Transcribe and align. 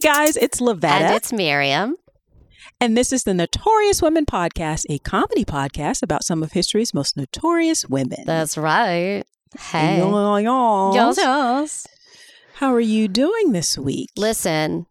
guys, 0.00 0.36
it's 0.36 0.60
Lavetta. 0.60 0.84
And 0.84 1.14
it's 1.14 1.32
Miriam. 1.32 1.96
And 2.80 2.96
this 2.96 3.12
is 3.12 3.24
the 3.24 3.34
Notorious 3.34 4.00
Women 4.00 4.24
Podcast, 4.24 4.86
a 4.88 4.98
comedy 4.98 5.44
podcast 5.44 6.02
about 6.02 6.24
some 6.24 6.42
of 6.42 6.52
history's 6.52 6.94
most 6.94 7.16
notorious 7.16 7.86
women. 7.86 8.24
That's 8.24 8.56
right. 8.56 9.24
Hey. 9.58 9.98
Y'all. 9.98 10.94
Yes. 10.94 11.86
How 12.54 12.72
are 12.72 12.80
you 12.80 13.08
doing 13.08 13.52
this 13.52 13.76
week? 13.76 14.08
Listen, 14.16 14.86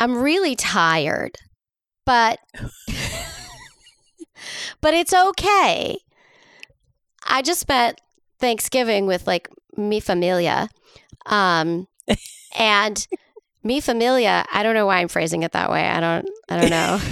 I'm 0.00 0.18
really 0.18 0.56
tired, 0.56 1.36
but 2.04 2.40
but 4.80 4.94
it's 4.94 5.14
okay. 5.14 5.98
I 7.28 7.42
just 7.42 7.60
spent 7.60 8.00
Thanksgiving 8.40 9.06
with 9.06 9.26
like 9.28 9.48
mi 9.76 10.00
familia. 10.00 10.68
Um 11.26 11.86
and 12.58 13.06
mi 13.62 13.80
familia, 13.80 14.44
I 14.52 14.62
don't 14.62 14.74
know 14.74 14.86
why 14.86 14.98
I'm 14.98 15.08
phrasing 15.08 15.42
it 15.42 15.52
that 15.52 15.70
way. 15.70 15.86
I 15.86 16.00
don't 16.00 16.28
I 16.48 16.60
don't 16.60 16.70
know. 16.70 17.00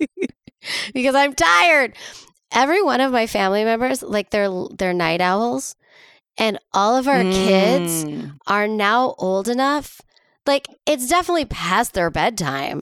because 0.94 1.14
I'm 1.14 1.34
tired. 1.34 1.94
Every 2.52 2.82
one 2.82 3.00
of 3.00 3.12
my 3.12 3.26
family 3.26 3.64
members, 3.64 4.02
like 4.02 4.30
they're 4.30 4.50
they're 4.76 4.92
night 4.92 5.20
owls, 5.20 5.74
and 6.36 6.58
all 6.72 6.96
of 6.96 7.08
our 7.08 7.24
kids 7.24 8.04
Mm. 8.04 8.36
are 8.46 8.68
now 8.68 9.14
old 9.18 9.48
enough. 9.48 10.00
Like 10.46 10.66
it's 10.86 11.08
definitely 11.08 11.46
past 11.46 11.94
their 11.94 12.10
bedtime, 12.10 12.80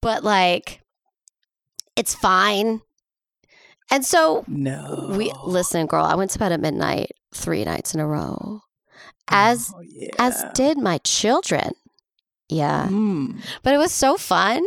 but 0.00 0.24
like 0.24 0.80
it's 1.96 2.14
fine. 2.14 2.80
And 3.90 4.04
so 4.06 4.44
No. 4.48 5.10
we 5.14 5.32
listen, 5.44 5.86
girl. 5.86 6.04
I 6.06 6.14
went 6.14 6.30
to 6.30 6.38
bed 6.38 6.52
at 6.52 6.60
midnight 6.60 7.10
three 7.34 7.64
nights 7.64 7.92
in 7.94 8.00
a 8.00 8.06
row, 8.06 8.60
as 9.32 9.72
Oh, 9.74 9.80
yeah. 9.80 10.08
as 10.18 10.44
did 10.54 10.78
my 10.78 10.98
children. 10.98 11.72
Yeah, 12.48 12.86
Mm. 12.90 13.40
but 13.62 13.72
it 13.74 13.78
was 13.78 13.92
so 13.92 14.16
fun. 14.16 14.62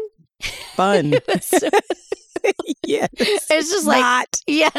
Fun. 0.76 1.14
It 1.14 1.24
was 1.28 1.46
so- 1.46 1.70
yes. 2.86 3.10
It's 3.18 3.72
just 3.72 3.88
like 3.88 4.02
Not. 4.02 4.40
Yeah. 4.46 4.70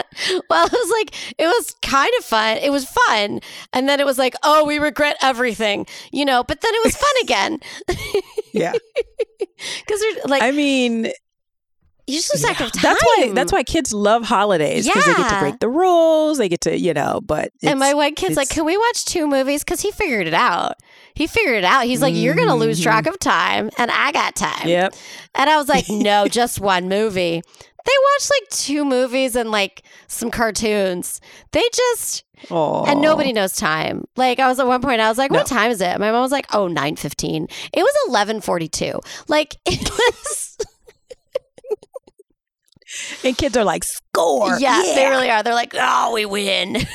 Well, 0.49 0.67
it 0.67 0.73
was 0.73 0.91
like, 0.93 1.15
it 1.37 1.47
was 1.47 1.75
kind 1.83 2.11
of 2.19 2.25
fun. 2.25 2.59
It 2.59 2.71
was 2.71 2.85
fun. 2.85 3.41
And 3.73 3.89
then 3.89 3.99
it 3.99 4.07
was 4.07 4.19
like, 4.19 4.35
oh, 4.45 4.65
we 4.65 4.79
regret 4.79 5.17
everything, 5.21 5.87
you 6.13 6.25
know, 6.25 6.45
but 6.45 6.61
then 6.61 6.71
it 6.75 6.85
was 6.85 6.95
fun 6.97 7.11
again. 7.23 7.59
Yeah. 8.53 8.73
Because 9.81 10.01
like, 10.27 10.43
I 10.43 10.51
mean, 10.53 11.11
you 12.07 12.15
just 12.17 12.33
lose 12.35 12.43
track 12.43 12.61
yeah. 12.61 12.67
of 12.67 12.73
time. 12.73 12.83
that's 12.83 13.03
why 13.03 13.33
that's 13.35 13.53
why 13.53 13.63
kids 13.63 13.93
love 13.93 14.23
holidays 14.25 14.87
because 14.87 15.05
they 15.05 15.15
get 15.15 15.29
to 15.31 15.39
break 15.41 15.59
the 15.59 15.69
rules. 15.69 16.39
They 16.39 16.49
get 16.49 16.61
to, 16.63 16.79
you 16.79 16.95
know, 16.95 17.21
but 17.25 17.51
And 17.63 17.79
my 17.79 17.95
one 17.95 18.15
kid's 18.15 18.37
like, 18.37 18.49
can 18.49 18.65
we 18.65 18.77
watch 18.77 19.05
two 19.05 19.27
movies? 19.27 19.65
Because 19.65 19.81
he 19.81 19.91
figured 19.91 20.27
it 20.27 20.35
out. 20.35 20.75
He 21.15 21.27
figured 21.27 21.57
it 21.57 21.65
out. 21.65 21.85
He's 21.85 22.03
like, 22.03 22.15
you're 22.15 22.35
going 22.35 22.49
to 22.49 22.55
lose 22.55 22.79
Mhm. 22.81 22.85
track 22.85 23.07
of 23.07 23.19
time. 23.19 23.71
And 23.79 23.91
I 23.91 24.13
got 24.13 24.37
time. 24.37 24.69
Yep. 24.69 24.95
And 25.35 25.51
I 25.51 25.57
was 25.57 25.69
like, 25.69 25.87
no, 25.91 26.29
just 26.29 26.61
one 26.61 26.89
movie. 26.89 27.43
They 27.43 27.93
watched 28.15 28.31
like 28.41 28.49
two 28.51 28.85
movies 28.85 29.35
and 29.37 29.51
like 29.51 29.83
some 30.09 30.31
cartoons. 30.31 31.21
They 31.53 31.63
just, 31.73 32.25
Oh. 32.51 32.85
and 32.85 33.01
nobody 33.01 33.33
knows 33.33 33.55
time. 33.57 34.05
Like 34.17 34.39
I 34.41 34.49
was 34.49 34.59
at 34.61 34.67
one 34.67 34.83
point, 34.83 35.01
I 35.01 35.09
was 35.09 35.17
like, 35.19 35.31
"What 35.31 35.47
time 35.47 35.71
is 35.71 35.81
it?" 35.81 35.99
My 35.99 36.13
mom 36.13 36.21
was 36.21 36.33
like, 36.33 36.47
"Oh, 36.53 36.69
9.15. 36.69 37.49
It 37.73 37.81
was 37.83 37.95
eleven 38.09 38.41
forty-two. 38.43 39.01
Like 39.29 39.57
it 39.67 39.89
was. 39.91 40.59
And 43.25 43.37
kids 43.37 43.57
are 43.57 43.65
like, 43.65 43.85
score. 43.85 44.59
yeah, 44.59 44.83
they 44.95 45.09
really 45.09 45.31
are. 45.31 45.43
They're 45.43 45.55
like, 45.55 45.75
"Oh, 45.79 46.13
we 46.15 46.25
win." 46.25 46.77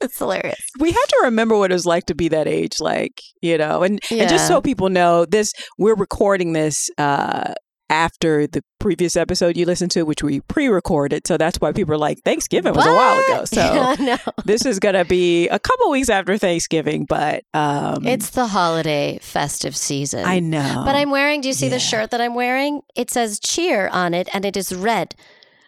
it's 0.00 0.18
hilarious. 0.18 0.60
we 0.78 0.90
have 0.90 1.06
to 1.06 1.20
remember 1.24 1.56
what 1.56 1.70
it 1.70 1.74
was 1.74 1.86
like 1.86 2.06
to 2.06 2.14
be 2.14 2.28
that 2.28 2.46
age 2.48 2.80
like 2.80 3.20
you 3.40 3.56
know 3.56 3.82
and, 3.82 4.00
and 4.10 4.28
just 4.28 4.48
so 4.48 4.60
people 4.60 4.88
know 4.88 5.24
this 5.24 5.52
we're 5.78 5.94
recording 5.94 6.52
this 6.52 6.90
uh 6.98 7.54
after 7.94 8.46
the 8.46 8.60
previous 8.80 9.14
episode 9.16 9.56
you 9.56 9.64
listened 9.64 9.90
to 9.90 10.02
which 10.02 10.22
we 10.22 10.40
pre-recorded 10.40 11.26
so 11.26 11.36
that's 11.36 11.58
why 11.60 11.72
people 11.72 11.94
are 11.94 11.98
like 12.08 12.18
thanksgiving 12.24 12.74
was 12.74 12.84
a 12.84 12.92
while 12.92 13.18
ago 13.20 13.44
so 13.56 13.94
no, 14.00 14.16
this 14.44 14.66
is 14.66 14.78
gonna 14.78 15.04
be 15.04 15.48
a 15.48 15.58
couple 15.58 15.90
weeks 15.90 16.10
after 16.10 16.36
thanksgiving 16.36 17.06
but 17.08 17.44
um 17.54 18.04
it's 18.06 18.30
the 18.30 18.46
holiday 18.48 19.18
festive 19.22 19.76
season. 19.76 20.24
i 20.24 20.38
know 20.40 20.82
But 20.84 20.96
I'm 20.96 21.10
wearing. 21.10 21.40
Do 21.40 21.48
you 21.48 21.54
see 21.54 21.66
Yeah. 21.66 21.76
the 21.78 21.78
shirt 21.90 22.10
that 22.10 22.20
I'm 22.20 22.34
wearing? 22.34 22.80
It 22.96 23.10
says 23.10 23.38
cheer 23.40 23.88
on 23.88 24.12
it, 24.14 24.28
and 24.34 24.44
it 24.44 24.56
is 24.56 24.74
red 24.74 25.14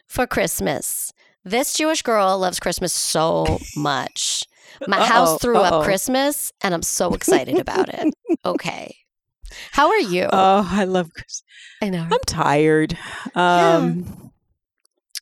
for 0.06 0.26
Christmas. 0.26 1.12
This 1.44 1.74
Jewish 1.74 2.02
girl 2.02 2.38
loves 2.38 2.58
Christmas 2.60 2.92
so 2.92 3.58
much. 3.76 4.44
My 4.86 4.98
Uh-oh, 4.98 5.04
house 5.14 5.40
threw 5.40 5.56
uh-oh. 5.56 5.78
up 5.80 5.84
Christmas, 5.84 6.52
and 6.62 6.74
I'm 6.74 6.82
so 6.82 7.14
excited 7.14 7.58
about 7.58 7.88
it. 7.88 8.12
Okay. 8.44 8.96
How 9.72 9.88
are 9.88 9.98
you? 9.98 10.28
oh 10.32 10.68
i 10.70 10.84
love 10.84 11.10
Chris. 11.14 11.42
I 11.82 11.88
know. 11.90 12.06
i'm 12.10 12.18
tired 12.26 12.96
um 13.34 14.30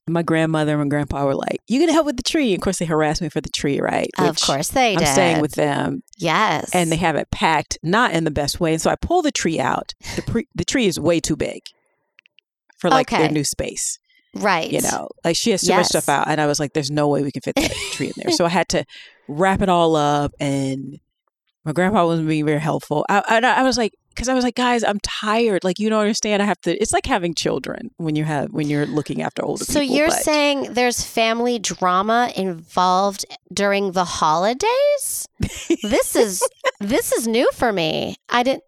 my 0.07 0.23
grandmother 0.23 0.73
and 0.73 0.83
my 0.83 0.89
grandpa 0.89 1.25
were 1.25 1.35
like 1.35 1.61
you 1.67 1.81
gonna 1.81 1.93
help 1.93 2.05
with 2.07 2.17
the 2.19 2.23
tree 2.23 2.53
and 2.53 2.59
of 2.61 2.63
course 2.63 2.79
they 2.79 2.85
harassed 2.85 3.23
me 3.23 3.29
for 3.31 3.41
the 3.41 3.49
tree 3.49 3.81
right 3.81 4.11
Of 4.19 4.31
Which 4.37 4.43
course 4.43 4.69
they 4.69 4.93
i'm 4.93 4.99
did. 4.99 5.09
staying 5.09 5.41
with 5.41 5.53
them 5.53 6.03
Yes. 6.19 6.71
and 6.75 6.93
they 6.93 6.97
have 6.97 7.17
it 7.17 7.31
packed 7.31 7.79
not 7.83 8.13
in 8.13 8.25
the 8.25 8.31
best 8.31 8.61
way. 8.61 8.73
And 8.75 8.81
so 8.83 8.89
I 8.91 8.95
pull 8.97 9.21
the 9.23 9.33
tree 9.33 9.59
out. 9.59 9.93
The 10.17 10.23
pre- 10.23 10.49
the 10.55 10.65
tree 10.65 10.87
is 10.87 10.99
way 11.01 11.19
too 11.21 11.37
big 11.37 11.61
for 12.79 12.89
like 12.91 13.09
Okay. 13.13 13.23
their 13.23 13.31
new 13.33 13.45
space. 13.45 13.99
right. 14.37 14.71
You 14.71 14.81
know, 14.83 15.09
like 15.25 15.37
she 15.37 15.51
has 15.51 15.63
too 15.63 15.75
much 15.75 15.87
stuff 15.87 16.09
out, 16.09 16.29
and 16.29 16.41
I 16.41 16.47
was 16.47 16.61
like, 16.61 16.73
"There's 16.73 16.91
no 16.91 17.09
way 17.09 17.23
we 17.23 17.33
can 17.33 17.43
fit 17.43 17.57
that 17.57 17.73
tree 17.93 18.07
in 18.09 18.13
there." 18.17 18.31
So 18.37 18.45
I 18.45 18.49
had 18.49 18.69
to 18.71 18.85
wrap 19.29 19.61
it 19.63 19.69
all 19.69 19.97
up, 19.97 20.33
and 20.39 20.99
my 21.65 21.73
grandpa 21.73 22.07
wasn't 22.07 22.29
being 22.29 22.45
very 22.47 22.61
helpful. 22.61 23.05
I, 23.09 23.23
I, 23.29 23.61
I 23.61 23.63
was 23.65 23.77
like, 23.77 23.93
because 24.15 24.29
I 24.29 24.35
was 24.35 24.45
like, 24.45 24.55
guys, 24.55 24.85
I'm 24.85 25.01
tired. 25.01 25.65
Like 25.65 25.79
you 25.79 25.89
don't 25.91 26.01
understand. 26.01 26.43
I 26.43 26.47
have 26.47 26.61
to. 26.63 26.77
It's 26.81 26.93
like 26.93 27.07
having 27.07 27.35
children 27.35 27.91
when 27.97 28.15
you 28.17 28.25
have 28.25 28.51
when 28.53 28.69
you're 28.69 28.87
looking 28.87 29.23
after 29.23 29.45
older 29.45 29.65
So 29.65 29.81
people. 29.81 29.97
you're 29.97 30.09
but- 30.09 30.23
saying 30.23 30.75
there's 30.75 31.03
family 31.05 31.59
drama 31.59 32.33
involved 32.37 33.25
during 33.53 33.93
the 33.93 34.05
holidays? 34.05 35.27
this 35.83 36.17
is 36.25 36.43
this 36.81 37.13
is 37.13 37.27
new 37.27 37.49
for 37.55 37.73
me. 37.73 38.17
I 38.29 38.43
didn't 38.43 38.63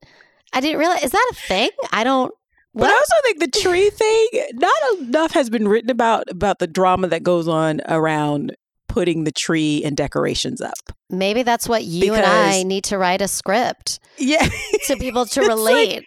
I 0.53 0.61
didn't 0.61 0.79
realize 0.79 1.03
is 1.05 1.11
that 1.13 1.29
a 1.33 1.35
thing? 1.35 1.71
I 1.93 2.05
don't 2.05 2.33
But 2.75 2.91
I 2.91 2.93
also 2.93 3.15
think 3.23 3.41
the 3.41 3.61
tree 3.61 3.91
thing, 3.91 4.29
not 4.55 4.75
enough 5.01 5.33
has 5.33 5.51
been 5.51 5.69
written 5.69 5.91
about 5.91 6.31
about 6.31 6.59
the 6.59 6.67
drama 6.67 7.09
that 7.09 7.23
goes 7.23 7.49
on 7.49 7.81
around 7.89 8.55
putting 8.97 9.25
the 9.25 9.33
tree 9.33 9.83
and 9.85 9.95
decorations 9.97 10.61
up. 10.63 10.73
maybe 11.11 11.43
that's 11.43 11.69
what 11.69 11.85
you 11.85 12.15
and 12.15 12.25
I 12.25 12.63
need 12.63 12.85
to 12.85 12.97
write 12.99 13.21
a 13.21 13.29
script 13.29 13.99
Yeah, 14.19 14.49
to 14.87 14.97
people 14.97 15.27
to 15.35 15.41
relate. 15.43 16.05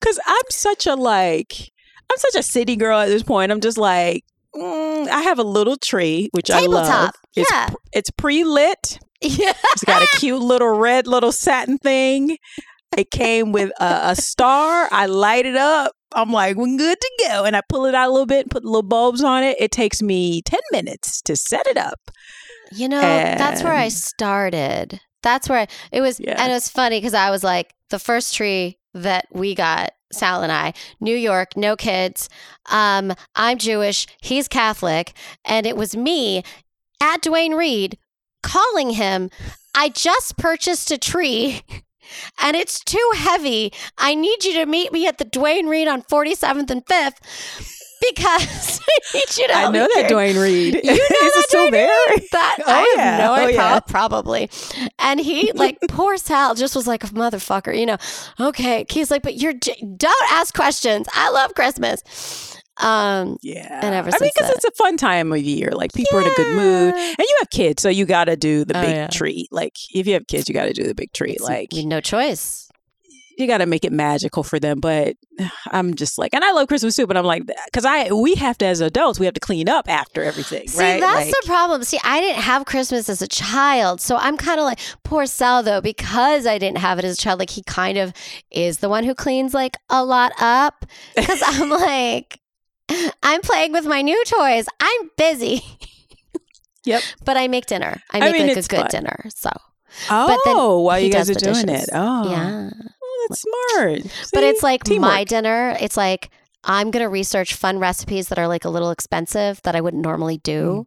because 0.00 0.18
I'm 0.26 0.42
such 0.50 0.86
a 0.86 0.94
like, 0.94 1.52
I'm 2.10 2.18
such 2.18 2.34
a 2.34 2.42
city 2.42 2.76
girl 2.76 2.98
at 3.00 3.06
this 3.08 3.22
point. 3.22 3.52
I'm 3.52 3.60
just 3.60 3.78
like, 3.78 4.24
mm, 4.54 5.08
I 5.08 5.22
have 5.22 5.38
a 5.38 5.44
little 5.44 5.76
tree 5.76 6.28
which 6.32 6.50
I 6.50 6.66
love. 6.66 7.12
It's 7.36 7.50
Yeah. 7.50 7.70
it's 7.92 8.10
pre 8.10 8.44
lit. 8.44 8.98
yeah. 9.22 9.52
It's 9.72 9.84
got 9.84 10.02
a 10.02 10.08
cute 10.18 10.42
little 10.42 10.76
red 10.76 11.06
little 11.06 11.32
satin 11.32 11.78
thing. 11.78 12.38
It 12.96 13.10
came 13.10 13.52
with 13.52 13.70
a, 13.80 14.10
a 14.10 14.16
star. 14.16 14.88
I 14.92 15.06
light 15.06 15.46
it 15.46 15.56
up. 15.56 15.92
I'm 16.14 16.30
like, 16.32 16.56
we're 16.56 16.76
good 16.76 17.00
to 17.00 17.10
go. 17.28 17.44
And 17.44 17.56
I 17.56 17.62
pull 17.68 17.86
it 17.86 17.94
out 17.94 18.08
a 18.08 18.12
little 18.12 18.26
bit, 18.26 18.42
and 18.44 18.50
put 18.50 18.64
little 18.64 18.82
bulbs 18.82 19.22
on 19.22 19.42
it. 19.42 19.56
It 19.60 19.70
takes 19.72 20.00
me 20.02 20.40
10 20.42 20.60
minutes 20.72 21.20
to 21.22 21.36
set 21.36 21.66
it 21.66 21.76
up. 21.76 22.10
You 22.72 22.88
know, 22.88 23.00
that's 23.00 23.62
where 23.62 23.74
I 23.74 23.88
started. 23.88 25.00
That's 25.22 25.48
where 25.48 25.60
I, 25.60 25.66
it 25.92 26.00
was, 26.00 26.20
Yeah. 26.20 26.34
and 26.40 26.50
it 26.50 26.54
was 26.54 26.68
funny 26.68 26.98
because 26.98 27.14
I 27.14 27.30
was 27.30 27.42
like, 27.44 27.72
the 27.90 27.98
first 27.98 28.34
tree 28.34 28.78
that 28.94 29.26
we 29.32 29.54
got, 29.54 29.90
Sal 30.12 30.42
and 30.42 30.52
I, 30.52 30.72
New 31.00 31.14
York, 31.16 31.56
no 31.56 31.76
kids. 31.76 32.28
Um, 32.70 33.12
I'm 33.34 33.58
Jewish, 33.58 34.06
he's 34.22 34.48
Catholic, 34.48 35.12
and 35.44 35.66
it 35.66 35.76
was 35.76 35.96
me 35.96 36.42
at 37.02 37.22
Duane 37.22 37.54
Reade 37.54 37.98
calling 38.42 38.90
him. 38.90 39.30
I 39.74 39.88
just 39.88 40.36
purchased 40.36 40.90
a 40.90 40.98
tree. 40.98 41.62
And 42.42 42.56
it's 42.56 42.82
too 42.82 43.10
heavy. 43.14 43.72
I 43.98 44.14
need 44.14 44.44
you 44.44 44.52
to 44.54 44.66
meet 44.66 44.92
me 44.92 45.06
at 45.06 45.18
the 45.18 45.24
Duane 45.24 45.66
Reade 45.66 45.88
on 45.88 46.02
47th 46.02 46.70
and 46.70 46.84
5th 46.86 47.72
because 48.10 48.80
I 49.14 49.14
need 49.14 49.36
you 49.38 49.46
to 49.48 49.54
I 49.54 49.70
know 49.70 49.88
that 49.94 50.08
Duane 50.08 50.36
Reade. 50.36 50.74
You 50.74 50.82
know 50.84 50.92
Is 50.92 50.98
that 51.08 51.32
it 51.36 51.48
still 51.48 51.66
Dwayne 51.68 51.70
there? 51.72 51.98
Reed? 52.10 52.24
That 52.32 52.56
Oh, 52.60 52.64
I 52.70 52.94
have 53.02 53.18
no 53.18 53.30
Oh, 53.32 53.34
idea. 53.46 53.56
yeah. 53.56 53.80
Probably. 53.80 54.50
And 54.98 55.18
he 55.20 55.52
like 55.52 55.78
poor 55.88 56.16
Sal 56.16 56.54
just 56.54 56.76
was 56.76 56.86
like 56.86 57.04
a 57.04 57.08
motherfucker, 57.08 57.78
you 57.78 57.86
know. 57.86 57.96
Okay, 58.38 58.84
he's 58.90 59.10
like, 59.10 59.22
but 59.22 59.36
you're 59.36 59.54
don't 59.54 60.30
ask 60.32 60.54
questions. 60.54 61.06
I 61.14 61.30
love 61.30 61.54
Christmas. 61.54 62.55
Um, 62.78 63.38
Yeah. 63.42 63.80
And 63.82 63.94
ever 63.94 64.08
I 64.10 64.18
mean, 64.20 64.30
because 64.34 64.50
it's 64.50 64.64
a 64.64 64.70
fun 64.72 64.96
time 64.96 65.32
of 65.32 65.38
year. 65.38 65.70
Like 65.72 65.92
people 65.92 66.18
are 66.18 66.22
in 66.22 66.26
a 66.28 66.34
good 66.34 66.56
mood. 66.56 66.94
And 66.94 67.18
you 67.18 67.36
have 67.40 67.50
kids, 67.50 67.82
so 67.82 67.88
you 67.88 68.04
got 68.04 68.24
to 68.24 68.36
do 68.36 68.64
the 68.64 68.76
Oh, 68.78 68.82
big 68.82 68.90
yeah. 68.96 69.06
tree. 69.08 69.48
Like 69.50 69.74
if 69.94 70.06
you 70.06 70.14
have 70.14 70.26
kids, 70.26 70.48
you 70.48 70.54
got 70.54 70.66
to 70.66 70.72
do 70.72 70.84
the 70.84 70.94
big 70.94 71.12
treat. 71.12 71.36
it's- 71.36 71.48
Like, 71.48 71.68
we 71.72 71.86
no 71.86 72.00
choice. 72.00 72.62
you 73.38 73.46
got 73.46 73.58
to 73.58 73.66
make 73.66 73.84
it 73.84 73.92
magical 73.92 74.42
for 74.42 74.58
them. 74.58 74.80
But 74.80 75.16
I'm 75.70 75.94
just 75.94 76.16
like, 76.18 76.32
and 76.34 76.42
I 76.44 76.52
love 76.52 76.68
Christmas 76.68 76.96
too. 76.96 77.06
But 77.06 77.16
I'm 77.18 77.24
like, 77.26 77.42
because 77.66 77.84
I 77.84 78.10
we 78.12 78.34
have 78.36 78.56
to 78.58 78.66
as 78.66 78.80
adults, 78.80 79.18
we 79.20 79.26
have 79.26 79.34
to 79.34 79.40
clean 79.40 79.68
up 79.68 79.88
after 79.90 80.22
everything. 80.22 80.66
See, 80.68 80.78
right? 80.82 81.00
that's 81.00 81.26
Like, 81.26 81.30
the 81.30 81.42
problem. 81.46 81.82
See, 81.84 81.98
I 82.04 82.20
didn't 82.20 82.42
have 82.42 82.64
Christmas 82.66 83.08
as 83.08 83.20
a 83.22 83.28
child. 83.28 84.00
So 84.00 84.16
I'm 84.16 84.36
kind 84.38 84.58
of 84.58 84.64
like, 84.64 84.80
poor 85.04 85.26
Sal, 85.26 85.62
though, 85.62 85.80
because 85.82 86.46
I 86.46 86.56
didn't 86.58 86.78
have 86.78 86.98
it 86.98 87.04
as 87.04 87.18
a 87.18 87.20
child. 87.20 87.38
Like, 87.38 87.50
he 87.50 87.62
kind 87.62 87.98
of 87.98 88.12
is 88.50 88.78
the 88.78 88.88
one 88.88 89.04
who 89.04 89.14
cleans 89.14 89.52
like 89.54 89.76
a 89.90 90.02
lot 90.04 90.32
up. 90.40 90.86
Because 91.14 91.42
I'm 91.44 91.68
like, 91.86 92.40
I'm 93.22 93.40
playing 93.42 93.72
with 93.72 93.86
my 93.86 94.02
new 94.02 94.22
toys. 94.26 94.66
I'm 94.80 95.10
busy. 95.16 95.62
Yep. 96.84 97.02
But 97.24 97.36
I 97.36 97.48
make 97.48 97.66
dinner. 97.66 98.00
I 98.12 98.18
I 98.18 98.20
make 98.20 98.32
mean, 98.34 98.46
like 98.48 98.56
a 98.58 98.62
good 98.68 98.80
fun. 98.82 98.90
dinner. 98.90 99.24
So, 99.34 99.50
oh, 100.10 100.26
but 100.28 100.38
then 100.44 100.56
while 100.56 101.00
you 101.00 101.10
guys 101.10 101.28
are 101.28 101.34
doing 101.34 101.66
dishes. 101.66 101.88
it. 101.88 101.90
Oh, 101.92 102.30
yeah. 102.30 102.70
Oh, 103.02 103.26
that's 103.28 103.40
smart. 103.42 104.02
But 104.32 104.44
it's 104.44 104.62
like 104.62 104.86
my 104.88 105.24
dinner. 105.24 105.76
It's 105.80 105.96
like 105.96 106.30
I'm 106.62 106.90
going 106.92 107.02
to 107.02 107.08
research 107.08 107.54
fun 107.54 107.78
recipes 107.80 108.28
that 108.28 108.38
are 108.38 108.46
like 108.46 108.64
a 108.64 108.68
little 108.70 108.90
expensive 108.92 109.60
that 109.62 109.74
I 109.74 109.80
wouldn't 109.80 110.02
normally 110.04 110.38
do. 110.38 110.86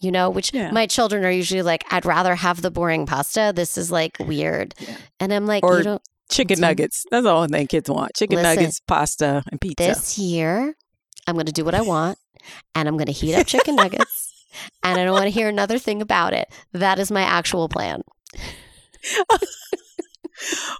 You 0.00 0.12
know, 0.12 0.28
which 0.30 0.52
Mm. 0.52 0.54
Yeah. 0.54 0.70
my 0.70 0.86
children 0.86 1.24
are 1.24 1.30
usually 1.30 1.62
like, 1.62 1.82
I'd 1.90 2.04
rather 2.04 2.34
have 2.36 2.62
the 2.62 2.70
boring 2.70 3.04
pasta. 3.06 3.52
This 3.56 3.76
is 3.78 3.90
like 3.90 4.16
weird. 4.20 4.74
Yeah. 4.78 4.96
And 5.18 5.32
I'm 5.32 5.46
like, 5.46 5.64
Or 5.64 5.78
you 5.78 5.84
don't, 5.84 6.02
chicken 6.30 6.60
nuggets. 6.60 7.04
That's 7.10 7.24
the 7.24 7.30
only 7.32 7.48
thing 7.48 7.66
kids 7.66 7.88
want. 7.90 8.14
Chicken 8.14 8.36
Listen, 8.36 8.54
nuggets, 8.56 8.80
pasta, 8.86 9.42
and 9.50 9.60
pizza. 9.60 9.74
this 9.88 10.16
year, 10.18 10.76
I'm 11.28 11.34
going 11.34 11.46
to 11.46 11.52
do 11.52 11.64
what 11.64 11.74
I 11.74 11.80
want 11.82 12.18
and 12.74 12.88
I'm 12.88 12.96
going 12.96 13.06
to 13.06 13.12
heat 13.12 13.34
up 13.34 13.46
chicken 13.46 13.76
nuggets. 13.76 14.24
And 14.82 14.98
I 14.98 15.04
don't 15.04 15.12
want 15.12 15.24
to 15.26 15.30
hear 15.30 15.48
another 15.48 15.78
thing 15.78 16.00
about 16.02 16.32
it. 16.32 16.48
That 16.72 16.98
is 16.98 17.10
my 17.10 17.22
actual 17.22 17.68
plan. 17.68 18.02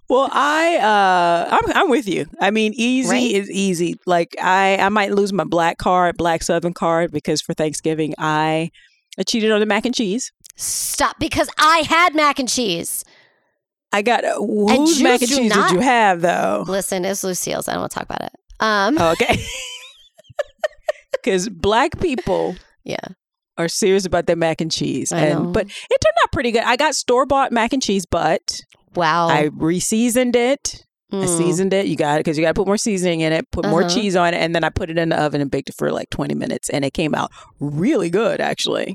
Well, 0.09 0.29
I 0.33 0.77
uh 0.77 1.49
I'm 1.50 1.73
I'm 1.77 1.91
with 1.91 2.06
you. 2.09 2.27
I 2.41 2.50
mean, 2.53 2.73
easy 2.77 3.11
Right? 3.11 3.31
is 3.33 3.50
easy. 3.50 3.97
Like 4.06 4.37
I 4.41 4.77
I 4.79 4.89
might 4.89 5.11
lose 5.12 5.33
my 5.33 5.43
black 5.45 5.79
card, 5.79 6.17
black 6.17 6.43
southern 6.45 6.73
card 6.73 7.11
because 7.11 7.43
for 7.43 7.55
Thanksgiving 7.55 8.15
I 8.19 8.71
I 9.19 9.25
cheated 9.25 9.50
on 9.50 9.59
the 9.59 9.67
mac 9.67 9.85
and 9.85 9.95
cheese. 9.95 10.33
Stop 10.56 11.17
because 11.19 11.49
I 11.59 11.79
had 11.89 12.15
mac 12.15 12.39
and 12.39 12.49
cheese. 12.49 13.05
I 13.93 14.03
got 14.03 14.25
uh, 14.25 14.37
whose 14.37 15.03
mac 15.03 15.21
and 15.23 15.29
cheese 15.31 15.50
not- 15.50 15.71
did 15.71 15.75
you 15.77 15.81
have 15.81 16.21
though? 16.21 16.65
Listen, 16.69 17.05
it's 17.05 17.25
Lucille's. 17.25 17.67
I 17.69 17.73
don't 17.73 17.81
want 17.83 17.93
to 17.93 17.99
talk 17.99 18.05
about 18.09 18.23
it. 18.23 18.33
Um, 18.61 18.97
Oh, 18.99 19.11
okay. 19.12 19.43
Cuz 21.25 21.49
black 21.49 21.99
people 22.00 22.56
yeah. 22.84 22.96
are 23.56 23.69
serious 23.69 24.05
about 24.06 24.26
their 24.26 24.37
mac 24.37 24.60
and 24.60 24.70
cheese. 24.70 25.12
I 25.12 25.19
and 25.20 25.44
know. 25.44 25.52
but 25.52 25.66
it 25.66 26.00
turned 26.00 26.16
out 26.22 26.32
pretty 26.32 26.52
good. 26.52 26.62
I 26.62 26.76
got 26.76 26.94
store-bought 26.94 27.52
mac 27.52 27.72
and 27.72 27.82
cheese, 27.82 28.06
but 28.06 28.60
Wow. 28.94 29.28
I 29.28 29.50
re-seasoned 29.55 30.34
it. 30.37 30.84
I 31.12 31.16
Mm. 31.16 31.38
seasoned 31.38 31.72
it. 31.72 31.87
You 31.87 31.96
got 31.96 32.16
it 32.16 32.25
because 32.25 32.37
you 32.37 32.44
got 32.44 32.50
to 32.50 32.55
put 32.60 32.66
more 32.66 32.76
seasoning 32.76 33.20
in 33.20 33.32
it, 33.32 33.50
put 33.50 33.64
more 33.66 33.81
Uh-huh. 33.82 33.94
cheese 33.94 34.14
on 34.14 34.34
it, 34.34 34.38
and 34.38 34.55
then 34.55 34.62
I 34.64 34.69
put 34.69 34.90
it 34.90 34.99
in 34.99 35.08
the 35.08 35.16
oven 35.20 35.40
and 35.40 35.50
baked 35.50 35.70
it 35.70 35.75
for 35.78 35.90
like 35.90 36.10
20 36.10 36.34
minutes, 36.34 36.69
and 36.69 36.84
it 36.84 36.93
came 36.93 37.14
out 37.14 37.31
really 37.61 38.11
good, 38.11 38.40
actually. 38.43 38.94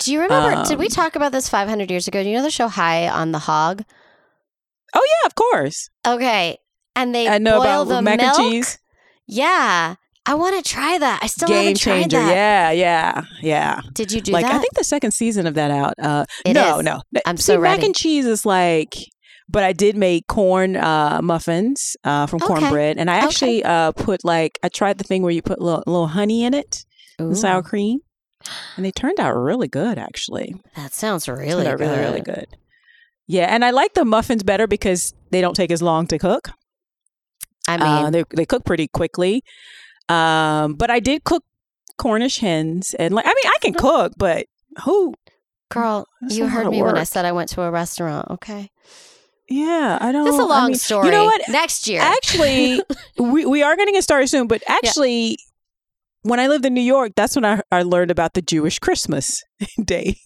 Do 0.00 0.12
you 0.12 0.20
remember? 0.20 0.62
did 0.68 0.78
we 0.78 0.86
Um, 0.86 0.90
talk 0.90 1.16
about 1.16 1.32
this 1.32 1.48
500 1.48 1.90
years 1.90 2.06
ago? 2.06 2.22
Do 2.22 2.28
you 2.28 2.36
know 2.36 2.42
the 2.42 2.50
show 2.50 2.68
High 2.68 3.08
on 3.08 3.32
the 3.32 3.38
Hog? 3.40 3.84
Oh 4.94 5.02
yeah, 5.06 5.26
of 5.26 5.34
course. 5.34 5.88
Okay, 6.06 6.58
and 6.94 7.14
they 7.14 7.28
I 7.28 7.38
know 7.38 7.60
boil 7.62 7.82
about 7.82 7.88
the 7.88 8.02
mac 8.02 8.20
milk. 8.20 8.38
and 8.38 8.50
cheese. 8.52 8.78
Yeah, 9.26 9.94
I 10.26 10.34
want 10.34 10.56
to 10.62 10.68
try 10.68 10.96
that. 10.98 11.20
I 11.22 11.26
still 11.26 11.48
Game 11.48 11.56
haven't 11.64 11.80
tried 11.80 12.00
changer. 12.10 12.18
that. 12.18 12.34
Yeah, 12.34 12.70
yeah, 12.70 13.24
yeah. 13.42 13.80
Did 13.92 14.10
you 14.10 14.20
do 14.22 14.32
like 14.32 14.46
that? 14.46 14.54
I 14.54 14.58
think 14.58 14.72
the 14.74 14.84
second 14.84 15.10
season 15.10 15.46
of 15.46 15.54
that 15.54 15.70
out. 15.70 15.94
Uh, 15.98 16.24
It 16.46 16.54
no, 16.54 16.78
is. 16.78 16.84
no. 16.84 17.02
I'm 17.26 17.36
See, 17.36 17.52
so 17.52 17.60
mac 17.60 17.82
and 17.82 17.94
cheese 17.94 18.26
is 18.26 18.46
like. 18.46 18.94
But 19.46 19.62
I 19.62 19.74
did 19.74 19.94
make 19.94 20.26
corn 20.26 20.74
uh, 20.74 21.20
muffins 21.22 21.98
uh, 22.02 22.24
from 22.26 22.38
Okay. 22.42 22.46
cornbread, 22.46 22.96
and 22.96 23.10
I 23.10 23.18
Okay. 23.18 23.26
actually 23.26 23.64
uh, 23.64 23.92
put 23.92 24.24
like 24.24 24.58
I 24.62 24.70
tried 24.70 24.96
the 24.96 25.04
thing 25.04 25.20
where 25.22 25.32
you 25.32 25.42
put 25.42 25.58
a 25.58 25.62
little, 25.62 25.82
little 25.86 26.06
honey 26.06 26.44
in 26.44 26.54
it, 26.54 26.86
and 27.18 27.36
sour 27.36 27.62
cream, 27.62 27.98
and 28.76 28.86
they 28.86 28.90
turned 28.90 29.20
out 29.20 29.32
really 29.36 29.68
good. 29.68 29.98
Actually, 29.98 30.54
that 30.76 30.94
sounds 30.94 31.28
really 31.28 31.64
good. 31.64 31.78
really, 31.80 31.98
really 31.98 32.20
good. 32.22 32.46
Yeah, 33.26 33.54
and 33.54 33.66
I 33.66 33.70
like 33.70 33.92
the 33.92 34.06
muffins 34.06 34.42
better 34.42 34.66
because 34.66 35.12
they 35.30 35.42
don't 35.42 35.54
take 35.54 35.70
as 35.70 35.82
long 35.82 36.06
to 36.06 36.18
cook. 36.18 36.48
I 37.68 37.76
mean, 37.76 37.86
uh, 38.06 38.10
they 38.10 38.24
they 38.34 38.46
cook 38.46 38.64
pretty 38.64 38.88
quickly. 38.88 39.42
Um, 40.08 40.74
but 40.74 40.90
I 40.90 41.00
did 41.00 41.24
cook 41.24 41.44
Cornish 41.98 42.38
hens, 42.38 42.94
and 42.98 43.14
like 43.14 43.26
I 43.26 43.30
mean, 43.30 43.46
I 43.46 43.56
can 43.60 43.74
cook, 43.74 44.12
but 44.16 44.46
who? 44.84 45.14
girl, 45.70 46.06
that's 46.20 46.36
you 46.36 46.46
heard 46.46 46.68
me 46.70 46.82
when 46.82 46.96
I 46.96 47.04
said 47.04 47.24
I 47.24 47.32
went 47.32 47.48
to 47.50 47.62
a 47.62 47.70
restaurant. 47.70 48.30
Okay, 48.30 48.70
Yeah, 49.48 49.98
I 50.00 50.12
don't. 50.12 50.24
this 50.24 50.34
is 50.34 50.40
a 50.40 50.42
I 50.44 50.46
long 50.46 50.66
mean, 50.68 50.76
story. 50.76 51.06
You 51.06 51.12
know 51.12 51.24
what? 51.24 51.42
Next 51.48 51.88
year, 51.88 52.00
Actually, 52.02 52.82
we 53.18 53.44
we 53.46 53.62
are 53.62 53.76
going 53.76 53.86
to 53.88 53.92
get 53.92 54.04
started 54.04 54.28
soon. 54.28 54.46
But 54.46 54.62
actually, 54.68 55.38
when 56.22 56.38
I 56.40 56.48
lived 56.48 56.64
in 56.66 56.74
New 56.74 56.80
York, 56.82 57.12
that's 57.16 57.34
when 57.36 57.44
I 57.44 57.60
I 57.72 57.82
learned 57.82 58.10
about 58.10 58.34
the 58.34 58.42
Jewish 58.42 58.78
Christmas 58.78 59.42
Day, 59.84 60.16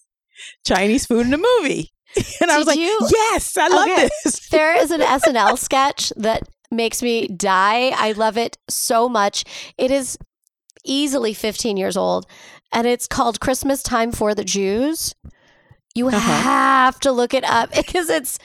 Chinese 0.66 1.06
food 1.06 1.26
in 1.26 1.34
a 1.34 1.38
movie, 1.38 1.92
and 2.40 2.50
I 2.50 2.58
was 2.58 2.66
like, 2.66 2.78
you? 2.78 2.98
yes, 3.10 3.56
I 3.56 3.68
love 3.68 3.88
Okay. 3.88 4.08
this. 4.24 4.48
there 4.48 4.74
is 4.76 4.90
an 4.90 5.00
SNL 5.00 5.58
sketch 5.58 6.12
that 6.16 6.42
makes 6.70 7.02
me 7.02 7.28
die. 7.28 7.90
I 7.94 8.12
love 8.12 8.36
it 8.38 8.58
so 8.68 9.08
much. 9.08 9.44
It 9.76 9.90
is 9.90 10.18
easily 10.84 11.34
15 11.34 11.76
years 11.76 11.96
old 11.96 12.26
and 12.72 12.86
it's 12.86 13.06
called 13.06 13.40
Christmas 13.40 13.82
Time 13.82 14.12
for 14.12 14.34
the 14.34 14.44
Jews. 14.44 15.14
You 15.94 16.08
Uh-huh. 16.08 16.18
have 16.18 17.00
to 17.00 17.12
look 17.12 17.34
it 17.34 17.44
up 17.44 17.72
because 17.74 18.08
it's 18.10 18.38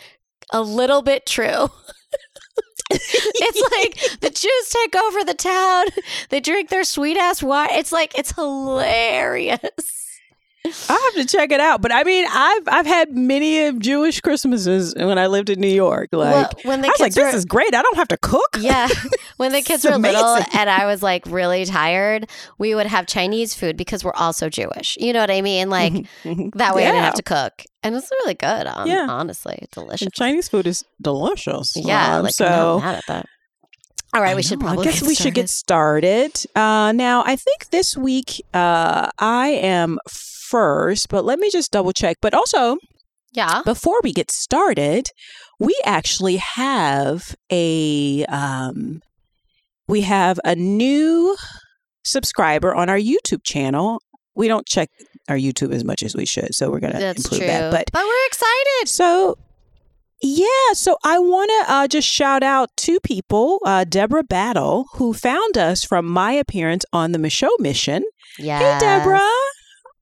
a 0.51 0.61
little 0.61 1.01
bit 1.01 1.25
true. 1.25 1.69
it's 2.89 3.71
like 3.71 4.19
the 4.21 4.29
Jews 4.29 4.69
take 4.69 4.95
over 4.95 5.23
the 5.23 5.33
town. 5.33 5.85
They 6.29 6.39
drink 6.39 6.69
their 6.69 6.83
sweet 6.83 7.17
ass 7.17 7.41
wine. 7.43 7.69
It's 7.71 7.91
like 7.91 8.17
it's 8.17 8.31
hilarious. 8.33 9.59
I 10.65 11.11
have 11.13 11.13
to 11.15 11.25
check 11.29 11.51
it 11.51 11.59
out. 11.59 11.81
But 11.81 11.91
I 11.91 12.03
mean, 12.03 12.25
I've 12.29 12.63
I've 12.67 12.85
had 12.85 13.15
many 13.17 13.65
of 13.65 13.79
Jewish 13.79 14.21
Christmases 14.21 14.93
when 14.95 15.17
I 15.19 15.27
lived 15.27 15.49
in 15.49 15.59
New 15.59 15.67
York. 15.67 16.09
Like 16.13 16.33
Well, 16.33 16.51
when 16.63 16.81
the 16.81 16.87
I 16.87 16.91
was 16.91 16.99
like, 17.01 17.13
this 17.13 17.33
were- 17.33 17.37
is 17.37 17.43
great. 17.45 17.75
I 17.75 17.81
don't 17.81 17.97
have 17.97 18.07
to 18.09 18.17
cook. 18.17 18.57
Yeah. 18.59 18.87
When 19.37 19.51
the 19.51 19.61
kids 19.69 19.83
were 19.83 19.97
little 19.97 20.37
and 20.53 20.69
I 20.69 20.85
was 20.85 21.01
like 21.03 21.25
really 21.25 21.65
tired, 21.65 22.29
we 22.59 22.75
would 22.75 22.85
have 22.85 23.07
Chinese 23.07 23.53
food 23.55 23.75
because 23.75 24.03
we're 24.05 24.13
also 24.13 24.47
Jewish. 24.47 24.95
You 25.01 25.11
know 25.11 25.19
what 25.19 25.31
I 25.31 25.41
mean? 25.41 25.69
Like 25.69 25.93
that 26.23 26.75
way 26.75 26.83
I 26.87 26.91
didn't 26.91 27.03
have 27.03 27.15
to 27.15 27.23
cook. 27.23 27.63
And 27.81 27.95
it's 27.95 28.09
really 28.11 28.35
good. 28.35 28.67
Um, 28.67 28.87
Yeah. 28.87 29.07
Honestly, 29.09 29.65
delicious. 29.73 30.03
And 30.05 30.13
Chinese 30.13 30.47
food 30.47 30.65
is 30.67 30.85
delicious. 31.01 31.73
Yeah. 31.75 32.17
Um, 32.17 32.23
like, 32.23 32.33
so 32.35 32.45
I'm 32.45 32.51
not 32.51 32.79
mad 32.81 32.95
at 32.95 33.03
that. 33.07 33.25
All 34.13 34.21
right. 34.21 34.31
I 34.31 34.35
We 34.35 34.43
should 34.43 34.59
probably 34.59 34.87
I 34.87 34.91
guess 34.91 35.01
we 35.01 35.15
should 35.15 35.33
get 35.33 35.49
started. 35.49 36.31
Uh, 36.55 36.91
now, 36.91 37.23
I 37.25 37.35
think 37.35 37.69
this 37.71 37.97
week 37.97 38.41
uh, 38.53 39.09
I 39.19 39.47
am 39.49 39.97
first, 40.09 41.09
but 41.09 41.25
let 41.25 41.39
me 41.39 41.49
just 41.49 41.71
double 41.71 41.93
check. 41.93 42.17
But 42.21 42.33
also, 42.33 42.77
Yeah. 43.31 43.61
before 43.65 43.99
we 44.03 44.13
get 44.13 44.29
started, 44.31 45.09
we 45.59 45.75
actually 45.85 46.37
have 46.37 47.35
a 47.51 48.25
um, 48.25 49.01
we 49.87 50.01
have 50.01 50.39
a 50.45 50.55
new 50.55 51.35
subscriber 52.03 52.73
on 52.75 52.89
our 52.89 52.97
YouTube 52.99 53.43
channel. 53.43 54.01
We 54.35 54.47
don't 54.47 54.65
check 54.67 54.89
our 55.29 55.35
YouTube 55.37 55.73
as 55.73 55.83
much 55.83 56.03
as 56.03 56.15
we 56.15 56.25
should, 56.25 56.53
so 56.53 56.69
we're 56.69 56.79
gonna 56.81 56.99
That's 56.99 57.23
improve 57.23 57.39
true. 57.39 57.47
that. 57.47 57.71
But 57.71 57.89
but 57.91 58.03
we're 58.03 58.27
excited. 58.27 58.87
so, 58.89 59.37
yeah, 60.23 60.71
so 60.71 60.97
I 61.03 61.19
want 61.19 61.49
to 61.49 61.73
uh, 61.73 61.87
just 61.89 62.07
shout 62.07 62.43
out 62.43 62.69
two 62.77 62.99
people 63.01 63.59
uh, 63.65 63.83
Deborah 63.83 64.23
Battle, 64.23 64.85
who 64.93 65.13
found 65.13 65.57
us 65.57 65.83
from 65.83 66.05
my 66.05 66.31
appearance 66.31 66.85
on 66.93 67.11
the 67.11 67.19
Michaud 67.19 67.57
Mission. 67.59 68.05
Yeah. 68.39 68.59
Hey, 68.59 68.79
Deborah. 68.79 69.29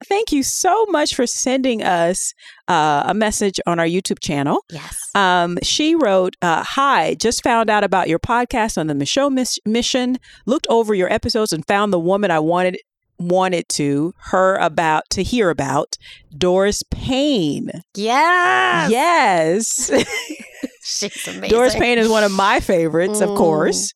Thank 0.07 0.31
you 0.31 0.43
so 0.43 0.85
much 0.87 1.15
for 1.15 1.25
sending 1.25 1.83
us 1.83 2.33
uh, 2.67 3.03
a 3.05 3.13
message 3.15 3.59
on 3.65 3.79
our 3.79 3.85
YouTube 3.85 4.19
channel. 4.19 4.63
Yes. 4.71 4.97
Um, 5.15 5.57
she 5.63 5.95
wrote, 5.95 6.35
uh, 6.41 6.63
"Hi, 6.65 7.15
just 7.15 7.43
found 7.43 7.69
out 7.71 7.83
about 7.83 8.07
your 8.07 8.19
podcast 8.19 8.77
on 8.77 8.87
the 8.87 8.95
Michaud 8.95 9.31
Miss- 9.31 9.59
Mission. 9.65 10.17
Looked 10.45 10.67
over 10.69 10.93
your 10.93 11.11
episodes 11.11 11.51
and 11.51 11.65
found 11.67 11.91
the 11.91 11.99
woman 11.99 12.29
I 12.29 12.39
wanted 12.39 12.77
wanted 13.21 13.69
to 13.69 14.13
her 14.31 14.55
about 14.57 15.03
to 15.11 15.23
hear 15.23 15.49
about, 15.49 15.97
Doris 16.37 16.83
Payne. 16.91 17.69
Yes. 17.95 18.89
Yes, 18.91 19.91
She's 20.83 21.27
amazing. 21.27 21.49
Doris 21.49 21.75
Payne 21.75 21.97
is 21.97 22.09
one 22.09 22.23
of 22.23 22.31
my 22.31 22.59
favorites, 22.59 23.21
of 23.21 23.29
Mm. 23.29 23.37
course. 23.37 23.93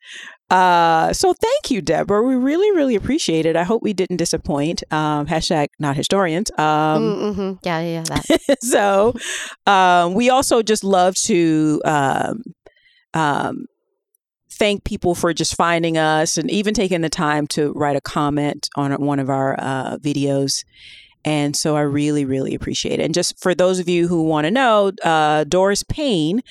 Uh, 0.52 1.12
so 1.12 1.34
thank 1.34 1.72
you, 1.72 1.82
Deborah. 1.82 2.22
We 2.22 2.36
really, 2.36 2.70
really 2.72 2.94
appreciate 2.96 3.48
it. 3.48 3.56
I 3.56 3.64
hope 3.64 3.82
we 3.82 3.94
didn't 3.94 4.18
disappoint. 4.18 4.84
Um, 4.92 5.26
hashtag 5.26 5.68
not 5.80 5.96
historians. 5.96 6.52
Um, 6.52 7.02
Mm-hmm. 7.36 7.52
Yeah. 7.64 7.80
Yeah. 7.82 8.04
That. 8.04 8.58
so 8.62 9.16
um, 9.66 10.14
we 10.14 10.30
also 10.30 10.62
just 10.62 10.84
love 10.84 11.16
to 11.26 11.82
um, 11.84 12.44
um, 13.16 13.66
thank 14.58 14.84
people 14.84 15.16
for 15.16 15.34
just 15.34 15.56
finding 15.56 15.98
us 15.98 16.38
and 16.38 16.50
even 16.50 16.74
taking 16.74 17.02
the 17.02 17.10
time 17.10 17.48
to 17.48 17.72
write 17.74 17.96
a 17.96 18.02
comment 18.02 18.68
on 18.76 18.92
one 18.94 19.20
of 19.20 19.30
our 19.30 19.56
uh, 19.60 19.98
videos 19.98 20.64
And 21.26 21.56
so 21.56 21.76
I 21.76 21.82
really, 21.82 22.24
really 22.24 22.54
appreciate 22.54 23.00
it. 23.00 23.04
And 23.04 23.14
just 23.14 23.40
for 23.42 23.56
those 23.56 23.80
of 23.80 23.90
you 23.90 24.08
who 24.08 24.22
want 24.24 24.46
to 24.46 24.52
know, 24.52 24.92
uh, 25.04 25.44
Doris 25.46 25.84
Payne 25.84 26.42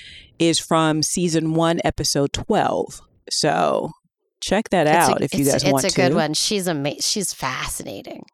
is 0.40 0.58
from 0.58 1.02
season 1.04 1.54
one, 1.54 1.80
episode 1.84 2.32
12. 2.32 3.00
So 3.30 3.92
check 4.40 4.70
that 4.70 4.86
It's 4.88 5.08
a- 5.08 5.12
out 5.12 5.22
if 5.22 5.32
you 5.32 5.44
guys 5.44 5.64
want 5.64 5.82
to. 5.82 5.86
It's 5.86 5.96
a 5.96 6.00
good 6.00 6.14
one. 6.14 6.34
She's 6.34 6.66
amazing. 6.66 7.00
She's 7.02 7.32
fascinating. 7.32 8.24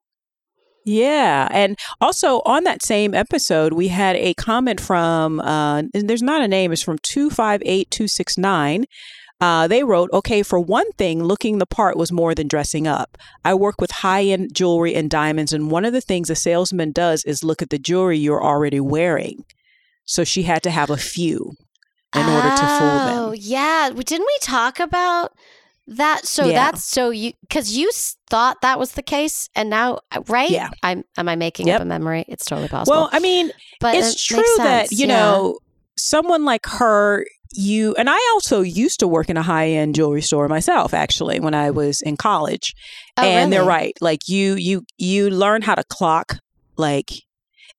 Yeah. 0.87 1.47
And 1.51 1.79
also 2.01 2.41
on 2.47 2.65
that 2.65 2.83
same 2.83 3.13
episode, 3.15 3.75
we 3.75 3.89
had 3.89 4.17
a 4.17 4.33
comment 4.35 4.81
from, 4.81 5.39
uh, 5.41 5.83
and 5.93 6.09
there's 6.09 6.23
not 6.23 6.41
a 6.43 6.49
name, 6.49 6.73
it's 6.73 6.83
from 6.83 6.97
258269. 7.03 8.87
Uh, 9.41 9.67
they 9.67 9.83
wrote, 9.85 10.11
okay, 10.13 10.43
for 10.43 10.61
one 10.61 10.91
thing, 10.93 11.23
looking 11.25 11.59
the 11.59 11.67
part 11.67 11.97
was 11.97 12.13
more 12.13 12.35
than 12.35 12.47
dressing 12.47 12.87
up. 12.87 13.17
I 13.45 13.55
work 13.55 13.81
with 13.81 13.91
high 13.91 14.25
end 14.25 14.51
jewelry 14.55 14.95
and 14.95 15.09
diamonds, 15.09 15.53
and 15.53 15.71
one 15.71 15.85
of 15.87 15.93
the 15.95 16.01
things 16.03 16.29
a 16.29 16.35
salesman 16.35 16.93
does 16.93 17.25
is 17.25 17.43
look 17.43 17.63
at 17.63 17.71
the 17.71 17.79
jewelry 17.79 18.19
you're 18.19 18.43
already 18.45 18.81
wearing. 18.81 19.45
So 20.05 20.25
she 20.25 20.43
had 20.43 20.63
to 20.65 20.71
have 20.71 20.91
a 20.91 20.97
few 20.99 21.53
in 22.15 22.23
order 22.29 22.51
to 22.51 22.57
fool 22.79 22.99
Oh, 23.01 23.31
them. 23.31 23.39
yeah. 23.41 23.91
Didn't 23.95 24.27
we 24.27 24.39
talk 24.43 24.79
about 24.81 25.33
that? 25.87 26.27
So 26.27 26.47
Yeah. 26.47 26.53
that's 26.71 26.85
so 26.85 27.11
you 27.11 27.33
because 27.41 27.77
you 27.77 27.91
thought 28.29 28.61
that 28.63 28.79
was 28.79 28.93
the 28.93 29.03
case, 29.03 29.49
and 29.55 29.71
now 29.71 30.01
uh, 30.13 30.21
right? 30.29 30.51
Yeah. 30.51 30.71
I'm. 30.83 31.05
Am 31.17 31.29
I 31.29 31.37
making 31.37 31.69
Yep. 31.69 31.77
up 31.77 31.83
a 31.83 31.85
memory? 31.87 32.25
It's 32.29 32.45
totally 32.45 32.69
possible. 32.69 32.97
Well, 32.97 33.09
I 33.13 33.21
mean, 33.21 33.53
but 33.81 33.95
it's 33.95 34.15
it 34.15 34.35
true 34.35 34.45
that 34.59 34.91
you 34.93 35.07
yeah. 35.07 35.15
know 35.15 35.59
someone 35.97 36.45
like 36.45 36.67
her 36.67 37.25
you 37.53 37.95
and 37.97 38.09
i 38.09 38.17
also 38.33 38.61
used 38.61 39.01
to 39.01 39.09
work 39.09 39.29
in 39.29 39.37
a 39.37 39.43
high-end 39.43 39.95
jewelry 39.95 40.23
store 40.23 40.49
myself 40.49 40.95
actually 40.95 41.41
when 41.41 41.53
i 41.55 41.71
was 41.71 42.01
in 42.03 42.17
college. 42.17 42.75
Oh, 43.17 43.25
and 43.25 43.53
they're 43.53 43.65
right 43.65 43.97
like 44.01 44.29
you 44.29 44.55
you 44.55 44.85
you 44.99 45.31
learn 45.31 45.63
how 45.63 45.75
to 45.75 45.85
clock 45.85 46.39
like 46.77 47.11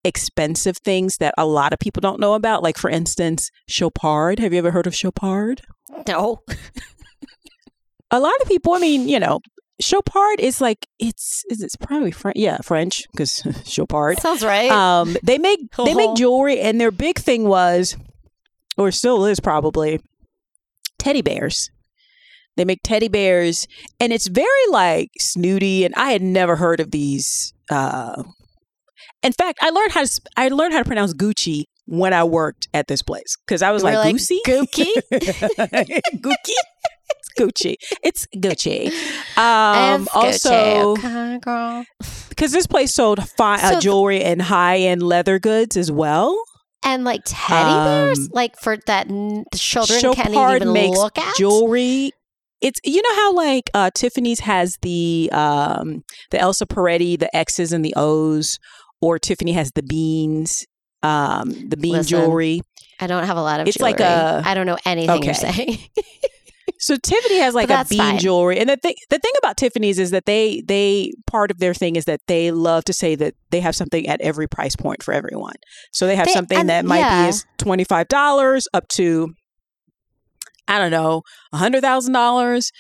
expensive 0.03 0.77
things 0.77 1.18
that 1.18 1.34
a 1.38 1.46
lot 1.46 1.74
of 1.74 1.80
people 1.80 2.01
don't 2.01 2.20
know 2.20 2.34
about. 2.34 2.63
Like 2.63 2.77
for 2.77 2.89
instance 2.89 3.50
chopard. 3.68 4.39
Have 4.39 4.53
you 4.53 4.60
ever 4.60 4.72
heard 4.72 4.88
of 4.88 4.94
chopard? 4.94 5.62
No. 6.08 6.39
a 8.12 8.20
lot 8.20 8.34
of 8.41 8.48
people 8.48 8.74
i 8.74 8.80
mean 8.80 9.08
you 9.08 9.18
know 9.18 9.39
chopard 9.82 10.40
is 10.40 10.62
like 10.62 10.88
it's 11.00 11.44
is 11.50 11.62
it's 11.62 11.76
probably 11.76 12.12
french 12.12 12.38
yeah 12.38 12.58
french 12.64 13.04
because 13.12 13.42
chopard 13.66 14.20
Sounds 14.20 14.44
right. 14.44 14.70
um 14.72 15.16
they 15.24 15.38
make 15.38 15.60
they 15.78 15.94
Oh. 15.94 15.96
make 15.96 16.16
jewelry 16.16 16.60
and 16.60 16.80
their 16.80 16.92
big 16.92 17.18
thing 17.20 17.46
was 17.48 17.98
or 18.78 18.92
still 18.92 19.26
is 19.26 19.40
probably 19.40 20.00
teddy 21.00 21.22
bears 21.22 21.70
they 22.58 22.66
make 22.66 22.80
teddy 22.84 23.08
bears 23.08 23.68
and 24.00 24.14
it's 24.14 24.28
very 24.28 24.68
like 24.70 25.10
snooty 25.20 25.84
and 25.86 25.94
i 25.96 26.12
had 26.12 26.22
never 26.22 26.56
heard 26.56 26.80
of 26.80 26.92
these 26.92 27.54
uh 27.72 28.22
in 29.24 29.32
fact 29.34 29.58
i 29.62 29.70
learned 29.70 29.92
how 29.94 30.04
to 30.04 30.22
i 30.38 30.48
learned 30.50 30.74
how 30.74 30.80
to 30.80 30.86
pronounce 30.88 31.14
gucci 31.14 31.64
when 31.86 32.14
i 32.14 32.24
worked 32.24 32.68
at 32.74 32.88
this 32.88 33.02
place 33.02 33.36
because 33.46 33.62
i 33.62 33.72
was 33.72 33.84
like, 33.84 33.96
like, 33.96 34.16
Gucci? 34.16 34.38
Gookie? 34.46 34.94
Gucci? 36.18 36.54
gucci 37.38 37.76
it's 38.04 38.28
gucci 38.36 38.88
um 39.38 40.04
It's 40.04 40.16
also 40.16 40.96
Gucci, 40.96 40.98
okay, 40.98 41.40
girl. 41.40 41.86
because 42.30 42.52
this 42.52 42.68
place 42.68 42.94
sold 42.94 43.28
fine 43.38 43.60
So 43.60 43.66
uh, 43.76 43.80
jewelry 43.80 44.24
and 44.24 44.42
high 44.42 44.78
end 44.80 45.04
leather 45.04 45.40
goods 45.40 45.78
as 45.78 45.92
well. 45.92 46.42
And 46.84 47.04
like 47.04 47.22
teddy 47.26 47.70
bears, 47.86 48.20
Um, 48.20 48.28
like 48.34 48.58
for 48.60 48.76
that 48.88 49.08
n- 49.10 49.46
the 49.52 49.58
children 49.60 50.02
can't 50.16 50.30
even 50.34 50.74
makes 50.74 50.98
look 50.98 51.18
at. 51.20 51.36
jewelry. 51.38 52.12
It's 52.60 52.80
you 52.84 53.02
know 53.04 53.16
how 53.16 53.34
like 53.34 53.70
uh, 53.76 53.92
Tiffany's 53.94 54.40
has 54.42 54.78
the 54.82 55.30
um, 55.32 56.04
the 56.32 56.40
Elsa 56.40 56.66
Peretti, 56.66 57.20
the 57.20 57.34
X's 57.36 57.72
and 57.72 57.86
the 57.86 57.94
O's, 57.96 58.58
or 59.00 59.20
Tiffany 59.20 59.52
has 59.54 59.72
the 59.76 59.84
beans, 59.84 60.66
um, 61.04 61.50
the 61.70 61.78
bean 61.78 61.94
Listen, 61.94 62.20
jewelry. 62.20 62.62
I 63.00 63.06
don't 63.08 63.26
have 63.26 63.38
a 63.38 63.42
lot 63.44 63.60
of. 63.60 63.68
It's 63.68 63.80
like 63.80 63.98
jewelry. 63.98 64.12
a- 64.14 64.42
I 64.44 64.54
don't 64.56 64.66
know 64.66 64.78
anything 64.86 65.22
you're 65.24 65.34
saying. 65.36 65.78
So 66.82 66.98
Tiffany 66.98 67.38
has 67.40 67.54
like 67.54 67.70
a 67.70 67.86
bean 67.88 68.00
fine. 68.00 68.18
jewelry, 68.20 68.60
and 68.60 68.68
the 68.70 68.76
thing 68.76 68.96
the 69.12 69.20
thing 69.20 69.32
about 69.38 69.56
Tiffany's 69.56 70.00
is 70.00 70.10
that 70.12 70.26
they 70.26 70.62
they 70.68 71.12
part 71.28 71.52
of 71.52 71.60
their 71.60 71.74
thing 71.76 71.96
is 71.96 72.06
that 72.06 72.22
they 72.28 72.50
love 72.52 72.84
to 72.86 72.94
say 72.94 73.14
that 73.16 73.36
they 73.52 73.60
have 73.60 73.76
something 73.76 74.08
at 74.08 74.20
every 74.22 74.48
price 74.48 74.76
point 74.76 75.04
for 75.04 75.14
everyone. 75.14 75.54
So 75.94 76.08
they 76.08 76.16
have 76.16 76.26
They- 76.26 76.34
something 76.34 76.66
that 76.68 76.84
might 76.86 77.00
yeah. 77.00 77.24
be 77.26 77.30
as 77.30 77.46
twenty 77.60 77.84
five 77.84 78.08
dollars 78.08 78.68
up 78.74 78.88
to 78.96 79.30
I 80.68 80.80
don't 80.80 80.92
know 80.92 81.22
a 81.54 81.58
hundred 81.58 81.82
thousand 81.82 82.14
dollars 82.14 82.72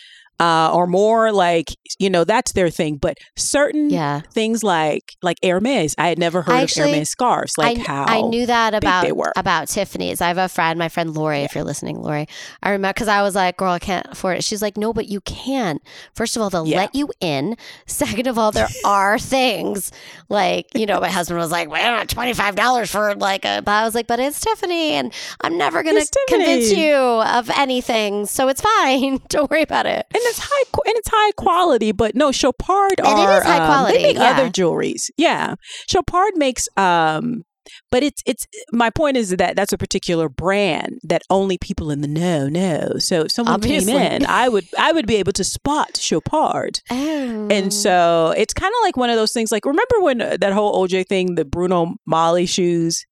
uh, 0.41 0.71
or 0.73 0.87
more. 0.87 1.31
Like 1.31 1.69
you 1.99 2.09
know 2.09 2.23
that's 2.23 2.53
their 2.53 2.69
thing. 2.69 2.97
But 2.97 3.17
certain 3.37 3.89
yeah, 3.89 4.21
things 4.33 4.63
like 4.63 5.15
like 5.21 5.37
Hermes, 5.43 5.95
I 5.97 6.07
had 6.07 6.19
never 6.19 6.41
heard 6.41 6.53
Actually, 6.55 6.89
of 6.89 6.95
Hermes 6.95 7.09
scarves. 7.09 7.57
Like 7.57 7.77
I, 7.79 7.81
how 7.81 8.05
I 8.05 8.21
knew 8.21 8.45
that 8.45 8.73
about 8.73 9.07
about 9.35 9.67
Tiffany's. 9.67 10.21
I 10.21 10.27
have 10.27 10.37
a 10.37 10.49
friend, 10.49 10.77
my 10.79 10.89
friend 10.89 11.13
Lori. 11.13 11.39
If 11.41 11.55
you're 11.55 11.63
listening, 11.63 12.01
Lori, 12.01 12.27
I 12.63 12.71
remember 12.71 12.93
because 12.93 13.07
I 13.07 13.21
was 13.21 13.35
like, 13.35 13.57
"Girl, 13.57 13.71
I 13.71 13.79
can't 13.79 14.07
afford 14.11 14.37
it." 14.37 14.43
She's 14.43 14.61
like, 14.61 14.77
"No, 14.77 14.93
but 14.93 15.07
you 15.07 15.21
can. 15.21 15.79
First 16.15 16.35
of 16.35 16.41
all, 16.41 16.49
they'll 16.49 16.67
Yeah. 16.67 16.77
let 16.77 16.95
you 16.95 17.09
in. 17.19 17.55
Second 17.85 18.27
of 18.27 18.37
all, 18.37 18.51
there 18.51 18.67
are 18.85 19.19
things 19.19 19.91
like 20.29 20.65
you 20.73 20.85
know." 20.85 20.99
My 20.99 21.09
husband 21.19 21.39
was 21.39 21.51
like, 21.51 21.69
"Well, 21.69 22.05
twenty 22.07 22.33
five 22.33 22.55
dollars 22.55 22.89
for 22.89 23.15
like 23.15 23.45
a," 23.45 23.61
but 23.63 23.71
I 23.71 23.83
was 23.85 23.95
like, 23.95 24.07
"But 24.07 24.19
it's 24.19 24.39
Tiffany, 24.39 24.91
and 24.93 25.13
I'm 25.41 25.57
never 25.57 25.83
gonna 25.83 26.03
convince 26.27 26.71
you 26.71 26.95
of 26.95 27.49
anything, 27.51 28.25
so 28.25 28.47
it's 28.47 28.61
fine. 28.61 29.19
Don't 29.29 29.49
worry 29.51 29.61
about 29.63 29.85
it." 29.85 30.05
and 30.13 30.21
it's 30.31 30.39
high 30.41 30.63
and 30.85 30.97
it's 30.97 31.09
high 31.09 31.31
quality, 31.33 31.91
but 31.91 32.15
no, 32.15 32.31
Chopard 32.31 32.93
it 32.93 33.05
are 33.05 33.37
is 33.39 33.43
high 33.43 33.59
um, 33.59 33.67
quality, 33.67 33.97
They 33.97 34.03
make 34.03 34.17
yeah. 34.17 34.31
other 34.31 34.49
jewelries, 34.49 35.09
yeah. 35.17 35.55
Chopard 35.87 36.35
makes, 36.35 36.67
um, 36.77 37.43
but 37.91 38.03
it's 38.03 38.21
it's. 38.25 38.47
My 38.71 38.89
point 38.89 39.17
is 39.17 39.29
that 39.29 39.55
that's 39.55 39.71
a 39.71 39.77
particular 39.77 40.29
brand 40.29 40.99
that 41.03 41.21
only 41.29 41.57
people 41.57 41.91
in 41.91 42.01
the 42.01 42.07
know 42.07 42.49
know. 42.49 42.93
So 42.97 43.21
if 43.21 43.31
someone 43.31 43.55
Obviously. 43.55 43.93
came 43.93 44.11
in, 44.11 44.25
I 44.25 44.49
would 44.49 44.65
I 44.77 44.91
would 44.91 45.05
be 45.07 45.15
able 45.17 45.33
to 45.33 45.43
spot 45.43 45.93
Chopard. 45.93 46.81
Oh. 46.89 47.47
And 47.51 47.73
so 47.73 48.33
it's 48.35 48.53
kind 48.53 48.73
of 48.73 48.83
like 48.83 48.97
one 48.97 49.09
of 49.09 49.15
those 49.15 49.31
things. 49.31 49.51
Like 49.51 49.65
remember 49.65 49.99
when 49.99 50.21
uh, 50.21 50.37
that 50.41 50.53
whole 50.53 50.85
OJ 50.85 51.07
thing, 51.07 51.35
the 51.35 51.45
Bruno 51.45 51.95
Magli 52.09 52.49
shoes, 52.49 53.05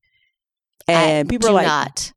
and 0.88 1.28
I 1.28 1.30
people 1.30 1.50
are 1.50 1.54
like, 1.54 1.68
not. 1.68 2.12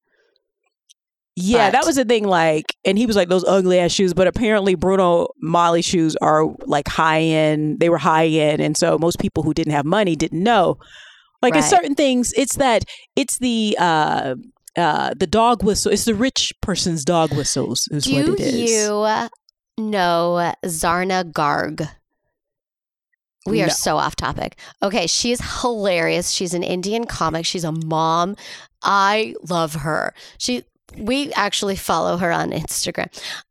Yeah, 1.35 1.71
that 1.71 1.87
was 1.87 1.97
the 1.97 2.05
thing. 2.05 2.25
Like, 2.25 2.77
and 2.85 2.99
he 2.99 3.07
was 3.07 3.17
like 3.17 3.29
those 3.31 3.45
ugly 3.45 3.79
ass 3.79 3.91
shoes, 3.93 4.13
but 4.13 4.27
apparently 4.27 4.75
Bruno 4.75 5.29
Magli 5.43 5.83
shoes 5.83 6.15
are 6.21 6.45
like 6.67 6.89
high 6.89 7.21
end. 7.23 7.81
They 7.81 7.89
were 7.89 7.97
high 7.99 8.27
end, 8.27 8.61
and 8.61 8.77
so 8.77 8.99
most 8.99 9.19
people 9.19 9.43
who 9.43 9.55
didn't 9.55 9.73
have 9.73 9.87
money 9.87 10.15
didn't 10.15 10.43
know. 10.43 10.77
Like, 11.41 11.55
it's 11.57 11.73
Right. 11.73 11.79
certain 11.81 11.95
things. 11.95 12.33
It's 12.37 12.57
that 12.57 12.85
it's 13.17 13.39
the 13.39 13.77
uh 13.81 14.35
uh 14.77 15.15
the 15.17 15.27
dog 15.27 15.63
whistle. 15.65 15.91
It's 15.91 16.05
the 16.05 16.15
rich 16.15 16.53
person's 16.61 17.05
dog 17.05 17.33
whistles. 17.35 17.89
Is 17.91 18.05
Do 18.05 18.15
what 18.31 18.41
it 18.41 18.41
is. 18.41 18.71
you 18.71 18.89
know 19.79 20.53
Zarna 20.67 21.25
Garg? 21.33 21.89
We 23.47 23.61
are 23.63 23.67
No. 23.67 23.73
so 23.73 23.97
off 23.97 24.15
topic. 24.17 24.57
Okay, 24.83 25.07
she's 25.09 25.41
hilarious. 25.63 26.31
She's 26.31 26.55
an 26.55 26.63
Indian 26.63 27.07
comic. 27.07 27.45
She's 27.45 27.65
a 27.65 27.73
mom. 27.73 28.37
I 28.83 29.35
love 29.49 29.75
her. 29.77 30.15
She 30.39 30.63
we 30.99 31.33
actually 31.33 31.77
follow 31.77 32.17
her 32.17 32.33
on 32.33 32.51
Instagram. 32.51 33.09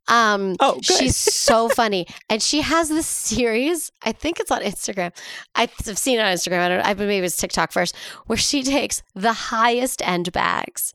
Um 0.07 0.55
Oh, 0.59 0.73
good. 0.75 0.85
she's 0.85 1.17
so 1.17 1.69
funny. 1.81 2.07
And 2.29 2.41
she 2.41 2.61
has 2.61 2.89
this 2.89 3.07
series, 3.07 3.91
I 4.03 4.11
think 4.11 4.39
it's 4.39 4.51
on 4.51 4.61
Instagram. 4.61 5.11
I've 5.55 5.71
seen 5.97 6.19
it 6.19 6.21
on 6.21 6.33
Instagram. 6.33 6.59
I 6.59 6.69
don't 6.69 6.77
know. 6.79 6.83
I 6.85 6.93
maybe 6.93 7.17
it 7.17 7.21
was 7.21 7.37
TikTok 7.37 7.71
first, 7.71 7.95
where 8.27 8.37
she 8.37 8.63
takes 8.63 9.03
the 9.15 9.33
highest 9.33 10.01
end 10.05 10.31
bags 10.31 10.93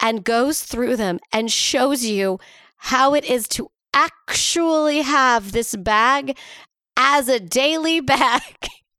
and 0.00 0.24
goes 0.24 0.62
through 0.62 0.96
them 0.96 1.20
and 1.32 1.50
shows 1.50 2.04
you 2.04 2.38
how 2.76 3.14
it 3.14 3.24
is 3.24 3.46
to 3.48 3.70
actually 3.92 5.02
have 5.02 5.52
this 5.52 5.76
bag 5.76 6.36
as 6.96 7.28
a 7.28 7.40
daily 7.40 8.00
bag. 8.14 8.42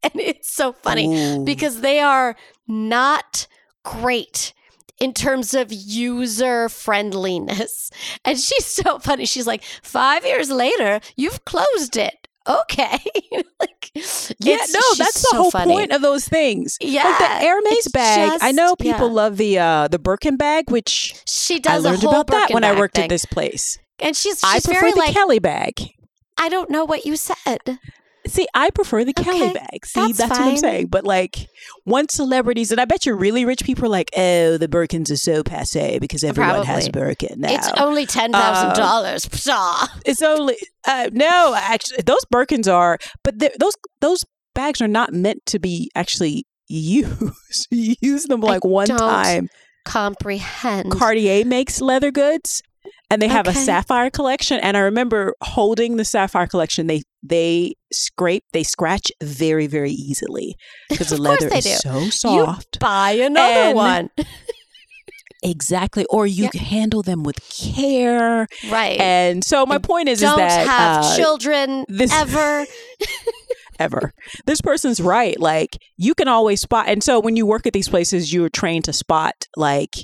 And 0.03 0.13
it's 0.15 0.51
so 0.51 0.73
funny 0.73 1.07
Ooh. 1.37 1.45
because 1.45 1.81
they 1.81 1.99
are 1.99 2.35
not 2.67 3.47
great 3.83 4.53
in 5.01 5.13
terms 5.13 5.53
of 5.53 5.73
user 5.73 6.69
friendliness. 6.69 7.89
And 8.23 8.39
she's 8.39 8.65
so 8.65 8.99
funny. 8.99 9.25
She's 9.25 9.47
like, 9.47 9.63
five 9.81 10.25
years 10.25 10.51
later, 10.51 10.99
you've 11.15 11.43
closed 11.43 11.97
it. 11.97 12.27
Okay. 12.47 12.99
like, 13.59 13.91
yeah, 14.39 14.57
no, 14.57 14.81
that's 14.97 15.21
the 15.21 15.27
so 15.31 15.37
whole 15.37 15.51
funny. 15.51 15.73
point 15.73 15.91
of 15.91 16.01
those 16.01 16.27
things. 16.27 16.77
Yeah. 16.81 17.03
like 17.03 17.17
the 17.19 17.47
Hermes 17.47 17.87
bag. 17.93 18.39
I 18.41 18.51
know 18.51 18.75
people 18.75 19.07
yeah. 19.07 19.13
love 19.13 19.37
the 19.37 19.59
uh 19.59 19.87
the 19.87 19.99
Birkin 19.99 20.37
bag, 20.37 20.69
which 20.69 21.15
She 21.25 21.55
I 21.55 21.59
does 21.59 21.85
a 21.85 21.89
learned 21.89 22.03
whole 22.03 22.11
about 22.11 22.27
that 22.27 22.51
when 22.51 22.63
I 22.63 22.77
worked 22.77 22.95
bag 22.95 23.05
at 23.05 23.09
this 23.09 23.25
place. 23.25 23.79
And 23.99 24.15
she's, 24.15 24.43
I 24.43 24.55
she's 24.55 24.65
prefer 24.65 24.81
very 24.81 24.91
the 24.91 24.99
like, 24.99 25.13
Kelly 25.13 25.39
bag. 25.39 25.81
I 26.37 26.49
don't 26.49 26.69
know 26.69 26.85
what 26.85 27.05
you 27.05 27.15
said. 27.15 27.79
See, 28.27 28.47
I 28.53 28.69
prefer 28.69 29.03
the 29.03 29.13
Kelly 29.13 29.41
Okay, 29.41 29.53
bag. 29.53 29.85
See, 29.85 29.99
that's 29.99 30.17
that's, 30.17 30.29
what 30.31 30.41
I'm 30.41 30.57
saying. 30.57 30.87
But 30.87 31.03
like, 31.03 31.47
once 31.85 32.13
celebrities, 32.13 32.71
and 32.71 32.79
I 32.79 32.85
bet 32.85 33.05
you 33.05 33.13
really 33.15 33.45
rich 33.45 33.63
people 33.63 33.85
are 33.85 33.89
like, 33.89 34.11
oh, 34.15 34.57
the 34.57 34.67
Birkins 34.67 35.11
are 35.11 35.15
so 35.17 35.43
passe 35.43 35.97
because 35.99 36.23
everyone 36.23 36.63
has 36.65 36.87
Probably. 36.87 37.01
Birkin 37.09 37.41
now. 37.41 37.53
It's 37.53 37.69
only 37.77 38.05
ten 38.05 38.31
thousand 38.31 38.75
dollars. 38.75 39.25
Pshaw. 39.25 39.87
It's 40.05 40.21
only 40.21 40.57
uh, 40.87 41.09
no, 41.11 41.55
actually, 41.57 42.03
those 42.05 42.23
Birkins 42.33 42.71
are, 42.71 42.99
but 43.23 43.39
those 43.39 43.73
those 44.01 44.23
bags 44.53 44.81
are 44.81 44.87
not 44.87 45.13
meant 45.13 45.45
to 45.47 45.59
be 45.59 45.89
actually 45.95 46.45
used. 46.67 47.67
you 47.71 47.95
use 48.01 48.23
them 48.25 48.41
like 48.41 48.63
one 48.63 48.87
don't 48.87 48.99
time. 48.99 49.49
Comprehend. 49.83 50.91
Cartier 50.91 51.43
makes 51.43 51.81
leather 51.81 52.11
goods 52.11 52.61
and 53.09 53.21
they 53.21 53.27
have 53.27 53.47
a 53.47 53.53
sapphire 53.53 54.09
collection 54.09 54.59
and 54.61 54.75
I 54.77 54.81
remember 54.81 55.35
holding 55.41 55.97
the 55.97 56.05
sapphire 56.05 56.47
collection 56.47 56.87
they 56.87 57.03
they 57.23 57.75
scrape 57.91 58.43
they 58.53 58.63
scratch 58.63 59.11
very 59.21 59.67
very 59.67 59.91
easily 59.91 60.55
because 60.89 61.09
the 61.09 61.21
leather 61.21 61.47
is 61.53 61.63
do. 61.65 61.69
so 61.75 62.09
soft. 62.09 62.79
Buy 62.79 63.11
another 63.11 63.53
And- 63.53 63.75
one. 63.75 64.09
Exactly. 65.43 66.05
Or 66.11 66.27
you 66.27 66.49
handle 66.53 67.01
them 67.01 67.23
with 67.23 67.39
care. 67.49 68.47
Right. 68.69 68.99
And 68.99 69.43
so 69.43 69.65
my 69.65 69.77
And 69.77 69.83
point 69.83 70.07
is, 70.07 70.19
is 70.21 70.29
don't 70.29 70.37
that 70.37 70.67
have 70.67 71.03
uh, 71.03 71.17
children 71.17 71.83
this- 71.87 72.13
ever. 72.13 72.65
ever. 73.81 74.13
This 74.45 74.61
person's 74.61 75.01
right. 75.01 75.39
Like 75.39 75.77
you 75.97 76.13
can 76.13 76.27
always 76.27 76.61
spot. 76.61 76.87
And 76.87 77.03
so 77.03 77.19
when 77.19 77.35
you 77.35 77.45
work 77.45 77.65
at 77.67 77.73
these 77.73 77.89
places, 77.89 78.31
you're 78.33 78.49
trained 78.49 78.85
to 78.85 78.93
spot 78.93 79.33
like, 79.57 79.95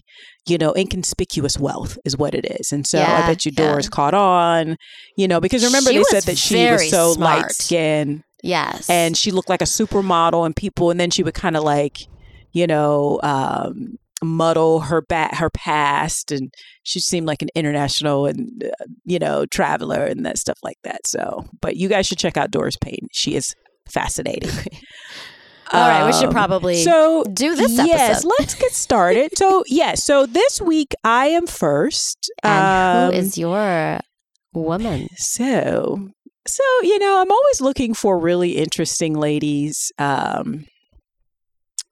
you 0.48 0.57
know, 0.57 0.74
inconspicuous 0.75 1.57
wealth 1.60 1.98
is 2.05 2.17
what 2.17 2.34
it 2.34 2.46
is. 2.60 2.72
And 2.72 2.86
so 2.88 2.98
Yeah, 3.00 3.24
I 3.24 3.27
bet 3.27 3.46
you 3.46 3.51
yeah. 3.57 3.69
Doris 3.69 3.88
caught 3.89 4.13
on, 4.13 4.77
you 5.15 5.27
know, 5.27 5.39
because 5.39 5.63
remember 5.63 5.91
She 5.91 5.98
they 5.98 6.03
said 6.05 6.24
that 6.24 6.38
she 6.38 6.69
was 6.72 6.89
so 6.89 7.13
smart. 7.13 7.41
light 7.43 7.51
skinned 7.51 8.24
Yes. 8.43 8.89
and 8.89 9.15
she 9.17 9.31
looked 9.31 9.50
like 9.50 9.62
a 9.62 9.65
supermodel 9.65 10.46
and 10.46 10.55
people, 10.55 10.89
and 10.91 11.00
then 11.00 11.10
she 11.10 11.24
would 11.24 11.34
kind 11.34 11.57
of 11.57 11.63
like, 11.63 11.98
you 12.53 12.67
know, 12.67 13.19
um, 13.24 13.98
muddle 14.24 14.79
her 14.79 15.00
back 15.01 15.36
her 15.36 15.50
past 15.51 16.31
and 16.31 16.51
she 16.81 17.00
seemed 17.00 17.27
like 17.27 17.43
an 17.43 17.50
international 17.53 18.25
and 18.25 18.63
uh, 18.63 18.86
you 19.05 19.19
know 19.19 19.46
traveler 19.46 20.03
and 20.05 20.25
that 20.25 20.39
stuff 20.39 20.57
like 20.63 20.79
that 20.84 21.05
so 21.05 21.46
but 21.62 21.75
you 21.75 21.88
guys 21.88 22.07
should 22.07 22.17
check 22.17 22.36
out 22.36 22.50
doris 22.50 22.75
payne 22.81 23.07
she 23.12 23.36
is 23.36 23.53
fascinating 23.91 24.51
All 25.74 25.82
right, 25.89 26.06
we 26.06 26.13
should 26.13 26.27
Um, 26.29 26.34
probably 26.34 26.82
so 26.84 27.25
do 27.34 27.53
this 27.56 27.77
yes 27.77 28.24
let's 28.24 28.56
get 28.56 28.72
started 28.72 29.38
so 29.38 29.63
yes 29.67 30.01
so 30.03 30.25
this 30.25 30.62
week 30.62 30.94
i 31.03 31.27
am 31.27 31.46
first 31.46 32.32
and 32.41 32.65
who 32.94 33.10
Um, 33.10 33.13
is 33.13 33.38
your 33.38 34.00
woman? 34.53 35.10
so 35.17 36.08
so 36.48 36.63
you 36.84 36.98
know 37.00 37.20
i'm 37.22 37.29
always 37.32 37.60
looking 37.60 37.94
for 37.94 38.17
really 38.17 38.51
interesting 38.58 39.13
ladies 39.13 39.91
um 40.00 40.63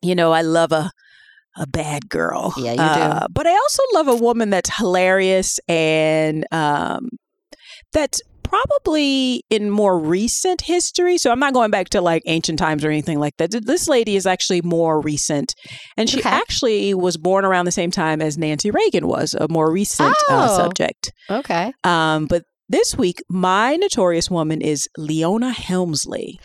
you 0.01 0.15
know 0.15 0.31
i 0.31 0.41
love 0.41 0.71
a 0.71 0.89
a 1.57 1.67
bad 1.67 2.07
girl 2.09 2.53
Yeah, 2.57 2.71
you 2.73 2.77
do. 2.79 2.83
Uh, 2.83 3.27
but 3.29 3.45
i 3.45 3.51
also 3.51 3.83
love 3.93 4.07
a 4.07 4.15
woman 4.15 4.49
that's 4.49 4.77
hilarious 4.77 5.59
and 5.67 6.45
um 6.51 7.09
that's 7.91 8.21
probably 8.49 9.43
in 9.49 9.69
more 9.69 9.97
recent 9.99 10.61
history 10.61 11.17
so 11.17 11.31
i'm 11.31 11.39
not 11.39 11.53
going 11.53 11.71
back 11.71 11.89
to 11.89 12.01
like 12.01 12.21
ancient 12.25 12.57
times 12.59 12.83
or 12.83 12.89
anything 12.89 13.19
like 13.19 13.33
that 13.37 13.51
this 13.65 13.87
lady 13.87 14.15
is 14.15 14.25
actually 14.25 14.61
more 14.61 15.01
recent 15.01 15.53
and 15.97 16.09
she 16.09 16.19
Okay. 16.19 16.29
actually 16.29 16.93
was 16.93 17.17
born 17.17 17.45
around 17.45 17.65
the 17.65 17.71
same 17.71 17.91
time 17.91 18.21
as 18.21 18.37
nancy 18.37 18.71
reagan 18.71 19.07
was 19.07 19.33
a 19.33 19.47
more 19.49 19.71
recent 19.71 20.15
uh, 20.29 20.47
Oh. 20.49 20.57
subject 20.57 21.11
Okay. 21.29 21.73
um, 21.83 22.25
but 22.27 22.43
this 22.67 22.97
week, 22.97 23.21
my 23.29 23.75
notorious 23.75 24.31
woman 24.31 24.59
is 24.59 24.87
Leona 24.97 25.51
Helmsley. 25.51 26.39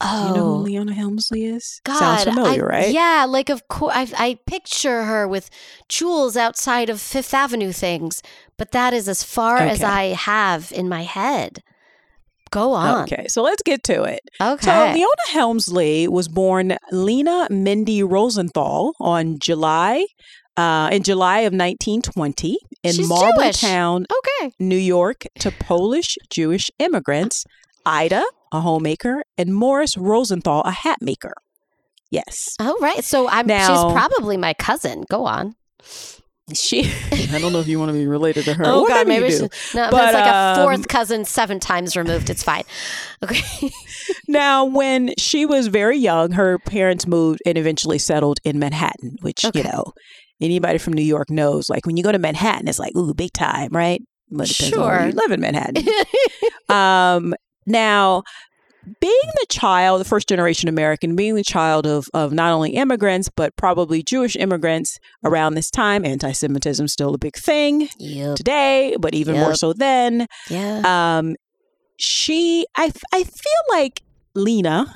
Oh. 0.00 0.28
You 0.28 0.34
know 0.34 0.44
who 0.56 0.62
Leona 0.64 0.92
Helmsley 0.94 1.44
is? 1.44 1.80
God, 1.84 1.96
Sounds 1.96 2.24
familiar, 2.24 2.64
I- 2.72 2.76
right? 2.76 2.92
Yeah, 2.92 3.24
like 3.28 3.50
of 3.50 3.68
course, 3.68 3.92
I, 3.94 4.08
I 4.16 4.38
picture 4.48 5.04
her 5.04 5.28
with 5.28 5.48
jewels 5.88 6.36
outside 6.36 6.90
of 6.90 7.00
Fifth 7.00 7.32
Avenue 7.32 7.70
things, 7.70 8.20
but 8.60 8.72
that 8.72 8.92
is 8.92 9.08
as 9.08 9.22
far 9.22 9.56
as 9.56 9.82
I 9.82 10.08
have 10.08 10.70
in 10.70 10.86
my 10.86 11.02
head. 11.02 11.62
Go 12.50 12.74
on. 12.74 13.04
Okay, 13.04 13.26
so 13.26 13.42
let's 13.42 13.62
get 13.62 13.82
to 13.84 14.02
it. 14.02 14.20
Okay. 14.38 14.66
So 14.66 14.92
Leona 14.92 15.26
Helmsley 15.30 16.06
was 16.06 16.28
born 16.28 16.76
Lena 16.92 17.46
Mindy 17.48 18.02
Rosenthal 18.02 18.92
on 19.00 19.38
July, 19.38 20.04
uh, 20.58 20.90
in 20.92 21.02
July 21.02 21.38
of 21.38 21.54
1920 21.54 22.58
in 22.82 22.92
She's 22.92 23.08
Marbletown, 23.08 24.04
okay. 24.18 24.52
New 24.58 24.76
York, 24.76 25.24
to 25.38 25.50
Polish 25.52 26.18
Jewish 26.28 26.70
immigrants, 26.78 27.46
Ida, 27.86 28.24
a 28.52 28.60
homemaker, 28.60 29.22
and 29.38 29.54
Morris 29.54 29.96
Rosenthal, 29.96 30.60
a 30.66 30.70
hat 30.72 30.98
maker. 31.00 31.32
Yes. 32.10 32.56
Oh, 32.60 32.76
right. 32.82 33.02
So 33.02 33.26
I'm 33.26 33.46
Now- 33.46 33.68
she's 33.68 33.94
probably 33.94 34.36
my 34.36 34.52
cousin. 34.52 35.04
Go 35.08 35.24
on. 35.24 35.54
She, 36.54 36.90
I 37.12 37.38
don't 37.40 37.52
know 37.52 37.60
if 37.60 37.68
you 37.68 37.78
want 37.78 37.90
to 37.90 37.92
be 37.98 38.06
related 38.06 38.44
to 38.46 38.54
her. 38.54 38.64
Oh 38.66 38.86
God, 38.86 39.06
maybe 39.06 39.22
maybe 39.22 39.34
you 39.34 39.48
she, 39.52 39.76
no, 39.76 39.90
but 39.90 40.04
it's 40.04 40.14
like 40.14 40.26
a 40.26 40.34
um, 40.34 40.56
fourth 40.64 40.88
cousin 40.88 41.24
seven 41.24 41.60
times 41.60 41.96
removed. 41.96 42.30
It's 42.30 42.42
fine. 42.42 42.64
Okay. 43.22 43.70
Now, 44.28 44.64
when 44.64 45.12
she 45.18 45.44
was 45.44 45.66
very 45.66 45.98
young, 45.98 46.32
her 46.32 46.58
parents 46.60 47.06
moved 47.06 47.40
and 47.44 47.58
eventually 47.58 47.98
settled 47.98 48.38
in 48.44 48.58
Manhattan, 48.58 49.16
which, 49.20 49.44
Okay. 49.44 49.58
you 49.58 49.64
know, 49.64 49.92
anybody 50.40 50.78
from 50.78 50.94
New 50.94 51.02
York 51.02 51.28
knows. 51.30 51.68
Like 51.68 51.84
when 51.84 51.98
you 51.98 52.02
go 52.02 52.12
to 52.12 52.18
Manhattan, 52.18 52.66
it's 52.66 52.78
like, 52.78 52.96
ooh, 52.96 53.12
big 53.12 53.32
time, 53.34 53.68
right? 53.72 54.00
But 54.30 54.50
it 54.50 54.56
depends 54.56 54.76
on 54.78 54.86
where 54.86 54.98
Sure. 55.00 55.06
you 55.08 55.12
live 55.12 55.32
in 55.32 55.40
Manhattan. 55.40 55.84
um, 56.70 57.34
now, 57.66 58.22
being 59.00 59.30
the 59.40 59.46
child, 59.48 60.00
the 60.00 60.04
first 60.04 60.28
generation 60.28 60.68
American, 60.68 61.16
being 61.16 61.34
the 61.34 61.44
child 61.44 61.86
of, 61.86 62.08
of 62.14 62.32
not 62.32 62.52
only 62.52 62.70
immigrants, 62.70 63.28
but 63.34 63.54
probably 63.56 64.02
Jewish 64.02 64.36
immigrants 64.36 64.98
around 65.24 65.54
this 65.54 65.70
time, 65.70 66.04
anti 66.04 66.32
Semitism 66.32 66.88
still 66.88 67.14
a 67.14 67.18
big 67.18 67.36
thing 67.36 67.88
yep. 67.98 68.36
today, 68.36 68.96
but 68.98 69.14
even 69.14 69.36
more 69.36 69.54
so 69.54 69.72
then. 69.72 70.26
Yeah. 70.48 70.82
um 71.18 71.36
she 72.00 72.66
i 72.76 72.90
i 73.12 73.22
feel 73.22 73.62
like 73.70 74.02
lena 74.34 74.86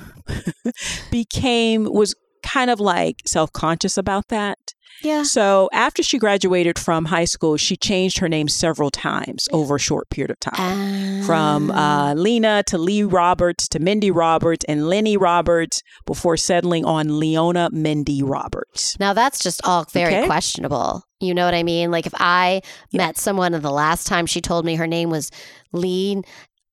became 1.10 1.84
was 1.84 2.14
kind 2.42 2.70
of 2.70 2.80
like 2.80 3.20
self-conscious 3.26 3.98
about 3.98 4.28
that 4.28 4.58
Yeah. 5.02 5.22
so 5.24 5.68
after 5.72 6.02
she 6.02 6.18
graduated 6.18 6.78
from 6.78 7.06
high 7.06 7.24
school 7.26 7.56
she 7.56 7.76
changed 7.76 8.18
her 8.18 8.28
name 8.28 8.48
several 8.48 8.90
times 8.90 9.48
over 9.52 9.76
a 9.76 9.78
short 9.78 10.08
period 10.10 10.30
of 10.30 10.40
time 10.40 11.22
from 11.24 11.70
Ah. 11.74 12.10
uh, 12.10 12.14
lena 12.14 12.62
to 12.68 12.78
lee 12.78 13.02
roberts 13.02 13.68
to 13.68 13.78
mindy 13.80 14.10
roberts 14.10 14.64
and 14.68 14.88
lenny 14.88 15.16
roberts 15.16 15.82
before 16.06 16.36
settling 16.36 16.84
on 16.84 17.18
leona 17.18 17.68
mindy 17.72 18.22
roberts 18.22 18.96
Now 18.98 19.12
that's 19.12 19.38
just 19.42 19.60
all 19.64 19.84
very 19.92 20.14
Okay. 20.14 20.26
questionable. 20.26 21.02
You 21.20 21.32
know 21.34 21.44
what 21.46 21.54
I 21.54 21.62
mean? 21.62 21.90
Like 21.90 22.06
if 22.06 22.14
I 22.18 22.60
Yeah. 22.90 22.98
met 23.06 23.18
someone 23.18 23.54
and 23.54 23.62
the 23.64 23.70
last 23.70 24.06
time 24.06 24.26
she 24.26 24.40
told 24.40 24.64
me 24.64 24.74
her 24.76 24.86
name 24.86 25.08
was 25.10 25.30
Lean, 25.72 26.22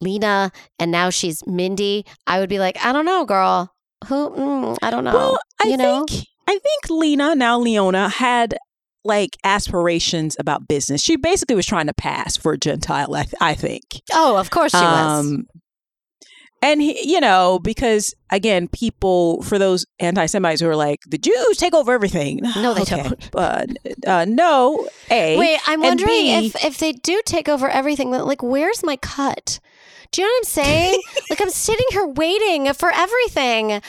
Lena, 0.01 0.51
and 0.79 0.91
now 0.91 1.09
she's 1.09 1.45
Mindy, 1.47 2.05
I 2.27 2.39
would 2.39 2.49
be 2.49 2.59
like, 2.59 2.77
I 2.83 2.91
don't 2.91 3.05
know, 3.05 3.23
girl. 3.25 3.73
Who? 4.07 4.29
Mm, 4.31 4.77
I 4.81 4.89
don't 4.89 5.03
know. 5.03 5.13
Well, 5.13 5.39
I 5.63 5.67
you 5.67 5.77
know? 5.77 6.05
think 6.07 6.25
I 6.51 6.59
think 6.59 6.89
Lena, 6.89 7.33
now 7.33 7.57
Leona, 7.57 8.09
had 8.09 8.57
like 9.05 9.37
aspirations 9.45 10.35
about 10.37 10.67
business. 10.67 11.01
She 11.01 11.15
basically 11.15 11.55
was 11.55 11.65
trying 11.65 11.87
to 11.87 11.93
pass 11.93 12.35
for 12.35 12.51
a 12.51 12.57
Gentile, 12.57 13.15
I, 13.15 13.25
I 13.39 13.53
think. 13.53 13.83
oh, 14.11 14.35
of 14.35 14.49
course 14.49 14.73
she 14.73 14.83
was. 14.83 15.25
Um, 15.25 15.45
and 16.61 16.81
he, 16.81 17.09
you 17.09 17.21
know, 17.21 17.57
because 17.63 18.13
again, 18.31 18.67
people 18.67 19.41
for 19.43 19.57
those 19.57 19.85
anti-Semites 19.99 20.59
who 20.59 20.67
are 20.67 20.75
like 20.75 20.99
the 21.07 21.17
Jews 21.17 21.55
take 21.55 21.73
over 21.73 21.93
everything. 21.93 22.41
No, 22.57 22.73
they 22.73 22.81
Okay, 22.81 23.01
don't. 23.01 23.27
But 23.31 23.69
uh, 24.05 24.25
no, 24.27 24.89
a 25.09 25.37
Wait, 25.37 25.59
I'm 25.67 25.81
wondering 25.81 26.25
B- 26.25 26.47
if 26.47 26.65
if 26.65 26.77
they 26.79 26.91
do 26.91 27.21
take 27.25 27.47
over 27.47 27.69
everything, 27.69 28.11
like 28.11 28.43
where's 28.43 28.83
my 28.83 28.97
cut? 28.97 29.61
Do 30.11 30.21
you 30.21 30.27
know 30.27 30.31
what 30.31 30.39
I'm 30.39 30.43
saying? 30.43 31.01
like 31.29 31.41
I'm 31.41 31.49
sitting 31.49 31.85
here 31.91 32.05
waiting 32.05 32.71
for 32.73 32.91
everything. 32.91 33.81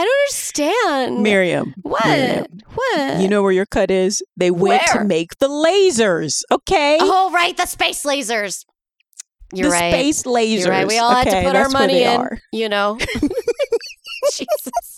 I 0.00 0.04
don't 0.04 0.20
understand. 0.22 1.22
Miriam. 1.24 1.74
what? 1.82 2.04
Miriam, 2.06 2.46
What? 2.74 3.20
You 3.20 3.26
know 3.28 3.42
where 3.42 3.50
your 3.50 3.66
cut 3.66 3.90
is? 3.90 4.22
They 4.36 4.52
went 4.52 4.82
Where? 4.86 5.02
to 5.02 5.04
make 5.04 5.38
the 5.38 5.48
lasers. 5.48 6.42
Okay, 6.52 6.98
Oh, 7.00 7.32
right, 7.32 7.56
the 7.56 7.66
space 7.66 8.04
lasers. 8.04 8.64
You're 9.52 9.70
the 9.70 9.72
right. 9.72 9.92
space 9.92 10.22
lasers. 10.22 10.60
You're 10.60 10.68
right. 10.70 10.86
We 10.86 10.98
all 10.98 11.10
had 11.10 11.24
to 11.24 11.42
put 11.42 11.56
our 11.56 11.68
money 11.70 12.02
in. 12.04 12.20
are. 12.20 12.38
You 12.52 12.68
know. 12.68 12.98
Jesus. 14.32 14.96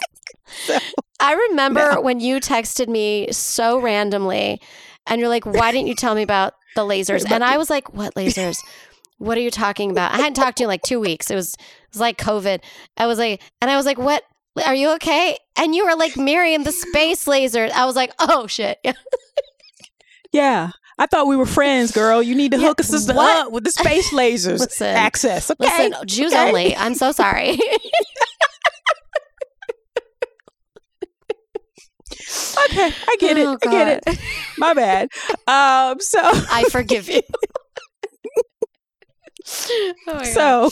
I 1.20 1.32
remember 1.48 1.80
Now- 1.92 2.00
when 2.02 2.20
you 2.20 2.36
texted 2.40 2.88
me 2.88 3.28
so 3.32 3.78
randomly, 3.80 4.60
and 5.06 5.18
you're 5.20 5.28
like, 5.28 5.46
"Why 5.46 5.72
didn't 5.72 5.86
you 5.88 5.94
tell 5.94 6.14
me 6.14 6.22
about 6.22 6.54
the 6.76 6.82
lasers?" 6.82 7.24
And 7.30 7.42
I 7.44 7.56
was 7.56 7.70
like, 7.70 7.94
"What 7.94 8.14
lasers? 8.14 8.56
What 9.18 9.38
are 9.38 9.40
you 9.40 9.50
talking 9.50 9.90
about?" 9.90 10.12
I 10.12 10.16
hadn't 10.16 10.34
talked 10.34 10.58
to 10.58 10.62
you 10.62 10.66
in 10.66 10.70
like 10.70 10.82
two 10.82 11.00
weeks. 11.00 11.30
It 11.30 11.36
was 11.36 11.54
it 11.54 11.60
was 11.92 12.00
like 12.00 12.18
COVID. 12.18 12.60
I 12.96 13.06
was 13.06 13.18
like, 13.18 13.40
and 13.62 13.70
I 13.70 13.76
was 13.76 13.86
like, 13.86 13.98
"What? 13.98 14.24
Are 14.66 14.74
you 14.74 14.90
okay?" 14.94 15.36
And 15.56 15.74
you 15.74 15.84
were 15.86 15.96
like, 15.96 16.16
"Miriam, 16.16 16.64
the 16.64 16.72
space 16.72 17.24
lasers." 17.26 17.70
I 17.70 17.84
was 17.86 17.96
like, 17.96 18.12
"Oh 18.18 18.46
shit." 18.46 18.78
Yeah. 20.32 20.70
I 20.96 21.06
thought 21.06 21.26
we 21.26 21.34
were 21.34 21.44
friends, 21.46 21.90
girl. 21.90 22.22
You 22.22 22.36
need 22.36 22.52
to 22.52 22.58
Yeah, 22.58 22.68
hook 22.68 22.78
us 22.80 22.88
sister 22.88 23.14
what? 23.14 23.46
up 23.46 23.52
with 23.52 23.64
the 23.64 23.72
space 23.72 24.10
lasers 24.12 24.60
Listen. 24.60 24.86
access. 24.94 25.50
Okay. 25.50 25.88
Listen, 25.88 26.06
Jews 26.06 26.32
okay. 26.32 26.48
only. 26.48 26.76
I'm 26.76 26.94
so 26.94 27.10
sorry. 27.10 27.58
Okay, 32.70 32.92
I 33.08 33.16
get 33.18 33.38
it. 33.38 33.46
Oh, 33.46 33.56
I 33.66 33.70
get 33.70 34.02
it. 34.06 34.18
My 34.58 34.74
bad. 34.74 35.08
Um, 35.46 35.98
so 36.00 36.18
I 36.22 36.64
forgive 36.70 37.08
you. 37.08 37.22
Oh 40.06 40.14
my 40.14 40.24
God. 40.24 40.26
So 40.26 40.70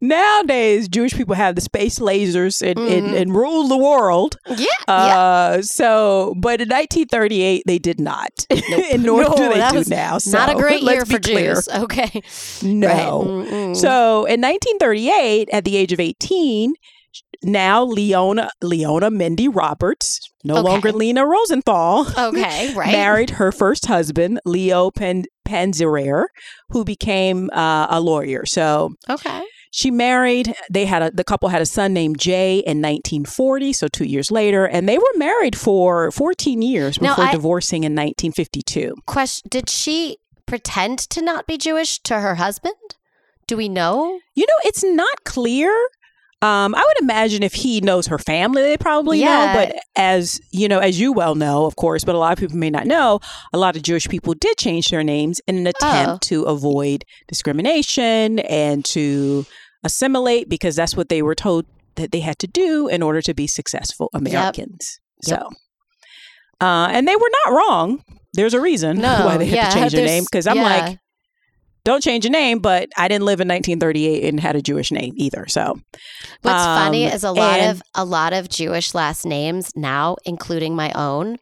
nowadays, 0.00 0.88
Jewish 0.88 1.12
people 1.14 1.34
have 1.34 1.54
the 1.54 1.60
space 1.60 1.98
lasers 1.98 2.60
and, 2.62 2.78
and, 2.78 3.08
Mhm. 3.08 3.20
and 3.20 3.34
rule 3.34 3.68
the 3.68 3.76
world. 3.76 4.36
yeah, 4.48 4.56
yeah. 4.88 4.94
Uh, 5.18 5.62
so, 5.62 6.34
but 6.38 6.60
in 6.60 6.68
1938, 6.68 7.62
they 7.66 7.78
did 7.78 8.00
not. 8.00 8.46
and 8.50 9.02
nor 9.02 9.22
No, 9.22 9.34
do 9.34 9.48
they 9.52 9.70
do 9.70 9.84
now. 9.88 10.18
So 10.18 10.36
Not 10.38 10.50
a 10.50 10.54
great 10.54 10.82
year 10.82 11.04
for 11.04 11.18
clear. 11.18 11.54
Jews. 11.54 11.68
Okay. 11.68 12.22
No. 12.62 13.42
Right. 13.42 13.76
So 13.76 14.24
in 14.26 14.40
1938, 14.40 15.48
at 15.52 15.64
the 15.64 15.76
age 15.76 15.92
of 15.92 16.00
18, 16.00 16.74
now 17.42 17.84
Leona 17.84 18.50
Leona 18.62 19.10
Mindy 19.10 19.48
Roberts, 19.48 20.20
no 20.44 20.54
Okay. 20.58 20.62
longer 20.68 20.92
Lena 20.92 21.26
Rosenthal, 21.26 22.06
okay, 22.18 22.74
right. 22.76 22.92
married 22.92 23.30
her 23.30 23.50
first 23.52 23.86
husband, 23.86 24.40
Leo 24.44 24.90
Pan- 24.90 25.24
Panzirer, 25.46 26.26
who 26.70 26.84
became 26.84 27.50
uh, 27.52 27.86
a 27.90 28.00
lawyer. 28.00 28.44
So 28.46 28.90
Okay. 29.08 29.42
she 29.70 29.90
married. 29.90 30.54
They 30.70 30.84
had 30.84 31.02
a 31.02 31.10
the 31.10 31.24
couple 31.24 31.48
had 31.48 31.62
a 31.62 31.66
son 31.66 31.92
named 31.92 32.18
Jay 32.18 32.58
in 32.58 32.78
1940, 32.82 33.72
so 33.72 33.88
two 33.88 34.04
years 34.04 34.30
later, 34.30 34.64
and 34.66 34.88
they 34.88 34.98
were 34.98 35.14
married 35.16 35.56
for 35.56 36.10
14 36.12 36.62
years 36.62 37.00
Now, 37.00 37.10
before 37.14 37.24
I- 37.26 37.32
divorcing 37.32 37.84
in 37.84 37.92
1952. 37.94 38.94
Question: 39.06 39.48
Did 39.50 39.68
she 39.70 40.18
pretend 40.46 40.98
to 41.10 41.22
not 41.22 41.46
be 41.46 41.56
Jewish 41.56 41.98
to 42.00 42.20
her 42.20 42.34
husband? 42.36 42.74
Do 43.46 43.56
we 43.56 43.68
know? 43.68 44.20
You 44.34 44.46
know, 44.46 44.54
it's 44.64 44.84
not 44.84 45.24
clear. 45.24 45.72
Um, 46.42 46.74
I 46.74 46.82
would 46.82 47.02
imagine 47.02 47.42
if 47.42 47.52
he 47.52 47.82
knows 47.82 48.06
her 48.06 48.16
family, 48.18 48.62
they 48.62 48.78
probably 48.78 49.20
Yeah. 49.20 49.26
know. 49.26 49.52
But 49.54 49.76
as 49.94 50.40
you 50.50 50.68
know, 50.68 50.78
as 50.78 50.98
you 50.98 51.12
well 51.12 51.34
know, 51.34 51.66
of 51.66 51.76
course, 51.76 52.02
but 52.02 52.14
a 52.14 52.18
lot 52.18 52.32
of 52.32 52.38
people 52.38 52.56
may 52.56 52.70
not 52.70 52.86
know, 52.86 53.20
a 53.52 53.58
lot 53.58 53.76
of 53.76 53.82
Jewish 53.82 54.08
people 54.08 54.32
did 54.32 54.56
change 54.56 54.88
their 54.88 55.04
names 55.04 55.40
in 55.46 55.58
an 55.58 55.66
attempt 55.66 56.10
Oh. 56.14 56.18
to 56.28 56.42
avoid 56.44 57.04
discrimination 57.28 58.38
and 58.40 58.84
to 58.86 59.44
assimilate 59.84 60.48
because 60.48 60.76
that's 60.76 60.96
what 60.96 61.08
they 61.10 61.20
were 61.20 61.34
told 61.34 61.66
that 61.96 62.10
they 62.12 62.20
had 62.20 62.38
to 62.38 62.46
do 62.46 62.88
in 62.88 63.02
order 63.02 63.20
to 63.20 63.34
be 63.34 63.46
successful 63.46 64.08
Americans. 64.14 64.98
Yep. 65.26 65.40
So, 65.40 65.48
uh, 66.66 66.88
and 66.90 67.06
they 67.06 67.16
were 67.16 67.30
not 67.44 67.52
wrong. 67.54 68.02
There's 68.32 68.54
a 68.54 68.60
reason 68.60 68.98
No. 68.98 69.08
why 69.26 69.36
they 69.36 69.46
had 69.46 69.56
yeah, 69.56 69.68
to 69.70 69.74
change 69.74 69.92
their 69.92 70.06
name 70.06 70.24
because 70.24 70.46
I'm 70.46 70.56
yeah. 70.56 70.62
like, 70.62 70.98
don't 71.84 72.02
change 72.02 72.24
your 72.24 72.32
name, 72.32 72.58
but 72.60 72.88
I 72.96 73.08
didn't 73.08 73.24
live 73.24 73.40
in 73.40 73.48
1938 73.48 74.24
and 74.24 74.38
had 74.40 74.56
a 74.56 74.62
Jewish 74.62 74.90
name 74.92 75.12
either. 75.16 75.46
So 75.48 75.78
What's 76.42 76.64
funny 76.64 77.06
Um, 77.06 77.12
is 77.12 77.24
a 77.24 77.32
lot 77.32 77.58
and- 77.60 77.70
of 77.70 77.82
a 77.94 78.04
lot 78.04 78.32
of 78.32 78.48
Jewish 78.48 78.94
last 78.94 79.24
names 79.26 79.72
now, 79.76 80.16
including 80.24 80.74
my 80.76 80.92
own, 80.92 81.38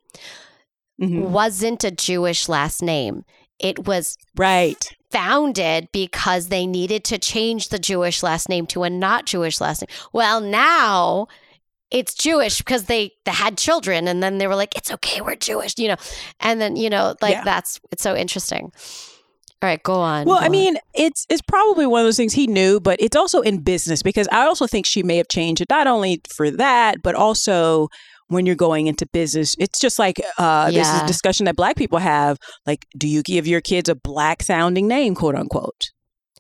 mhm. 1.01 1.29
wasn't 1.29 1.85
a 1.85 1.91
Jewish 1.91 2.49
last 2.49 2.83
name. 2.83 3.23
It 3.59 3.87
was 3.87 4.17
right, 4.37 4.77
founded 5.11 5.89
because 5.93 6.49
they 6.49 6.67
needed 6.67 7.03
to 7.05 7.19
change 7.19 7.71
the 7.71 7.79
Jewish 7.79 8.23
last 8.23 8.49
name 8.49 8.67
to 8.69 8.85
a 8.85 8.91
not 8.91 9.27
Jewish 9.27 9.61
last 9.61 9.83
name. 9.83 9.89
Well, 10.13 10.41
now 10.41 11.27
it's 11.91 12.15
Jewish 12.15 12.59
because 12.59 12.85
they, 12.85 13.13
they 13.25 13.31
had 13.33 13.57
children 13.59 14.07
and 14.07 14.23
then 14.23 14.39
they 14.39 14.47
were 14.47 14.55
like, 14.55 14.77
it's 14.77 14.93
okay, 14.93 15.21
we're 15.23 15.35
Jewish, 15.37 15.75
you 15.79 15.89
know. 15.89 15.97
And 16.41 16.61
then, 16.61 16.77
you 16.77 16.91
know, 16.91 17.15
like 17.23 17.33
Yeah. 17.33 17.45
that's 17.45 17.81
it's 17.91 18.03
so 18.03 18.15
interesting. 18.15 18.71
All 19.61 19.69
right, 19.69 19.83
go 19.83 19.95
on. 19.95 20.27
Well, 20.27 20.39
go 20.39 20.43
I 20.43 20.47
on. 20.47 20.53
mean, 20.53 20.79
it's 20.95 21.27
it's 21.29 21.43
probably 21.43 21.87
one 21.87 22.01
of 22.01 22.07
those 22.07 22.17
things 22.17 22.33
he 22.33 22.47
knew, 22.47 22.79
but 22.79 23.01
it's 23.01 23.17
also 23.17 23.41
in 23.41 23.59
business 23.61 24.03
because 24.03 24.29
I 24.31 24.43
also 24.47 24.67
think 24.67 24.87
she 24.87 25.03
may 25.03 25.17
have 25.17 25.29
changed 25.29 25.61
it 25.61 25.69
not 25.71 25.87
only 25.87 26.21
for 26.29 26.51
that, 26.53 27.03
but 27.03 27.15
also 27.17 27.89
when 28.29 28.47
you're 28.47 28.55
going 28.55 28.87
into 28.87 29.07
business. 29.13 29.57
It's 29.59 29.81
just 29.81 29.99
like 29.99 30.21
uh, 30.39 30.71
this 30.71 30.87
is 30.89 31.03
a 31.03 31.07
discussion 31.07 31.47
that 31.47 31.57
Black 31.57 31.77
people 31.77 31.99
have. 31.99 32.39
Like, 32.67 32.87
do 32.97 33.09
you 33.09 33.23
give 33.23 33.47
your 33.47 33.61
kids 33.61 33.89
a 33.89 33.95
black 33.97 34.43
sounding 34.43 34.87
name, 34.87 35.15
quote 35.15 35.35
unquote? 35.35 35.91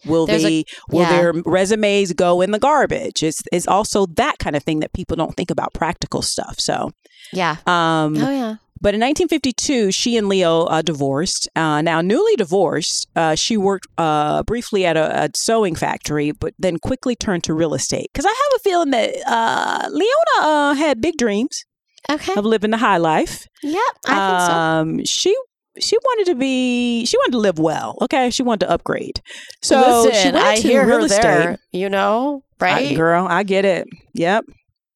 Will 0.06 0.26
There's 0.26 0.44
a- 0.44 0.48
they 0.48 0.64
will 0.90 1.00
yeah. 1.00 1.10
their 1.10 1.32
resumes 1.44 2.12
go 2.12 2.40
in 2.40 2.52
the 2.52 2.58
garbage? 2.60 3.24
It's 3.24 3.42
it's 3.50 3.66
also 3.66 4.06
that 4.14 4.38
kind 4.38 4.54
of 4.54 4.62
thing 4.62 4.78
that 4.80 4.92
people 4.92 5.16
don't 5.16 5.34
think 5.36 5.50
about 5.50 5.74
practical 5.74 6.22
stuff. 6.22 6.60
So, 6.60 6.92
yeah. 7.32 7.56
um, 7.66 8.16
Oh 8.16 8.30
yeah. 8.30 8.56
But 8.80 8.94
in 8.94 9.00
1952, 9.00 9.90
she 9.92 10.16
and 10.16 10.28
Leo 10.28 10.64
uh, 10.64 10.82
divorced. 10.82 11.48
Uh, 11.56 11.82
now, 11.82 12.00
newly 12.00 12.36
divorced, 12.36 13.08
uh, 13.16 13.34
she 13.34 13.56
worked 13.56 13.86
uh, 13.98 14.42
briefly 14.44 14.84
at 14.86 14.96
a, 14.96 15.24
a 15.24 15.28
sewing 15.34 15.74
factory, 15.74 16.32
but 16.32 16.54
then 16.58 16.78
quickly 16.78 17.14
turned 17.16 17.44
to 17.44 17.54
real 17.54 17.74
estate. 17.74 18.10
Because 18.12 18.26
I 18.26 18.28
have 18.30 18.52
a 18.56 18.58
feeling 18.60 18.90
that 18.90 19.14
uh, 19.26 19.88
Leona 19.90 20.12
uh, 20.40 20.74
had 20.74 21.00
big 21.00 21.16
dreams 21.16 21.64
Okay. 22.10 22.34
of 22.36 22.44
living 22.44 22.70
the 22.70 22.76
high 22.78 22.96
life. 22.98 23.46
Yep. 23.62 23.80
I 24.06 24.28
think 24.30 24.40
so. 24.40 24.52
Um, 24.52 25.04
she 25.04 25.36
she 25.80 25.96
wanted 25.96 26.26
to 26.32 26.34
be 26.34 27.04
she 27.04 27.16
wanted 27.18 27.32
to 27.32 27.38
live 27.38 27.58
well. 27.58 27.96
Okay, 28.02 28.30
she 28.30 28.42
wanted 28.42 28.66
to 28.66 28.72
upgrade. 28.72 29.20
So 29.62 30.10
she 30.12 30.30
went 30.32 30.62
to 30.62 30.80
real 30.82 31.04
estate. 31.04 31.56
You 31.72 31.88
know, 31.90 32.42
I- 32.60 32.64
right? 32.64 32.96
girl, 32.96 33.26
I 33.28 33.42
get 33.42 33.64
it. 33.64 33.86
Yep. 34.14 34.44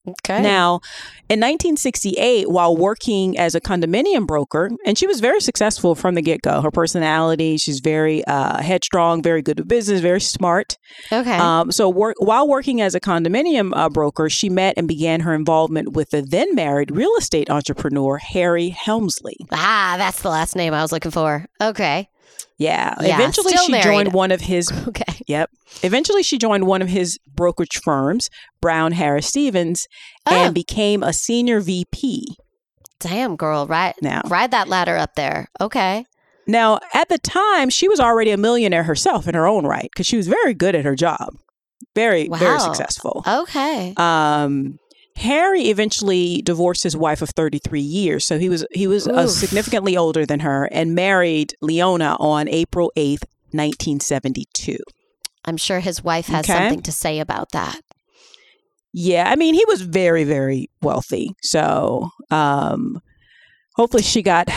Okay. 0.07 0.43
Now, 0.43 0.81
in 1.29 1.41
1968, 1.41 2.51
while 2.51 2.77
working 2.77 3.39
as 3.39 3.55
a 3.55 3.61
condominium 3.61 4.27
broker, 4.27 4.71
and 4.85 4.99
she 4.99 5.07
was 5.07 5.21
very 5.21 5.41
successful 5.41 5.95
from 5.95 6.15
the 6.15 6.23
get 6.23 6.43
go. 6.43 6.61
Her 6.61 6.71
personality, 6.71 7.57
she's 7.57 7.81
very 7.81 8.25
uh, 8.25 8.63
headstrong, 8.63 9.23
very 9.23 9.43
good 9.43 9.61
at 9.61 9.69
business, 9.69 10.01
very 10.01 10.21
smart. 10.21 10.77
okay. 11.11 11.37
Um, 11.37 11.73
so, 11.73 11.89
work, 11.89 12.17
while 12.19 12.49
working 12.49 12.81
as 12.81 12.95
a 12.95 13.01
condominium 13.01 13.73
uh, 13.75 13.89
broker, 13.89 14.29
she 14.29 14.49
met 14.49 14.75
and 14.77 14.89
began 14.89 15.21
her 15.21 15.35
involvement 15.35 15.93
with 15.93 16.11
the 16.11 16.23
then 16.23 16.55
married 16.55 16.91
real 16.91 17.15
estate 17.17 17.51
entrepreneur 17.51 18.19
Harry 18.19 18.69
Helmsley. 18.71 19.37
ah, 19.53 19.95
that's 19.99 20.23
the 20.23 20.31
last 20.31 20.57
name 20.57 20.75
I 20.75 20.83
was 20.83 20.93
looking 20.93 21.11
for. 21.11 21.47
Okay. 21.61 22.09
Yeah. 22.59 22.95
Yeah, 23.01 23.17
Eventually, 23.17 23.53
she 23.57 23.81
joined 23.81 24.13
one 24.13 24.31
of 24.31 24.41
his 24.41 24.71
Okay. 24.89 25.05
Yep. 25.27 25.51
Eventually, 25.83 26.23
she 26.23 26.39
joined 26.39 26.67
one 26.67 26.83
of 26.83 26.89
his 26.89 27.19
brokerage 27.35 27.81
firms, 27.83 28.29
Brown 28.61 28.93
Harris 28.93 29.27
Stevens, 29.27 29.87
Oh, 30.27 30.35
and 30.35 30.55
became 30.55 31.03
a 31.03 31.13
senior 31.13 31.61
VP. 31.61 32.25
damn, 33.01 33.37
girl. 33.37 33.67
Right. 33.67 33.95
Now, 34.03 34.23
Ride 34.27 34.51
that 34.53 34.69
ladder 34.69 34.97
up 34.97 35.15
there. 35.17 35.49
Okay. 35.61 36.05
now 36.47 36.79
at 36.95 37.09
the 37.09 37.19
time, 37.19 37.71
she 37.71 37.89
was 37.89 37.99
already 38.01 38.31
a 38.31 38.37
millionaire 38.37 38.83
herself 38.85 39.27
in 39.29 39.35
her 39.35 39.47
own 39.47 39.65
right 39.67 39.89
because 39.93 40.07
she 40.07 40.17
was 40.17 40.29
very 40.29 40.55
good 40.55 40.75
at 40.75 40.85
her 40.85 40.95
job, 40.97 41.35
very 41.95 42.29
very 42.29 42.59
successful. 42.61 43.23
Okay. 43.27 43.95
Um, 43.97 44.79
Harry 45.17 45.65
eventually 45.69 46.43
divorced 46.43 46.83
his 46.83 46.97
wife 46.97 47.23
of 47.23 47.31
33 47.31 47.81
years, 47.81 48.25
so 48.25 48.39
he 48.39 48.49
was 48.49 48.65
he 48.73 48.87
was 48.87 49.07
uh, 49.07 49.27
significantly 49.29 49.97
older 49.97 50.25
than 50.27 50.41
her, 50.41 50.65
and 50.73 50.95
married 50.95 51.55
Leona 51.61 52.17
on 52.19 52.49
April 52.49 52.91
8th, 52.97 53.25
1972. 53.51 54.79
I'm 55.45 55.57
sure 55.57 55.81
his 55.81 56.03
wife 56.05 56.27
has 56.27 56.45
Okay. 56.49 56.53
something 56.59 56.83
to 56.83 56.93
say 56.93 57.19
about 57.21 57.51
that. 57.53 57.81
Yeah, 58.93 59.29
I 59.31 59.37
mean, 59.37 59.55
he 59.55 59.65
was 59.67 59.81
very, 59.83 60.25
very 60.25 60.69
wealthy. 60.83 61.35
So, 61.43 62.11
um, 62.31 63.01
hopefully, 63.75 64.03
she 64.03 64.23
got 64.23 64.49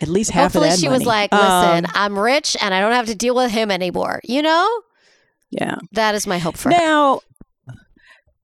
at 0.00 0.08
least 0.08 0.30
half 0.30 0.52
Hopefully, 0.54 0.66
of 0.68 0.72
that 0.74 0.80
she 0.80 0.88
was 0.88 1.04
like, 1.06 1.32
listen, 1.32 1.86
Um, 1.86 1.92
I'm 1.94 2.18
rich 2.18 2.56
and 2.60 2.74
I 2.74 2.80
don't 2.80 2.92
have 2.92 3.06
to 3.06 3.14
deal 3.14 3.34
with 3.34 3.50
him 3.52 3.70
anymore. 3.70 4.20
You 4.24 4.42
know? 4.42 4.80
yeah. 5.50 5.76
That 5.92 6.14
is 6.14 6.26
my 6.26 6.38
hope 6.38 6.56
for 6.56 6.70
her. 6.70 7.20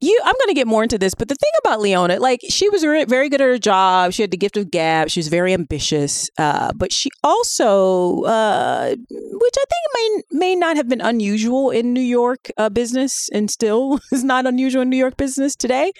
You, 0.04 0.20
I'm 0.22 0.34
going 0.34 0.48
to 0.48 0.54
get 0.54 0.66
more 0.66 0.82
into 0.82 0.98
this, 0.98 1.14
but 1.14 1.28
the 1.28 1.34
thing 1.34 1.50
about 1.64 1.80
Leona, 1.80 2.20
like, 2.20 2.40
she 2.50 2.68
was 2.68 2.84
re- 2.84 3.06
very 3.06 3.30
good 3.30 3.40
at 3.40 3.46
her 3.46 3.56
job. 3.56 4.12
She 4.12 4.20
had 4.22 4.30
the 4.30 4.36
gift 4.36 4.58
of 4.58 4.70
gab. 4.70 5.08
She 5.08 5.18
was 5.18 5.28
very 5.28 5.54
ambitious, 5.54 6.28
uh, 6.36 6.72
but 6.74 6.92
she 6.92 7.08
also, 7.22 8.22
uh, 8.24 8.88
which 8.90 9.54
I 9.56 9.64
think 9.70 9.84
may 9.94 10.22
may 10.30 10.56
not 10.56 10.76
have 10.76 10.90
been 10.90 11.00
unusual 11.00 11.70
in 11.70 11.94
New 11.94 12.02
York 12.02 12.50
uh, 12.58 12.68
business, 12.68 13.30
and 13.32 13.50
still 13.50 13.98
is 14.12 14.22
not 14.22 14.44
unusual 14.44 14.82
in 14.82 14.90
New 14.90 14.98
York 14.98 15.16
business 15.16 15.56
today. 15.56 15.92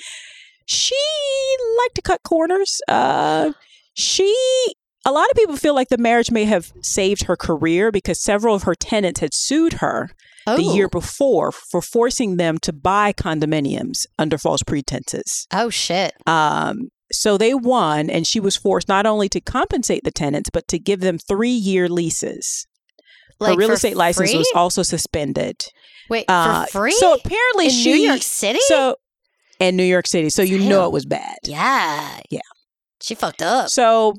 She 0.66 1.00
liked 1.78 1.94
to 1.94 2.02
cut 2.02 2.22
corners. 2.24 2.82
Uh, 2.86 3.52
she 3.94 4.36
a 5.04 5.12
lot 5.12 5.30
of 5.30 5.36
people 5.36 5.56
feel 5.56 5.74
like 5.74 5.88
the 5.88 5.98
marriage 5.98 6.30
may 6.30 6.44
have 6.44 6.72
saved 6.80 7.24
her 7.24 7.36
career 7.36 7.92
because 7.92 8.20
several 8.20 8.54
of 8.54 8.62
her 8.62 8.74
tenants 8.74 9.20
had 9.20 9.34
sued 9.34 9.74
her 9.74 10.10
oh. 10.46 10.56
the 10.56 10.62
year 10.62 10.88
before 10.88 11.52
for 11.52 11.82
forcing 11.82 12.36
them 12.36 12.58
to 12.58 12.72
buy 12.72 13.12
condominiums 13.12 14.06
under 14.18 14.38
false 14.38 14.62
pretenses. 14.62 15.46
Oh, 15.52 15.68
shit. 15.70 16.14
Um, 16.26 16.88
so 17.12 17.36
they 17.36 17.54
won, 17.54 18.08
and 18.08 18.26
she 18.26 18.40
was 18.40 18.56
forced 18.56 18.88
not 18.88 19.06
only 19.06 19.28
to 19.28 19.40
compensate 19.40 20.04
the 20.04 20.10
tenants, 20.10 20.50
but 20.50 20.66
to 20.68 20.78
give 20.78 21.00
them 21.00 21.18
three 21.18 21.50
year 21.50 21.88
leases. 21.88 22.66
Like 23.40 23.54
her 23.54 23.56
real 23.58 23.72
estate 23.72 23.96
license 23.96 24.30
free? 24.30 24.38
was 24.38 24.50
also 24.54 24.82
suspended. 24.82 25.66
Wait, 26.08 26.24
Uh, 26.28 26.64
for 26.66 26.80
free? 26.80 26.92
So 26.92 27.14
apparently 27.14 27.66
in 27.66 27.72
she. 27.72 27.92
New 27.92 28.08
York 28.08 28.22
City? 28.22 28.60
So 28.66 28.96
in 29.60 29.76
New 29.76 29.84
York 29.84 30.06
City. 30.06 30.30
So 30.30 30.42
you 30.42 30.58
know 30.58 30.86
it 30.86 30.92
was 30.92 31.04
bad. 31.04 31.38
yeah. 31.42 32.20
Yeah. 32.30 32.40
She 33.02 33.14
fucked 33.14 33.42
up. 33.42 33.68
So 33.68 34.14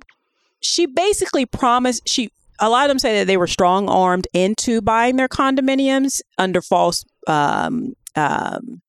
she 0.66 0.86
basically 0.86 1.46
promised 1.46 2.02
she 2.08 2.30
a 2.60 2.70
lot 2.70 2.86
of 2.86 2.90
them 2.90 3.00
say 3.00 3.20
that 3.20 3.28
they 3.28 3.38
were 3.38 3.48
strong 3.48 3.88
armed 3.90 4.28
into 4.34 4.82
buying 4.82 5.16
their 5.18 5.28
condominiums 5.28 6.22
under 6.38 6.62
false 6.62 7.04
um 7.28 7.94
um 8.16 8.82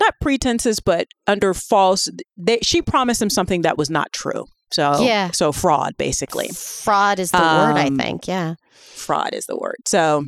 not 0.00 0.14
pretenses 0.20 0.80
but 0.80 1.06
under 1.26 1.52
false 1.54 2.08
they, 2.36 2.58
she 2.62 2.80
promised 2.82 3.20
them 3.20 3.30
something 3.30 3.62
that 3.62 3.76
was 3.78 3.90
not 3.90 4.12
true. 4.12 4.46
So 4.70 5.02
Yeah. 5.02 5.30
so 5.32 5.52
fraud 5.52 5.96
basically. 5.96 6.48
Fraud 6.54 7.18
is 7.18 7.30
the 7.30 7.38
word, 7.38 7.76
I 7.76 7.86
Um, 7.88 7.96
think. 7.96 8.26
Yeah. 8.28 8.54
Fraud 8.94 9.34
is 9.34 9.46
the 9.46 9.56
word. 9.56 9.76
So 9.86 10.24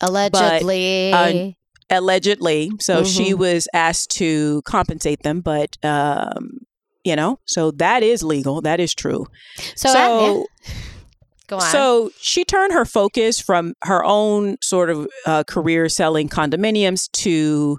Allegedly. 0.00 1.12
uh, 1.12 1.52
allegedly. 1.90 2.70
So 2.80 3.04
she 3.04 3.32
Mhm. 3.34 3.38
was 3.38 3.68
asked 3.74 4.10
to 4.12 4.62
compensate 4.64 5.22
them, 5.22 5.40
but 5.40 5.76
um, 5.82 6.60
you 7.04 7.16
know, 7.16 7.38
so 7.46 7.70
that 7.72 8.02
is 8.02 8.22
legal. 8.22 8.60
That 8.60 8.80
is 8.80 8.94
true. 8.94 9.26
so, 9.74 9.92
so 9.92 10.46
yeah. 10.64 10.74
go 11.48 11.56
on. 11.56 11.62
So 11.62 12.10
she 12.20 12.44
turned 12.44 12.72
her 12.72 12.84
focus 12.84 13.40
from 13.40 13.74
her 13.84 14.04
own 14.04 14.56
sort 14.62 14.90
of 14.90 15.08
uh, 15.26 15.44
career 15.44 15.88
selling 15.88 16.28
condominiums 16.28 17.10
to 17.12 17.78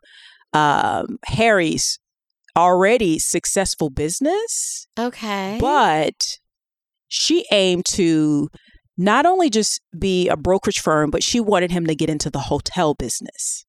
um, 0.54 1.18
Harry's 1.26 2.00
already 2.58 3.20
successful 3.20 3.90
business, 3.90 4.88
okay. 5.00 5.58
but 5.60 6.40
she 7.08 7.46
aimed 7.52 7.86
to 7.86 8.50
not 8.98 9.26
only 9.26 9.50
just 9.50 9.82
be 9.98 10.28
a 10.28 10.38
brokerage 10.38 10.80
firm, 10.80 11.10
but 11.10 11.24
she 11.24 11.40
wanted 11.40 11.72
him 11.72 11.86
to 11.88 11.96
get 11.96 12.10
into 12.10 12.30
the 12.30 12.40
hotel 12.40 12.94
business. 12.94 13.66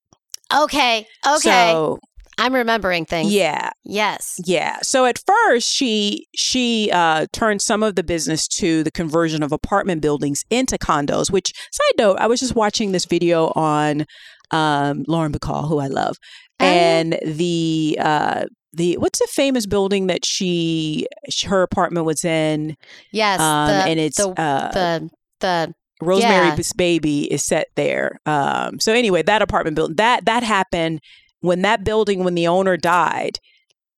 okay. 0.55 1.07
Okay. 1.27 1.71
So, 1.73 2.01
I'm 2.43 2.55
remembering 2.55 3.05
things. 3.07 3.33
yeah, 3.33 3.71
Yes. 3.85 4.41
Yeah. 4.45 4.79
So 4.83 5.05
at 5.05 5.21
first 5.25 5.69
she 5.73 6.27
she 6.35 6.91
uh, 6.93 7.27
turned 7.33 7.63
some 7.63 7.85
of 7.85 7.95
the 7.95 8.03
business 8.03 8.49
to 8.59 8.83
the 8.83 8.91
conversion 8.91 9.45
of 9.45 9.53
apartment 9.53 10.03
buildings 10.03 10.43
into 10.51 10.77
condos. 10.77 11.31
Which 11.31 11.53
side 11.71 11.95
note, 11.99 12.17
I 12.19 12.27
was 12.27 12.41
just 12.41 12.57
watching 12.57 12.91
this 12.91 13.05
video 13.05 13.53
on 13.55 14.07
um, 14.51 15.05
Lauren 15.07 15.33
Bacall, 15.33 15.69
who 15.69 15.79
I 15.79 15.87
love, 15.87 16.17
Oh, 16.59 16.65
and 16.65 17.17
the 17.25 17.97
uh, 18.01 18.47
the 18.73 18.97
what's 18.97 19.21
the 19.21 19.29
famous 19.31 19.65
building 19.67 20.09
that 20.09 20.25
she 20.25 21.07
her 21.47 21.63
apartment 21.63 22.07
was 22.07 22.25
in, 22.25 22.77
Yes. 23.13 23.41
um, 23.41 23.69
the, 23.69 23.85
and 23.85 24.01
it's 24.01 24.17
the, 24.17 24.29
uh, 24.31 24.73
the 24.73 25.11
the 25.39 25.75
Rosemary 26.01 26.49
yeah. 26.49 26.57
Baby 26.77 27.33
is 27.33 27.45
set 27.45 27.69
there. 27.77 28.19
Um, 28.27 28.81
so 28.81 28.93
anyway, 28.93 29.23
that 29.23 29.43
apartment 29.43 29.77
building 29.77 29.97
that 29.97 30.25
that 30.25 30.43
happened 30.43 31.01
when 31.43 31.63
that 31.63 31.85
building 31.85 32.25
when 32.25 32.35
the 32.35 32.49
owner 32.49 32.77
died. 32.77 33.39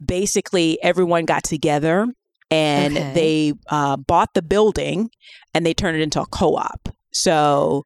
Basically, 0.05 0.83
everyone 0.83 1.25
got 1.25 1.45
together 1.45 2.09
and 2.51 2.97
Okay. 2.99 3.13
they 3.15 3.53
uh, 3.69 3.97
bought 3.97 4.35
the 4.35 4.43
building 4.43 5.09
and 5.55 5.65
they 5.65 5.73
turned 5.73 5.97
it 5.97 6.03
into 6.03 6.21
a 6.21 6.27
co-op. 6.27 6.89
So 7.13 7.85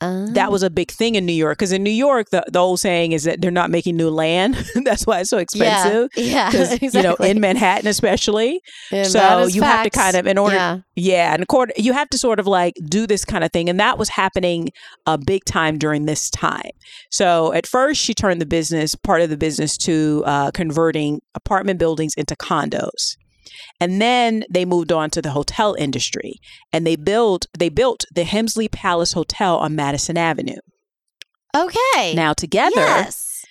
that 0.00 0.46
uh, 0.48 0.50
was 0.50 0.62
a 0.62 0.70
big 0.70 0.90
thing 0.90 1.16
in 1.16 1.26
New 1.26 1.32
York 1.32 1.58
because 1.58 1.72
in 1.72 1.82
New 1.82 1.90
York, 1.90 2.30
the, 2.30 2.44
the 2.52 2.58
old 2.58 2.78
saying 2.78 3.12
is 3.12 3.24
that 3.24 3.40
they're 3.40 3.50
not 3.50 3.70
making 3.70 3.96
new 3.96 4.10
land. 4.10 4.54
That's 4.84 5.06
why 5.06 5.20
it's 5.20 5.30
so 5.30 5.38
expensive. 5.38 6.10
Yeah. 6.16 6.28
Yeah. 6.38 6.50
Because 6.50 6.72
exactly. 6.74 6.98
you 6.98 7.02
know, 7.02 7.14
in 7.24 7.40
Manhattan 7.40 7.88
especially, 7.88 8.60
And 8.92 9.06
so 9.06 9.18
that 9.18 9.54
you 9.54 9.62
have 9.62 9.84
to 9.84 9.90
kind 9.90 10.14
of 10.16 10.26
in 10.26 10.36
order 10.36 10.56
Yeah. 10.56 10.78
yeah, 10.94 11.32
and 11.34 11.42
accord, 11.42 11.72
you 11.76 11.94
have 11.94 12.08
to 12.10 12.18
sort 12.18 12.38
of 12.38 12.46
like 12.46 12.74
do 12.84 13.06
this 13.06 13.24
kind 13.24 13.44
of 13.44 13.50
thing, 13.50 13.68
and 13.68 13.80
that 13.80 13.98
was 13.98 14.10
happening 14.10 14.68
a 15.06 15.16
big 15.16 15.44
time 15.46 15.78
during 15.78 16.04
this 16.04 16.28
time. 16.30 16.70
So 17.10 17.52
at 17.54 17.66
first, 17.66 18.00
she 18.00 18.14
turned 18.14 18.40
the 18.40 18.46
business, 18.46 18.94
part 18.94 19.22
of 19.22 19.30
the 19.30 19.36
business, 19.36 19.76
to 19.78 20.22
uh, 20.26 20.50
converting 20.52 21.20
apartment 21.34 21.78
buildings 21.78 22.12
into 22.16 22.36
condos, 22.36 23.16
and 23.80 24.00
then 24.00 24.44
they 24.50 24.64
moved 24.64 24.92
on 24.92 25.10
to 25.10 25.22
the 25.22 25.30
hotel 25.30 25.74
industry, 25.78 26.34
and 26.72 26.86
they 26.86 26.96
built 26.96 27.46
they 27.58 27.68
built 27.68 28.04
the 28.14 28.24
Helmsley 28.24 28.68
Palace 28.68 29.12
Hotel 29.12 29.56
on 29.58 29.74
Madison 29.76 30.16
Avenue. 30.16 30.58
Okay. 31.56 32.14
Now 32.14 32.32
together, 32.34 32.76
Yes. 32.76 33.44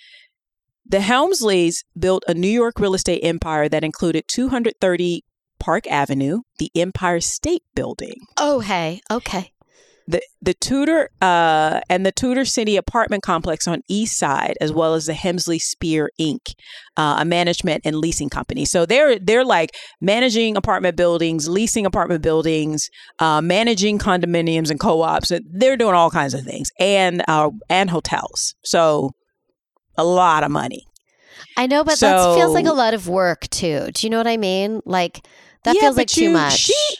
the 0.86 0.98
Helmsleys 0.98 1.84
built 1.98 2.22
a 2.28 2.34
New 2.34 2.48
York 2.48 2.78
real 2.78 2.94
estate 2.94 3.20
empire 3.24 3.68
that 3.68 3.84
included 3.84 4.24
230 4.28 5.24
Park 5.58 5.86
Avenue, 5.88 6.40
the 6.58 6.70
Empire 6.76 7.20
State 7.20 7.62
Building. 7.74 8.20
Oh, 8.36 8.60
hey. 8.60 9.00
Okay. 9.10 9.52
The 10.10 10.22
the 10.40 10.54
Tudor 10.54 11.10
uh, 11.20 11.80
and 11.90 12.06
the 12.06 12.12
Tudor 12.12 12.46
City 12.46 12.76
apartment 12.78 13.22
complex 13.22 13.68
on 13.68 13.82
East 13.88 14.18
Side, 14.18 14.54
as 14.58 14.72
well 14.72 14.94
as 14.94 15.04
the 15.04 15.12
Helmsley 15.12 15.58
Spear 15.58 16.10
Inc., 16.18 16.40
uh, 16.96 17.16
a 17.20 17.26
management 17.26 17.82
and 17.84 17.94
leasing 17.96 18.30
company. 18.30 18.64
So 18.64 18.86
they're 18.86 19.18
they're 19.18 19.44
like 19.44 19.70
managing 20.00 20.56
apartment 20.56 20.96
buildings, 20.96 21.46
leasing 21.46 21.84
apartment 21.84 22.22
buildings, 22.22 22.88
uh, 23.18 23.42
managing 23.42 23.98
condominiums 23.98 24.70
and 24.70 24.80
co-ops. 24.80 25.30
They're 25.44 25.76
doing 25.76 25.94
all 25.94 26.10
kinds 26.10 26.32
of 26.32 26.40
things, 26.42 26.70
and 26.80 27.22
uh, 27.28 27.50
and 27.68 27.90
hotels. 27.90 28.54
So 28.64 29.10
a 29.98 30.04
lot 30.04 30.42
of 30.42 30.50
money. 30.50 30.84
I 31.58 31.66
know, 31.66 31.84
but 31.84 31.98
that 32.00 32.34
feels 32.34 32.54
like 32.54 32.66
a 32.66 32.72
lot 32.72 32.94
of 32.94 33.08
work 33.08 33.42
too. 33.50 33.90
Do 33.92 34.06
you 34.06 34.10
know 34.10 34.18
what 34.18 34.26
I 34.26 34.38
mean? 34.38 34.80
Like 34.86 35.26
that 35.64 35.74
Yeah, 35.76 35.82
feels 35.82 35.96
like 35.98 36.08
too 36.08 36.30
much. 36.30 36.52
she- 36.52 36.96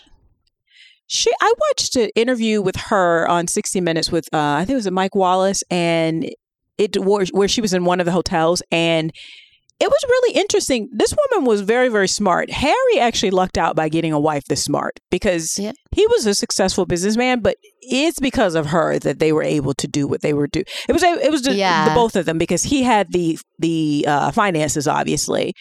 She, 1.09 1.31
I 1.40 1.53
watched 1.71 1.97
an 1.97 2.11
interview 2.14 2.61
with 2.62 2.77
her 2.77 3.27
on 3.29 3.49
60 3.49 3.81
Minutes 3.81 4.12
with, 4.12 4.29
uh, 4.33 4.38
I 4.38 4.64
think 4.64 4.75
it 4.75 4.85
was 4.85 4.90
Mike 4.90 5.14
Wallace, 5.14 5.62
and 5.71 6.31
it 6.77 6.97
where, 7.03 7.25
where 7.33 7.49
she 7.49 7.61
was 7.61 7.73
in 7.75 7.85
one 7.85 7.99
of 7.99 8.07
the 8.07 8.12
hotels, 8.12 8.62
and 8.71 9.11
it 9.81 9.88
was 9.88 10.05
really 10.09 10.35
interesting. 10.40 10.88
This 10.92 11.14
woman 11.31 11.47
was 11.49 11.61
very, 11.61 11.88
very 11.88 12.09
smart. 12.09 12.51
Harry 12.51 12.99
actually 13.01 13.31
lucked 13.31 13.57
out 13.57 13.77
by 13.77 13.88
getting 13.88 14.12
a 14.12 14.18
wife 14.18 14.42
this 14.49 14.64
smart 14.64 14.99
because 15.09 15.57
Yeah. 15.57 15.71
he 15.94 16.05
was 16.09 16.27
a 16.27 16.35
successful 16.35 16.85
businessman, 16.85 17.40
but 17.40 17.57
it's 17.81 18.18
because 18.18 18.57
of 18.57 18.66
her 18.66 18.99
that 18.99 19.21
they 19.21 19.33
were 19.33 19.44
able 19.44 19.75
to 19.75 19.87
do 19.87 20.07
what 20.09 20.21
they 20.21 20.33
were 20.35 20.49
do. 20.49 20.62
It 20.88 20.92
was 20.92 21.03
it 21.05 21.31
was 21.31 21.42
the, 21.42 21.55
Yeah. 21.55 21.88
the 21.88 21.94
both 21.94 22.16
of 22.16 22.27
them 22.27 22.38
because 22.38 22.64
he 22.64 22.83
had 22.83 23.12
the 23.12 23.38
the 23.61 24.05
uh, 24.09 24.31
finances 24.33 24.88
obviously, 24.88 25.55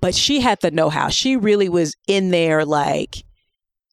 but 0.00 0.14
she 0.14 0.40
had 0.40 0.58
the 0.62 0.70
know 0.70 0.88
how. 0.88 1.08
She 1.08 1.36
really 1.36 1.68
was 1.68 1.94
in 2.06 2.30
there 2.30 2.64
like 2.64 3.24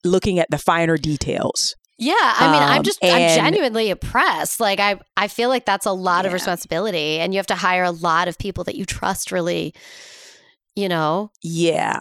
looking 0.03 0.39
at 0.39 0.47
the 0.49 0.57
finer 0.57 0.97
details. 0.97 1.75
yeah, 1.97 2.13
I 2.19 2.51
mean, 2.51 2.63
I'm 2.63 2.77
Um, 2.79 2.83
just 2.83 2.99
I'm 3.03 3.35
genuinely 3.35 3.89
impressed. 3.89 4.59
Like 4.59 4.79
I 4.79 4.99
I 5.15 5.27
feel 5.27 5.49
like 5.49 5.65
that's 5.65 5.85
a 5.85 5.91
lot 5.93 6.25
of 6.25 6.33
responsibility 6.33 7.19
and 7.19 7.33
you 7.33 7.37
have 7.37 7.47
to 7.47 7.55
hire 7.55 7.83
a 7.83 7.91
lot 7.91 8.27
of 8.27 8.37
people 8.37 8.63
that 8.63 8.75
you 8.75 8.85
trust 8.85 9.31
really, 9.31 9.73
you 10.75 10.89
know. 10.89 11.31
Yeah. 11.43 11.99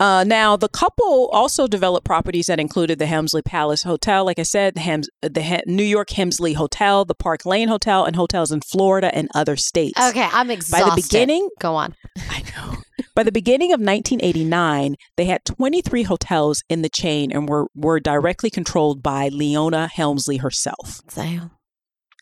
Uh, 0.00 0.22
now 0.22 0.56
the 0.56 0.68
couple 0.68 1.28
also 1.32 1.66
developed 1.66 2.06
properties 2.06 2.46
that 2.46 2.60
included 2.60 3.00
the 3.00 3.06
Helmsley 3.06 3.42
Palace 3.42 3.82
Hotel, 3.82 4.24
like 4.24 4.38
I 4.38 4.44
said, 4.44 4.74
the, 4.76 4.80
Hems- 4.80 5.08
the 5.22 5.42
He- 5.42 5.62
New 5.66 5.82
York 5.82 6.10
Helmsley 6.10 6.52
Hotel, 6.52 7.04
the 7.04 7.16
Park 7.16 7.44
Lane 7.44 7.66
Hotel, 7.66 8.04
and 8.04 8.14
hotels 8.14 8.52
in 8.52 8.60
Florida 8.60 9.12
and 9.12 9.28
other 9.34 9.56
states. 9.56 10.00
Okay, 10.00 10.28
I'm 10.30 10.52
excited. 10.52 10.84
By 10.84 10.94
the 10.94 11.02
beginning, 11.02 11.48
Go 11.58 11.74
on. 11.74 11.96
I 12.30 12.44
know. 12.56 12.77
By 13.18 13.24
the 13.24 13.32
beginning 13.32 13.72
of 13.72 13.80
1989, 13.80 14.94
they 15.16 15.24
had 15.24 15.44
23 15.44 16.04
hotels 16.04 16.62
in 16.68 16.82
the 16.82 16.88
chain 16.88 17.32
and 17.32 17.48
were 17.48 17.66
were 17.74 17.98
directly 17.98 18.48
controlled 18.48 19.02
by 19.02 19.26
Leona 19.26 19.88
Helmsley 19.88 20.36
herself. 20.36 21.00
So, 21.08 21.50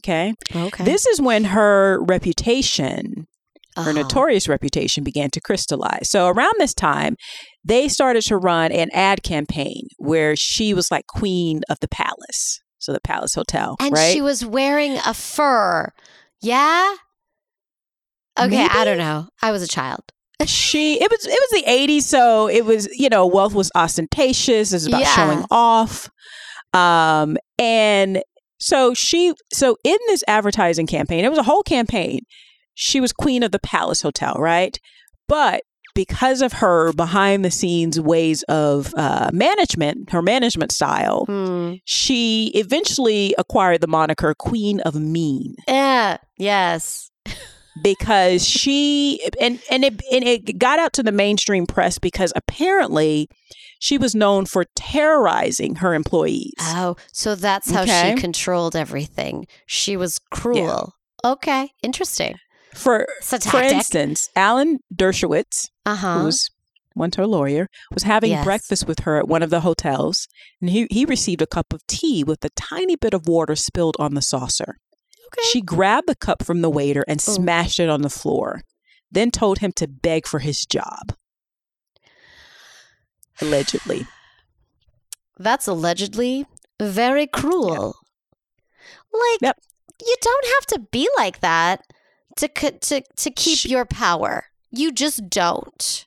Okay, 0.00 0.32
okay. 0.54 0.84
this 0.84 1.04
is 1.04 1.20
when 1.20 1.44
her 1.44 2.02
reputation 2.02 3.26
her 3.76 3.82
Uh-huh. 3.82 3.92
notorious 3.92 4.48
reputation 4.48 5.04
began 5.04 5.28
to 5.32 5.40
crystallize. 5.42 6.08
So 6.08 6.28
around 6.28 6.54
this 6.56 6.72
time, 6.72 7.16
they 7.62 7.88
started 7.88 8.22
to 8.22 8.38
run 8.38 8.72
an 8.72 8.88
ad 8.94 9.22
campaign 9.22 9.88
where 9.98 10.34
she 10.34 10.72
was 10.72 10.90
like 10.90 11.06
queen 11.06 11.60
of 11.68 11.76
the 11.82 11.88
palace. 11.88 12.62
So 12.78 12.94
the 12.94 13.02
Palace 13.02 13.34
Hotel, 13.34 13.76
And 13.80 13.92
right? 13.92 14.14
she 14.14 14.22
was 14.22 14.46
wearing 14.46 14.96
a 15.04 15.12
fur. 15.12 15.92
Yeah? 16.40 16.94
Okay, 18.38 18.66
I 18.70 18.86
don't 18.86 18.96
know. 18.96 19.28
I 19.42 19.50
was 19.50 19.62
a 19.62 19.68
child. 19.68 20.00
She 20.44 20.94
it 21.00 21.10
was 21.10 21.24
it 21.24 21.30
was 21.50 21.62
the 21.62 21.70
80s 21.70 22.02
so 22.02 22.48
it 22.48 22.64
was 22.64 22.88
you 22.98 23.08
know 23.08 23.26
wealth 23.26 23.54
was 23.54 23.70
ostentatious 23.74 24.72
it 24.72 24.76
was 24.76 24.86
about 24.86 25.00
Yeah. 25.00 25.14
showing 25.14 25.44
off 25.50 26.10
um 26.74 27.36
and 27.58 28.22
so 28.60 28.92
she 28.94 29.32
so 29.52 29.76
in 29.82 29.96
this 30.08 30.22
advertising 30.28 30.86
campaign 30.86 31.24
it 31.24 31.30
was 31.30 31.38
a 31.38 31.42
whole 31.44 31.62
campaign 31.62 32.20
she 32.74 33.00
was 33.00 33.12
queen 33.12 33.42
of 33.42 33.50
the 33.50 33.58
palace 33.58 34.02
hotel 34.02 34.34
right 34.38 34.78
but 35.26 35.62
because 35.94 36.42
of 36.42 36.52
her 36.52 36.92
behind 36.92 37.42
the 37.42 37.50
scenes 37.50 37.98
ways 37.98 38.42
of 38.44 38.92
uh, 38.98 39.30
management 39.32 40.10
her 40.10 40.20
management 40.20 40.70
style 40.70 41.24
Hmm. 41.26 41.74
she 41.86 42.48
eventually 42.54 43.34
acquired 43.38 43.80
the 43.80 43.86
moniker 43.86 44.34
queen 44.34 44.80
of 44.80 44.94
mean 44.94 45.54
Yeah. 45.66 46.18
Yes. 46.36 47.10
because 47.82 48.46
she 48.46 49.20
and 49.40 49.60
and 49.70 49.84
it 49.84 50.00
and 50.12 50.24
it 50.24 50.58
got 50.58 50.78
out 50.78 50.92
to 50.94 51.02
the 51.02 51.12
mainstream 51.12 51.66
press 51.66 51.98
because 51.98 52.32
apparently 52.36 53.28
she 53.78 53.98
was 53.98 54.14
known 54.14 54.46
for 54.46 54.64
terrorizing 54.74 55.76
her 55.76 55.94
employees. 55.94 56.52
Oh, 56.60 56.96
so 57.12 57.34
that's 57.34 57.70
how 57.70 57.82
Okay. 57.82 58.14
she 58.14 58.20
controlled 58.20 58.74
everything. 58.74 59.46
She 59.66 59.96
was 59.96 60.18
cruel. 60.30 60.94
Okay, 61.24 61.70
interesting. 61.82 62.36
for 62.74 63.06
for 63.40 63.60
instance, 63.60 64.28
Alan 64.36 64.78
Dershowitz, 64.94 65.68
Uh 65.84 65.96
huh. 65.96 66.18
who 66.18 66.24
was 66.26 66.50
once 66.94 67.16
her 67.16 67.26
lawyer, 67.26 67.68
was 67.92 68.04
having 68.04 68.30
Yes. 68.30 68.44
breakfast 68.44 68.86
with 68.86 69.00
her 69.00 69.18
at 69.18 69.28
one 69.28 69.42
of 69.42 69.50
the 69.50 69.60
hotels, 69.60 70.26
and 70.60 70.70
he 70.70 70.86
he 70.90 71.04
received 71.04 71.42
a 71.42 71.46
cup 71.46 71.72
of 71.72 71.86
tea 71.86 72.24
with 72.24 72.42
a 72.44 72.50
tiny 72.50 72.96
bit 72.96 73.12
of 73.14 73.26
water 73.26 73.54
spilled 73.56 73.96
on 73.98 74.14
the 74.14 74.22
saucer. 74.22 74.76
Okay. 75.26 75.46
She 75.52 75.60
grabbed 75.60 76.08
the 76.08 76.14
cup 76.14 76.42
from 76.44 76.60
the 76.62 76.70
waiter 76.70 77.04
and 77.08 77.20
Oh. 77.26 77.32
smashed 77.34 77.78
it 77.80 77.88
on 77.88 78.02
the 78.02 78.10
floor, 78.10 78.62
then 79.10 79.30
told 79.30 79.58
him 79.58 79.72
to 79.72 79.86
beg 79.88 80.26
for 80.26 80.38
his 80.40 80.64
job. 80.64 81.14
Allegedly. 83.40 84.06
That's 85.38 85.66
allegedly 85.66 86.46
very 86.80 87.26
cruel. 87.26 87.96
Like, 89.12 89.40
Yep. 89.42 89.58
you 90.00 90.16
don't 90.20 90.46
have 90.46 90.66
to 90.66 90.78
be 90.90 91.08
like 91.16 91.40
that 91.40 91.82
to 92.36 92.48
to 92.48 93.02
to 93.16 93.30
keep 93.30 93.58
Sh- 93.58 93.66
your 93.66 93.84
power. 93.84 94.46
You 94.70 94.92
just 94.92 95.28
don't. 95.28 96.05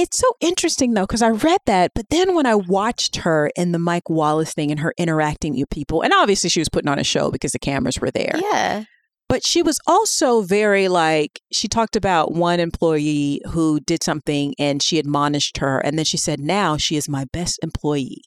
It's 0.00 0.16
so 0.18 0.28
interesting 0.40 0.94
though, 0.94 1.02
because 1.02 1.22
I 1.22 1.30
read 1.30 1.60
that, 1.66 1.90
but 1.92 2.08
then 2.08 2.36
when 2.36 2.46
I 2.46 2.54
watched 2.54 3.16
her 3.16 3.50
in 3.56 3.72
the 3.72 3.80
Mike 3.80 4.08
Wallace 4.08 4.54
thing 4.54 4.70
and 4.70 4.78
her 4.78 4.94
interacting 4.96 5.58
with 5.58 5.68
people, 5.70 6.02
and 6.02 6.12
obviously 6.12 6.48
she 6.48 6.60
was 6.60 6.68
putting 6.68 6.88
on 6.88 7.00
a 7.00 7.04
show 7.04 7.32
because 7.32 7.50
the 7.50 7.58
cameras 7.58 7.98
were 7.98 8.12
there. 8.12 8.34
Yeah. 8.40 8.84
But 9.28 9.44
she 9.44 9.60
was 9.60 9.80
also 9.88 10.40
very 10.42 10.86
like, 10.86 11.40
she 11.52 11.66
talked 11.66 11.96
about 11.96 12.32
one 12.32 12.60
employee 12.60 13.42
who 13.50 13.80
did 13.80 14.02
something 14.04 14.54
and 14.58 14.80
she 14.82 14.98
admonished 15.00 15.58
her. 15.58 15.80
And 15.80 15.98
then 15.98 16.04
she 16.06 16.16
said, 16.16 16.40
now 16.40 16.76
she 16.76 16.96
is 16.96 17.08
my 17.08 17.26
best 17.32 17.58
employee. 17.62 18.22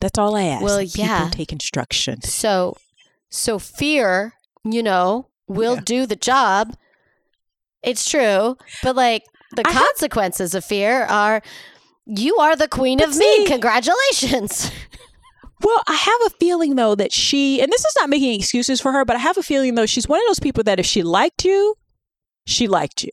That's 0.00 0.18
all 0.18 0.36
I 0.36 0.42
ask. 0.42 0.62
Well, 0.64 0.78
that 0.78 0.92
people 0.92 1.04
yeah. 1.04 1.30
take 1.32 1.52
instruction. 1.52 2.20
So 2.22 2.76
so 3.30 3.58
fear, 3.58 4.34
you 4.64 4.82
know, 4.82 5.28
will 5.46 5.76
Yeah. 5.76 5.82
do 5.84 6.06
the 6.06 6.16
job. 6.16 6.76
It's 7.82 8.10
true, 8.10 8.56
but 8.82 8.96
like 8.96 9.22
the 9.56 9.62
I 9.66 9.70
have- 9.72 9.82
consequences 9.86 10.54
of 10.54 10.64
fear 10.64 11.04
are 11.04 11.42
you 12.06 12.36
are 12.36 12.54
the 12.56 12.68
queen 12.68 12.98
But 12.98 13.08
of 13.08 13.16
me. 13.16 13.36
see- 13.36 13.46
Congratulations. 13.46 14.70
Well, 15.62 15.80
I 15.88 15.94
have 15.94 16.20
a 16.26 16.30
feeling 16.38 16.74
though 16.74 16.94
that 16.94 17.10
she, 17.10 17.62
and 17.62 17.72
this 17.72 17.86
is 17.86 17.94
not 17.96 18.10
making 18.10 18.38
excuses 18.38 18.82
for 18.82 18.92
her, 18.92 19.04
but 19.06 19.16
I 19.16 19.20
have 19.20 19.38
a 19.38 19.42
feeling 19.42 19.76
though 19.76 19.86
she's 19.86 20.06
one 20.06 20.18
of 20.20 20.26
those 20.26 20.40
people 20.40 20.62
that 20.64 20.78
if 20.78 20.84
she 20.84 21.02
liked 21.02 21.42
you, 21.42 21.76
she 22.44 22.66
liked 22.68 23.02
you. 23.02 23.10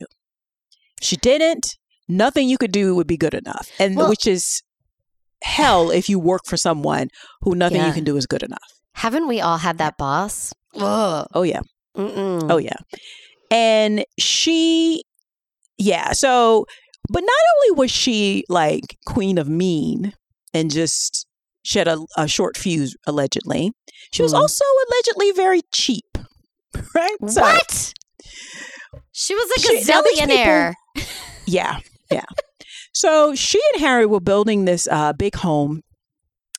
If 1.00 1.06
she 1.08 1.16
didn't, 1.16 1.78
nothing 2.08 2.48
you 2.50 2.58
could 2.58 2.72
do 2.72 2.94
would 2.94 3.06
be 3.06 3.16
good 3.16 3.32
enough. 3.32 3.70
And 3.78 3.96
Well- 3.96 4.10
which 4.10 4.26
is 4.26 4.60
hell 5.42 5.90
if 5.90 6.10
you 6.10 6.18
work 6.18 6.42
for 6.44 6.58
someone 6.58 7.08
who 7.40 7.54
nothing 7.54 7.78
Yeah. 7.80 7.86
you 7.86 7.92
can 7.94 8.04
do 8.04 8.18
is 8.18 8.26
good 8.26 8.42
enough. 8.42 8.60
Haven't 8.96 9.28
we 9.28 9.40
all 9.40 9.58
had 9.58 9.78
that 9.78 9.96
boss? 9.96 10.52
Ugh. 10.74 11.26
Oh 11.32 11.42
yeah. 11.44 11.60
Mm-mm. 11.96 12.50
Oh 12.50 12.58
yeah. 12.58 12.76
And 13.50 14.04
she 14.18 15.04
yeah, 15.78 16.12
so 16.12 16.66
but 17.10 17.20
not 17.20 17.30
only 17.56 17.78
was 17.80 17.90
she 17.90 18.44
like 18.48 18.96
queen 19.06 19.38
of 19.38 19.48
mean 19.48 20.12
and 20.54 20.70
just 20.70 21.26
she 21.62 21.78
had 21.78 21.88
a, 21.88 21.98
a 22.16 22.26
short 22.28 22.56
fuse 22.56 22.96
allegedly, 23.06 23.72
she 24.12 24.22
was 24.22 24.32
Hmm. 24.32 24.38
also 24.38 24.64
allegedly 24.88 25.32
very 25.32 25.60
cheap. 25.72 26.04
Right? 26.94 27.16
So, 27.28 27.42
what? 27.42 27.92
She 29.12 29.34
was 29.34 29.50
a 29.56 29.60
She- 29.60 29.84
now 29.90 30.00
these 30.02 30.20
gazillionaire. 30.20 30.72
yeah, 31.46 31.80
yeah. 32.10 32.24
so 32.94 33.34
she 33.34 33.60
and 33.74 33.82
Harry 33.82 34.06
were 34.06 34.20
building 34.20 34.64
this 34.64 34.88
uh, 34.90 35.12
big 35.12 35.34
home 35.36 35.82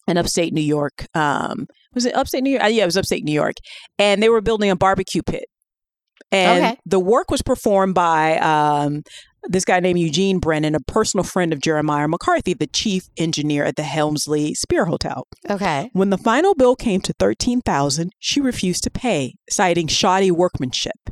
in 0.08 0.17
upstate 0.17 0.54
New 0.54 0.62
York. 0.62 1.06
Um, 1.15 1.65
was 1.95 2.06
it 2.06 2.15
upstate 2.15 2.43
New 2.43 2.52
York? 2.52 2.63
Uh, 2.63 2.67
yeah, 2.67 2.84
it 2.84 2.88
was 2.88 2.97
upstate 2.97 3.23
New 3.23 3.34
York, 3.34 3.56
and 3.97 4.21
they 4.21 4.30
were 4.30 4.41
building 4.41 4.69
a 4.69 4.76
barbecue 4.76 5.21
pit. 5.23 5.45
And 6.33 6.63
Okay. 6.63 6.77
the 6.85 6.99
work 6.99 7.29
was 7.31 7.41
performed 7.41 7.93
by 7.95 8.37
um, 8.39 9.03
this 9.43 9.65
guy 9.65 9.79
named 9.79 9.99
Eugene 9.99 10.39
Brennan, 10.39 10.73
a 10.75 10.79
personal 10.79 11.23
friend 11.23 11.53
of 11.53 11.59
Jeremiah 11.61 12.07
McCarthy, 12.07 12.53
the 12.53 12.67
chief 12.67 13.09
engineer 13.17 13.65
at 13.65 13.75
the 13.75 13.83
Helmsley 13.83 14.53
Spear 14.53 14.85
Hotel. 14.85 15.27
Okay. 15.49 15.89
When 15.93 16.09
the 16.09 16.17
final 16.17 16.55
bill 16.55 16.75
came 16.75 17.01
to 17.01 17.13
thirteen 17.13 17.61
thousand, 17.61 18.11
she 18.19 18.41
refused 18.41 18.83
to 18.85 18.89
pay, 18.89 19.35
citing 19.49 19.87
shoddy 19.87 20.31
workmanship. 20.31 21.09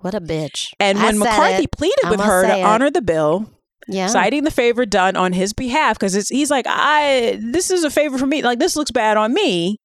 What 0.00 0.14
a 0.14 0.20
bitch. 0.20 0.72
And 0.78 0.98
when 1.02 1.18
McCarthy 1.18 1.64
it. 1.64 1.72
pleaded 1.72 2.10
with 2.10 2.20
her 2.20 2.46
to 2.46 2.56
it. 2.58 2.62
honor 2.62 2.90
the 2.90 3.02
bill, 3.02 3.50
Yeah. 3.88 4.06
citing 4.06 4.44
the 4.44 4.50
favor 4.52 4.86
done 4.86 5.16
on 5.16 5.32
his 5.32 5.52
behalf, 5.52 5.98
because 5.98 6.28
he's 6.28 6.50
like, 6.50 6.66
I 6.68 7.38
this 7.42 7.70
is 7.70 7.82
a 7.82 7.90
favor 7.90 8.16
for 8.16 8.26
me. 8.26 8.42
Like 8.42 8.58
this 8.60 8.76
looks 8.76 8.90
bad 8.92 9.16
on 9.16 9.34
me. 9.34 9.80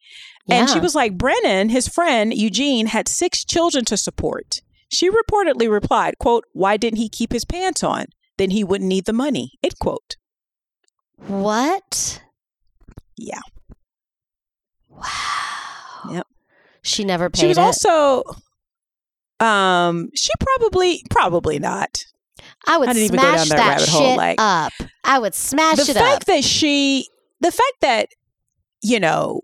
And 0.49 0.69
she 0.69 0.79
was 0.79 0.95
like, 0.95 1.17
Brennan, 1.17 1.69
his 1.69 1.87
friend 1.87 2.33
Eugene, 2.33 2.87
had 2.87 3.07
six 3.07 3.45
children 3.45 3.85
to 3.85 3.95
support. 3.97 4.61
She 4.89 5.09
reportedly 5.09 5.71
replied, 5.71 6.17
quote, 6.19 6.43
Why 6.53 6.75
didn't 6.77 6.97
he 6.97 7.07
keep 7.09 7.31
his 7.31 7.45
pants 7.45 7.83
on? 7.83 8.05
Then 8.37 8.49
he 8.51 8.63
wouldn't 8.63 8.87
need 8.89 9.05
the 9.05 9.13
money. 9.13 9.51
End 9.63 9.77
quote. 9.79 10.15
What? 11.27 12.21
Yeah. 13.17 13.39
Wow. 14.89 15.03
Yep. 16.11 16.27
She 16.81 17.03
never 17.05 17.29
paid 17.29 17.41
She 17.41 17.47
was 17.47 17.57
it. 17.57 17.61
also 17.61 18.23
um 19.39 20.09
she 20.15 20.31
probably 20.39 21.03
probably 21.09 21.59
not. 21.59 21.99
I 22.67 22.77
would 22.77 22.89
I 22.89 22.93
didn't 22.93 23.05
even 23.05 23.19
go 23.19 23.21
smash 23.21 23.49
down 23.49 23.49
that 23.49 23.57
that 23.57 23.69
rabbit 23.69 23.85
shit 23.85 23.89
hole, 23.93 24.17
like- 24.17 24.39
up. 24.39 24.73
I 25.03 25.19
would 25.19 25.35
smash 25.35 25.79
it. 25.79 25.85
the 25.85 25.91
it 25.91 25.95
fact 25.95 26.15
up. 26.23 26.25
that 26.25 26.43
she 26.43 27.07
the 27.39 27.51
fact 27.51 27.73
that 27.81 28.07
you 28.83 28.99
know 28.99 29.41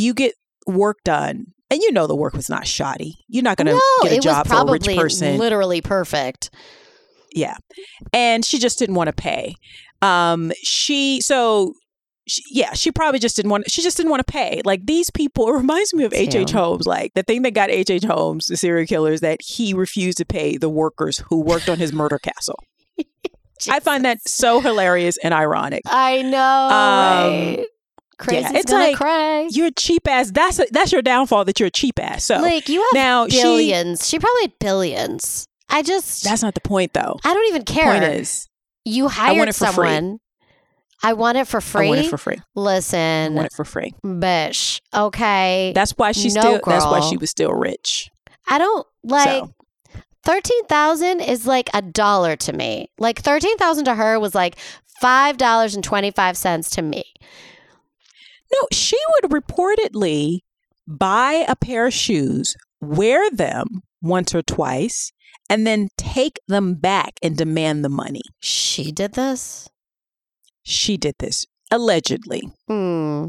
you 0.00 0.14
get 0.14 0.34
work 0.66 0.98
done 1.04 1.46
and 1.70 1.80
you 1.82 1.92
know 1.92 2.06
the 2.06 2.14
work 2.16 2.32
was 2.34 2.48
not 2.48 2.66
shoddy 2.66 3.16
you're 3.28 3.42
not 3.42 3.56
going 3.56 3.66
to 3.66 3.72
no, 3.74 3.80
get 4.02 4.12
a 4.12 4.16
it 4.16 4.22
job 4.22 4.46
was 4.46 4.52
for 4.58 4.68
a 4.68 4.72
rich 4.72 4.82
probably 4.84 4.96
person 4.96 5.38
literally 5.38 5.80
perfect. 5.80 6.50
yeah 7.32 7.56
and 8.12 8.44
she 8.44 8.58
just 8.58 8.78
didn't 8.78 8.94
want 8.94 9.08
to 9.08 9.12
pay 9.12 9.54
um 10.02 10.52
she 10.62 11.20
so 11.20 11.72
she, 12.26 12.42
yeah 12.50 12.72
she 12.74 12.92
probably 12.92 13.18
just 13.18 13.34
didn't 13.36 13.50
want 13.50 13.68
she 13.70 13.82
just 13.82 13.96
didn't 13.96 14.10
want 14.10 14.24
to 14.24 14.30
pay 14.32 14.60
like 14.64 14.84
these 14.86 15.10
people 15.10 15.48
it 15.52 15.52
reminds 15.52 15.92
me 15.94 16.04
of. 16.04 16.12
H.H. 16.12 16.50
Holmes 16.52 16.86
like 16.86 17.12
the 17.14 17.22
thing 17.22 17.42
that 17.42 17.52
got 17.52 17.70
H.H. 17.70 18.04
Holmes 18.04 18.46
the 18.46 18.56
serial 18.56 18.86
killer 18.86 19.12
is 19.12 19.20
that 19.20 19.40
he 19.42 19.72
refused 19.74 20.18
to 20.18 20.24
pay 20.24 20.56
the 20.56 20.68
workers 20.68 21.18
who 21.28 21.40
worked 21.40 21.68
on 21.68 21.78
his 21.78 21.92
murder 21.92 22.18
castle 22.18 22.58
I 23.70 23.80
find 23.80 24.04
that 24.04 24.18
so 24.26 24.60
hilarious 24.60 25.18
and 25.22 25.34
ironic 25.34 25.82
I 25.86 26.22
know, 26.22 26.38
Um, 26.38 27.56
right? 27.56 27.66
Crazy's 28.20 28.50
it's 28.52 28.70
gonna 28.70 28.84
like, 28.84 28.96
cry. 28.96 29.48
you're 29.50 29.66
a 29.68 29.72
cheap 29.72 30.06
ass. 30.06 30.30
That's 30.30 30.58
a, 30.58 30.66
that's 30.70 30.92
your 30.92 31.02
downfall. 31.02 31.44
That 31.46 31.58
you're 31.58 31.68
a 31.68 31.70
cheap 31.70 31.98
ass. 31.98 32.24
So 32.24 32.38
like 32.40 32.68
you 32.68 32.80
have 32.80 32.92
now 32.94 33.26
billions. 33.26 34.08
She, 34.08 34.18
probably 34.18 34.42
had 34.42 34.58
billions. 34.58 35.46
I 35.68 35.82
just, 35.82 36.24
That's 36.24 36.42
not 36.42 36.54
the 36.54 36.60
point, 36.60 36.92
though. 36.92 37.18
I 37.24 37.32
don't 37.34 37.48
even 37.48 37.64
care. 37.64 37.92
Point 38.00 38.04
is, 38.20 38.48
you 38.84 39.08
hired 39.08 39.48
it 39.48 39.54
for 39.54 39.66
free. 39.66 39.72
someone. 39.88 40.18
I 41.02 41.14
want 41.14 41.38
it 41.38 41.46
for 41.46 41.60
free. 41.60 41.86
I 41.86 41.88
want 41.88 42.00
it 42.00 42.10
for 42.10 42.18
free. 42.18 42.40
Listen, 42.54 43.32
I 43.32 43.34
want 43.34 43.46
it 43.46 43.52
for 43.54 43.64
free. 43.64 43.94
bish. 44.18 44.82
Okay. 44.94 45.72
That's 45.74 45.92
why 45.92 46.12
she's 46.12 46.34
No, 46.34 46.40
still. 46.42 46.60
That's 46.66 46.84
why 46.84 47.00
she 47.00 47.16
was 47.16 47.30
still 47.30 47.52
rich. 47.52 48.10
I 48.46 48.58
don't 48.58 48.86
like 49.04 49.44
So 49.44 49.54
thirteen 50.24 50.66
thousand 50.66 51.20
is 51.20 51.46
like 51.46 51.70
a 51.72 51.80
dollar 51.80 52.36
to 52.36 52.52
me. 52.52 52.90
Like 52.98 53.20
thirteen 53.20 53.56
thousand 53.56 53.86
to 53.86 53.94
her 53.94 54.20
was 54.20 54.34
like 54.34 54.56
five 55.00 55.38
dollars 55.38 55.74
and 55.74 55.82
twenty 55.82 56.10
five 56.10 56.36
cents 56.36 56.68
to 56.70 56.82
me. 56.82 57.04
No, 58.52 58.66
she 58.72 58.98
would 59.22 59.30
reportedly 59.30 60.40
buy 60.86 61.44
a 61.48 61.56
pair 61.56 61.86
of 61.86 61.94
shoes, 61.94 62.56
wear 62.80 63.30
them 63.30 63.82
once 64.02 64.34
or 64.34 64.42
twice, 64.42 65.12
and 65.48 65.66
then 65.66 65.88
take 65.96 66.38
them 66.48 66.74
back 66.74 67.14
and 67.22 67.36
demand 67.36 67.84
the 67.84 67.88
money. 67.88 68.22
She 68.40 68.92
did 68.92 69.14
this. 69.14 69.68
She 70.62 70.96
did 70.96 71.14
this 71.18 71.46
allegedly. 71.70 72.42
Hmm. 72.66 73.28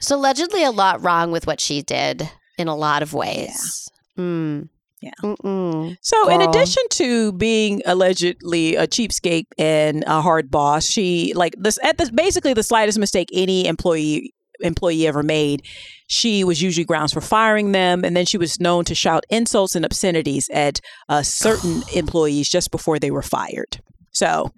So 0.00 0.16
allegedly, 0.16 0.64
a 0.64 0.70
lot 0.70 1.02
wrong 1.02 1.30
with 1.30 1.46
what 1.46 1.60
she 1.60 1.82
did 1.82 2.30
in 2.56 2.68
a 2.68 2.76
lot 2.76 3.02
of 3.02 3.12
ways. 3.12 3.88
Hmm. 4.16 4.62
Yeah. 5.00 5.12
Mm-mm. 5.22 5.96
So, 6.00 6.28
in 6.28 6.40
addition 6.40 6.82
to 6.92 7.32
being 7.32 7.82
allegedly 7.86 8.74
a 8.74 8.86
cheapskate 8.86 9.46
and 9.56 10.02
a 10.06 10.20
hard 10.20 10.50
boss, 10.50 10.84
she 10.86 11.32
like 11.34 11.54
this 11.58 11.78
at 11.82 11.98
the 11.98 12.10
basically 12.12 12.52
the 12.52 12.62
slightest 12.62 12.98
mistake 12.98 13.28
any 13.32 13.66
employee 13.66 14.34
employee 14.60 15.06
ever 15.06 15.22
made, 15.22 15.62
she 16.08 16.44
was 16.44 16.62
usually 16.62 16.84
grounds 16.84 17.12
for 17.12 17.20
firing 17.20 17.72
them, 17.72 18.04
and 18.04 18.16
then 18.16 18.26
she 18.26 18.38
was 18.38 18.60
known 18.60 18.84
to 18.84 18.94
shout 18.94 19.24
insults 19.30 19.74
and 19.74 19.84
obscenities 19.84 20.48
at 20.52 20.80
uh, 21.08 21.22
certain 21.22 21.82
employees 21.94 22.48
just 22.48 22.70
before 22.70 22.98
they 22.98 23.10
were 23.10 23.22
fired. 23.22 23.80
So, 24.18 24.50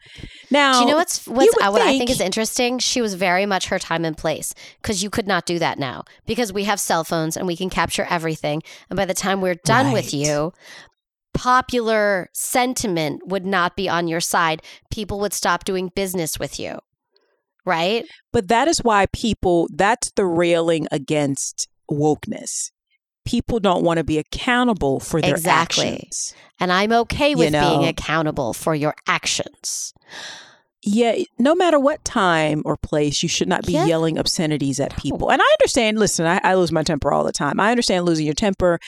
now 0.51 0.73
Do 0.73 0.81
you 0.81 0.87
know 0.87 0.97
what's 0.97 1.27
what's 1.27 1.55
uh, 1.61 1.69
what 1.69 1.83
I 1.83 1.89
think 1.89 2.09
think- 2.09 2.11
is 2.11 2.21
interesting? 2.23 2.79
She 2.79 3.03
was 3.03 3.13
very 3.13 3.45
much 3.45 3.69
her 3.69 3.79
time 3.79 4.07
and 4.07 4.17
place 4.17 4.55
because 4.81 5.03
you 5.03 5.11
could 5.11 5.27
not 5.27 5.45
do 5.45 5.59
that 5.59 5.79
now 5.79 6.05
because 6.25 6.51
we 6.51 6.65
have 6.65 6.81
cell 6.81 7.05
phones 7.05 7.37
and 7.37 7.47
we 7.47 7.57
can 7.57 7.69
capture 7.69 8.07
everything. 8.09 8.63
And 8.89 8.97
by 8.97 9.05
the 9.05 9.13
time 9.13 9.43
we're 9.43 9.61
done 9.67 9.93
with 9.93 10.15
you, 10.15 10.53
popular 11.35 12.31
sentiment 12.33 13.21
would 13.27 13.45
not 13.45 13.77
be 13.77 13.87
on 13.87 14.09
your 14.09 14.21
side. 14.21 14.63
People 14.91 15.21
would 15.21 15.35
stop 15.35 15.65
doing 15.65 15.91
business 15.95 16.39
with 16.39 16.59
you. 16.59 16.79
Right? 17.67 18.07
But 18.33 18.49
that 18.49 18.67
is 18.67 18.79
why 18.79 19.07
people, 19.13 19.69
that's 19.75 20.11
the 20.13 20.25
railing 20.25 20.87
against 20.91 21.69
wokeness. 21.91 22.71
People 23.25 23.61
don't 23.61 23.85
want 23.85 23.99
to 23.99 24.05
be 24.05 24.19
accountable 24.19 25.01
for 25.01 25.21
their 25.21 25.35
Exactly. 25.35 25.87
actions. 25.87 26.35
And 26.59 26.73
I'm 26.73 26.93
okay 26.93 27.31
You 27.31 27.37
with 27.39 27.53
being 27.53 27.85
accountable 27.85 28.53
for 28.53 28.75
your 28.75 28.95
actions. 29.07 29.93
Yeah, 30.83 31.17
no 31.39 31.55
matter 31.55 31.79
what 31.79 32.03
time 32.07 32.63
or 32.65 32.77
place, 32.79 33.23
you 33.23 33.29
should 33.29 33.49
not 33.49 33.67
be 33.67 33.75
Yeah. 33.75 33.85
yelling 33.85 34.19
obscenities 34.19 34.81
at 34.81 34.97
people. 34.97 35.31
And 35.31 35.43
I 35.43 35.45
understand, 35.61 35.99
listen, 35.99 36.25
I, 36.25 36.41
I 36.43 36.55
lose 36.55 36.73
my 36.73 36.83
temper 36.83 37.13
all 37.13 37.23
the 37.23 37.33
time. 37.33 37.61
I 37.61 37.71
understand 37.71 38.07
losing 38.07 38.25
your 38.25 38.35
temper. 38.35 38.79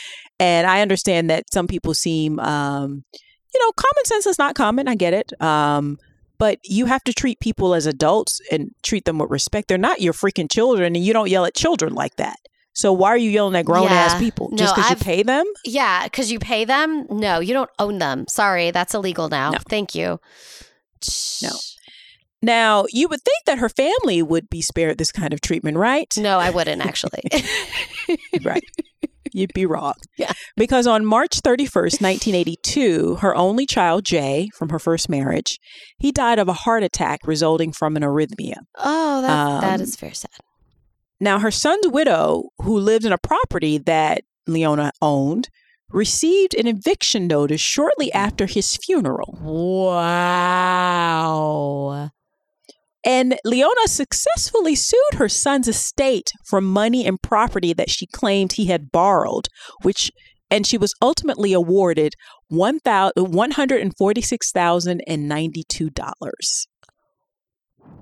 And 0.41 0.67
I 0.67 0.81
understand 0.81 1.29
that 1.29 1.45
some 1.53 1.67
people 1.67 1.93
seem, 1.93 2.41
um, 2.41 3.05
you 3.53 3.61
know, 3.61 3.73
common 3.73 4.05
sense 4.07 4.27
is 4.27 4.39
not 4.39 4.55
common. 4.55 4.89
I 4.89 4.95
get 4.95 5.13
it. 5.13 5.39
Um, 5.43 5.99
but 6.39 6.59
you 6.65 6.87
have 6.87 7.05
to 7.05 7.13
treat 7.13 7.39
people 7.41 7.75
as 7.75 7.85
adults 7.87 8.41
and 8.51 8.71
treat 8.83 9.05
them 9.05 9.19
with 9.19 9.31
respect. 9.31 9.69
They're 9.69 9.77
not 9.79 10.01
your 10.01 10.15
freaking 10.15 10.51
children, 10.51 10.97
and 10.97 11.05
you 11.05 11.13
don't 11.13 11.29
yell 11.29 11.45
at 11.45 11.55
children 11.55 11.93
like 11.95 12.17
that. 12.17 12.37
So 12.75 12.93
why 12.93 13.09
are 13.11 13.17
you 13.19 13.31
yelling 13.31 13.55
at 13.55 13.65
grown 13.67 13.89
ass 13.89 14.19
people? 14.19 14.49
No, 14.51 14.57
Just 14.57 14.75
because 14.75 14.91
you 14.91 14.97
I've- 14.97 15.05
pay 15.05 15.23
them? 15.23 15.45
Yeah, 15.65 16.05
because 16.05 16.33
you 16.33 16.39
pay 16.39 16.65
them. 16.65 17.07
No, 17.11 17.39
you 17.41 17.53
don't 17.53 17.71
own 17.79 17.99
them. 17.99 18.27
Sorry, 18.29 18.71
that's 18.71 18.95
illegal 18.95 19.29
now. 19.29 19.51
No. 19.51 19.59
Thank 19.69 19.95
you. 19.95 20.19
No. 21.43 21.51
Now, 22.45 22.87
you 22.91 23.07
would 23.09 23.21
think 23.23 23.45
that 23.47 23.59
her 23.59 23.69
family 23.69 24.23
would 24.23 24.49
be 24.51 24.63
spared 24.63 24.99
this 24.99 25.13
kind 25.13 25.33
of 25.33 25.41
treatment, 25.41 25.77
right? 25.77 26.13
No, 26.17 26.39
I 26.39 26.51
wouldn't 26.51 26.85
actually. 26.85 27.23
right. 28.45 28.65
You'd 29.33 29.55
be 29.55 29.65
wrong. 29.67 29.95
Yeah. 30.19 30.33
Because 30.57 30.87
on 30.87 31.05
March 31.07 31.41
31st, 31.41 32.01
1982, 32.03 33.17
her 33.17 33.35
only 33.35 33.65
child, 33.67 34.05
Jay, 34.05 34.49
from 34.57 34.69
her 34.71 34.79
first 34.79 35.09
marriage, 35.09 35.59
he 35.99 36.13
died 36.13 36.39
of 36.39 36.49
a 36.49 36.53
heart 36.53 36.83
attack 36.83 37.21
resulting 37.27 37.73
from 37.73 37.97
an 37.97 38.03
arrhythmia. 38.03 38.57
oh, 38.79 39.23
that, 39.23 39.61
that 39.63 39.75
Um, 39.75 39.81
is 39.81 39.97
very 39.97 40.15
sad. 40.15 40.31
Now, 41.23 41.39
her 41.39 41.53
son's 41.53 41.87
widow, 41.87 42.51
who 42.59 42.77
lived 42.81 43.05
in 43.05 43.13
a 43.13 43.19
property 43.19 43.79
that 43.79 44.25
Leona 44.49 44.91
owned, 45.01 45.49
received 45.89 46.53
an 46.53 46.67
eviction 46.67 47.29
notice 47.29 47.61
shortly 47.61 48.13
after 48.13 48.47
his 48.47 48.77
funeral. 48.77 49.39
Wow. 49.41 50.01
And 53.05 53.39
Leona 53.45 53.87
successfully 53.87 54.75
sued 54.75 55.15
her 55.15 55.29
son's 55.29 55.69
estate 55.69 56.33
for 56.45 56.61
money 56.61 57.07
and 57.07 57.23
property 57.23 57.73
that 57.73 57.89
she 57.89 58.07
claimed 58.09 58.55
he 58.55 58.67
had 58.67 58.91
borrowed, 58.91 59.47
which 59.83 60.11
and 60.51 60.67
she 60.67 60.77
was 60.77 60.93
ultimately 61.01 61.53
awarded 61.53 62.15
one 62.49 62.81
thousand 62.81 63.33
one 63.33 63.53
hundred 63.53 63.81
and 63.81 63.97
forty 63.97 64.23
six 64.23 64.51
thousand 64.51 65.03
and 65.07 65.29
ninety 65.29 65.63
two 65.69 65.89
dollars. 65.91 66.67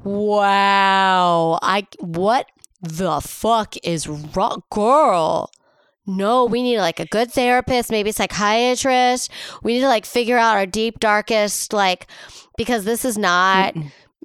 Wow. 0.04 1.58
I 1.60 1.86
what 1.98 2.46
the 2.80 3.20
fuck 3.20 3.76
is 3.82 4.08
wrong, 4.08 4.62
girl? 4.70 5.50
No, 6.06 6.46
we 6.46 6.62
need 6.62 6.78
like 6.78 6.98
a 6.98 7.06
good 7.06 7.30
therapist, 7.30 7.90
maybe 7.90 8.10
psychiatrist. 8.10 9.30
We 9.62 9.74
need 9.74 9.80
to 9.80 9.88
like 9.88 10.06
figure 10.06 10.38
out 10.38 10.56
our 10.56 10.66
deep 10.66 10.98
darkest 10.98 11.72
like 11.72 12.06
because 12.56 12.84
this 12.84 13.04
is 13.04 13.16
not 13.16 13.74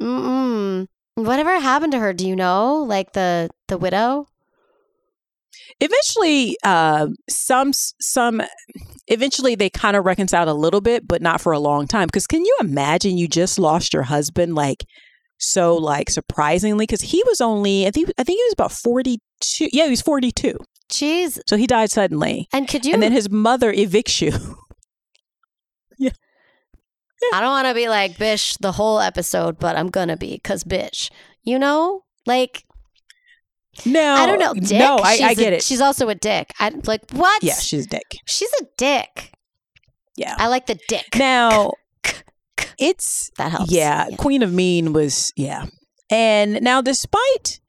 mm 0.01 0.87
Whatever 1.15 1.57
happened 1.61 1.93
to 1.93 1.99
her, 1.99 2.11
do 2.11 2.27
you 2.27 2.35
know? 2.35 2.83
Like 2.83 3.13
the 3.13 3.49
the 3.69 3.77
widow? 3.77 4.27
Eventually, 5.79 6.57
uh, 6.63 7.07
some 7.29 7.71
some 7.73 8.41
eventually 9.07 9.55
they 9.55 9.69
kind 9.69 9.95
of 9.95 10.05
reconciled 10.05 10.49
a 10.49 10.53
little 10.53 10.81
bit, 10.81 11.07
but 11.07 11.21
not 11.21 11.39
for 11.39 11.53
a 11.53 11.59
long 11.59 11.87
time. 11.87 12.07
Because 12.07 12.27
can 12.27 12.43
you 12.43 12.57
imagine 12.59 13.17
you 13.17 13.29
just 13.29 13.57
lost 13.57 13.93
your 13.93 14.03
husband 14.03 14.55
like 14.55 14.85
so 15.45 15.75
like 15.75 16.09
surprisingly? 16.09 16.83
Because 16.85 17.01
he 17.01 17.23
was 17.25 17.41
only 17.41 17.87
I 17.87 17.91
think 17.91 18.11
I 18.17 18.23
think 18.23 18.39
he 18.39 18.43
was 18.43 18.53
about 18.53 18.71
forty 18.71 19.19
two. 19.39 19.67
Yeah, 19.71 19.85
he 19.85 19.91
was 19.91 20.01
forty 20.01 20.31
two. 20.31 20.57
Jeez. 20.89 21.39
So 21.47 21.57
he 21.57 21.65
died 21.67 21.91
suddenly. 21.91 22.47
And 22.53 22.67
could 22.67 22.85
you 22.85 22.93
And 22.93 23.01
then 23.01 23.11
his 23.11 23.29
mother 23.29 23.73
evicts 23.73 24.21
you. 24.21 24.33
Yeah. 25.97 27.37
I 27.37 27.41
don't 27.41 27.51
want 27.51 27.67
to 27.67 27.73
be 27.73 27.87
like 27.87 28.17
bish 28.17 28.57
the 28.57 28.73
whole 28.73 28.99
episode, 28.99 29.57
but 29.57 29.77
I'm 29.77 29.87
gonna 29.89 30.17
be 30.17 30.33
because 30.35 30.63
bitch. 30.63 31.09
You 31.43 31.57
know, 31.57 32.03
like 32.25 32.65
no, 33.85 34.15
I 34.15 34.25
don't 34.25 34.39
know. 34.39 34.53
Dick. 34.53 34.77
No, 34.79 34.97
I, 34.97 35.19
I 35.23 35.31
a- 35.31 35.35
get 35.35 35.53
it. 35.53 35.63
She's 35.63 35.81
also 35.81 36.09
a 36.09 36.15
dick. 36.15 36.51
I 36.59 36.69
like 36.85 37.09
what? 37.11 37.43
yeah, 37.43 37.55
she's 37.55 37.85
a 37.85 37.89
dick. 37.89 38.17
she's 38.25 38.51
a 38.61 38.65
dick. 38.77 39.31
Yeah. 40.17 40.35
I 40.37 40.47
like 40.47 40.65
the 40.67 40.79
dick. 40.87 41.07
Now, 41.15 41.71
it's 42.79 43.29
that 43.37 43.51
helps. 43.51 43.71
yeah, 43.71 44.07
Queen 44.17 44.43
of 44.43 44.53
Mean 44.53 44.93
was 44.93 45.31
yeah. 45.35 45.65
And 46.09 46.61
now, 46.61 46.81
despite 46.81 47.59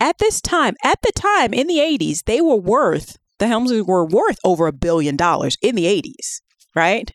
at 0.00 0.18
this 0.18 0.40
time, 0.40 0.74
at 0.84 1.00
the 1.02 1.12
time 1.14 1.54
in 1.54 1.66
the 1.66 1.80
eighties, 1.80 2.22
they 2.26 2.40
were 2.40 2.56
worth 2.56 3.16
the 3.38 3.46
Helmsleys 3.46 3.86
were 3.86 4.04
worth 4.06 4.38
over 4.44 4.66
a 4.66 4.72
billion 4.72 5.16
dollars 5.16 5.56
in 5.62 5.74
the 5.74 5.86
eighties, 5.86 6.42
right? 6.74 7.10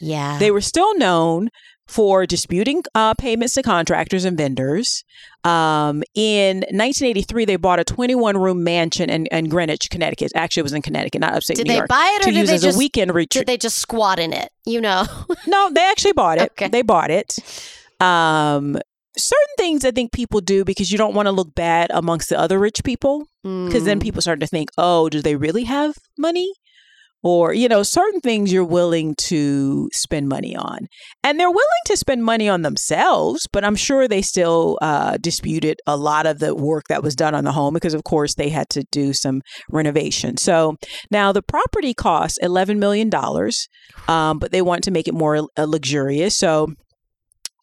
yeah. 0.00 0.38
They 0.38 0.50
were 0.50 0.60
still 0.60 0.96
known 0.98 1.48
for 1.86 2.24
disputing 2.26 2.82
uh, 2.94 3.14
payments 3.14 3.54
to 3.54 3.62
contractors 3.62 4.24
and 4.24 4.36
vendors. 4.38 5.04
Um, 5.44 6.02
in 6.14 6.58
1983, 6.58 7.44
they 7.44 7.56
bought 7.56 7.78
a 7.78 7.84
21 7.84 8.36
room 8.38 8.64
mansion 8.64 9.10
in, 9.10 9.26
in 9.26 9.48
Greenwich, 9.48 9.90
Connecticut. 9.90 10.32
Actually, 10.34 10.60
it 10.62 10.64
was 10.64 10.72
in 10.72 10.82
Connecticut, 10.82 11.20
not 11.20 11.34
upstate 11.34 11.56
did 11.58 11.66
New 11.66 11.72
they 11.72 11.76
York. 11.78 11.88
buy 11.88 12.16
it 12.20 12.22
or 12.26 12.30
did 12.30 12.36
use 12.38 12.48
they 12.48 12.58
just 12.58 12.76
a 12.76 12.78
weekend 12.78 13.08
did 13.10 13.14
retreat. 13.16 13.46
they 13.46 13.56
just 13.58 13.78
squat 13.78 14.18
in 14.18 14.32
it? 14.32 14.50
You 14.64 14.80
know. 14.80 15.04
no, 15.46 15.70
they 15.70 15.82
actually 15.84 16.12
bought 16.12 16.38
it. 16.38 16.50
Okay. 16.52 16.68
They 16.68 16.82
bought 16.82 17.10
it. 17.10 17.34
Um, 18.00 18.78
certain 19.16 19.54
things 19.58 19.84
I 19.84 19.90
think 19.90 20.12
people 20.12 20.40
do 20.40 20.64
because 20.64 20.90
you 20.90 20.98
don't 20.98 21.14
want 21.14 21.26
to 21.26 21.32
look 21.32 21.54
bad 21.54 21.90
amongst 21.92 22.28
the 22.30 22.38
other 22.38 22.58
rich 22.58 22.82
people. 22.84 23.26
because 23.42 23.84
then 23.84 23.98
Mm. 24.00 24.02
people 24.02 24.22
start 24.22 24.40
to 24.40 24.46
think, 24.46 24.70
oh, 24.78 25.10
do 25.10 25.20
they 25.20 25.36
really 25.36 25.64
have 25.64 25.96
money? 26.16 26.50
Or, 27.26 27.54
you 27.54 27.68
know, 27.68 27.82
certain 27.82 28.20
things 28.20 28.52
you're 28.52 28.62
willing 28.62 29.14
to 29.28 29.88
spend 29.94 30.28
money 30.28 30.54
on. 30.54 30.80
And 31.22 31.40
they're 31.40 31.50
willing 31.50 31.84
to 31.86 31.96
spend 31.96 32.22
money 32.22 32.50
on 32.50 32.60
themselves, 32.60 33.48
but 33.50 33.64
I'm 33.64 33.76
sure 33.76 34.06
they 34.06 34.20
still 34.20 34.78
uh, 34.82 35.16
disputed 35.16 35.80
a 35.86 35.96
lot 35.96 36.26
of 36.26 36.38
the 36.38 36.54
work 36.54 36.84
that 36.90 37.02
was 37.02 37.16
done 37.16 37.34
on 37.34 37.44
the 37.44 37.52
home 37.52 37.72
because, 37.72 37.94
of 37.94 38.04
course, 38.04 38.34
they 38.34 38.50
had 38.50 38.68
to 38.70 38.84
do 38.92 39.14
some 39.14 39.40
renovation. 39.70 40.36
So 40.36 40.76
now 41.10 41.32
the 41.32 41.40
property 41.40 41.94
costs 41.94 42.38
$11 42.42 42.76
million, 42.76 43.10
um, 44.06 44.38
but 44.38 44.52
they 44.52 44.60
want 44.60 44.84
to 44.84 44.90
make 44.90 45.08
it 45.08 45.14
more 45.14 45.48
uh, 45.56 45.64
luxurious. 45.64 46.36
So 46.36 46.74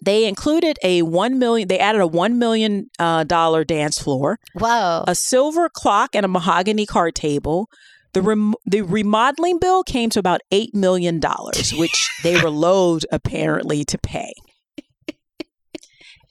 they 0.04 0.26
included 0.26 0.78
a 0.84 1.04
one 1.04 1.38
million. 1.38 1.68
They 1.68 1.80
added 1.80 2.02
a 2.02 2.08
one 2.08 2.40
million 2.40 2.88
uh, 2.98 3.24
dollar 3.24 3.64
dance 3.64 4.00
floor, 4.00 4.40
Whoa. 4.56 5.04
a 5.08 5.16
silver 5.16 5.70
clock 5.70 6.16
and 6.16 6.26
a 6.26 6.30
mahogany 6.30 6.86
card 6.86 7.16
table. 7.16 7.68
The 8.14 8.22
rem- 8.22 8.56
the 8.66 8.82
remodeling 8.82 9.58
bill 9.60 9.84
came 9.84 10.10
to 10.12 10.20
about 10.20 10.42
eight 10.52 10.74
million 10.76 11.20
dollars, 11.20 11.74
which 11.74 12.10
they 12.24 12.42
were 12.42 12.50
loath 12.50 13.04
apparently 13.12 13.84
to 13.86 13.98
pay. 13.98 14.34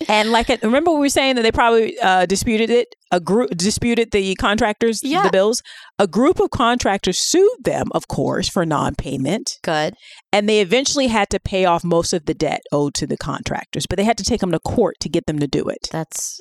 And 0.09 0.31
like, 0.31 0.49
it- 0.49 0.62
remember 0.62 0.91
we 0.93 0.99
were 1.01 1.09
saying 1.11 1.37
that 1.37 1.43
they 1.43 1.53
probably 1.53 1.99
uh, 1.99 2.24
disputed 2.24 2.70
it. 2.70 2.89
A 3.11 3.20
group 3.20 3.51
disputed 3.51 4.12
the 4.12 4.35
contractors 4.37 5.01
Yeah. 5.05 5.24
the 5.24 5.31
bills. 5.31 5.62
A 5.99 6.07
group 6.07 6.41
of 6.41 6.49
contractors 6.51 7.18
sued 7.18 7.64
them, 7.64 7.89
of 7.93 8.09
course, 8.09 8.49
for 8.49 8.64
non-payment, 8.64 9.59
Good. 9.62 9.95
and 10.33 10.49
they 10.49 10.61
eventually 10.62 11.09
had 11.09 11.28
to 11.31 11.41
pay 11.41 11.66
off 11.66 11.85
most 11.85 12.14
of 12.14 12.24
the 12.24 12.33
debt 12.33 12.62
owed 12.72 12.95
to 12.95 13.07
the 13.07 13.18
contractors. 13.18 13.85
But 13.87 13.99
they 13.99 14.05
had 14.05 14.16
to 14.18 14.24
take 14.24 14.41
them 14.41 14.53
to 14.53 14.59
court 14.61 14.97
to 15.01 15.11
get 15.11 15.26
them 15.26 15.39
to 15.39 15.47
do 15.47 15.64
it. 15.68 15.89
That's 15.93 16.41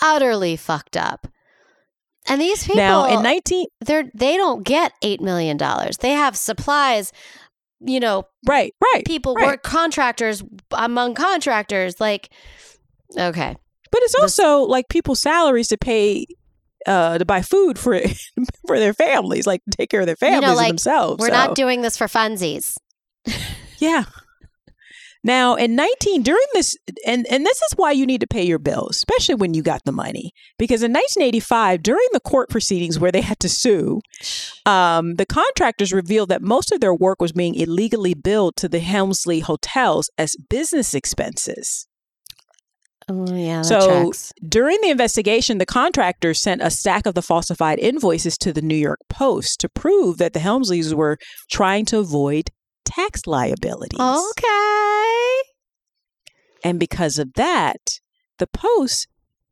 utterly 0.00 0.54
fucked 0.56 0.96
up. 0.96 1.26
And 2.28 2.40
these 2.40 2.62
people 2.64 2.76
now, 2.76 3.06
in 3.06 3.22
nineteen, 3.22 3.66
they're 3.80 4.10
they 4.14 4.36
don't 4.36 4.64
get 4.64 4.92
eight 5.02 5.20
million 5.20 5.56
dollars. 5.56 5.96
They 5.98 6.10
have 6.10 6.36
supplies, 6.36 7.12
you 7.80 7.98
know, 7.98 8.24
right, 8.46 8.74
right, 8.92 9.04
people 9.04 9.34
right. 9.34 9.46
work 9.46 9.62
contractors 9.62 10.42
among 10.70 11.14
contractors. 11.14 11.98
Like, 11.98 12.30
okay, 13.16 13.56
But 13.90 14.02
it's 14.02 14.14
also 14.14 14.60
like 14.62 14.88
people's 14.88 15.20
salaries 15.20 15.68
to 15.68 15.78
pay 15.78 16.26
uh 16.86 17.18
to 17.18 17.24
buy 17.24 17.42
food 17.42 17.78
for 17.78 17.98
for 18.66 18.78
their 18.78 18.94
families, 18.94 19.46
like 19.46 19.62
take 19.70 19.90
care 19.90 20.00
of 20.00 20.06
their 20.06 20.16
know, 20.20 20.28
families 20.28 20.56
like, 20.56 20.68
and 20.68 20.72
themselves. 20.72 21.20
we're 21.20 21.28
so, 21.28 21.32
not 21.32 21.54
doing 21.54 21.82
this 21.82 21.96
for 21.96 22.06
funsies. 22.06 22.76
yeah. 23.78 24.04
Now 25.22 25.54
in 25.54 25.76
19 25.76 26.22
during 26.22 26.46
this 26.54 26.76
and 27.06 27.26
and 27.26 27.44
this 27.44 27.60
is 27.62 27.72
why 27.76 27.92
you 27.92 28.06
need 28.06 28.20
to 28.22 28.26
pay 28.26 28.42
your 28.42 28.58
bills, 28.58 28.96
especially 28.96 29.34
when 29.34 29.54
you 29.54 29.62
got 29.62 29.82
the 29.84 29.92
money. 29.92 30.32
Because 30.58 30.82
in 30.82 30.92
1985 30.92 31.82
during 31.82 32.06
the 32.12 32.20
court 32.20 32.48
proceedings 32.48 32.98
where 32.98 33.12
they 33.12 33.20
had 33.20 33.38
to 33.40 33.48
sue, 33.48 34.00
um, 34.64 35.16
the 35.16 35.26
contractors 35.26 35.92
revealed 35.92 36.30
that 36.30 36.42
most 36.42 36.72
of 36.72 36.80
their 36.80 36.94
work 36.94 37.20
was 37.20 37.32
being 37.32 37.54
illegally 37.54 38.14
billed 38.14 38.56
to 38.56 38.68
the 38.68 38.80
Helmsley 38.80 39.40
hotels 39.40 40.10
as 40.16 40.36
business 40.48 40.94
expenses. 40.94 41.86
Oh 43.10 43.34
yeah, 43.34 43.62
So, 43.62 43.88
tracks. 43.88 44.32
During 44.46 44.80
the 44.82 44.90
investigation, 44.90 45.58
the 45.58 45.66
contractors 45.66 46.40
sent 46.40 46.62
a 46.62 46.70
stack 46.70 47.06
of 47.06 47.14
the 47.14 47.22
falsified 47.22 47.80
invoices 47.80 48.38
to 48.38 48.52
the 48.52 48.62
New 48.62 48.76
York 48.76 49.00
Post 49.08 49.58
to 49.60 49.68
prove 49.68 50.18
that 50.18 50.32
the 50.32 50.38
Helmsleys 50.38 50.94
were 50.94 51.18
trying 51.50 51.86
to 51.86 51.98
avoid 51.98 52.50
tax 52.90 53.26
liabilities. 53.26 53.98
Okay. 54.00 55.36
And 56.64 56.78
because 56.78 57.18
of 57.18 57.34
that, 57.34 58.00
the 58.38 58.46
Post 58.46 59.06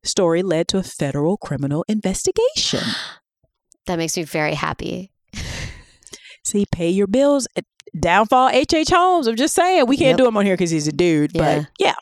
story 0.04 0.42
led 0.42 0.68
to 0.68 0.78
a 0.78 0.82
federal 0.82 1.36
criminal 1.36 1.84
investigation. 1.88 2.80
That 3.86 3.96
makes 3.96 4.18
me 4.18 4.24
very 4.24 4.52
happy. 4.52 5.10
See, 6.44 6.66
pay 6.70 6.90
your 6.90 7.06
bills. 7.06 7.48
Uh, 7.56 7.62
Downfall 7.98 8.50
H.H. 8.50 8.90
Holmes. 8.90 9.26
I'm 9.26 9.34
just 9.34 9.54
saying, 9.54 9.86
we 9.86 9.96
can't 9.96 10.08
Yep. 10.10 10.16
do 10.18 10.26
him 10.28 10.36
on 10.36 10.44
here 10.44 10.56
because 10.58 10.70
he's 10.70 10.86
a 10.86 10.92
dude. 10.92 11.30
Yeah. 11.34 11.60
But 11.60 11.68
yeah. 11.78 11.94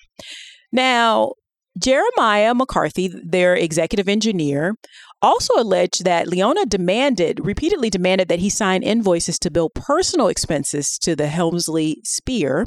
Now, 0.72 1.34
Jeremiah 1.78 2.54
McCarthy, 2.54 3.06
their 3.24 3.54
executive 3.54 4.08
engineer, 4.08 4.74
also 5.22 5.54
alleged 5.56 6.04
that 6.04 6.28
Leona 6.28 6.66
demanded, 6.66 7.44
repeatedly 7.44 7.90
demanded 7.90 8.28
that 8.28 8.38
he 8.38 8.50
sign 8.50 8.82
invoices 8.82 9.38
to 9.40 9.50
bill 9.50 9.70
personal 9.70 10.28
expenses 10.28 10.98
to 11.02 11.16
the 11.16 11.28
Helmsley 11.28 12.00
Spear. 12.04 12.66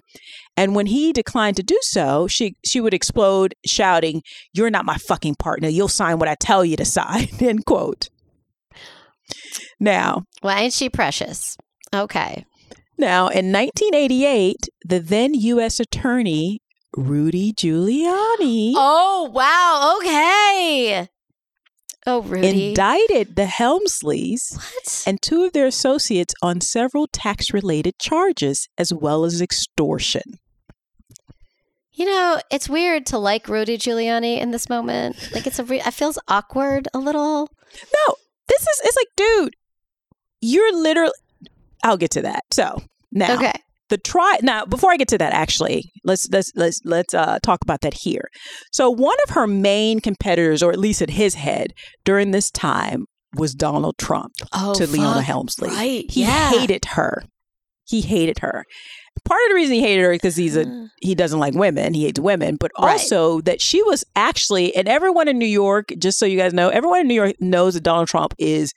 And 0.57 0.75
when 0.75 0.87
he 0.87 1.13
declined 1.13 1.57
to 1.57 1.63
do 1.63 1.77
so, 1.81 2.27
she 2.27 2.55
she 2.65 2.81
would 2.81 2.93
explode, 2.93 3.55
shouting, 3.65 4.21
You're 4.53 4.69
not 4.69 4.85
my 4.85 4.97
fucking 4.97 5.35
partner. 5.35 5.67
You'll 5.69 5.87
sign 5.87 6.19
what 6.19 6.29
I 6.29 6.35
tell 6.35 6.65
you 6.65 6.75
to 6.77 6.85
sign. 6.85 7.29
End 7.39 7.65
quote. 7.65 8.09
Now, 9.79 10.23
why 10.41 10.61
ain't 10.61 10.73
she 10.73 10.89
precious? 10.89 11.57
Okay. 11.93 12.45
now 12.97 13.27
in 13.27 13.51
1988, 13.51 14.57
the 14.85 14.99
then 14.99 15.33
U.S. 15.33 15.79
Attorney 15.79 16.61
Rudy 16.95 17.53
Giuliani 17.53 18.73
Oh, 18.75 19.29
wow. 19.31 19.97
Okay. 19.99 21.07
Oh, 22.07 22.21
Rudy. 22.21 22.69
indicted 22.69 23.35
the 23.35 23.45
Helmsleys 23.45 24.55
what? 24.55 25.03
and 25.05 25.21
two 25.21 25.43
of 25.43 25.53
their 25.53 25.67
associates 25.67 26.33
on 26.41 26.61
several 26.61 27.07
tax-related 27.11 27.99
charges, 27.99 28.67
as 28.77 28.93
well 28.93 29.25
as 29.25 29.41
extortion. 29.41 30.39
You 31.91 32.05
know, 32.05 32.39
it's 32.49 32.69
weird 32.69 33.05
to 33.07 33.17
like 33.17 33.49
Rudy 33.49 33.77
Giuliani 33.77 34.39
in 34.39 34.51
this 34.51 34.69
moment. 34.69 35.17
Like, 35.33 35.45
it's 35.45 35.59
a. 35.59 35.65
Re- 35.65 35.81
it 35.85 35.93
feels 35.93 36.17
awkward 36.29 36.87
a 36.93 36.99
little. 36.99 37.49
No, 37.73 38.15
this 38.47 38.61
is 38.61 38.81
it's 38.85 38.95
like, 38.95 39.07
dude, 39.17 39.55
you're 40.39 40.73
literally. 40.73 41.11
I'll 41.83 41.97
get 41.97 42.11
to 42.11 42.21
that. 42.21 42.43
So 42.51 42.81
now, 43.11 43.35
Okay. 43.35 43.51
The 43.89 43.97
try 43.97 44.37
now 44.41 44.65
before 44.65 44.91
I 44.91 44.97
get 44.97 45.07
to 45.09 45.17
that, 45.17 45.33
actually, 45.33 45.91
let's 46.03 46.27
let's 46.31 46.51
let's 46.55 46.79
let's 46.85 47.13
uh, 47.13 47.39
talk 47.43 47.59
about 47.61 47.81
that 47.81 47.93
here. 47.93 48.29
So 48.71 48.89
one 48.89 49.17
of 49.27 49.33
her 49.35 49.47
main 49.47 49.99
competitors, 49.99 50.63
or 50.63 50.71
at 50.71 50.79
least 50.79 51.01
at 51.01 51.09
his 51.11 51.35
head 51.35 51.73
during 52.05 52.31
this 52.31 52.49
time, 52.51 53.05
was 53.35 53.53
Donald 53.53 53.97
Trump 53.97 54.31
Oh, 54.53 54.73
to 54.75 54.87
Leona 54.87 55.21
Helmsley. 55.21 55.69
Right. 55.69 56.05
He 56.09 56.21
yeah. 56.21 56.49
hated 56.51 56.85
her. 56.85 57.23
He 57.85 58.01
hated 58.01 58.39
her. 58.39 58.65
Part 59.25 59.41
of 59.45 59.49
the 59.49 59.55
reason 59.55 59.75
he 59.75 59.81
hated 59.81 60.03
her 60.03 60.11
because 60.11 60.35
he's 60.35 60.55
a 60.55 60.61
Uh, 60.61 60.85
he 61.01 61.13
doesn't 61.15 61.39
like 61.39 61.53
women. 61.55 61.93
He 61.93 62.03
hates 62.05 62.19
women, 62.19 62.55
but 62.55 62.71
Right. 62.79 62.91
also 62.93 63.41
that 63.41 63.59
she 63.61 63.81
was 63.83 64.03
actually, 64.15 64.75
and 64.75 64.87
everyone 64.87 65.27
in 65.27 65.37
New 65.39 65.45
York, 65.47 65.91
just 65.97 66.17
so 66.19 66.25
you 66.25 66.37
guys 66.37 66.53
know, 66.53 66.69
everyone 66.69 67.01
in 67.01 67.07
New 67.07 67.15
York 67.15 67.35
knows 67.41 67.73
that 67.73 67.83
Donald 67.83 68.07
Trump 68.07 68.33
is 68.37 68.73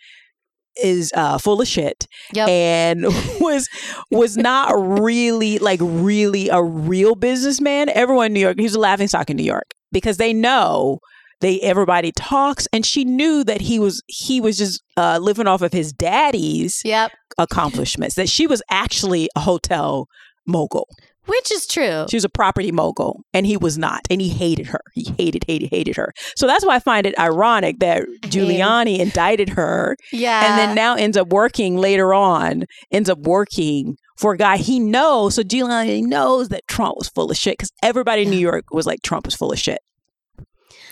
is 0.82 1.12
uh, 1.16 1.38
full 1.38 1.60
of 1.60 1.68
shit 1.68 2.06
Yep. 2.34 2.48
and 2.48 3.02
was 3.40 3.68
was 4.10 4.36
not 4.36 4.70
really 5.00 5.58
like 5.58 5.80
really 5.82 6.48
a 6.48 6.62
real 6.62 7.14
businessman. 7.14 7.88
Everyone 7.90 8.26
in 8.26 8.32
New 8.34 8.40
York, 8.40 8.58
he's 8.58 8.74
a 8.74 8.80
laughing 8.80 9.08
stock 9.08 9.28
in 9.30 9.36
New 9.36 9.42
York 9.44 9.70
because 9.90 10.16
they 10.16 10.32
know 10.32 10.98
they 11.40 11.60
everybody 11.60 12.12
talks, 12.12 12.68
and 12.72 12.86
she 12.86 13.04
knew 13.04 13.42
that 13.44 13.60
he 13.60 13.78
was 13.80 14.00
he 14.06 14.40
was 14.40 14.56
just 14.58 14.82
uh, 14.96 15.18
living 15.20 15.46
off 15.48 15.60
of 15.62 15.72
his 15.72 15.92
daddy's 15.92 16.80
Yep. 16.84 17.10
accomplishments. 17.38 18.14
That 18.14 18.28
she 18.28 18.46
was 18.46 18.62
actually 18.70 19.28
a 19.36 19.40
hotel 19.40 20.06
mogul. 20.46 20.88
Which 21.26 21.52
is 21.52 21.66
true. 21.68 22.06
She 22.10 22.16
was 22.16 22.24
a 22.24 22.28
property 22.28 22.72
mogul, 22.72 23.22
and 23.32 23.46
he 23.46 23.56
was 23.56 23.78
not, 23.78 24.00
and 24.10 24.20
he 24.20 24.28
hated 24.28 24.66
her. 24.66 24.80
He 24.92 25.12
hated, 25.16 25.44
hated, 25.46 25.70
hated 25.70 25.96
her. 25.96 26.12
So 26.36 26.48
that's 26.48 26.66
why 26.66 26.74
I 26.74 26.78
find 26.80 27.06
it 27.06 27.16
ironic 27.18 27.78
that 27.78 28.02
Giuliani 28.22 28.98
indicted 28.98 29.50
her, 29.50 29.96
Yeah. 30.12 30.44
and 30.50 30.58
then 30.58 30.74
now 30.74 30.96
ends 30.96 31.16
up 31.16 31.28
working 31.28 31.76
later 31.76 32.12
on, 32.12 32.64
ends 32.90 33.08
up 33.08 33.18
working 33.18 33.96
for 34.18 34.32
a 34.32 34.36
guy 34.36 34.56
he 34.56 34.80
knows. 34.80 35.36
So 35.36 35.42
Giuliani 35.44 36.02
knows 36.02 36.48
that 36.48 36.66
Trump 36.66 36.96
was 36.98 37.08
full 37.08 37.30
of 37.30 37.36
shit 37.36 37.56
because 37.56 37.70
everybody 37.84 38.22
in 38.22 38.30
New 38.30 38.36
York 38.38 38.64
was 38.72 38.86
like 38.86 39.02
Trump 39.02 39.26
was 39.26 39.34
full 39.36 39.52
of 39.52 39.58
shit. 39.60 39.78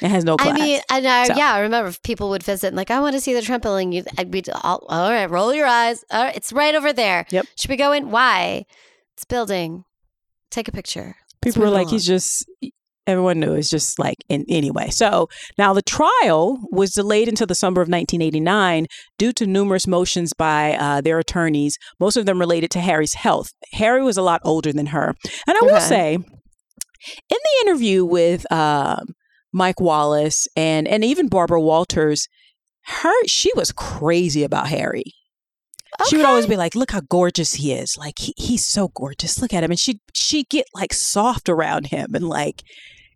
It 0.00 0.08
has 0.08 0.24
no 0.24 0.36
class. 0.36 0.58
I 0.58 0.64
mean, 0.64 0.80
and 0.90 1.06
I, 1.06 1.24
So- 1.26 1.34
yeah, 1.36 1.52
I 1.54 1.58
remember 1.60 1.92
people 2.04 2.30
would 2.30 2.42
visit 2.42 2.68
and 2.68 2.76
like, 2.76 2.90
I 2.90 3.00
want 3.00 3.14
to 3.16 3.20
see 3.20 3.34
the 3.34 3.42
Trump 3.42 3.62
building. 3.64 3.92
You, 3.92 4.04
I'd 4.16 4.30
be, 4.30 4.42
all, 4.62 4.86
all 4.88 5.10
right, 5.10 5.28
roll 5.28 5.52
your 5.52 5.66
eyes. 5.66 6.04
All 6.10 6.22
right, 6.24 6.36
it's 6.36 6.52
right 6.52 6.74
over 6.74 6.92
there. 6.92 7.26
Yep. 7.30 7.46
Should 7.58 7.68
we 7.70 7.76
go 7.76 7.92
in? 7.92 8.10
Why? 8.10 8.64
It's 9.16 9.24
building. 9.26 9.84
Take 10.50 10.68
a 10.68 10.72
picture. 10.72 11.16
People 11.42 11.62
were 11.62 11.70
like, 11.70 11.86
along. 11.86 11.94
he's 11.94 12.06
just. 12.06 12.48
Everyone 13.06 13.40
knew 13.40 13.54
it's 13.54 13.70
just 13.70 13.98
like 13.98 14.18
in 14.28 14.44
anyway. 14.48 14.90
So 14.90 15.28
now 15.58 15.72
the 15.72 15.82
trial 15.82 16.60
was 16.70 16.92
delayed 16.92 17.28
until 17.28 17.46
the 17.46 17.56
summer 17.56 17.80
of 17.80 17.88
1989 17.88 18.86
due 19.18 19.32
to 19.32 19.46
numerous 19.46 19.86
motions 19.86 20.32
by 20.32 20.74
uh, 20.74 21.00
their 21.00 21.18
attorneys, 21.18 21.76
most 21.98 22.16
of 22.16 22.26
them 22.26 22.38
related 22.38 22.70
to 22.72 22.80
Harry's 22.80 23.14
health. 23.14 23.50
Harry 23.72 24.02
was 24.04 24.16
a 24.16 24.22
lot 24.22 24.42
older 24.44 24.72
than 24.72 24.86
her, 24.86 25.14
and 25.48 25.56
I 25.56 25.60
will 25.62 25.80
say, 25.80 26.14
in 26.14 26.22
the 27.28 27.60
interview 27.62 28.04
with 28.04 28.50
um, 28.52 29.14
Mike 29.52 29.80
Wallace 29.80 30.46
and 30.54 30.86
and 30.86 31.04
even 31.04 31.28
Barbara 31.28 31.60
Walters, 31.60 32.28
her 32.82 33.26
she 33.26 33.50
was 33.56 33.72
crazy 33.72 34.44
about 34.44 34.68
Harry. 34.68 35.14
She 36.08 36.16
would 36.16 36.26
always 36.26 36.46
be 36.46 36.56
like, 36.56 36.74
"Look 36.74 36.90
how 36.90 37.00
gorgeous 37.00 37.54
he 37.54 37.72
is! 37.72 37.96
Like 37.98 38.18
he, 38.18 38.34
he's 38.36 38.66
so 38.66 38.88
gorgeous. 38.88 39.40
Look 39.40 39.52
at 39.52 39.64
him." 39.64 39.70
And 39.70 39.80
she 39.80 40.00
she 40.14 40.44
get 40.44 40.66
like 40.74 40.92
soft 40.92 41.48
around 41.48 41.88
him, 41.88 42.14
and 42.14 42.28
like 42.28 42.62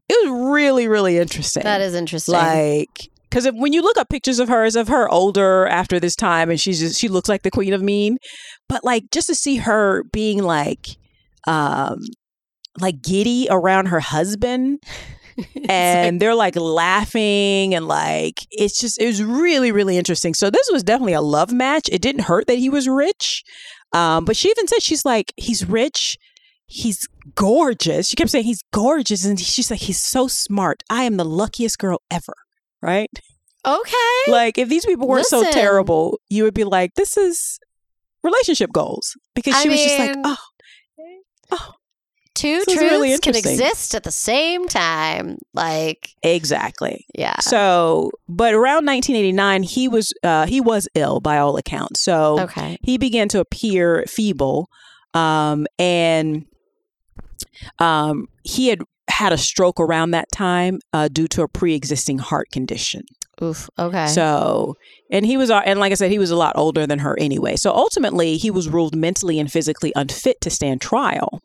it 0.08 0.28
was 0.28 0.52
really 0.52 0.88
really 0.88 1.18
interesting. 1.18 1.62
That 1.62 1.80
is 1.80 1.94
interesting. 1.94 2.34
like 2.34 3.10
because 3.30 3.46
when 3.52 3.72
you 3.72 3.82
look 3.82 3.98
up 3.98 4.08
pictures 4.08 4.38
of 4.38 4.48
hers 4.48 4.76
of 4.76 4.88
her 4.88 5.08
older 5.08 5.66
after 5.66 5.98
this 5.98 6.14
time, 6.14 6.50
and 6.50 6.60
she's 6.60 6.80
just 6.80 7.00
she 7.00 7.08
looks 7.08 7.28
like 7.28 7.42
the 7.42 7.50
queen 7.50 7.72
of 7.72 7.82
mean, 7.82 8.18
but 8.68 8.84
like 8.84 9.10
just 9.12 9.26
to 9.26 9.34
see 9.34 9.56
her 9.56 10.04
being 10.12 10.42
like, 10.42 10.96
um, 11.46 11.98
like 12.80 13.02
giddy 13.02 13.48
around 13.50 13.86
her 13.86 14.00
husband 14.00 14.78
and 15.68 16.20
they're 16.20 16.34
like 16.34 16.56
laughing 16.56 17.74
and 17.74 17.86
like 17.88 18.46
it's 18.50 18.78
just 18.78 19.00
it 19.00 19.06
was 19.06 19.22
really 19.22 19.72
really 19.72 19.96
interesting. 19.98 20.34
So 20.34 20.50
this 20.50 20.68
was 20.72 20.82
definitely 20.82 21.14
a 21.14 21.20
love 21.20 21.52
match. 21.52 21.88
It 21.90 22.02
didn't 22.02 22.22
hurt 22.22 22.46
that 22.46 22.58
he 22.58 22.68
was 22.68 22.88
rich 22.88 23.42
um 23.92 24.24
but 24.24 24.36
she 24.36 24.48
even 24.50 24.66
said 24.66 24.82
she's 24.82 25.04
like 25.04 25.32
he's 25.36 25.68
rich 25.68 26.16
he's 26.66 27.06
gorgeous. 27.34 28.08
She 28.08 28.16
kept 28.16 28.30
saying 28.30 28.44
he's 28.44 28.62
gorgeous 28.72 29.24
and 29.24 29.38
she's 29.38 29.70
like 29.70 29.80
he's 29.80 30.00
so 30.00 30.28
smart. 30.28 30.82
I 30.90 31.04
am 31.04 31.16
the 31.16 31.24
luckiest 31.24 31.78
girl 31.78 32.00
ever 32.10 32.34
right? 32.82 33.10
Okay. 33.66 34.30
like 34.30 34.58
if 34.58 34.68
these 34.68 34.84
people 34.84 35.08
weren't 35.08 35.26
so 35.26 35.42
terrible 35.50 36.20
you 36.28 36.44
would 36.44 36.52
be 36.54 36.64
like 36.64 36.94
this 36.96 37.16
is 37.16 37.58
relationship 38.22 38.70
goals 38.72 39.16
because 39.34 39.54
I 39.54 39.62
she 39.62 39.68
was 39.70 39.82
just 39.82 39.98
like 39.98 40.16
oh 40.24 40.36
oh 41.52 41.72
Two 42.34 42.62
this 42.66 42.76
truths 42.76 42.80
really 42.82 43.18
can 43.18 43.36
exist 43.36 43.94
at 43.94 44.02
the 44.02 44.10
same 44.10 44.66
time. 44.66 45.38
Like, 45.52 46.10
exactly 46.22 47.06
yeah. 47.14 47.38
So, 47.40 48.10
but 48.28 48.54
around 48.54 48.84
1989, 48.86 49.62
he 49.62 49.86
was 49.88 50.12
uh, 50.22 50.46
he 50.46 50.60
was 50.60 50.88
ill 50.94 51.20
by 51.20 51.38
all 51.38 51.56
accounts. 51.56 52.00
So 52.00 52.40
Okay. 52.40 52.76
he 52.82 52.98
began 52.98 53.28
to 53.28 53.40
appear 53.40 54.04
feeble, 54.08 54.68
um, 55.14 55.66
and 55.78 56.44
um, 57.78 58.26
he 58.42 58.68
had 58.68 58.80
had 59.08 59.32
a 59.32 59.38
stroke 59.38 59.78
around 59.78 60.10
that 60.12 60.26
time 60.32 60.80
uh, 60.92 61.08
due 61.08 61.28
to 61.28 61.42
a 61.42 61.48
pre-existing 61.48 62.18
heart 62.18 62.50
condition. 62.50 63.02
Oof. 63.42 63.68
Okay. 63.78 64.06
So, 64.08 64.74
and 65.10 65.26
he 65.26 65.36
was, 65.36 65.50
uh, 65.50 65.60
and 65.64 65.78
like 65.78 65.92
I 65.92 65.96
said, 65.96 66.10
he 66.10 66.18
was 66.18 66.30
a 66.30 66.36
lot 66.36 66.52
older 66.56 66.86
than 66.86 67.00
her 67.00 67.18
anyway. 67.18 67.56
So 67.56 67.72
ultimately, 67.72 68.36
he 68.38 68.50
was 68.50 68.68
ruled 68.68 68.96
mentally 68.96 69.38
and 69.38 69.50
physically 69.50 69.92
unfit 69.94 70.40
to 70.40 70.50
stand 70.50 70.80
trial. 70.80 71.40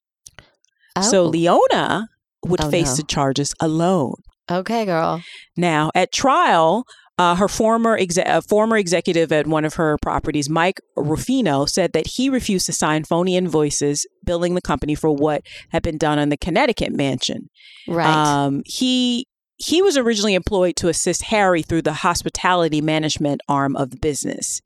So 1.02 1.24
Oh, 1.26 1.30
Leona 1.30 2.08
would 2.46 2.62
Oh, 2.64 2.70
face 2.70 2.90
no. 2.92 2.96
the 2.98 3.04
charges 3.04 3.54
alone. 3.60 4.16
okay, 4.50 4.86
girl. 4.86 5.22
Now, 5.58 5.92
at 5.94 6.12
trial, 6.12 6.86
uh, 7.18 7.36
her 7.36 7.48
former 7.50 7.98
exe- 7.98 8.18
uh, 8.18 8.42
former 8.48 8.78
executive 8.78 9.32
at 9.32 9.46
one 9.46 9.66
of 9.66 9.74
her 9.76 9.98
properties, 10.02 10.50
Mike 10.50 10.80
Rufino, 10.96 11.66
said 11.66 11.92
that 11.94 12.08
he 12.16 12.30
refused 12.30 12.66
to 12.68 12.72
sign 12.74 13.04
phony 13.04 13.36
invoices 13.36 14.06
billing 14.26 14.56
the 14.56 14.62
company 14.62 14.96
for 14.96 15.12
what 15.14 15.42
had 15.72 15.84
been 15.84 15.98
done 15.98 16.18
on 16.18 16.30
the 16.30 16.38
Connecticut 16.38 16.94
mansion. 16.94 17.50
Right. 17.88 18.08
Um, 18.08 18.62
he 18.66 19.28
he 19.58 19.82
was 19.82 19.98
originally 19.98 20.34
employed 20.34 20.78
to 20.78 20.88
assist 20.88 21.24
Harry 21.24 21.62
through 21.62 21.82
the 21.82 21.92
hospitality 21.94 22.80
management 22.80 23.42
arm 23.50 23.76
of 23.76 23.90
the 23.92 23.98
business, 23.98 24.62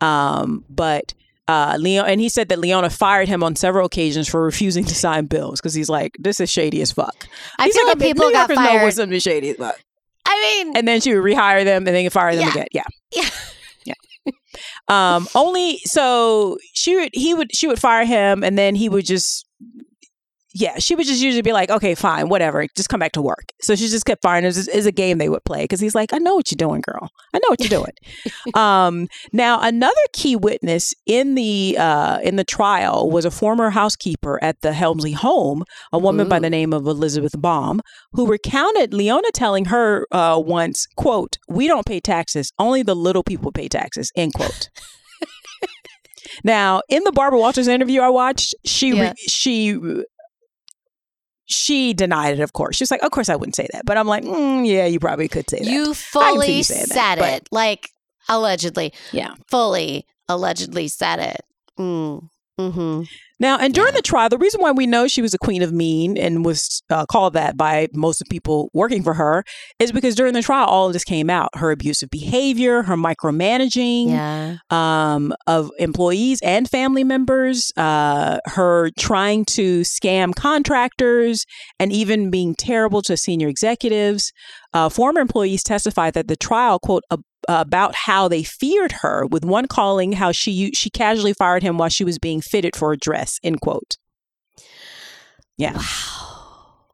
um, 0.00 0.64
but. 0.68 1.14
Uh, 1.50 1.76
Leo, 1.78 2.02
and 2.04 2.20
he 2.20 2.28
said 2.28 2.48
that 2.50 2.58
Leona 2.58 2.90
fired 2.90 3.28
him 3.28 3.42
on 3.42 3.56
several 3.56 3.86
occasions 3.86 4.28
for 4.28 4.42
refusing 4.42 4.84
to 4.84 4.94
sign 4.94 5.26
bills 5.26 5.60
because 5.60 5.74
he's 5.74 5.88
like, 5.88 6.12
"This 6.18 6.38
is 6.40 6.50
shady 6.50 6.80
as 6.82 6.92
fuck." 6.92 7.26
I 7.58 7.64
He's 7.64 7.76
feel 7.76 7.86
like 7.86 7.96
"I 7.96 7.98
mean, 7.98 8.08
people 8.10 8.26
New 8.26 8.32
got 8.32 8.48
Yorkers 8.48 8.56
know 8.64 8.70
fired. 8.70 8.82
when 8.84 8.92
something 8.92 9.18
shady 9.18 9.50
as 9.50 9.56
fuck 9.56 9.78
I 10.26 10.62
mean, 10.64 10.76
and 10.76 10.86
then 10.86 11.00
she 11.00 11.14
would 11.14 11.24
rehire 11.24 11.64
them 11.64 11.86
and 11.86 11.94
then 11.96 12.08
fire 12.10 12.34
them 12.36 12.44
Yeah. 12.44 12.50
again. 12.50 12.66
Yeah. 12.72 12.84
Yeah. 13.16 13.28
Yeah. 13.84 13.94
Um, 14.88 15.26
only 15.34 15.78
so 15.84 16.58
she 16.74 16.94
would 16.96 17.10
he 17.14 17.34
would 17.34 17.54
she 17.54 17.66
would 17.66 17.80
fire 17.80 18.04
him 18.04 18.44
and 18.44 18.56
then 18.58 18.74
he 18.74 18.88
would 18.88 19.06
just 19.06 19.46
yeah, 20.52 20.78
she 20.78 20.96
would 20.96 21.06
just 21.06 21.22
usually 21.22 21.42
be 21.42 21.52
like, 21.52 21.70
okay, 21.70 21.94
fine, 21.94 22.28
whatever, 22.28 22.66
just 22.76 22.88
come 22.88 22.98
back 22.98 23.12
to 23.12 23.22
work. 23.22 23.52
So 23.60 23.76
she 23.76 23.86
just 23.88 24.04
kept 24.04 24.20
firing. 24.22 24.44
It 24.44 24.48
was 24.48 24.66
is 24.68 24.84
a 24.86 24.92
game 24.92 25.18
they 25.18 25.28
would 25.28 25.44
play 25.44 25.62
because 25.62 25.78
he's 25.78 25.94
like, 25.94 26.12
I 26.12 26.18
know 26.18 26.34
what 26.34 26.50
you're 26.50 26.56
doing, 26.56 26.80
girl. 26.80 27.08
I 27.32 27.38
know 27.38 27.48
what 27.48 27.60
you're 27.60 27.68
doing. 27.68 27.92
um, 28.54 29.06
now 29.32 29.60
another 29.60 29.94
key 30.12 30.34
witness 30.34 30.92
in 31.06 31.36
the 31.36 31.76
uh, 31.78 32.18
in 32.24 32.34
the 32.36 32.42
trial 32.44 33.08
was 33.10 33.24
a 33.24 33.30
former 33.30 33.70
housekeeper 33.70 34.42
at 34.42 34.60
the 34.62 34.72
Helmsley 34.72 35.12
home, 35.12 35.62
a 35.92 35.98
woman 35.98 36.28
by 36.28 36.40
the 36.40 36.50
name 36.50 36.72
of 36.72 36.86
Elizabeth 36.86 37.34
Baum, 37.38 37.80
who 38.12 38.26
recounted 38.26 38.92
Leona 38.92 39.30
telling 39.32 39.66
her 39.66 40.06
uh, 40.10 40.40
once, 40.44 40.86
"quote 40.96 41.38
We 41.48 41.68
don't 41.68 41.86
pay 41.86 42.00
taxes. 42.00 42.52
Only 42.58 42.82
the 42.82 42.96
little 42.96 43.22
people 43.22 43.52
pay 43.52 43.68
taxes." 43.68 44.10
End 44.16 44.34
quote. 44.34 44.68
now, 46.44 46.82
in 46.88 47.04
the 47.04 47.12
Barbara 47.12 47.38
Walters 47.38 47.68
interview 47.68 48.00
I 48.00 48.08
watched, 48.08 48.54
she 48.64 48.90
Yeah. 48.90 49.10
re- 49.10 49.14
she 49.28 49.78
she 51.50 51.92
denied 51.92 52.38
it. 52.38 52.40
Of 52.40 52.52
course, 52.52 52.76
she 52.76 52.82
was 52.82 52.90
like, 52.90 53.02
"Of 53.02 53.10
course, 53.10 53.28
I 53.28 53.36
wouldn't 53.36 53.56
say 53.56 53.68
that," 53.72 53.84
but 53.84 53.98
I'm 53.98 54.06
like, 54.06 54.24
mm, 54.24 54.66
"Yeah, 54.66 54.86
you 54.86 54.98
probably 55.00 55.28
could 55.28 55.50
say 55.50 55.58
that." 55.58 55.66
you 55.66 55.92
fully 55.94 56.58
you 56.58 56.62
saying 56.62 56.86
that, 56.88 56.94
said 56.94 57.18
but- 57.18 57.32
it. 57.42 57.48
Like, 57.50 57.90
allegedly. 58.28 58.92
Yeah. 59.12 59.34
Fully 59.48 60.06
allegedly 60.28 60.88
said 60.88 61.18
it. 61.18 61.44
Mm. 61.78 62.28
hmm 62.58 63.02
Now, 63.40 63.58
and 63.58 63.72
during 63.74 63.94
the 63.94 64.02
trial, 64.02 64.28
the 64.28 64.38
reason 64.38 64.60
why 64.60 64.70
we 64.70 64.86
know 64.86 65.08
she 65.08 65.22
was 65.22 65.32
a 65.32 65.38
queen 65.38 65.62
of 65.62 65.72
mean 65.72 66.18
and 66.18 66.44
was 66.44 66.82
uh, 66.90 67.06
called 67.06 67.32
that 67.32 67.56
by 67.56 67.88
most 67.94 68.20
of 68.20 68.28
the 68.28 68.32
people 68.34 68.70
working 68.74 69.02
for 69.02 69.14
her 69.14 69.44
is 69.78 69.90
because 69.92 70.14
during 70.14 70.34
the 70.34 70.42
trial, 70.42 70.66
all 70.66 70.86
of 70.86 70.92
this 70.92 71.04
came 71.04 71.30
out: 71.30 71.48
her 71.54 71.70
abusive 71.70 72.10
behavior, 72.10 72.82
her 72.82 72.96
micromanaging 72.96 74.10
Yeah. 74.10 74.56
um, 74.68 75.32
of 75.46 75.70
employees 75.78 76.40
and 76.42 76.68
family 76.68 77.02
members, 77.02 77.72
uh, 77.76 78.38
her 78.44 78.90
trying 78.98 79.44
to 79.46 79.80
scam 79.80 80.34
contractors, 80.34 81.46
and 81.78 81.92
even 81.92 82.30
being 82.30 82.54
terrible 82.54 83.00
to 83.02 83.16
senior 83.16 83.48
executives. 83.48 84.32
Uh, 84.72 84.88
former 84.88 85.20
employees 85.20 85.62
testified 85.62 86.14
that 86.14 86.28
the 86.28 86.36
trial, 86.36 86.78
quote, 86.78 87.02
about 87.48 87.94
how 87.94 88.28
they 88.28 88.42
feared 88.42 88.92
her, 88.92 89.26
with 89.26 89.44
one 89.44 89.66
calling 89.66 90.12
how 90.12 90.30
she 90.32 90.70
she 90.72 90.90
casually 90.90 91.32
fired 91.32 91.62
him 91.62 91.78
while 91.78 91.88
she 91.88 92.04
was 92.04 92.18
being 92.18 92.40
fitted 92.40 92.76
for 92.76 92.92
a 92.92 92.96
dress, 92.96 93.38
end 93.42 93.60
quote. 93.60 93.96
Yeah. 95.56 95.76
Wow. 95.76 96.86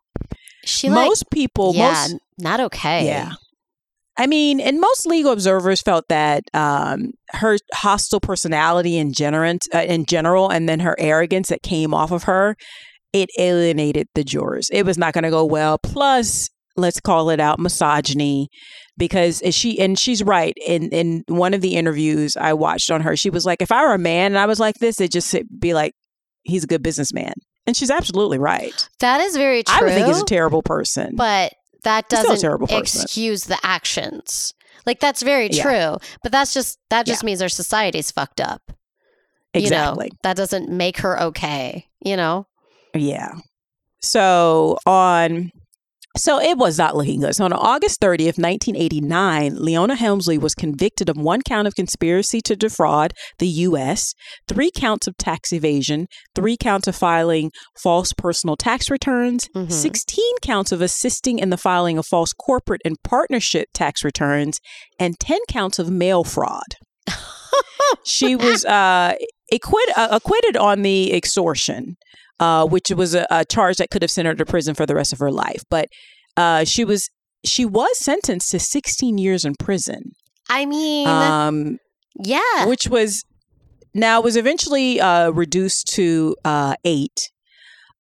She 0.65 0.89
like 0.89 1.07
most 1.07 1.31
people, 1.31 1.73
yeah, 1.75 2.09
most 2.09 2.17
not 2.39 2.61
okay. 2.61 3.07
Yeah. 3.07 3.33
I 4.19 4.27
mean, 4.27 4.61
and 4.61 4.81
most 4.81 5.07
legal 5.07 5.31
observers 5.33 5.83
felt 5.83 6.09
that 6.09 6.45
um, 6.55 7.13
her 7.33 7.59
hostile 7.75 8.21
personality 8.21 8.97
in 8.97 9.13
general, 9.13 9.59
uh, 9.75 9.79
in 9.79 10.07
general, 10.07 10.49
and 10.49 10.69
then 10.69 10.81
her 10.81 10.97
arrogance 10.99 11.51
that 11.51 11.63
came 11.63 11.93
off 11.93 12.13
of 12.13 12.23
her, 12.25 12.57
it 13.13 13.29
alienated 13.39 14.09
the 14.15 14.25
jurors. 14.25 14.71
It 14.73 14.85
was 14.85 14.97
not 14.97 15.13
going 15.13 15.25
to 15.25 15.31
go 15.31 15.45
well. 15.45 15.77
Plus, 15.77 16.49
let's 16.77 17.01
call 17.01 17.31
it 17.31 17.41
out 17.41 17.59
misogyny, 17.59 18.49
because 18.97 19.43
she 19.51 19.79
and 19.81 19.99
she's 19.99 20.23
right. 20.23 20.55
In 20.67 20.89
in 20.91 21.25
one 21.29 21.55
of 21.55 21.61
the 21.61 21.77
interviews 21.77 22.37
I 22.37 22.53
watched 22.55 22.91
on 22.91 23.01
her, 23.03 23.17
she 23.17 23.31
was 23.31 23.45
like, 23.45 23.61
"If 23.63 23.73
I 23.73 23.83
were 23.85 23.95
a 23.95 23.99
man 23.99 24.33
and 24.33 24.39
I 24.39 24.47
was 24.47 24.61
like 24.61 24.77
this, 24.77 25.01
it'd 25.01 25.13
just 25.13 25.35
be 25.59 25.75
like 25.75 25.93
he's 26.43 26.65
a 26.65 26.67
good 26.67 26.83
businessman," 26.83 27.35
and 27.67 27.77
she's 27.77 27.91
absolutely 27.91 28.39
right. 28.39 28.89
That 29.01 29.21
is 29.21 29.37
very 29.37 29.63
true. 29.63 29.77
I 29.77 29.83
would 29.83 29.93
think 29.95 30.07
he's 30.07 30.21
a 30.21 30.25
terrible 30.25 30.63
person. 30.63 31.15
but 31.17 31.53
that 31.85 32.07
He's 32.11 32.19
still 32.19 32.33
a 32.33 32.59
doesn't 32.59 32.73
excuse 32.73 33.45
the 33.45 33.59
actions. 33.63 34.53
Like 34.87 35.01
that's 35.01 35.23
very 35.23 35.49
Yeah. 35.51 35.63
true, 35.63 35.99
but 36.23 36.33
that's 36.33 36.53
just 36.55 36.79
that 36.91 37.07
just 37.07 37.25
means 37.25 37.43
our 37.43 37.49
society's 37.49 38.11
fucked 38.11 38.41
up. 38.41 38.63
exactly. 39.55 40.07
You 40.07 40.11
know, 40.11 40.17
that 40.23 40.37
doesn't 40.37 40.69
make 40.69 40.99
her 40.99 41.21
okay. 41.23 41.87
You 42.05 42.17
know. 42.17 42.47
Yeah. 42.95 43.33
So 44.01 44.79
on 44.87 45.51
so 46.17 46.41
it 46.41 46.57
was 46.59 46.79
not 46.79 46.97
looking 46.97 47.21
good. 47.21 47.35
So 47.35 47.45
on 47.45 47.53
August 47.53 48.01
30th, 48.01 48.39
1989, 48.39 49.57
Leona 49.57 49.95
Helmsley 49.95 50.39
was 50.39 50.55
convicted 50.55 51.09
of 51.09 51.17
one 51.17 51.43
count 51.43 51.69
of 51.69 51.75
conspiracy 51.75 52.41
to 52.43 52.57
defraud 52.57 53.13
the 53.39 53.47
U.S., 53.47 54.15
three 54.49 54.71
counts 54.75 55.07
of 55.07 55.17
tax 55.19 55.53
evasion, 55.53 56.07
three 56.35 56.57
counts 56.57 56.89
of 56.89 56.97
filing 56.97 57.51
false 57.83 58.13
personal 58.13 58.57
tax 58.57 58.91
returns, 58.91 59.49
Mhm. 59.55 59.71
16 59.71 60.37
counts 60.43 60.73
of 60.73 60.81
assisting 60.81 61.39
in 61.39 61.51
the 61.51 61.57
filing 61.57 61.99
of 61.99 62.07
false 62.07 62.33
corporate 62.33 62.81
and 62.85 62.97
partnership 63.05 63.69
tax 63.75 64.03
returns, 64.05 64.59
and 64.99 65.19
10 65.21 65.39
counts 65.49 65.79
of 65.79 65.91
mail 65.91 66.25
fraud. 66.25 66.77
she 68.05 68.35
was 68.37 68.65
uh, 68.65 69.15
acquit- 69.53 69.97
uh, 69.97 70.09
acquitted 70.11 70.57
on 70.57 70.83
the 70.83 71.13
extortion, 71.15 71.97
uh, 72.41 72.67
which 72.67 72.91
was 72.91 73.15
a, 73.15 73.27
a 73.31 73.45
charge 73.45 73.77
that 73.77 73.91
could 73.91 74.03
have 74.03 74.11
sent 74.11 74.27
her 74.27 74.35
to 74.35 74.45
prison 74.45 74.75
for 74.75 74.87
the 74.87 74.95
rest 74.95 75.13
of 75.13 75.19
her 75.19 75.31
life. 75.31 75.63
But 75.71 75.89
uh, 76.37 76.65
she 76.65 76.85
was 76.85 77.09
she 77.45 77.65
was 77.65 77.99
sentenced 77.99 78.51
to 78.51 78.59
16 78.59 79.19
years 79.19 79.45
in 79.45 79.55
prison, 79.55 80.13
I 80.49 80.67
mean, 80.67 81.07
um, 81.07 81.79
yeah. 82.19 82.67
which 82.67 82.89
was 82.89 83.25
now 83.95 84.21
was 84.21 84.37
eventually 84.37 85.01
uh, 85.01 85.31
reduced 85.31 85.89
to 85.95 86.37
uh, 86.45 86.75
eight. 86.85 87.31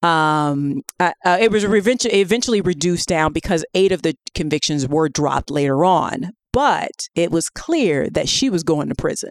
Um, 0.03 0.82
uh, 1.01 1.12
uh, 1.24 1.39
it 1.41 1.51
was 1.51 1.64
eventually 1.64 2.20
eventually 2.20 2.61
reduced 2.61 3.09
down 3.09 3.32
because 3.32 3.64
eight 3.74 3.93
of 3.93 4.03
the 4.03 4.14
convictions 4.34 4.87
were 4.87 5.09
dropped 5.09 5.51
later 5.51 5.84
on. 5.84 6.32
But 6.53 7.09
it 7.14 7.30
was 7.30 7.51
clear 7.51 8.09
that 8.11 8.28
she 8.28 8.49
was 8.49 8.62
going 8.62 8.89
to 8.89 8.95
prison. 8.95 9.30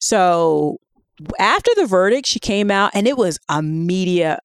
So 0.00 0.78
after 1.38 1.70
the 1.76 1.86
verdict, 1.86 2.26
she 2.26 2.38
came 2.38 2.70
out 2.70 2.92
and 2.94 3.06
it 3.06 3.16
was 3.16 3.38
a 3.48 3.62
media 3.62 4.38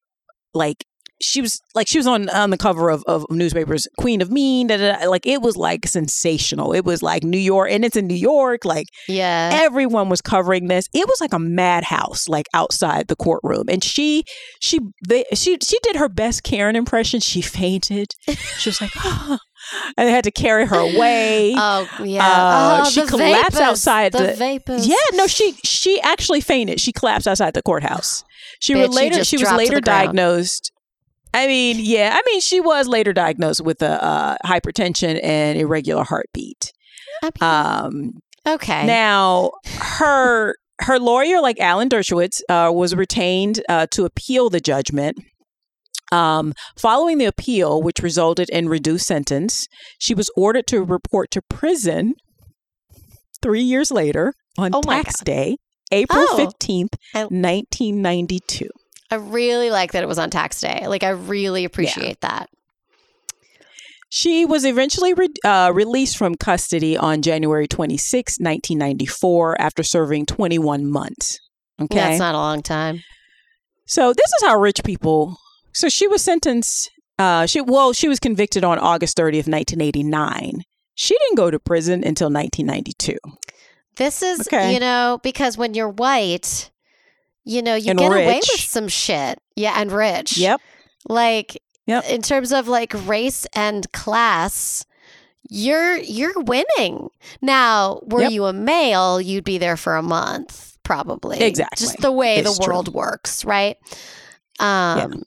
like 0.53 0.85
she 1.23 1.41
was 1.41 1.61
like 1.73 1.87
she 1.87 1.97
was 1.97 2.05
on 2.05 2.29
on 2.29 2.49
the 2.49 2.57
cover 2.57 2.89
of, 2.89 3.03
of 3.07 3.25
newspapers, 3.29 3.87
Queen 3.97 4.21
of 4.21 4.29
Mean, 4.29 4.67
da, 4.67 4.77
da, 4.77 4.99
da. 4.99 5.09
like 5.09 5.25
it 5.25 5.41
was 5.41 5.55
like 5.55 5.87
sensational. 5.87 6.73
It 6.73 6.85
was 6.85 7.01
like 7.01 7.23
New 7.23 7.37
York, 7.37 7.69
and 7.71 7.85
it's 7.85 7.95
in 7.95 8.07
New 8.07 8.15
York. 8.15 8.65
Like 8.65 8.87
yeah. 9.07 9.49
everyone 9.53 10.09
was 10.09 10.21
covering 10.21 10.67
this. 10.67 10.87
It 10.93 11.07
was 11.07 11.21
like 11.21 11.33
a 11.33 11.39
madhouse, 11.39 12.27
like 12.27 12.47
outside 12.53 13.07
the 13.07 13.15
courtroom. 13.15 13.65
And 13.69 13.83
she, 13.83 14.25
she, 14.61 14.79
they, 15.07 15.23
she, 15.33 15.57
she 15.63 15.79
did 15.83 15.95
her 15.95 16.09
best 16.09 16.43
Karen 16.43 16.75
impression. 16.75 17.19
She 17.19 17.41
fainted. 17.53 18.09
She 18.57 18.69
was 18.69 18.81
like, 18.81 18.91
and 19.97 20.07
they 20.07 20.11
had 20.11 20.23
to 20.23 20.31
carry 20.31 20.65
her 20.65 20.77
away. 20.77 21.53
Oh 21.65 21.87
yeah. 22.03 22.25
Uh, 22.25 22.83
oh, 22.85 22.89
she 22.89 23.05
collapsed 23.05 23.53
vapors, 23.53 23.61
outside 23.61 24.11
the, 24.11 24.27
the- 24.27 24.33
vapors. 24.33 24.87
Yeah, 24.87 24.95
no, 25.13 25.27
she 25.27 25.53
she 25.63 26.01
actually 26.01 26.41
fainted. 26.41 26.79
She 26.79 26.91
collapsed 26.91 27.27
outside 27.27 27.53
the 27.53 27.61
courthouse. 27.61 28.23
She 28.59 28.73
Bitch, 28.73 28.87
was 28.87 28.95
later 28.95 29.23
she 29.23 29.37
was 29.37 29.51
later 29.51 29.79
diagnosed. 29.79 30.71
I 31.33 31.47
mean, 31.47 31.77
yeah, 31.79 32.11
I 32.15 32.21
mean, 32.29 32.41
she 32.41 32.59
was 32.59 32.87
later 32.87 33.11
diagnosed 33.11 33.63
with 33.63 33.81
a 33.81 34.03
uh, 34.03 34.37
hypertension 34.45 35.19
and 35.23 35.57
irregular 35.57 36.03
heartbeat. 36.03 36.71
Um, 37.41 38.21
okay. 38.47 38.85
now, 38.85 39.51
her 39.79 40.55
her 40.81 40.99
lawyer, 40.99 41.41
like 41.41 41.59
Alan 41.59 41.89
Dershowitz, 41.89 42.41
uh, 42.49 42.71
was 42.71 42.95
retained 42.95 43.61
uh, 43.69 43.87
to 43.91 44.05
appeal 44.05 44.49
the 44.49 44.59
judgment. 44.59 45.17
Um, 46.11 46.53
following 46.77 47.17
the 47.17 47.25
appeal, 47.25 47.81
which 47.81 47.99
resulted 48.03 48.49
in 48.49 48.69
reduced 48.69 49.07
sentence, 49.07 49.67
she 49.97 50.13
was 50.13 50.29
ordered 50.35 50.67
to 50.67 50.83
report 50.83 51.31
to 51.31 51.41
prison 51.41 52.13
three 53.41 53.61
years 53.63 53.89
later 53.91 54.33
on 54.57 54.71
Oh 54.73 54.81
tax 54.81 55.21
day, 55.21 55.57
April 55.91 56.25
Oh. 56.29 56.37
fifteenth, 56.37 56.93
nineteen 57.31 58.01
ninety 58.01 58.39
two. 58.47 58.69
I 59.09 59.15
really 59.15 59.69
like 59.71 59.91
that 59.93 60.03
it 60.03 60.07
was 60.07 60.19
on 60.19 60.29
tax 60.29 60.59
day. 60.61 60.85
Like 60.87 61.03
I 61.03 61.09
really 61.09 61.65
appreciate 61.65 62.21
that. 62.21 62.47
She 64.09 64.45
was 64.45 64.63
eventually 64.63 65.13
re- 65.15 65.27
uh, 65.43 65.71
released 65.73 66.17
from 66.17 66.35
custody 66.35 66.95
on 66.95 67.23
January 67.23 67.67
26, 67.67 68.39
1994, 68.39 69.59
after 69.59 69.81
serving 69.81 70.27
21 70.27 70.85
months. 70.85 71.39
Okay. 71.81 71.95
That's 71.97 72.19
not 72.19 72.35
a 72.35 72.37
long 72.37 72.61
time. 72.61 73.01
So 73.87 74.13
this 74.13 74.27
is 74.39 74.43
how 74.47 74.57
rich 74.59 74.83
people. 74.83 75.37
So 75.73 75.89
she 75.89 76.07
was 76.07 76.21
sentenced. 76.21 76.91
Uh, 77.19 77.45
she 77.45 77.61
well, 77.61 77.93
she 77.93 78.07
was 78.07 78.19
convicted 78.19 78.63
on 78.63 78.79
August 78.79 79.17
30th, 79.17 79.47
1989. 79.47 80.63
She 80.95 81.17
didn't 81.17 81.35
go 81.37 81.49
to 81.51 81.59
prison 81.59 82.03
until 82.03 82.27
1992. 82.29 83.17
This 83.95 84.21
is, 84.23 84.41
Okay. 84.47 84.73
you 84.73 84.79
know, 84.79 85.19
because 85.23 85.57
when 85.57 85.73
you're 85.73 85.89
white, 85.89 86.71
you 87.45 87.61
know, 87.61 87.75
you 87.75 87.91
And 87.91 87.99
get 87.99 88.07
away 88.11 88.27
with 88.41 88.45
some 88.59 88.87
shit. 88.87 89.39
Yeah, 89.55 89.73
and 89.79 89.91
rich. 89.91 90.37
Yep. 90.37 90.61
Like 91.07 91.61
Yep. 91.85 92.05
in 92.09 92.21
terms 92.21 92.51
of 92.53 92.67
like 92.67 92.93
race 93.07 93.45
and 93.53 93.91
class, 93.91 94.85
you're 95.49 95.97
you're 95.97 96.39
winning. 96.39 97.09
Now, 97.41 97.99
were 98.03 98.21
Yep. 98.21 98.31
you 98.31 98.45
a 98.45 98.53
male, 98.53 99.19
you'd 99.21 99.43
be 99.43 99.57
there 99.57 99.77
for 99.77 99.95
a 99.97 100.01
month, 100.03 100.77
probably. 100.83 101.39
Exactly. 101.41 101.85
Just 101.85 101.99
the 101.99 102.11
way 102.11 102.37
It's 102.37 102.57
the 102.57 102.63
true. 102.63 102.73
world 102.73 102.93
works, 102.93 103.43
right? 103.45 103.77
Um, 104.59 105.23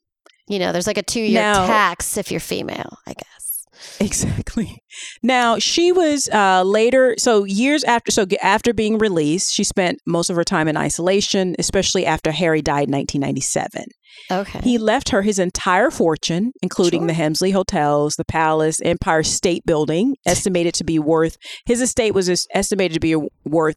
you 0.49 0.59
know, 0.59 0.73
there's 0.73 0.87
like 0.87 0.99
a 0.99 1.03
two 1.03 1.21
year 1.21 1.41
tax 1.43 2.17
if 2.17 2.31
you're 2.31 2.41
female, 2.41 2.99
I 3.07 3.15
guess. 3.15 3.67
Exactly. 4.01 4.83
Now 5.23 5.59
she 5.59 5.93
was 5.93 6.29
uh, 6.33 6.63
later. 6.63 7.15
So 7.19 7.45
years 7.45 7.85
after. 7.85 8.11
So 8.11 8.25
after 8.43 8.73
being 8.73 8.99
released, 8.99 9.53
she 9.53 9.65
spent 9.65 9.99
most 10.07 10.31
of 10.31 10.37
her 10.37 10.45
time 10.45 10.67
in 10.69 10.77
isolation, 10.77 11.55
especially 11.59 12.07
after 12.07 12.33
Harry 12.33 12.63
died 12.63 12.89
in 12.89 12.95
1997. 12.95 13.85
Okay. 14.31 14.61
He 14.61 14.79
left 14.79 15.11
her 15.11 15.21
his 15.23 15.39
entire 15.39 15.91
fortune, 15.91 16.53
including 16.63 17.03
Sure. 17.03 17.07
the 17.09 17.13
Helmsley 17.15 17.51
hotels, 17.51 18.17
the 18.17 18.25
palace, 18.25 18.81
Empire 18.81 19.23
State 19.23 19.67
Building, 19.67 20.17
estimated 20.27 20.73
to 20.75 20.85
be 20.85 20.99
worth 20.99 21.37
his 21.67 21.81
estate 21.83 22.15
was 22.15 22.47
estimated 22.55 22.95
to 22.95 23.01
be 23.01 23.17
worth 23.45 23.77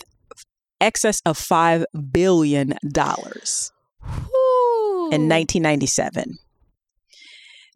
excess 0.79 1.21
of 1.25 1.37
five 1.37 1.85
billion 2.11 2.73
dollars 2.89 3.71
in 5.11 5.27
1997. 5.27 6.37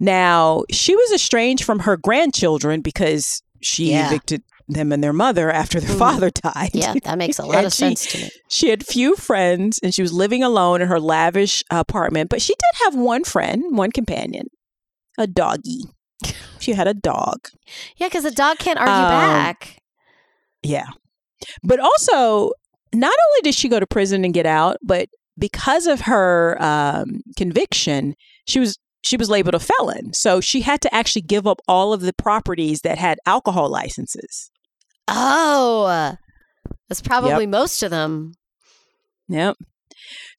Now 0.03 0.63
she 0.69 0.95
was 0.95 1.11
estranged 1.13 1.63
from 1.63 1.79
her 1.79 1.95
grandchildren 1.97 2.81
because 2.81 3.41
she 3.61 3.91
Yeah. 3.91 4.07
evicted 4.07 4.43
them 4.67 4.91
and 4.91 5.03
their 5.03 5.13
mother 5.13 5.49
after 5.51 5.79
their 5.79 5.95
Mhm. 5.95 5.99
father 5.99 6.29
died. 6.53 6.71
Yeah, 6.73 6.93
that 7.03 7.17
makes 7.17 7.39
a 7.39 7.45
lot 7.53 7.63
of 7.65 7.71
she- 7.73 7.77
sense 7.77 8.05
to 8.07 8.17
me. 8.17 8.29
She 8.49 8.69
had 8.69 8.85
few 8.85 9.15
friends 9.15 9.79
and 9.81 9.93
she 9.93 10.01
was 10.01 10.11
living 10.11 10.43
alone 10.43 10.81
in 10.81 10.87
her 10.89 10.99
lavish 10.99 11.63
apartment, 11.71 12.29
but 12.29 12.41
she 12.41 12.53
did 12.53 12.83
have 12.83 12.95
one 12.95 13.23
friend, 13.23 13.63
one 13.77 13.91
companion, 13.91 14.47
a 15.17 15.25
doggy. 15.27 15.83
She 16.59 16.73
had 16.73 16.87
a 16.87 16.93
dog. 16.93 17.39
Yeah, 17.97 18.07
because 18.07 18.25
a 18.25 18.31
dog 18.31 18.57
can't 18.57 18.79
argue 18.79 18.93
Um, 18.93 19.09
back. 19.09 19.79
Yeah. 20.63 20.87
But 21.61 21.79
also, 21.79 22.51
not 22.93 23.11
only 23.13 23.41
did 23.43 23.55
she 23.55 23.67
go 23.69 23.79
to 23.79 23.87
prison 23.87 24.23
and 24.23 24.33
get 24.33 24.45
out, 24.45 24.77
but 24.81 25.09
because 25.37 25.87
of 25.87 26.01
her 26.01 26.57
um, 26.61 27.21
conviction, 27.37 28.15
she 28.47 28.59
was 28.59 28.77
she 29.03 29.17
was 29.17 29.29
labeled 29.29 29.53
a 29.53 29.59
felon. 29.59 30.13
So 30.13 30.41
she 30.41 30.61
had 30.61 30.81
to 30.81 30.93
actually 30.93 31.21
give 31.23 31.45
up 31.45 31.61
all 31.67 31.93
of 31.93 32.01
the 32.01 32.13
properties 32.13 32.81
that 32.81 32.97
had 32.97 33.19
alcohol 33.25 33.69
licenses. 33.69 34.49
Oh, 35.07 36.15
that's 36.89 37.01
probably 37.01 37.45
most 37.45 37.83
of 37.83 37.91
them. 37.91 38.33
Yep. 39.27 39.57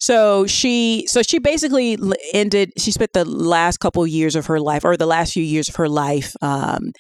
So 0.01 0.47
she 0.47 1.07
so 1.09 1.23
she 1.23 1.39
basically 1.39 1.99
ended 2.33 2.73
she 2.79 2.91
spent 2.91 3.13
the 3.13 3.25
last 3.25 3.79
couple 3.79 4.07
years 4.07 4.37
of 4.37 4.47
her 4.47 4.61
life 4.61 4.85
or 4.85 4.97
the 4.97 5.07
last 5.07 5.33
few 5.33 5.43
years 5.43 5.69
of 5.69 5.77
her 5.77 5.89
life 5.89 6.35
um 6.43 6.93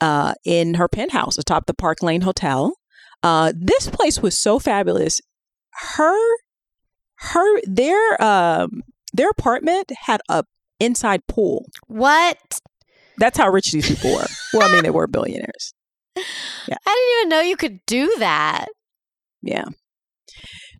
uh 0.00 0.34
in 0.44 0.74
her 0.74 0.88
penthouse 0.88 1.38
atop 1.38 1.66
the 1.66 1.74
Park 1.74 2.02
Lane 2.02 2.22
Hotel. 2.22 2.74
Uh 3.22 3.52
this 3.56 3.88
place 3.88 4.20
was 4.20 4.38
so 4.38 4.58
fabulous. 4.58 5.20
Her 5.96 6.18
her 7.16 7.60
their 7.64 8.22
um 8.22 8.82
their 9.12 9.30
apartment 9.30 9.92
had 10.06 10.20
a 10.28 10.44
inside 10.80 11.26
pool. 11.26 11.66
What? 11.86 12.60
That's 13.18 13.38
how 13.38 13.48
rich 13.48 13.72
these 13.72 13.88
people 13.88 14.14
were. 14.14 14.26
Well, 14.52 14.68
I 14.68 14.72
mean 14.72 14.84
they 14.84 14.90
were 14.90 15.06
billionaires. 15.06 15.74
Yeah. 16.66 16.76
I 16.84 16.90
didn't 16.90 17.20
even 17.20 17.28
know 17.28 17.48
you 17.48 17.56
could 17.56 17.78
do 17.86 18.12
that. 18.18 18.66
Yeah. 19.40 19.66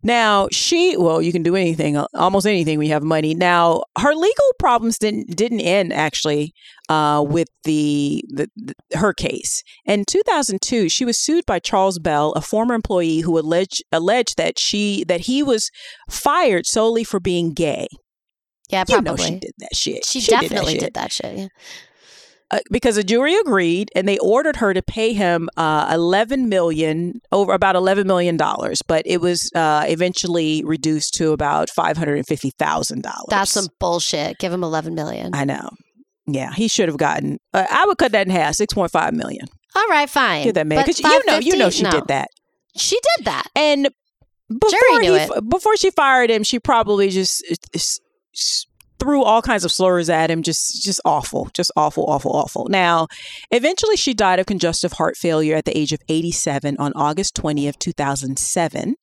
Now 0.03 0.47
she, 0.51 0.95
well, 0.97 1.21
you 1.21 1.31
can 1.31 1.43
do 1.43 1.55
anything, 1.55 1.97
uh, 1.97 2.07
almost 2.13 2.47
anything 2.47 2.77
when 2.77 2.87
you 2.87 2.93
have 2.93 3.03
money. 3.03 3.33
Now 3.33 3.83
her 3.97 4.13
legal 4.13 4.53
problems 4.59 4.97
didn't 4.97 5.35
didn't 5.35 5.61
end 5.61 5.91
actually 5.91 6.53
uh, 6.87 7.23
with 7.27 7.47
the, 7.63 8.23
the, 8.29 8.49
the 8.55 8.97
her 8.97 9.13
case. 9.13 9.61
In 9.85 10.05
2002, 10.05 10.89
she 10.89 11.05
was 11.05 11.17
sued 11.17 11.45
by 11.45 11.59
Charles 11.59 11.99
Bell, 11.99 12.31
a 12.33 12.41
former 12.41 12.73
employee 12.73 13.19
who 13.19 13.37
alleged 13.37 13.83
alleged 13.91 14.37
that 14.37 14.57
she 14.57 15.03
that 15.05 15.21
he 15.21 15.43
was 15.43 15.69
fired 16.09 16.65
solely 16.65 17.03
for 17.03 17.19
being 17.19 17.53
gay. 17.53 17.87
Yeah, 18.69 18.83
probably. 18.83 19.11
You 19.11 19.15
know 19.15 19.25
she 19.35 19.39
did 19.39 19.53
that 19.59 19.75
shit. 19.75 20.05
She, 20.05 20.19
did 20.21 20.29
that 20.29 20.41
definitely 20.41 20.71
shit. 20.73 20.79
did 20.81 20.93
that 20.93 21.11
shit. 21.11 21.37
Yeah. 21.37 21.47
uh, 22.51 22.59
because 22.71 22.97
a 22.97 23.03
jury 23.03 23.35
agreed 23.35 23.89
and 23.95 24.07
they 24.07 24.17
ordered 24.19 24.55
her 24.57 24.73
to 24.73 24.81
pay 24.81 25.13
him 25.13 25.49
uh, 25.57 25.89
11 25.93 26.49
million 26.49 27.21
over 27.31 27.53
about 27.53 27.75
11 27.75 28.07
million 28.07 28.37
dollars 28.37 28.81
but 28.81 29.03
it 29.05 29.21
was 29.21 29.51
uh, 29.55 29.83
eventually 29.87 30.63
reduced 30.65 31.13
to 31.15 31.31
about 31.31 31.69
550,000 31.69 33.01
dollars 33.03 33.25
That's 33.29 33.51
some 33.51 33.67
bullshit. 33.79 34.37
Give 34.39 34.51
him 34.53 34.63
11 34.63 34.93
million. 34.95 35.31
I 35.33 35.45
know 35.45 35.69
yeah 36.27 36.51
he 36.53 36.67
should 36.67 36.87
have 36.89 36.97
gotten 36.97 37.39
uh, 37.53 37.65
I 37.69 37.85
would 37.85 37.97
cut 37.97 38.11
that 38.13 38.27
in 38.27 38.31
half 38.31 38.53
6.5 38.53 39.13
million 39.13 39.45
All 39.75 39.87
right, 39.87 40.09
fine. 40.09 40.43
give 40.43 40.53
that 40.55 40.67
man 40.67 40.83
because 40.85 40.99
you 40.99 41.25
know 41.25 41.37
you 41.37 41.57
know 41.57 41.69
she 41.71 41.83
No. 41.83 41.91
did 41.91 42.07
that 42.07 42.29
She 42.75 42.99
did 43.17 43.25
that. 43.25 43.47
and 43.55 43.89
before 44.47 45.01
he, 45.01 45.07
it. 45.07 45.49
before 45.49 45.75
she 45.77 45.91
fired 45.91 46.29
him 46.31 46.43
she 46.43 46.59
probably 46.59 47.09
just 47.09 47.43
uh, 47.75 47.79
threw 48.99 49.23
all 49.23 49.41
kinds 49.41 49.63
of 49.63 49.71
slurs 49.71 50.09
at 50.09 50.29
him 50.29 50.43
just 50.43 50.83
just 50.83 50.99
awful 51.05 51.49
just 51.53 51.71
awful 51.75 52.05
awful 52.05 52.31
awful. 52.35 52.67
Now 52.69 53.07
eventually 53.51 53.95
she 53.95 54.13
died 54.13 54.39
of 54.39 54.45
congestive 54.45 54.93
heart 54.93 55.17
failure 55.17 55.55
at 55.55 55.65
the 55.65 55.77
age 55.77 55.93
of 55.93 56.01
87 56.09 56.75
on 56.77 56.91
august 56.95 57.35
20th 57.35 57.79
2007 57.79 58.95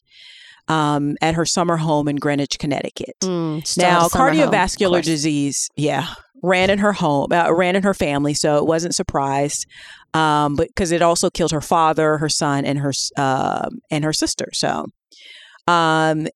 um, 0.68 1.16
at 1.22 1.34
her 1.34 1.46
summer 1.46 1.76
home 1.76 2.08
in 2.08 2.16
greenwich 2.16 2.58
connecticut. 2.58 3.16
Mm, 3.20 3.78
now 3.78 4.08
summer 4.08 4.32
home, 4.32 4.50
cardiovascular 4.50 5.02
disease 5.02 5.70
yeah 5.76 6.08
ran 6.42 6.68
in 6.68 6.78
her 6.78 6.92
home 6.92 7.32
uh, 7.32 7.50
ran 7.50 7.74
in 7.74 7.82
her 7.82 7.94
family 7.94 8.34
so 8.34 8.58
it 8.58 8.66
wasn't 8.66 8.94
surprised 8.94 9.66
um, 10.12 10.56
but 10.56 10.68
because 10.68 10.92
it 10.92 11.00
also 11.00 11.30
killed 11.30 11.52
her 11.52 11.62
father 11.62 12.18
her 12.18 12.28
son 12.28 12.66
and 12.66 12.78
her 12.78 12.92
um 13.16 13.78
and 13.90 14.04
her 14.04 14.12
sister 14.12 14.48
so 14.52 14.86
um, 15.68 16.28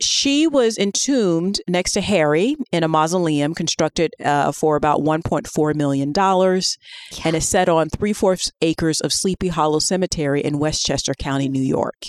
she 0.00 0.46
was 0.46 0.78
entombed 0.78 1.60
next 1.68 1.92
to 1.92 2.00
Harry 2.00 2.56
in 2.72 2.84
a 2.84 2.88
mausoleum 2.88 3.54
constructed 3.54 4.14
uh, 4.24 4.52
for 4.52 4.76
about 4.76 5.00
$1.4 5.00 5.74
million 5.74 6.12
and 6.16 7.36
is 7.36 7.48
set 7.48 7.68
on 7.68 7.88
three 7.88 8.12
fourths 8.12 8.50
acres 8.62 9.00
of 9.00 9.12
Sleepy 9.12 9.48
Hollow 9.48 9.78
Cemetery 9.80 10.40
in 10.40 10.58
Westchester 10.58 11.14
County, 11.14 11.48
New 11.48 11.62
York. 11.62 12.06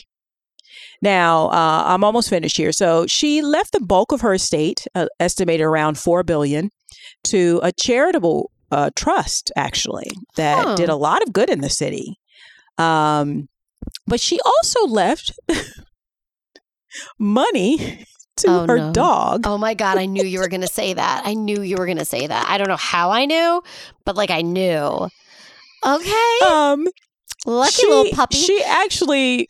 Now, 1.02 1.48
uh, 1.50 1.84
I'm 1.88 2.04
almost 2.04 2.30
finished 2.30 2.58
here. 2.58 2.72
So 2.72 3.08
she 3.08 3.42
left 3.42 3.72
the 3.72 3.80
bulk 3.80 4.12
of 4.12 4.22
her 4.22 4.34
estate, 4.34 4.86
uh, 4.96 5.08
estimated 5.20 5.66
around 5.66 5.98
4 5.98 6.24
billion, 6.24 6.72
to 7.26 7.60
a 7.64 7.72
charitable 7.72 8.52
uh, 8.72 8.90
trust, 8.96 9.52
actually, 9.56 10.10
that 10.36 10.64
Huh. 10.66 10.76
did 10.76 10.90
a 10.90 10.96
lot 10.96 11.24
of 11.24 11.34
good 11.34 11.50
in 11.50 11.62
the 11.62 11.70
city. 11.70 12.20
Um, 12.78 13.50
but 14.06 14.20
she 14.20 14.40
also 14.46 14.86
left 14.86 15.32
money 17.18 18.06
to 18.38 18.48
Oh, 18.48 18.68
her 18.68 18.78
no. 18.78 18.92
dog. 18.92 19.46
Oh 19.46 19.58
my 19.58 19.74
God, 19.74 19.98
I 19.98 20.06
knew 20.06 20.24
you 20.24 20.40
were 20.40 20.48
going 20.48 20.62
to 20.62 20.68
say 20.68 20.94
that. 20.94 21.24
I 21.26 21.34
knew 21.34 21.62
you 21.62 21.76
were 21.78 21.86
going 21.86 21.98
to 21.98 22.06
say 22.06 22.26
that. 22.26 22.48
I 22.48 22.58
don't 22.58 22.68
know 22.70 22.78
how 22.78 23.12
I 23.12 23.26
knew, 23.26 23.62
but 24.06 24.16
like 24.16 24.32
I 24.32 24.42
knew. 24.42 25.08
Okay. 25.86 26.40
Um, 26.48 26.88
Lucky 27.46 27.72
she, 27.72 27.88
little 27.88 28.12
puppy. 28.14 28.38
She 28.38 28.62
actually, 28.64 29.48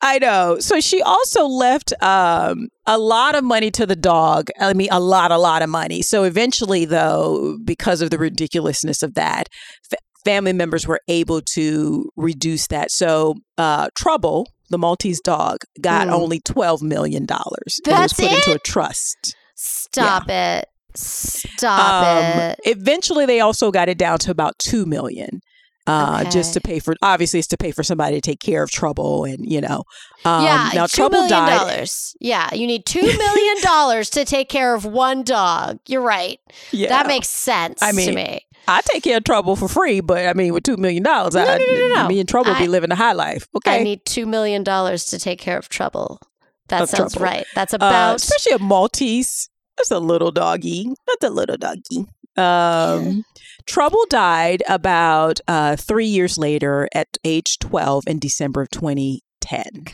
I 0.00 0.18
know. 0.18 0.58
So 0.60 0.80
she 0.80 1.02
also 1.02 1.46
left 1.46 1.92
um, 2.02 2.68
a 2.86 2.98
lot 2.98 3.34
of 3.34 3.44
money 3.44 3.70
to 3.72 3.86
the 3.86 3.96
dog. 3.96 4.48
I 4.60 4.72
mean, 4.74 4.88
a 4.90 5.00
lot, 5.00 5.30
a 5.32 5.38
lot 5.38 5.62
of 5.62 5.68
money. 5.68 6.02
So 6.02 6.24
eventually, 6.24 6.84
though, 6.84 7.58
because 7.64 8.00
of 8.00 8.10
the 8.10 8.18
ridiculousness 8.18 9.02
of 9.02 9.14
that, 9.14 9.48
fa- 9.88 9.98
family 10.24 10.52
members 10.52 10.86
were 10.86 11.00
able 11.08 11.40
to 11.54 12.08
reduce 12.16 12.68
that. 12.68 12.90
So 12.90 13.34
uh, 13.58 13.88
Trouble, 13.96 14.46
the 14.70 14.78
Maltese 14.78 15.20
dog, 15.20 15.58
got 15.80 16.08
Mm. 16.08 16.12
only 16.12 16.40
twelve 16.40 16.80
million 16.82 17.26
dollars. 17.26 17.80
It 17.84 17.88
was 17.88 17.96
That's 17.98 18.14
put 18.14 18.32
into 18.32 18.52
a 18.54 18.58
trust. 18.60 19.34
Stop 19.56 20.28
it. 20.30 20.66
Stop 20.94 22.04
Um, 22.04 22.40
it. 22.40 22.60
Eventually, 22.64 23.26
they 23.26 23.40
also 23.40 23.70
got 23.70 23.88
it 23.88 23.98
down 23.98 24.18
to 24.20 24.30
about 24.30 24.58
two 24.58 24.86
million. 24.86 25.40
Uh, 25.86 26.22
just 26.30 26.52
to 26.54 26.60
pay 26.60 26.78
for 26.78 26.94
obviously 27.02 27.40
it's 27.40 27.48
to 27.48 27.56
pay 27.56 27.72
for 27.72 27.82
somebody 27.82 28.14
to 28.14 28.20
take 28.20 28.38
care 28.38 28.62
of 28.62 28.70
trouble 28.70 29.24
and 29.24 29.50
you 29.50 29.60
know 29.60 29.82
um, 30.24 30.44
yeah, 30.44 30.70
now 30.72 30.86
two 30.86 30.98
trouble 30.98 31.22
million 31.22 31.30
died 31.30 31.58
dollars. 31.58 32.14
Yeah, 32.20 32.52
you 32.54 32.66
need 32.68 32.86
two 32.86 33.00
million 33.18 33.56
dollars 33.62 34.08
to 34.10 34.24
take 34.24 34.48
care 34.48 34.74
of 34.74 34.84
one 34.84 35.24
dog. 35.24 35.80
You're 35.86 36.02
right. 36.02 36.38
yeah 36.70 36.90
That 36.90 37.08
makes 37.08 37.28
sense 37.28 37.82
I 37.82 37.90
mean, 37.90 38.08
to 38.10 38.14
me. 38.14 38.46
I 38.68 38.80
take 38.84 39.02
care 39.02 39.16
of 39.18 39.24
trouble 39.24 39.56
for 39.56 39.68
free 39.68 40.00
but 40.00 40.26
I 40.26 40.32
mean 40.34 40.52
with 40.52 40.62
two 40.64 40.76
million 40.76 41.02
dollars 41.02 41.34
No, 41.34 41.42
I, 41.42 41.58
no, 41.58 41.64
no, 41.66 41.94
no, 42.02 42.08
me 42.08 42.20
and 42.20 42.28
trouble 42.28 42.52
I- 42.52 42.58
be 42.58 42.68
living 42.68 42.92
a 42.92 42.96
high 42.96 43.12
life 43.12 43.46
Okay, 43.56 43.80
I 43.80 43.82
need 43.82 44.04
two 44.04 44.26
million 44.26 44.62
dollars 44.64 45.06
to 45.06 45.18
take 45.18 45.38
care 45.40 45.58
of 45.58 45.68
trouble. 45.68 46.20
That 46.68 46.82
Of 46.82 46.88
sounds 46.90 47.14
Trouble. 47.14 47.24
right. 47.24 47.46
That's 47.56 47.74
uh, 47.74 47.78
about 47.78 48.16
especially 48.16 48.52
a 48.52 48.58
Maltese 48.60 49.48
that's 49.76 49.90
a 49.90 49.98
little 49.98 50.30
doggy 50.30 50.86
that's 51.06 51.24
a 51.24 51.30
little 51.30 51.56
doggy 51.56 52.06
um 52.36 53.24
Trouble 53.66 54.04
died 54.08 54.62
about 54.68 55.38
uh, 55.46 55.76
three 55.76 56.06
years 56.06 56.36
later 56.38 56.88
at 56.94 57.08
age 57.24 57.58
12 57.60 58.04
in 58.08 58.18
December 58.18 58.62
of 58.62 58.70
2010. 58.70 59.84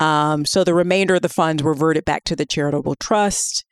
Um, 0.00 0.44
so 0.46 0.64
the 0.64 0.72
remainder 0.72 1.16
of 1.16 1.22
the 1.22 1.28
funds 1.28 1.62
reverted 1.62 2.04
back 2.04 2.24
to 2.24 2.36
the 2.36 2.46
charitable 2.46 2.94
trust. 2.94 3.64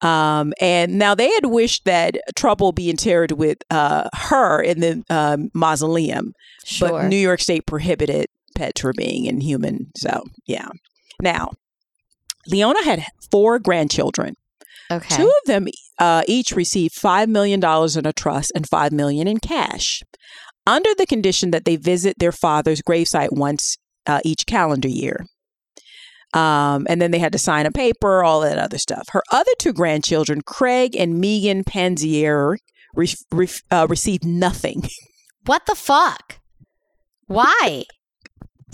Um, 0.00 0.52
and 0.60 0.98
now 0.98 1.14
they 1.14 1.30
had 1.30 1.46
wished 1.46 1.84
that 1.86 2.16
Trouble 2.36 2.72
be 2.72 2.90
interred 2.90 3.32
with 3.32 3.58
uh, 3.70 4.08
her 4.14 4.60
in 4.60 4.80
the 4.80 5.02
um, 5.08 5.48
mausoleum, 5.54 6.32
sure. 6.64 6.90
but 6.90 7.06
New 7.06 7.16
York 7.16 7.40
State 7.40 7.66
prohibited 7.66 8.26
pets 8.54 8.80
from 8.80 8.92
being 8.96 9.24
inhuman. 9.24 9.90
So, 9.96 10.24
yeah. 10.46 10.68
Now, 11.22 11.52
Leona 12.46 12.84
had 12.84 13.04
four 13.30 13.58
grandchildren. 13.58 14.34
okay. 14.90 15.16
Two 15.16 15.28
of 15.28 15.46
them 15.46 15.66
uh, 15.98 16.22
each 16.26 16.52
received 16.52 16.94
$5 16.94 17.28
million 17.28 17.60
in 17.62 18.06
a 18.06 18.12
trust 18.12 18.52
and 18.54 18.68
5 18.68 18.92
million 18.92 19.26
in 19.26 19.38
cash 19.38 20.02
under 20.66 20.90
the 20.96 21.06
condition 21.06 21.50
that 21.50 21.64
they 21.64 21.76
visit 21.76 22.18
their 22.18 22.32
father's 22.32 22.82
gravesite 22.82 23.32
once 23.32 23.76
uh, 24.06 24.20
each 24.24 24.46
calendar 24.46 24.88
year. 24.88 25.26
Um, 26.34 26.86
and 26.88 27.00
then 27.00 27.10
they 27.12 27.18
had 27.20 27.32
to 27.32 27.38
sign 27.38 27.64
a 27.64 27.70
paper, 27.70 28.24
all 28.24 28.40
that 28.40 28.58
other 28.58 28.78
stuff. 28.78 29.08
Her 29.10 29.22
other 29.32 29.52
two 29.58 29.72
grandchildren, 29.72 30.40
Craig 30.44 30.96
and 30.96 31.20
Megan 31.20 31.62
Panzirer, 31.64 32.56
re- 32.94 33.14
re- 33.30 33.48
uh, 33.70 33.86
received 33.88 34.24
nothing. 34.24 34.88
What 35.46 35.66
the 35.66 35.74
fuck? 35.74 36.38
Why? 37.26 37.84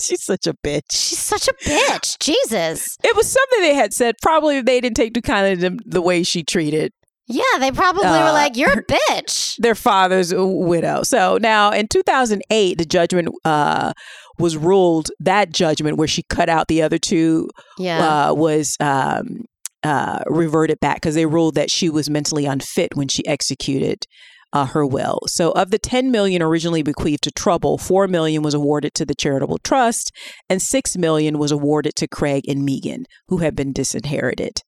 She's 0.00 0.24
such 0.24 0.46
a 0.46 0.54
bitch. 0.64 0.92
She's 0.92 1.18
such 1.18 1.48
a 1.48 1.52
bitch. 1.64 2.16
Jesus. 2.20 2.96
It 3.02 3.16
was 3.16 3.26
something 3.30 3.61
they 3.61 3.74
had 3.74 3.92
said. 3.92 4.14
Probably 4.22 4.61
they 4.62 4.80
didn't 4.80 4.96
take 4.96 5.14
to 5.14 5.20
kind 5.20 5.64
of 5.64 5.78
the, 5.84 6.00
way 6.00 6.22
she 6.22 6.42
treated 6.44 6.92
Yeah, 7.26 7.42
they 7.58 7.70
probably 7.72 8.04
were 8.06 8.08
Uh, 8.28 8.32
like, 8.32 8.56
"You're 8.56 8.78
a 8.78 8.84
bitch." 8.84 9.56
their 9.56 9.74
father's 9.74 10.32
widow. 10.34 11.02
So 11.02 11.38
now 11.40 11.70
in 11.72 11.86
2008, 11.88 12.78
the 12.78 12.84
judgment 12.84 13.28
uh, 13.44 13.92
was 14.41 14.57
ruled, 14.57 15.11
that 15.20 15.51
judgment 15.51 15.97
where 15.97 16.09
she 16.09 16.22
cut 16.28 16.49
out 16.49 16.68
the 16.68 16.82
other 16.82 16.99
two 16.99 17.49
Yeah. 17.78 18.28
uh, 18.30 18.34
was 18.34 18.76
um, 18.80 19.45
uh, 19.82 20.20
reverted 20.26 20.80
back 20.80 20.97
because 20.97 21.14
they 21.14 21.26
ruled 21.26 21.55
that 21.55 21.70
she 21.70 21.88
was 21.88 22.11
mentally 22.11 22.47
unfit 22.47 22.95
when 22.95 23.09
she 23.09 23.26
executed 23.26 24.05
uh, 24.53 24.64
her 24.66 24.84
will. 24.84 25.20
So 25.26 25.53
of 25.53 25.70
the 25.70 25.78
10 25.78 26.11
million 26.11 26.43
originally 26.43 26.82
bequeathed 26.82 27.22
to 27.22 27.30
Trouble, 27.30 27.78
4 27.78 28.09
million 28.09 28.43
was 28.43 28.53
awarded 28.53 28.95
to 28.95 29.07
the 29.07 29.14
charitable 29.14 29.59
trust 29.59 30.11
and 30.49 30.61
6 30.61 30.97
million 30.97 31.38
was 31.38 31.53
awarded 31.53 31.95
to 31.97 32.09
Craig 32.09 32.45
and 32.49 32.64
Megan, 32.64 33.05
who 33.28 33.38
had 33.38 33.55
been 33.55 33.72
disinherited. 33.72 34.62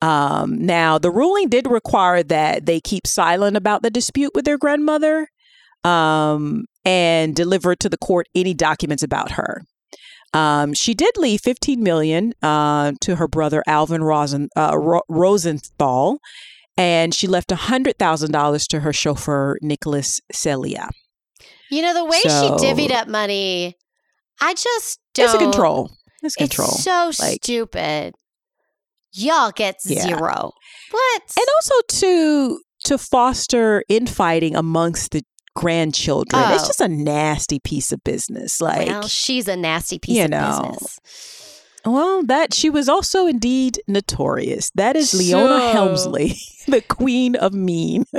Um, 0.00 0.58
now, 0.64 0.98
the 0.98 1.10
ruling 1.10 1.48
did 1.48 1.66
require 1.66 2.22
that 2.22 2.66
they 2.66 2.80
keep 2.80 3.06
silent 3.06 3.56
about 3.56 3.82
the 3.82 3.90
dispute 3.90 4.32
with 4.34 4.44
their 4.44 4.58
grandmother 4.58 5.28
um, 5.82 6.64
and 6.84 7.34
deliver 7.34 7.74
to 7.76 7.88
the 7.88 7.96
court 7.98 8.26
any 8.34 8.54
documents 8.54 9.02
about 9.02 9.32
her. 9.32 9.62
Um, 10.32 10.74
she 10.74 10.94
did 10.94 11.16
leave 11.16 11.40
15 11.42 11.82
million 11.82 12.32
uh, 12.42 12.92
to 13.02 13.16
her 13.16 13.28
brother 13.28 13.62
Alvin 13.66 14.02
Rosen, 14.02 14.48
uh, 14.56 14.76
Ro- 14.76 15.02
Rosenthal, 15.08 16.18
and 16.76 17.14
she 17.14 17.26
left 17.28 17.50
$100,000 17.50 18.66
to 18.68 18.80
her 18.80 18.92
chauffeur 18.92 19.56
Nicholas 19.62 20.20
Celea. 20.32 20.88
You 21.70 21.82
know, 21.82 21.94
the 21.94 22.04
way 22.04 22.20
So- 22.22 22.58
she 22.58 22.64
divvied 22.66 22.90
up 22.90 23.06
money, 23.08 23.76
I 24.40 24.54
just 24.54 24.98
don't. 25.14 25.26
It's 25.26 25.34
a 25.34 25.38
control. 25.38 25.90
It's 26.22 26.34
control. 26.34 26.68
It's 26.68 26.82
so 26.82 27.12
Like- 27.20 27.44
stupid. 27.44 28.14
Y'all 29.12 29.52
get 29.52 29.76
Yeah. 29.84 30.02
zero. 30.02 30.50
What? 30.90 31.22
and 31.38 31.46
also 31.56 31.74
to 32.00 32.60
to 32.86 32.98
foster 32.98 33.82
infighting 33.88 34.54
amongst 34.56 35.12
the 35.12 35.22
grandchildren. 35.54 36.42
It's 36.52 36.64
Oh. 36.64 36.66
just 36.66 36.80
a 36.80 36.88
nasty 36.88 37.58
piece 37.58 37.92
of 37.92 38.02
business. 38.04 38.60
Like, 38.60 38.88
well, 38.88 39.08
she's 39.08 39.48
a 39.48 39.56
nasty 39.56 39.98
piece 39.98 40.16
you 40.16 40.24
of 40.24 40.30
know. 40.30 40.68
business. 40.72 40.98
Well, 41.86 42.22
that 42.24 42.54
she 42.54 42.70
was 42.70 42.88
also 42.88 43.26
indeed 43.26 43.80
notorious. 43.86 44.70
That 44.74 44.96
is 44.96 45.12
Leona 45.12 45.58
So- 45.60 45.72
Helmsley, 45.72 46.36
the 46.66 46.80
queen 46.80 47.36
of 47.36 47.52
mean. 47.52 48.04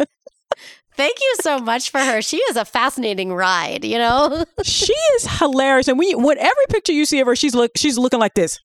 Thank 0.98 1.20
you 1.20 1.36
so 1.42 1.60
much 1.60 1.90
for 1.90 2.00
her. 2.00 2.22
She 2.22 2.38
is 2.38 2.56
a 2.56 2.64
fascinating 2.64 3.34
ride, 3.34 3.84
you 3.84 3.98
know? 3.98 4.46
she 4.64 4.94
is 5.16 5.28
hilarious, 5.40 5.90
and 5.90 6.02
you, 6.02 6.18
when 6.18 6.38
every 6.38 6.66
picture 6.70 6.94
you 6.94 7.06
see 7.06 7.20
of 7.20 7.28
her, 7.28 7.36
she's 7.36 7.54
look 7.54 7.72
she's 7.76 7.98
looking 7.98 8.20
like 8.20 8.34
this. 8.36 8.60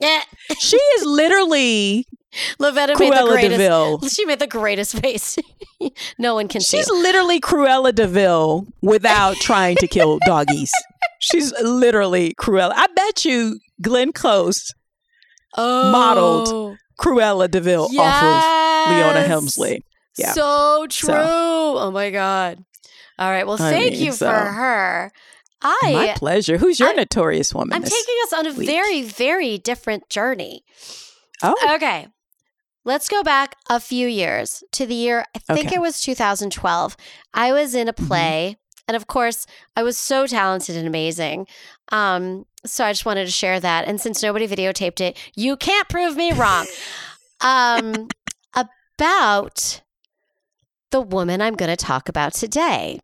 yeah. 0.00 0.22
She 0.58 0.76
is 0.76 1.06
literally 1.06 2.06
Lavetta 2.58 2.98
made 2.98 3.12
the 3.12 3.24
greatest. 3.26 3.50
de 3.50 3.56
Vil. 3.56 4.00
She 4.08 4.24
made 4.24 4.38
the 4.38 4.46
greatest 4.46 4.98
face. 4.98 5.38
no 6.18 6.34
one 6.34 6.48
can 6.48 6.60
She's 6.60 6.86
see. 6.86 6.92
literally 6.92 7.40
Cruella 7.40 7.94
de 7.94 8.06
Vil 8.06 8.66
without 8.82 9.36
trying 9.36 9.76
to 9.76 9.86
kill 9.86 10.18
doggies. 10.26 10.72
She's 11.20 11.52
literally 11.62 12.34
Cruella. 12.34 12.72
I 12.74 12.86
bet 12.94 13.24
you 13.24 13.58
Glenn 13.80 14.12
Close 14.12 14.72
Oh. 15.56 15.92
modeled 15.92 16.78
Cruella 17.00 17.48
de 17.50 17.60
Vil 17.60 17.84
off 17.98 18.22
of 18.22 18.90
Leona 18.92 19.22
Helmsley. 19.22 19.84
Yeah. 20.18 20.32
So 20.32 20.86
true. 20.90 21.12
Oh 21.14 21.90
my 21.92 22.10
God. 22.10 22.64
All 23.18 23.30
right. 23.30 23.46
Well, 23.46 23.54
I 23.62 23.70
thank 23.70 23.92
mean, 23.94 24.02
you 24.06 24.12
so- 24.12 24.26
for 24.28 24.34
her. 24.34 25.12
I 25.62 25.78
My 25.92 26.14
pleasure. 26.16 26.58
Who's 26.58 26.78
your 26.78 26.88
I'm- 26.88 26.96
notorious 26.96 27.54
woman? 27.54 27.72
I'm 27.74 27.82
taking 27.82 28.14
us 28.24 28.32
on 28.34 28.46
a 28.48 28.52
week? 28.52 28.68
very, 28.68 29.02
very 29.02 29.56
different 29.58 30.10
journey. 30.10 30.62
Oh, 31.42 31.54
Okay. 31.76 32.08
Let's 32.84 33.08
go 33.08 33.22
back 33.22 33.56
a 33.70 33.80
few 33.80 34.06
years 34.06 34.62
to 34.72 34.84
the 34.86 34.94
year, 34.94 35.24
I 35.34 35.38
think 35.38 35.66
Okay. 35.68 35.76
it 35.76 35.80
was 35.80 36.00
2012. 36.00 36.96
I 37.32 37.52
was 37.52 37.74
in 37.74 37.88
a 37.88 37.92
Mhm. 37.94 38.06
play. 38.06 38.56
And 38.86 38.94
of 38.96 39.06
course, 39.06 39.46
I 39.74 39.82
was 39.82 39.96
so 39.96 40.26
talented 40.26 40.76
and 40.76 40.86
amazing. 40.86 41.46
Um, 41.90 42.44
so 42.66 42.84
I 42.84 42.92
just 42.92 43.06
wanted 43.06 43.24
to 43.24 43.30
share 43.30 43.58
that. 43.58 43.86
And 43.88 43.98
since 43.98 44.22
nobody 44.22 44.46
videotaped 44.46 45.00
it, 45.00 45.16
you 45.34 45.56
can't 45.56 45.88
prove 45.88 46.16
me 46.16 46.32
wrong. 46.32 46.66
um, 47.40 48.08
about 48.54 49.80
the 50.90 51.00
woman 51.00 51.40
I'm 51.42 51.54
going 51.56 51.70
to 51.74 51.76
talk 51.76 52.08
about 52.08 52.32
today. 52.34 53.00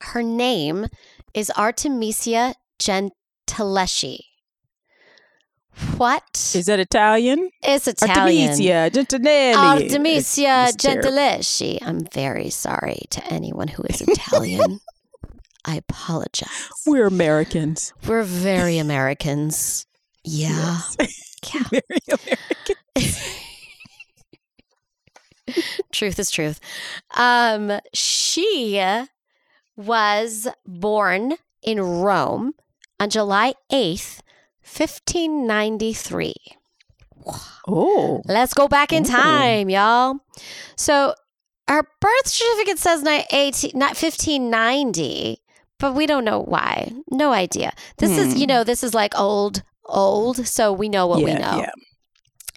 Her 0.00 0.22
name 0.22 0.86
is 1.32 1.50
Artemisia 1.56 2.54
Gentileschi. 2.78 4.18
What 5.96 6.52
is 6.54 6.66
that 6.66 6.78
Italian? 6.80 7.50
It's 7.62 7.88
Italian? 7.88 8.50
Artemisia 8.50 8.90
Gentilelli. 8.92 9.54
Artemisia 9.56 10.66
It's- 10.68 10.74
it's. 10.74 10.84
Gentileschi. 10.84 11.78
I'm 11.82 12.04
very 12.12 12.50
sorry 12.50 13.02
to 13.10 13.24
anyone 13.32 13.68
who 13.68 13.82
is 13.84 14.02
Italian. 14.02 14.80
I 15.64 15.76
apologize. 15.76 16.48
We're 16.86 17.06
Americans. 17.06 17.94
We're 18.06 18.24
very 18.24 18.76
Americans. 18.78 19.86
Yeah. 20.24 20.78
Yeah. 21.52 21.62
Very 21.70 21.82
American. 22.08 22.76
truth 25.92 26.18
is 26.20 26.30
truth. 26.30 26.60
Um, 27.16 27.80
she 27.92 28.80
was 29.76 30.46
born 30.64 31.34
in 31.62 31.80
Rome 31.80 32.54
on 33.00 33.10
July 33.10 33.54
8th, 33.72 34.20
1593. 34.64 36.34
Oh, 37.68 38.20
Let's 38.26 38.54
go 38.54 38.66
back 38.68 38.92
in 38.92 39.04
Ooh. 39.04 39.08
time, 39.08 39.70
y'all. 39.70 40.16
So 40.76 41.14
her 41.68 41.82
birth 42.00 42.26
certificate 42.26 42.78
says 42.78 43.02
ni- 43.02 43.24
18, 43.30 43.72
not 43.74 43.96
1590, 43.96 45.38
but 45.78 45.94
we 45.94 46.06
don't 46.06 46.24
know 46.24 46.40
why. 46.40 46.90
No 47.10 47.32
idea. 47.32 47.72
This 47.98 48.10
is, 48.18 48.32
Hmm. 48.34 48.38
you 48.40 48.46
know, 48.46 48.64
this 48.64 48.82
is 48.82 48.92
like 48.94 49.14
old, 49.18 49.62
old. 49.84 50.46
So 50.46 50.72
we 50.72 50.88
know 50.88 51.06
what 51.06 51.20
yeah, 51.20 51.24
we 51.26 51.34
know. 51.34 51.58
yeah. 51.58 51.70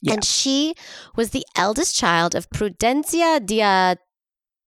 Yeah. 0.01 0.13
And 0.13 0.23
she 0.25 0.73
was 1.15 1.29
the 1.31 1.45
eldest 1.55 1.95
child 1.95 2.35
of 2.35 2.49
Prudencia 2.49 3.39
di 3.43 3.59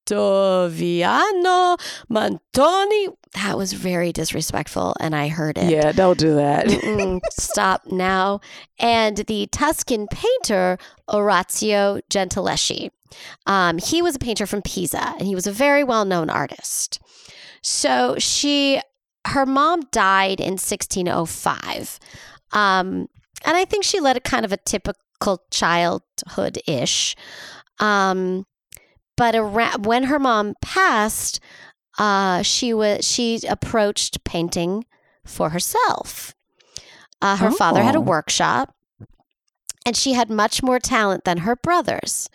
Ottaviano 0.09 1.77
Montoni. 2.09 3.07
That 3.35 3.57
was 3.57 3.73
very 3.73 4.11
disrespectful, 4.11 4.95
and 4.99 5.15
I 5.15 5.27
heard 5.27 5.57
it. 5.57 5.69
Yeah, 5.69 5.91
don't 5.91 6.17
do 6.17 6.35
that. 6.35 7.21
Stop 7.31 7.83
now. 7.91 8.41
And 8.79 9.17
the 9.17 9.47
Tuscan 9.51 10.07
painter 10.07 10.79
Orazio 11.07 12.01
Gentileschi. 12.09 12.89
Um, 13.45 13.77
he 13.77 14.01
was 14.01 14.15
a 14.15 14.19
painter 14.19 14.47
from 14.47 14.63
Pisa, 14.63 15.13
and 15.19 15.27
he 15.27 15.35
was 15.35 15.45
a 15.45 15.51
very 15.51 15.83
well 15.83 16.05
known 16.05 16.29
artist. 16.29 16.99
So 17.61 18.15
she, 18.17 18.81
her 19.27 19.45
mom 19.45 19.81
died 19.91 20.39
in 20.39 20.53
1605. 20.53 21.99
Um, 22.51 23.09
and 23.45 23.57
I 23.57 23.65
think 23.65 23.83
she 23.83 23.99
led 23.99 24.17
a 24.17 24.21
kind 24.21 24.43
of 24.45 24.51
a 24.51 24.57
typical 24.57 25.43
childhood 25.51 26.59
ish. 26.67 27.15
Um, 27.79 28.45
but 29.15 29.35
around, 29.35 29.85
when 29.85 30.05
her 30.05 30.19
mom 30.19 30.55
passed, 30.61 31.39
uh, 31.99 32.41
she 32.41 32.73
was 32.73 33.05
she 33.05 33.39
approached 33.47 34.23
painting 34.23 34.85
for 35.25 35.49
herself. 35.49 36.33
Uh, 37.21 37.35
her 37.37 37.51
father 37.51 37.83
had 37.83 37.95
a 37.95 37.99
Oh. 37.99 38.01
workshop, 38.01 38.73
and 39.85 39.95
she 39.95 40.13
had 40.13 40.29
much 40.29 40.63
more 40.63 40.79
talent 40.79 41.25
than 41.25 41.39
her 41.39 41.55
brothers. 41.55 42.29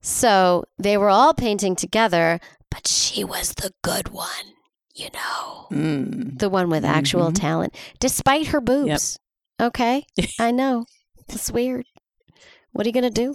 So 0.00 0.64
they 0.78 0.96
were 0.96 1.10
all 1.10 1.34
painting 1.34 1.76
together, 1.76 2.40
but 2.70 2.86
she 2.88 3.22
was 3.24 3.52
the 3.54 3.72
good 3.82 4.08
one, 4.08 4.54
you 4.94 5.08
know, 5.12 5.66
Mm. 5.70 6.38
the 6.38 6.48
one 6.48 6.70
with 6.70 6.84
actual 6.84 7.30
Mhm. 7.30 7.34
talent, 7.34 7.74
despite 8.00 8.48
her 8.48 8.60
boobs. 8.60 9.18
Okay, 9.60 10.06
I 10.40 10.50
know 10.50 10.86
it's 11.28 11.50
weird. 11.50 11.86
What 12.72 12.86
are 12.86 12.88
you 12.88 12.92
gonna 12.94 13.10
do? 13.10 13.34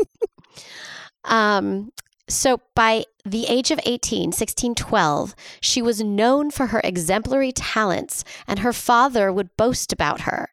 um. 1.26 1.92
So 2.32 2.62
by 2.76 3.06
the 3.26 3.46
age 3.48 3.72
of 3.72 3.80
18, 3.86 4.28
1612, 4.28 5.36
she 5.60 5.82
was 5.82 6.02
known 6.02 6.50
for 6.50 6.68
her 6.68 6.82
exemplary 6.84 7.52
talents, 7.52 8.24
and 8.48 8.60
her 8.60 8.74
father 8.74 9.32
would 9.32 9.56
boast 9.58 9.92
about 9.92 10.22
her. 10.22 10.50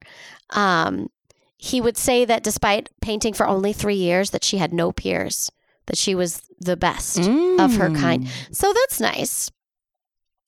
Um, 0.51 1.09
he 1.57 1.81
would 1.81 1.97
say 1.97 2.25
that 2.25 2.43
despite 2.43 2.89
painting 3.01 3.35
for 3.35 3.47
only 3.47 3.73
three 3.73 3.97
years, 3.97 4.31
that 4.31 4.45
she 4.45 4.59
had 4.59 4.73
no 4.73 4.93
peers, 4.93 5.51
that 5.87 5.99
she 5.99 6.15
was 6.15 6.43
the 6.61 6.77
best 6.77 7.19
of 7.19 7.77
her 7.77 7.91
kind. 7.91 8.25
Mm. 8.25 8.55
So 8.55 8.73
that's 8.73 9.01
nice. 9.01 9.51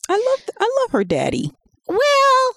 I 0.08 0.14
love 0.14 0.50
I 0.58 0.80
love 0.80 0.90
her 0.92 1.04
daddy. 1.04 1.52
Well, 1.88 2.52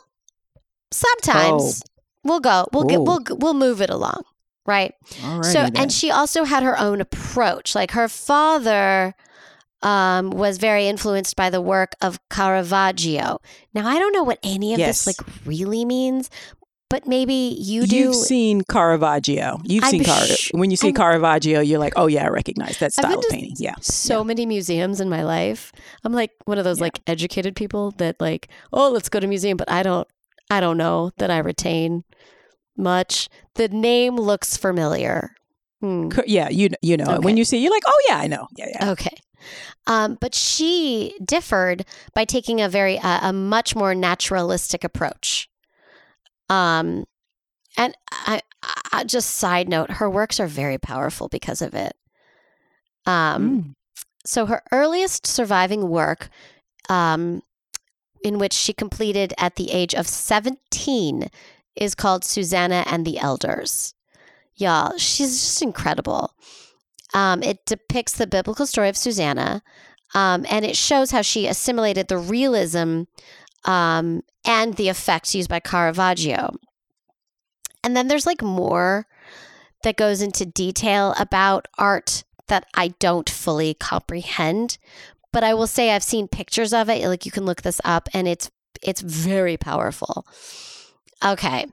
sometimes 0.91 1.83
we'll 2.23 2.39
go. 2.39 2.67
We'll 2.71 2.85
get. 2.85 2.99
Oh. 2.99 3.03
We'll 3.03 3.37
we'll 3.37 3.53
move 3.53 3.81
it 3.81 3.89
along, 3.89 4.23
right? 4.65 4.93
Alrighty 5.15 5.45
so, 5.45 5.61
then. 5.63 5.77
and 5.77 5.91
she 5.91 6.09
also 6.11 6.43
had 6.43 6.63
her 6.63 6.77
own 6.79 7.01
approach. 7.01 7.75
Like 7.75 7.91
her 7.91 8.07
father 8.07 9.13
um, 9.81 10.29
was 10.31 10.57
very 10.57 10.87
influenced 10.87 11.35
by 11.35 11.49
the 11.49 11.61
work 11.61 11.95
of 12.01 12.19
Caravaggio. 12.29 13.39
Now, 13.73 13.87
I 13.87 13.99
don't 13.99 14.13
know 14.13 14.23
what 14.23 14.39
any 14.43 14.73
of 14.73 14.79
Yes. 14.79 15.03
this 15.05 15.07
like 15.19 15.27
really 15.45 15.83
means, 15.85 16.29
but 16.89 17.05
maybe 17.07 17.33
you 17.59 17.85
do. 17.85 17.95
You've 17.95 18.15
seen 18.15 18.61
Caravaggio. 18.61 19.59
You've 19.65 19.83
I'm 19.83 19.89
seen 19.91 20.03
Car- 20.05 20.25
sh- 20.25 20.51
when 20.53 20.71
you 20.71 20.77
see 20.77 20.87
I'm- 20.87 20.95
Caravaggio, 20.95 21.59
you're 21.59 21.79
like, 21.79 21.93
oh 21.97 22.07
yeah, 22.07 22.23
I 22.25 22.29
recognize 22.29 22.77
that 22.79 22.93
style 22.93 23.19
of 23.19 23.25
painting. 23.29 23.55
Yeah. 23.57 23.75
so 23.81 24.23
many 24.23 24.45
museums 24.45 25.01
in 25.01 25.09
my 25.09 25.23
life. 25.23 25.71
I'm 26.05 26.13
like 26.13 26.31
one 26.45 26.57
of 26.57 26.63
those 26.63 26.77
Yeah. 26.79 26.83
like 26.85 26.99
educated 27.07 27.55
people 27.55 27.91
that 27.97 28.21
like, 28.21 28.47
oh, 28.71 28.89
let's 28.91 29.09
go 29.09 29.19
to 29.19 29.25
a 29.25 29.29
museum, 29.29 29.57
but 29.57 29.69
I 29.69 29.83
don't 29.83 30.07
I 30.49 30.59
don't 30.59 30.77
know 30.77 31.11
that 31.17 31.31
I 31.31 31.39
retain 31.39 32.03
much. 32.77 33.29
The 33.55 33.67
name 33.69 34.15
looks 34.15 34.57
familiar. 34.57 35.35
Hmm. 35.81 36.09
Yeah, 36.25 36.49
you 36.49 36.69
you 36.81 36.97
know 36.97 37.15
it. 37.15 37.21
when 37.23 37.37
you 37.37 37.43
see, 37.45 37.57
you're 37.61 37.71
like, 37.71 37.83
oh 37.85 38.01
yeah, 38.07 38.17
I 38.17 38.27
know. 38.27 38.47
Yeah, 38.55 38.67
yeah. 38.69 38.91
Okay. 38.91 39.15
Um, 39.87 40.17
but 40.21 40.33
she 40.33 41.13
differed 41.23 41.85
by 42.13 42.23
taking 42.23 42.61
a 42.61 42.69
very 42.69 42.97
uh, 42.99 43.29
a 43.29 43.33
much 43.33 43.75
more 43.75 43.93
naturalistic 43.93 44.83
approach. 44.85 45.49
Um, 46.49 47.05
and 47.77 47.93
I, 48.11 48.41
I 48.93 49.03
just 49.03 49.31
side 49.31 49.67
note, 49.67 49.91
her 49.91 50.09
works 50.09 50.39
are 50.39 50.47
very 50.47 50.77
powerful 50.77 51.27
because 51.27 51.61
of 51.61 51.73
it. 51.73 51.93
Um, 53.05 53.49
Mm. 53.49 53.73
so 54.25 54.45
her 54.45 54.61
earliest 54.71 55.27
surviving 55.27 55.89
work, 55.89 56.29
um, 56.87 57.41
in 58.23 58.37
which 58.37 58.53
she 58.53 58.71
completed 58.71 59.33
at 59.37 59.55
the 59.55 59.71
age 59.71 59.93
of 59.93 60.07
17, 60.07 61.29
is 61.75 61.95
called 61.95 62.23
Susanna 62.23 62.83
and 62.87 63.05
the 63.05 63.19
Elders. 63.19 63.93
Y'all, 64.55 64.97
she's 64.97 65.39
just 65.39 65.61
incredible. 65.61 66.33
Um, 67.13 67.43
it 67.43 67.65
depicts 67.65 68.13
the 68.13 68.27
biblical 68.27 68.65
story 68.65 68.89
of 68.89 68.97
Susanna, 68.97 69.61
um, 70.15 70.45
and 70.49 70.65
it 70.65 70.75
shows 70.75 71.11
how 71.11 71.21
she 71.21 71.47
assimilated 71.47 72.07
the 72.07 72.17
realism 72.17 73.03
um, 73.65 74.23
and 74.45 74.75
the 74.75 74.89
effects 74.89 75.35
used 75.35 75.49
by 75.49 75.59
Caravaggio. 75.59 76.55
And 77.83 77.97
then 77.97 78.07
there's 78.07 78.25
like 78.25 78.41
more 78.41 79.07
that 79.83 79.97
goes 79.97 80.21
into 80.21 80.45
detail 80.45 81.13
about 81.19 81.67
art 81.77 82.23
that 82.47 82.65
I 82.73 82.89
don't 82.99 83.29
fully 83.29 83.73
comprehend. 83.73 84.77
But 85.31 85.43
I 85.43 85.53
will 85.53 85.67
say 85.67 85.91
I've 85.91 86.03
seen 86.03 86.27
pictures 86.27 86.73
of 86.73 86.89
it. 86.89 87.05
Like 87.07 87.25
you 87.25 87.31
can 87.31 87.45
look 87.45 87.61
this 87.61 87.81
up 87.83 88.07
and 88.13 88.27
it's 88.27 88.49
it's 88.81 89.01
very 89.01 89.57
powerful. 89.57 90.25
Okay. 91.23 91.65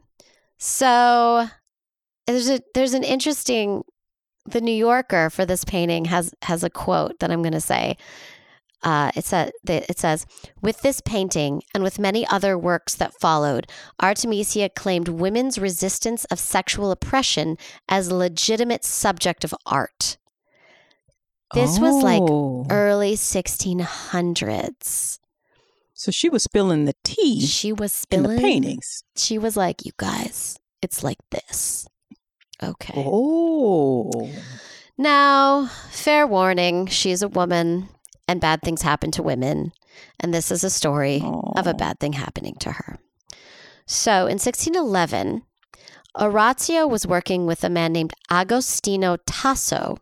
So 0.59 1.47
there's 2.27 2.51
a 2.51 2.61
there's 2.75 2.95
an 2.95 3.05
interesting 3.05 3.85
the 4.47 4.61
New 4.61 4.75
Yorker 4.75 5.31
for 5.31 5.47
this 5.47 5.65
painting 5.65 6.07
has 6.07 6.35
has 6.43 6.65
a 6.65 6.71
quote 6.71 7.21
that 7.21 7.31
I'm 7.31 7.43
going 7.43 7.53
to 7.53 7.61
say. 7.61 7.97
Uh, 8.83 9.11
it 9.15 9.27
says 9.27 9.51
it 9.69 9.99
says 9.99 10.25
with 10.63 10.81
this 10.81 11.03
painting 11.03 11.61
and 11.75 11.83
with 11.83 11.99
many 11.99 12.27
other 12.29 12.57
works 12.57 12.95
that 12.95 13.13
followed, 13.21 13.67
Artemisia 14.01 14.71
claimed 14.71 15.09
women's 15.09 15.59
resistance 15.59 16.25
of 16.27 16.39
sexual 16.39 16.91
oppression 16.91 17.59
as 17.91 18.09
a 18.09 18.15
legitimate 18.15 18.83
subject 18.85 19.45
of 19.45 19.55
art. 19.67 20.17
This 21.53 21.79
was 21.79 22.03
like 22.03 22.23
Oh. 22.23 22.65
early 22.71 23.17
1600s. 23.17 25.19
So 26.01 26.11
she 26.11 26.31
was 26.31 26.43
spilling 26.43 26.87
the 26.87 26.95
tea 27.05 27.45
She 27.45 27.75
was 27.75 27.93
in 27.93 28.25
spilling. 28.25 28.37
the 28.37 28.43
paintings. 28.43 29.05
She 29.19 29.37
was 29.37 29.55
like, 29.55 29.85
"You 29.85 29.93
guys, 29.99 30.59
it's 30.81 31.05
like 31.05 31.19
this." 31.31 31.87
Okay. 32.63 33.05
Oh. 33.07 34.11
Now, 34.97 35.67
fair 35.91 36.27
warning, 36.27 36.87
she's 36.87 37.21
a 37.21 37.29
woman 37.29 37.91
and 38.27 38.41
bad 38.41 38.63
things 38.63 38.81
happen 38.81 39.11
to 39.11 39.23
women. 39.23 39.73
And 40.19 40.33
this 40.33 40.51
is 40.51 40.65
a 40.65 40.71
story 40.71 41.21
of 41.23 41.67
a 41.67 41.75
bad 41.75 42.01
thing 42.01 42.15
happening 42.15 42.55
to 42.61 42.73
her. 42.73 42.99
So 43.85 44.27
in 44.27 44.39
1611, 44.39 45.43
Orazio 46.19 46.87
was 46.87 47.07
working 47.07 47.45
with 47.45 47.63
a 47.63 47.69
man 47.69 47.93
named 47.93 48.15
Agostino 48.31 49.19
Tassi 49.29 49.99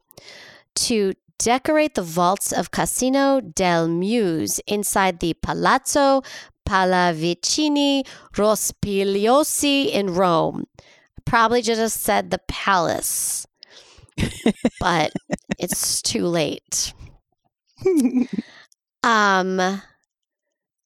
to 0.76 1.14
decorate 1.38 1.94
the 1.94 2.02
vaults 2.02 2.52
of 2.52 2.70
Casino 2.70 3.40
delle 3.40 3.88
Muse 3.88 4.60
inside 4.66 5.20
the 5.20 5.34
Palazzo 5.34 6.22
Pallavicini 6.68 8.06
Rospigliosi 8.34 9.90
in 9.90 10.14
Rome. 10.14 10.64
Probably 11.24 11.62
just 11.62 12.00
said 12.00 12.30
the 12.30 12.40
palace, 12.48 13.46
but 14.80 15.12
it's 15.58 16.02
too 16.02 16.26
late. 16.26 16.92
Um, 19.02 19.82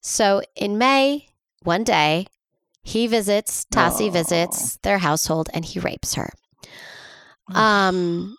so 0.01 0.41
in 0.55 0.77
May, 0.77 1.27
one 1.63 1.83
day, 1.83 2.27
he 2.83 3.07
visits, 3.07 3.65
Tassi 3.65 4.09
Aw. 4.09 4.11
visits 4.11 4.77
their 4.77 4.97
household 4.97 5.49
and 5.53 5.63
he 5.63 5.79
rapes 5.79 6.15
her. 6.15 6.29
Um, 7.53 8.37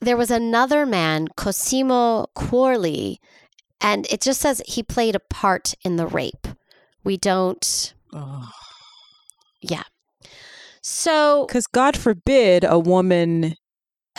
there 0.00 0.16
was 0.16 0.30
another 0.30 0.86
man, 0.86 1.28
Cosimo 1.36 2.26
Quorli, 2.36 3.16
and 3.80 4.06
it 4.10 4.20
just 4.20 4.40
says 4.40 4.62
he 4.66 4.82
played 4.82 5.14
a 5.16 5.20
part 5.20 5.74
in 5.84 5.96
the 5.96 6.06
rape. 6.06 6.46
We 7.04 7.16
don't, 7.16 7.94
Oh. 8.12 8.50
yeah. 9.60 9.82
So, 10.82 11.44
Because 11.46 11.66
God 11.66 11.96
forbid 11.96 12.64
a 12.64 12.78
woman 12.78 13.54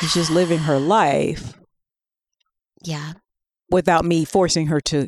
is 0.03 0.13
just 0.13 0.29
living 0.31 0.59
her 0.59 0.79
life 0.79 1.53
yeah, 2.83 3.13
without 3.71 4.05
me 4.05 4.23
forcing 4.25 4.67
her 4.67 4.79
to 4.81 5.07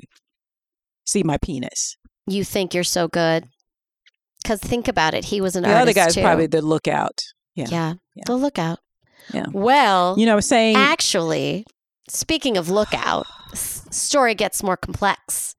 see 1.05 1.23
my 1.23 1.37
penis. 1.37 1.97
you 2.27 2.43
think 2.43 2.73
you're 2.73 2.83
so 2.83 3.07
good. 3.07 3.45
Because 4.43 4.59
think 4.59 4.87
about 4.87 5.13
it, 5.13 5.25
he 5.25 5.39
was 5.39 5.55
an 5.55 5.65
artist. 5.65 5.75
the 5.77 5.81
other 5.81 5.93
guy's 5.93 6.15
too. 6.15 6.21
probably 6.21 6.47
the 6.47 6.61
lookout. 6.63 7.21
Yeah. 7.55 7.67
yeah, 7.69 7.93
Yeah. 8.15 8.23
the 8.25 8.35
lookout. 8.35 8.79
Yeah. 9.33 9.45
Well, 9.51 10.15
You 10.17 10.25
know, 10.25 10.39
saying, 10.39 10.75
Actually, 10.75 11.65
speaking 12.09 12.57
of 12.57 12.69
lookout, 12.69 13.25
story 13.53 14.35
gets 14.35 14.63
more 14.63 14.77
complex. 14.77 15.55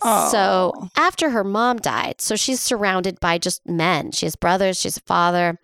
So 0.00 0.72
Oh. 0.76 0.88
after 0.96 1.30
her 1.30 1.42
mom 1.42 1.78
died, 1.78 2.20
so 2.20 2.36
she's 2.36 2.60
surrounded 2.60 3.18
by 3.18 3.36
just 3.38 3.66
men. 3.68 4.12
She 4.12 4.26
has 4.26 4.36
brothers, 4.36 4.78
she 4.80 4.86
has 4.86 4.96
a 4.96 5.00
father. 5.00 5.58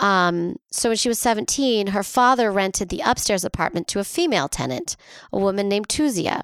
Um, 0.00 0.56
so 0.72 0.88
when 0.90 0.96
she 0.96 1.08
was 1.08 1.18
17, 1.20 1.88
her 1.88 2.02
father 2.02 2.50
rented 2.50 2.88
the 2.88 3.02
upstairs 3.04 3.44
apartment 3.44 3.86
to 3.88 4.00
a 4.00 4.04
female 4.04 4.48
tenant, 4.48 4.96
a 5.32 5.38
woman 5.38 5.68
named 5.68 5.88
Tuzia. 5.88 6.42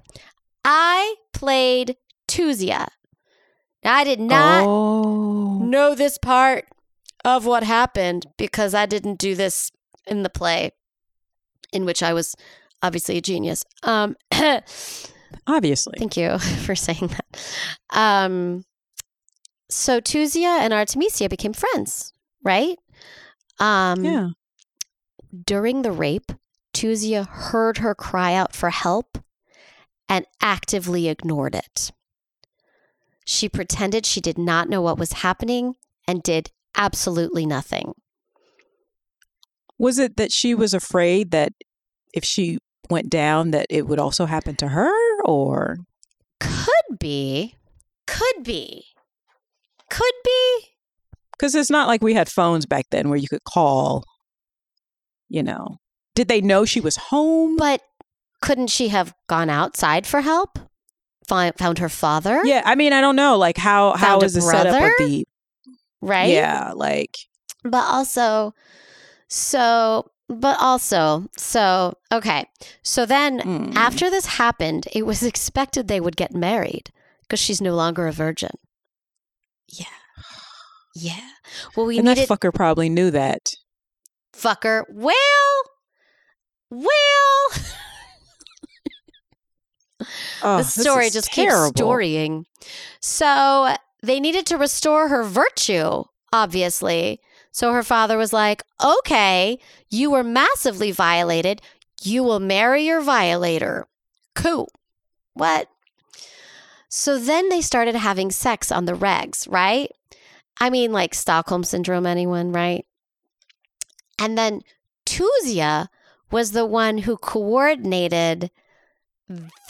I 0.65 1.17
played 1.33 1.97
Tuzia. 2.29 2.87
I 3.85 4.05
did 4.05 4.21
not 4.21 4.65
oh, 4.67 5.59
know 5.65 5.95
this 5.95 6.19
part 6.19 6.67
of 7.25 7.45
what 7.47 7.63
happened 7.65 8.27
because 8.37 8.75
I 8.75 8.87
didn't 8.87 9.19
do 9.19 9.35
this 9.35 9.73
in 10.07 10.23
the 10.23 10.31
play, 10.31 10.71
in 11.73 11.85
which 11.85 12.03
I 12.03 12.13
was 12.13 12.35
obviously 12.83 13.19
a 13.19 13.21
genius. 13.21 13.65
Um, 13.83 14.17
obviously. 15.47 15.99
thank 15.99 16.17
you 16.17 16.39
for 16.65 16.75
saying 16.75 17.09
that. 17.09 17.27
Um, 17.91 18.65
so 19.69 20.01
Tuzia 20.01 20.61
and 20.61 20.73
Artemisia 20.73 21.29
became 21.29 21.53
friends, 21.53 22.13
right? 22.43 22.79
Um, 23.59 24.05
yeah. 24.05 24.29
During 25.45 25.83
the 25.83 25.93
rape, 25.93 26.33
Tuzia 26.73 27.27
heard 27.27 27.79
her 27.79 27.95
cry 27.95 28.35
out 28.35 28.55
for 28.55 28.71
help 28.71 29.19
and 30.09 30.25
actively 30.41 31.09
ignored 31.09 31.55
it. 31.55 31.91
She 33.25 33.49
pretended 33.49 34.07
she 34.07 34.21
did 34.21 34.39
not 34.39 34.69
know 34.69 34.81
what 34.81 34.99
was 34.99 35.15
happening 35.15 35.75
and 36.07 36.23
did 36.23 36.53
absolutely 36.77 37.45
nothing. 37.45 37.95
Was 39.79 39.99
it 39.99 40.17
that 40.17 40.33
she 40.33 40.55
was 40.55 40.73
afraid 40.75 41.31
that 41.33 41.53
if 42.15 42.25
she 42.25 42.59
went 42.91 43.11
down 43.11 43.51
that 43.51 43.67
it 43.69 43.87
would 43.87 43.99
also 43.99 44.27
happen 44.27 44.57
to 44.57 44.69
her 44.69 45.23
or 45.25 45.77
Could 46.41 46.99
be. 46.99 47.55
Could 48.07 48.45
be. 48.45 48.85
Could 49.91 50.15
be. 50.25 50.59
because 51.33 51.55
it's 51.55 51.71
not 51.71 51.89
like 51.89 52.03
we 52.03 52.15
had 52.15 52.29
phones 52.29 52.67
back 52.67 52.87
then 52.91 53.09
where 53.09 53.19
you 53.19 53.29
could 53.29 53.45
call 53.45 54.03
you 55.29 55.43
know 55.43 55.77
did 56.15 56.29
they 56.29 56.41
know 56.41 56.65
she 56.65 56.81
was 56.81 56.97
home 56.97 57.57
But 57.57 57.83
couldn't 58.41 58.69
she 58.69 58.89
have 58.89 59.13
gone 59.29 59.51
outside 59.51 60.07
for 60.07 60.21
help? 60.23 60.59
Fi- 61.29 61.53
Found 61.59 61.79
her 61.79 61.89
father? 61.89 62.41
yeah 62.45 62.63
i 62.65 62.75
mean 62.75 62.93
i 62.93 63.01
don't 63.01 63.17
know 63.17 63.37
like 63.37 63.57
how 63.57 63.95
how 63.97 64.19
a 64.19 64.29
the 64.29 64.41
setup 64.41 64.75
of 64.83 64.91
the 64.99 65.25
Right? 66.01 66.31
yeah 66.31 66.73
like 66.75 67.15
But 67.65 67.85
also, 67.85 68.53
so, 69.29 70.11
but 70.29 70.57
also, 70.61 71.29
so, 71.37 71.95
okay. 72.13 72.47
So 72.83 73.07
then 73.07 73.41
mm. 73.41 73.75
after 73.75 74.11
this 74.11 74.27
happened, 74.27 74.89
it 74.93 75.07
was 75.07 75.23
expected 75.33 75.89
they 75.89 76.01
would 76.01 76.17
get 76.17 76.35
married 76.35 76.91
because 77.23 77.41
she's 77.41 77.61
no 77.61 77.75
longer 77.75 78.07
a 78.07 78.13
virgin. 78.13 78.53
Yeah. 79.69 79.87
Yeah. 80.95 81.31
Well, 81.77 81.87
we 81.87 81.99
and 81.99 82.09
that 82.09 82.17
fucker 82.19 82.53
probably 82.55 82.89
knew 82.89 83.11
that 83.11 83.55
fucker. 84.37 84.85
Well, 84.89 85.63
well, 86.71 86.87
oh, 90.43 90.59
the 90.59 90.65
story 90.65 91.11
just 91.11 91.33
terrible. 91.33 91.67
keeps 91.67 91.79
storying. 91.79 92.47
So 93.01 93.75
they 94.03 94.21
needed 94.21 94.47
to 94.47 94.57
restore 94.57 95.09
her 95.09 95.23
virtue, 95.23 96.05
obviously. 96.33 97.21
So 97.57 97.73
her 97.73 97.83
father 97.83 98.19
was 98.19 98.35
like, 98.35 98.63
okay, 98.85 99.59
you 99.89 100.11
were 100.11 100.23
massively 100.23 100.93
violated. 100.93 101.63
You 102.03 102.23
will 102.23 102.39
marry 102.39 102.83
your 102.83 103.01
violator. 103.01 103.87
Cool. 104.35 104.71
What? 105.33 105.67
So 106.91 107.19
then 107.19 107.49
they 107.49 107.63
started 107.63 107.95
having 107.95 108.31
sex 108.31 108.71
on 108.71 108.85
the 108.85 108.93
regs, 108.93 109.51
right? 109.51 109.91
I 110.61 110.69
mean, 110.69 110.93
like 110.93 111.15
Stockholm 111.15 111.65
syndrome, 111.65 112.05
anyone, 112.05 112.53
right? 112.53 112.85
And 114.19 114.37
then 114.37 114.61
Tuzia 115.07 115.89
was 116.31 116.51
the 116.51 116.67
one 116.67 116.99
who 116.99 117.17
coordinated 117.17 118.51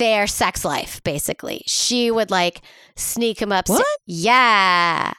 their 0.01 0.27
sex 0.27 0.65
life, 0.65 1.01
basically. 1.05 1.63
She 1.69 2.11
would 2.11 2.33
like 2.33 2.63
sneak 2.97 3.41
him 3.41 3.53
up. 3.53 3.69
What? 3.69 3.87
Yeah. 4.07 5.13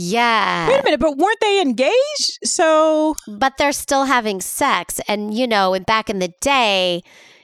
Yeah. 0.00 0.68
Wait 0.68 0.80
a 0.80 0.84
minute, 0.84 1.00
but 1.00 1.18
weren't 1.18 1.40
they 1.40 1.60
engaged? 1.60 2.38
So 2.44 3.16
but 3.26 3.58
they're 3.58 3.72
still 3.72 4.04
having 4.04 4.40
sex. 4.40 5.00
And, 5.08 5.34
you 5.34 5.46
know, 5.48 5.74
and 5.74 5.84
back 5.84 6.08
in 6.08 6.20
the 6.20 6.32
day, 6.40 7.02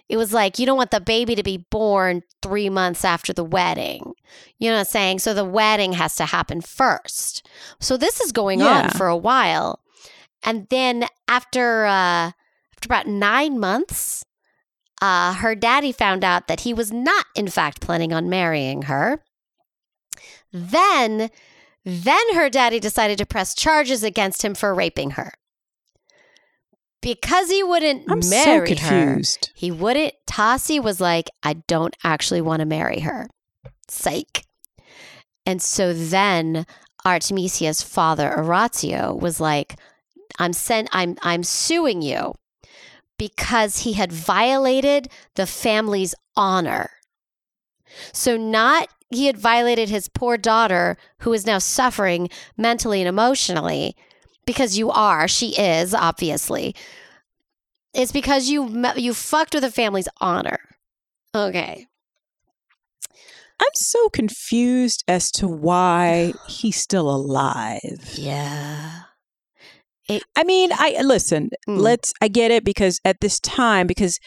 it 0.08 0.16
was 0.16 0.32
like 0.32 0.58
you 0.60 0.64
don't 0.64 0.76
want 0.76 0.92
the 0.92 1.00
baby 1.00 1.34
to 1.34 1.42
be 1.42 1.66
born 1.70 2.22
three 2.42 2.70
months 2.70 3.04
after 3.04 3.32
the 3.32 3.42
wedding. 3.42 4.14
You 4.58 4.68
know 4.70 4.74
what 4.76 4.80
I'm 4.80 4.86
saying? 4.86 5.18
So 5.18 5.34
the 5.34 5.44
wedding 5.44 5.94
has 5.94 6.14
to 6.16 6.26
happen 6.26 6.60
first. 6.60 7.44
So 7.80 7.96
this 7.96 8.20
is 8.20 8.30
going 8.30 8.60
Yeah. 8.60 8.84
on 8.84 8.90
for 8.90 9.08
a 9.08 9.16
while. 9.16 9.80
And 10.44 10.68
then 10.70 11.06
after 11.26 11.86
uh 11.86 12.30
after 12.76 12.86
about 12.86 13.08
nine 13.08 13.58
months, 13.58 14.24
uh, 15.02 15.34
her 15.34 15.54
daddy 15.56 15.90
found 15.90 16.22
out 16.22 16.46
that 16.46 16.60
he 16.60 16.72
was 16.72 16.92
not, 16.92 17.26
in 17.34 17.48
fact, 17.48 17.80
planning 17.80 18.12
on 18.12 18.28
marrying 18.28 18.82
her. 18.82 19.20
Then, 20.52 21.30
then 21.84 22.34
her 22.34 22.48
daddy 22.48 22.80
decided 22.80 23.18
to 23.18 23.26
press 23.26 23.54
charges 23.54 24.02
against 24.02 24.42
him 24.42 24.54
for 24.54 24.74
raping 24.74 25.12
her. 25.12 25.32
Because 27.02 27.50
he 27.50 27.62
wouldn't 27.62 28.10
I'm 28.10 28.22
so 28.22 28.30
marry 28.30 28.74
her, 28.76 28.76
confused. 28.76 29.50
he 29.54 29.70
wouldn't. 29.70 30.14
Tassi 30.26 30.82
was 30.82 31.00
like, 31.00 31.28
I 31.42 31.54
don't 31.54 31.94
actually 32.02 32.40
want 32.40 32.60
to 32.60 32.66
marry 32.66 33.00
her. 33.00 33.28
Psych. 33.88 34.46
And 35.44 35.60
so 35.60 35.92
then 35.92 36.64
Artemisia's 37.04 37.82
father, 37.82 38.34
Orazio, 38.34 39.14
was 39.14 39.38
like, 39.38 39.76
I'm 40.38 40.54
sent 40.54 40.88
I'm 40.92 41.18
I'm 41.22 41.44
suing 41.44 42.00
you 42.00 42.34
because 43.18 43.80
he 43.80 43.92
had 43.92 44.10
violated 44.10 45.08
the 45.34 45.46
family's 45.46 46.14
honor. 46.36 46.90
So 48.12 48.36
not 48.36 48.88
he 49.14 49.26
had 49.26 49.38
violated 49.38 49.88
his 49.88 50.08
poor 50.08 50.36
daughter 50.36 50.96
who 51.20 51.32
is 51.32 51.46
now 51.46 51.58
suffering 51.58 52.28
mentally 52.56 53.00
and 53.00 53.08
emotionally 53.08 53.96
because 54.46 54.78
you 54.78 54.90
are, 54.90 55.26
she 55.28 55.56
is 55.56 55.94
obviously. 55.94 56.74
It's 57.94 58.12
because 58.12 58.48
you 58.48 58.84
you 58.96 59.14
fucked 59.14 59.54
with 59.54 59.64
a 59.64 59.70
family's 59.70 60.08
honor. 60.20 60.58
Okay. 61.34 61.86
I'm 63.60 63.74
so 63.74 64.08
confused 64.08 65.04
as 65.06 65.30
to 65.32 65.48
why 65.48 66.32
he's 66.48 66.76
still 66.76 67.08
alive. 67.08 68.14
Yeah. 68.14 69.02
I 70.36 70.44
mean, 70.44 70.70
I 70.74 71.00
listen. 71.02 71.48
Mm. 71.66 71.78
Let's. 71.78 72.12
I 72.20 72.28
get 72.28 72.50
it 72.50 72.62
because 72.62 73.00
at 73.06 73.20
this 73.22 73.40
time, 73.40 73.86
because 73.86 74.18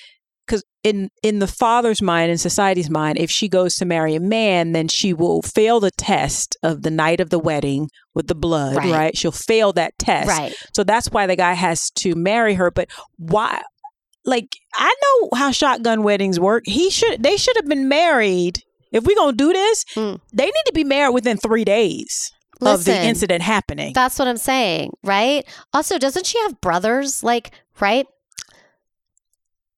because 0.47 0.63
in 0.83 1.09
in 1.21 1.39
the 1.39 1.47
father's 1.47 2.01
mind 2.01 2.31
and 2.31 2.39
society's 2.39 2.89
mind, 2.89 3.17
if 3.17 3.29
she 3.29 3.47
goes 3.49 3.75
to 3.75 3.85
marry 3.85 4.15
a 4.15 4.19
man, 4.19 4.71
then 4.71 4.87
she 4.87 5.13
will 5.13 5.41
fail 5.41 5.79
the 5.79 5.91
test 5.91 6.55
of 6.63 6.81
the 6.83 6.89
night 6.91 7.19
of 7.19 7.29
the 7.29 7.39
wedding 7.39 7.89
with 8.15 8.27
the 8.27 8.35
blood. 8.35 8.77
Right. 8.77 8.91
Right? 8.91 9.17
She'll 9.17 9.31
fail 9.31 9.73
that 9.73 9.97
test. 9.99 10.29
Right. 10.29 10.55
So 10.73 10.83
that's 10.83 11.11
why 11.11 11.27
the 11.27 11.35
guy 11.35 11.53
has 11.53 11.89
to 11.91 12.15
marry 12.15 12.53
her. 12.55 12.71
But 12.71 12.89
why? 13.17 13.61
Like 14.25 14.55
I 14.75 14.93
know 15.03 15.29
how 15.37 15.51
shotgun 15.51 16.03
weddings 16.03 16.39
work. 16.39 16.63
He 16.65 16.89
should. 16.89 17.21
They 17.21 17.37
should 17.37 17.55
have 17.57 17.67
been 17.67 17.87
married. 17.89 18.63
If 18.91 19.03
we're 19.05 19.15
gonna 19.15 19.35
do 19.35 19.51
this, 19.53 19.83
Mm. 19.95 20.19
they 20.33 20.45
need 20.45 20.63
to 20.67 20.73
be 20.73 20.83
married 20.85 21.13
within 21.13 21.37
three 21.37 21.65
days 21.65 22.31
of 22.61 22.85
the 22.85 23.03
incident 23.03 23.43
happening. 23.43 23.93
That's 23.93 24.17
what 24.17 24.27
I'm 24.27 24.37
saying, 24.37 24.91
right? 25.03 25.45
Also, 25.73 25.99
doesn't 25.99 26.25
she 26.25 26.39
have 26.41 26.59
brothers? 26.61 27.21
Like, 27.21 27.51
right? 27.79 28.07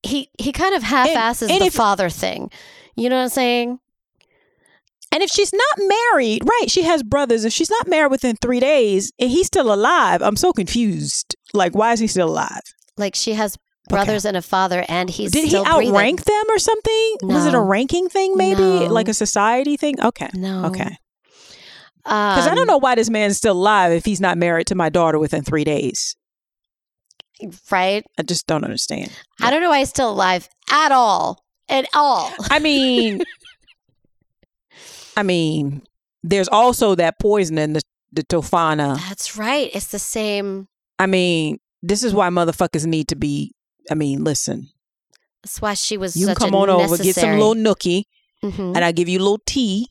He 0.04 0.30
he 0.40 0.52
kind 0.52 0.74
of 0.76 0.84
half-asses 0.84 1.50
the 1.50 1.66
if- 1.66 1.74
father 1.74 2.10
thing. 2.10 2.50
You 2.96 3.10
know 3.10 3.16
what 3.18 3.24
I'm 3.24 3.30
saying? 3.30 3.80
And 5.12 5.24
if 5.24 5.30
she's 5.32 5.52
not 5.52 5.88
married, 6.14 6.44
right, 6.46 6.70
she 6.70 6.84
has 6.84 7.02
brothers. 7.02 7.44
If 7.44 7.52
she's 7.52 7.70
not 7.72 7.88
married 7.88 8.12
within 8.12 8.36
three 8.36 8.60
days 8.60 9.12
and 9.18 9.30
he's 9.32 9.48
still 9.48 9.74
alive, 9.74 10.22
I'm 10.22 10.36
so 10.36 10.54
confused. 10.54 11.36
Like, 11.54 11.74
why 11.74 11.94
is 11.94 12.00
he 12.00 12.06
still 12.08 12.30
alive? 12.30 12.62
Like 12.96 13.16
she 13.16 13.34
has 13.34 13.58
brothers 13.90 14.24
and 14.24 14.38
a 14.38 14.42
father, 14.42 14.86
and 14.88 15.10
he's 15.10 15.32
Did 15.32 15.50
he 15.50 15.58
outrank 15.58 15.94
breathing. 15.94 16.16
them 16.18 16.44
or 16.56 16.60
something? 16.60 17.16
Was 17.24 17.48
it 17.48 17.56
a 17.56 17.60
ranking 17.60 18.08
thing, 18.08 18.38
maybe? 18.38 18.62
No. 18.62 18.86
Like 18.86 19.08
a 19.08 19.14
society 19.16 19.78
thing? 19.78 20.00
Okay. 20.00 20.30
No, 20.36 20.66
Okay. 20.66 20.96
Because 22.04 22.48
I 22.48 22.52
Um, 22.52 22.56
don't 22.56 22.68
know 22.68 22.78
why 22.78 22.96
this 22.96 23.10
man's 23.10 23.38
still 23.38 23.54
alive 23.54 23.92
if 23.92 24.06
he's 24.06 24.22
not 24.22 24.38
married 24.38 24.68
to 24.68 24.76
my 24.76 24.90
daughter 24.90 25.18
within 25.20 25.44
three 25.44 25.64
days. 25.64 26.16
Right? 27.72 28.06
I 28.18 28.24
just 28.24 28.48
don't 28.48 28.64
understand. 28.64 29.12
I 29.42 29.50
don't 29.52 29.62
know 29.62 29.70
why 29.70 29.80
he's 29.80 29.90
still 29.90 30.12
alive 30.12 30.48
at 30.72 30.92
all, 30.92 31.44
at 31.70 31.88
all. 31.94 32.32
I 32.50 32.60
mean, 32.60 33.22
I 35.18 35.24
mean, 35.24 35.82
there's 36.24 36.48
also 36.48 36.96
that 36.96 37.20
poison 37.20 37.58
in 37.58 37.74
the, 37.74 37.82
the 38.12 38.24
tofana. 38.24 38.98
That's 39.08 39.38
right. 39.38 39.70
It's 39.74 39.88
the 39.88 40.00
same. 40.00 40.68
I 40.98 41.06
mean, 41.06 41.60
this 41.82 42.04
is 42.04 42.14
why 42.14 42.30
motherfuckers 42.30 42.86
need 42.86 43.08
to 43.10 43.16
be. 43.16 43.54
I 43.92 43.96
mean, 43.96 44.24
listen, 44.24 44.70
That's 45.44 45.62
why 45.62 45.74
she 45.74 45.98
was 45.98 46.16
you 46.16 46.28
can 46.28 46.36
come 46.36 46.56
on 46.56 46.70
over, 46.70 46.98
get 46.98 47.16
some 47.16 47.40
little 47.40 47.56
nookie, 47.56 48.04
Mhm. 48.44 48.76
and 48.76 48.86
I 48.86 48.92
give 48.92 49.10
you 49.10 49.20
a 49.20 49.24
little 49.24 49.42
tea. 49.46 49.90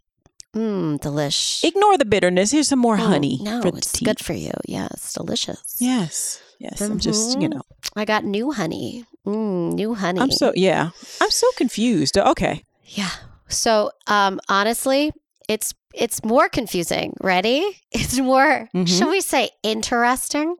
Mm, 0.55 0.99
delish. 1.01 1.63
Ignore 1.65 1.99
the 1.99 2.05
bitterness. 2.05 2.51
Here's 2.53 2.69
some 2.69 2.79
more 2.79 2.97
Mm, 2.97 3.07
honey. 3.07 3.39
No, 3.43 3.61
it's 3.65 3.93
tea. 3.93 4.05
good 4.05 4.19
for 4.21 4.33
you. 4.33 4.53
Yeah, 4.67 4.89
it's 4.93 5.13
delicious. 5.13 5.77
Yes, 5.79 6.41
yes. 6.59 6.81
I'm 6.81 6.99
just, 6.99 7.41
you 7.41 7.49
Mhm. 7.49 7.55
know, 7.55 7.63
I 7.97 8.05
got 8.05 8.25
new 8.25 8.53
honey. 8.53 9.05
Mm, 9.27 9.75
new 9.75 9.95
honey. 9.95 10.21
I'm 10.21 10.31
so 10.31 10.53
yeah. 10.55 10.91
I'm 11.21 11.31
so 11.31 11.47
confused. 11.57 12.17
Okay. 12.19 12.63
yeah. 12.85 13.11
So, 13.49 13.91
um, 14.07 14.41
honestly, 14.49 15.13
it's 15.49 15.73
it's 15.95 16.23
more 16.25 16.49
confusing. 16.49 17.15
Ready? 17.21 17.81
It's 17.93 18.19
more, 18.19 18.69
Mhm. 18.75 18.87
shall 18.89 19.11
we 19.11 19.21
say, 19.21 19.51
interesting. 19.63 20.57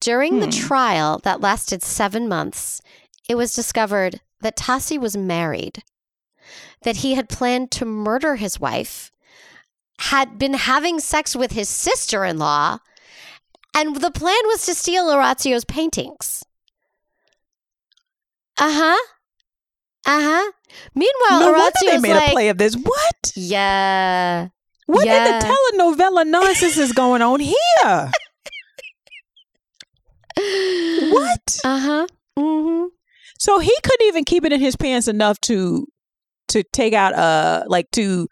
During 0.00 0.40
the 0.40 0.46
Hmm. 0.46 0.66
trial 0.66 1.20
that 1.24 1.40
lasted 1.40 1.82
seven 1.82 2.28
months, 2.28 2.80
it 3.28 3.34
was 3.36 3.54
discovered 3.54 4.20
that 4.40 4.56
Tassi 4.56 4.98
was 4.98 5.16
married, 5.16 5.82
that 6.82 6.96
he 6.98 7.14
had 7.14 7.28
planned 7.28 7.70
to 7.72 7.84
murder 7.84 8.36
his 8.36 8.60
wife, 8.60 9.10
had 10.00 10.38
been 10.38 10.54
having 10.54 11.00
sex 11.00 11.34
with 11.34 11.52
his 11.52 11.68
sister 11.68 12.24
in 12.24 12.38
law, 12.38 12.78
and 13.76 13.96
the 13.96 14.10
plan 14.10 14.40
was 14.46 14.64
to 14.66 14.74
steal 14.74 15.10
Orazio's 15.10 15.64
paintings. 15.64 16.42
Uh 18.58 18.72
huh. 18.72 19.06
Uh 20.06 20.20
huh. 20.22 20.52
Meanwhile, 20.94 21.52
no 21.52 21.70
they 21.84 21.98
made 21.98 22.14
like, 22.14 22.30
a 22.30 22.32
play 22.32 22.48
of 22.48 22.58
this. 22.58 22.74
What? 22.74 23.32
yeah. 23.34 24.48
What 24.86 25.04
Yeah. 25.04 25.26
in 25.26 25.38
the 25.38 25.46
telenovela 25.46 26.26
nonsense 26.26 26.78
is 26.78 26.92
going 26.92 27.22
on 27.22 27.40
here? 27.40 28.10
what? 31.12 31.60
Uh 31.64 31.78
huh. 31.78 32.06
Mm-hmm. 32.38 32.86
So 33.38 33.58
he 33.58 33.74
couldn't 33.82 34.06
even 34.06 34.24
keep 34.24 34.44
it 34.44 34.52
in 34.52 34.60
his 34.60 34.76
pants 34.76 35.08
enough 35.08 35.40
to 35.42 35.86
to 36.48 36.62
take 36.72 36.92
out 36.94 37.14
uh 37.14 37.64
like 37.66 37.90
to 37.92 38.28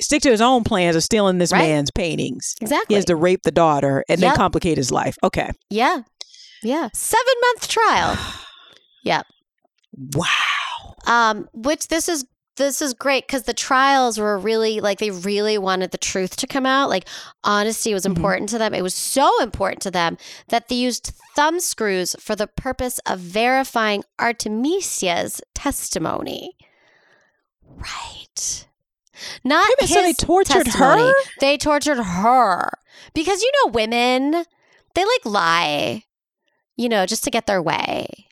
stick 0.00 0.22
to 0.22 0.30
his 0.30 0.40
own 0.40 0.64
plans 0.64 0.96
of 0.96 1.02
stealing 1.02 1.38
this 1.38 1.52
Right. 1.52 1.68
man's 1.68 1.90
paintings. 1.90 2.54
Exactly. 2.60 2.94
He 2.94 2.96
has 2.96 3.04
to 3.06 3.16
rape 3.16 3.42
the 3.42 3.50
daughter 3.50 4.04
and 4.08 4.20
then 4.20 4.34
complicate 4.36 4.76
his 4.78 4.90
life. 4.90 5.16
Okay. 5.24 5.50
yeah. 5.70 6.02
Yeah. 6.62 6.88
Seven 6.92 7.34
month 7.42 7.68
trial. 7.68 8.18
Yep. 9.04 9.26
Wow. 10.14 10.26
Um, 11.06 11.48
which 11.54 11.86
this 11.88 12.08
is 12.08 12.24
this 12.56 12.82
is 12.82 12.92
great 12.92 13.24
because 13.26 13.44
the 13.44 13.54
trials 13.54 14.18
were 14.18 14.36
really 14.36 14.80
like 14.80 14.98
they 14.98 15.12
really 15.12 15.56
wanted 15.56 15.92
the 15.92 15.98
truth 15.98 16.34
to 16.36 16.46
come 16.48 16.66
out. 16.66 16.90
Like 16.90 17.08
honesty 17.44 17.94
was 17.94 18.02
Mhm. 18.02 18.16
important 18.16 18.48
to 18.50 18.58
them. 18.58 18.74
It 18.74 18.82
was 18.82 18.94
so 18.94 19.30
important 19.40 19.80
to 19.82 19.90
them 19.92 20.18
that 20.48 20.66
they 20.68 20.74
used 20.74 21.12
thumb 21.36 21.60
screws 21.60 22.16
for 22.18 22.34
the 22.34 22.48
purpose 22.48 22.98
of 23.06 23.20
verifying 23.20 24.02
Artemisia's 24.18 25.40
testimony. 25.54 26.56
Right. 27.64 28.66
Not 29.44 29.68
Wait 29.80 29.90
minute, 29.90 29.94
so 29.94 30.02
they 30.02 30.12
tortured 30.12 30.66
testimony. 30.66 31.02
her? 31.02 31.12
They 31.40 31.56
tortured 31.56 32.02
her 32.02 32.70
because 33.14 33.42
you 33.42 33.50
know 33.64 33.72
women, 33.72 34.44
they 34.94 35.04
like 35.04 35.24
lie, 35.24 36.04
you 36.76 36.88
know, 36.88 37.06
just 37.06 37.24
to 37.24 37.30
get 37.30 37.46
their 37.46 37.62
way. 37.62 38.26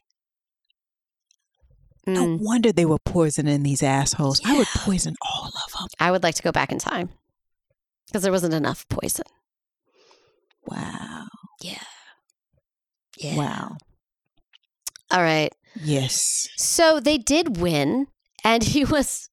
No 2.06 2.24
Mm. 2.24 2.38
wonder 2.40 2.70
they 2.72 2.84
were 2.86 2.98
poisoning 3.00 3.62
these 3.64 3.82
assholes. 3.82 4.40
I 4.44 4.56
would 4.56 4.68
poison 4.68 5.16
all 5.22 5.46
of 5.66 5.72
them. 5.72 5.88
I 5.98 6.10
would 6.12 6.22
like 6.22 6.36
to 6.36 6.42
go 6.42 6.52
back 6.52 6.70
in 6.70 6.78
time 6.78 7.10
because 8.06 8.22
there 8.22 8.30
wasn't 8.32 8.54
enough 8.54 8.86
poison. 8.88 9.24
Wow. 10.66 11.26
Yeah. 11.60 11.82
Yeah. 13.18 13.36
Wow. 13.36 13.76
All 15.10 15.22
right. 15.22 15.52
Yes. 15.74 16.48
So 16.56 17.00
they 17.00 17.18
did 17.18 17.56
win, 17.58 18.06
and 18.44 18.62
he 18.62 18.84
was 18.96 19.28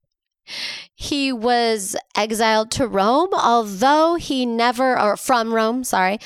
he 0.96 1.32
was 1.32 1.96
exiled 2.16 2.72
to 2.72 2.88
Rome, 2.88 3.34
although 3.34 4.16
he 4.16 4.46
never 4.46 5.00
or 5.00 5.18
from 5.18 5.54
Rome, 5.54 5.84
sorry, 5.84 6.20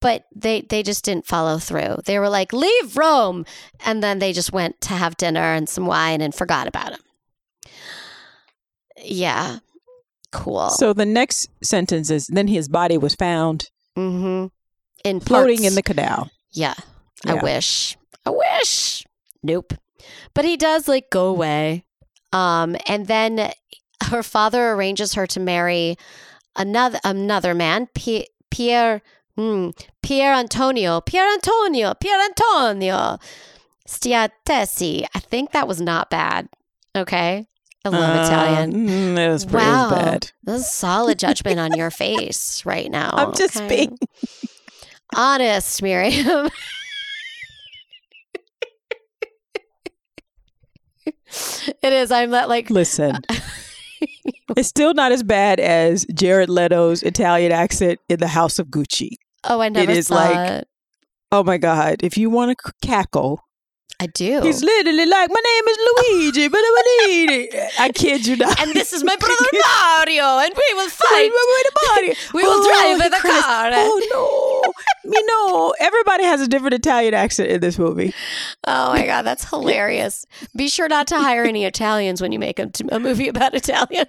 but 0.00 0.24
they 0.34 0.62
they 0.62 0.82
just 0.82 1.04
didn't 1.04 1.26
follow 1.26 1.58
through. 1.58 1.98
They 2.04 2.18
were 2.18 2.28
like, 2.28 2.52
"Leave 2.52 2.96
Rome," 2.96 3.44
and 3.84 4.02
then 4.02 4.18
they 4.18 4.32
just 4.32 4.52
went 4.52 4.80
to 4.82 4.94
have 4.94 5.16
dinner 5.16 5.54
and 5.54 5.68
some 5.68 5.86
wine 5.86 6.20
and 6.20 6.34
forgot 6.34 6.66
about 6.66 6.92
him. 6.92 7.00
Yeah, 9.04 9.58
cool. 10.32 10.70
So 10.70 10.92
the 10.92 11.06
next 11.06 11.48
sentence 11.62 12.10
is 12.10 12.26
then 12.26 12.48
his 12.48 12.68
body 12.68 12.98
was 12.98 13.14
found 13.14 13.70
mm-hmm. 13.96 14.46
in 15.04 15.20
floating 15.20 15.58
parts. 15.58 15.68
in 15.68 15.74
the 15.74 15.82
canal. 15.82 16.30
Yeah. 16.52 16.74
I 17.24 17.34
wish. 17.34 17.96
I 18.26 18.30
wish. 18.30 19.04
Nope. 19.42 19.74
But 20.34 20.44
he 20.44 20.56
does 20.56 20.88
like 20.88 21.10
go 21.10 21.26
away. 21.26 21.84
Um, 22.32 22.76
and 22.86 23.06
then 23.06 23.52
her 24.04 24.22
father 24.22 24.70
arranges 24.72 25.14
her 25.14 25.26
to 25.28 25.40
marry 25.40 25.96
another 26.56 26.98
another 27.04 27.54
man, 27.54 27.88
P- 27.94 28.28
Pierre 28.50 29.02
hmm, 29.36 29.70
Pier 30.02 30.32
Antonio, 30.32 31.00
Pierre 31.00 31.32
Antonio, 31.32 31.94
Pier 31.94 32.18
Antonio 32.20 33.18
Stiattesi. 33.86 35.04
I 35.14 35.18
think 35.18 35.52
that 35.52 35.68
was 35.68 35.80
not 35.80 36.10
bad. 36.10 36.48
Okay. 36.96 37.46
I 37.84 37.88
love 37.88 38.14
Italian. 38.14 38.72
Mm, 38.72 39.18
it 39.18 39.28
was 39.28 39.44
pretty 39.44 39.56
Wow. 39.66 39.90
bad. 39.90 40.30
This 40.44 40.60
is 40.60 40.72
solid 40.72 41.18
judgment 41.18 41.58
on 41.58 41.74
your 41.74 41.90
face 41.90 42.64
right 42.64 42.88
now. 42.90 43.10
I'm 43.12 43.32
just 43.34 43.56
okay? 43.56 43.68
being 43.86 43.98
honest, 45.14 45.82
Miriam. 45.82 46.48
it 51.06 51.92
is. 51.92 52.10
I'm 52.10 52.30
not 52.30 52.48
like 52.48 52.70
listen. 52.70 53.18
it's 54.56 54.68
still 54.68 54.94
not 54.94 55.12
as 55.12 55.22
bad 55.22 55.60
as 55.60 56.04
Jared 56.14 56.48
Leto's 56.48 57.02
Italian 57.02 57.52
accent 57.52 57.98
in 58.08 58.18
the 58.18 58.28
House 58.28 58.58
of 58.58 58.68
Gucci. 58.68 59.10
oh, 59.44 59.60
I 59.60 59.68
never 59.68 59.90
it 59.90 59.96
is 59.98 60.06
saw 60.08 60.14
like- 60.16 60.50
it. 60.50 60.68
Oh 61.30 61.42
my 61.42 61.56
God. 61.56 61.96
If 62.02 62.18
you 62.18 62.28
want 62.28 62.56
to 62.58 62.72
cackle, 62.86 63.40
I 64.02 64.06
do. 64.06 64.40
he's 64.42 64.64
literally 64.64 65.06
like, 65.06 65.30
My 65.30 65.40
name 65.52 65.68
is 65.68 65.78
Luigi, 65.86 66.48
but 66.48 66.58
I 67.78 67.90
kid 67.94 68.26
you 68.26 68.34
not. 68.36 68.60
and 68.60 68.72
this 68.74 68.92
is 68.92 69.04
my 69.04 69.14
brother 69.20 69.46
Mario, 69.52 70.38
and 70.38 70.52
we 70.56 70.74
will 70.74 70.88
fight. 71.04 71.30
We 72.34 72.42
will 72.42 72.50
Oh, 72.64 72.96
drive 72.98 73.06
in 73.06 73.12
the 73.12 73.18
cries. 73.18 73.42
car. 73.42 73.70
Oh 73.74 74.64
no, 75.04 75.10
me 75.10 75.22
no. 75.26 75.74
Everybody 75.78 76.24
has 76.24 76.40
a 76.40 76.48
different 76.48 76.74
Italian 76.74 77.14
accent 77.14 77.50
in 77.50 77.60
this 77.60 77.78
movie. 77.78 78.12
Oh 78.66 78.92
my 78.92 79.06
god, 79.06 79.22
that's 79.22 79.48
hilarious! 79.48 80.26
Be 80.56 80.68
sure 80.68 80.88
not 80.88 81.06
to 81.08 81.18
hire 81.20 81.44
any 81.44 81.64
Italians 81.64 82.20
when 82.20 82.32
you 82.32 82.38
make 82.40 82.58
a, 82.58 82.70
a 82.90 82.98
movie 82.98 83.28
about 83.28 83.54
Italian. 83.54 84.06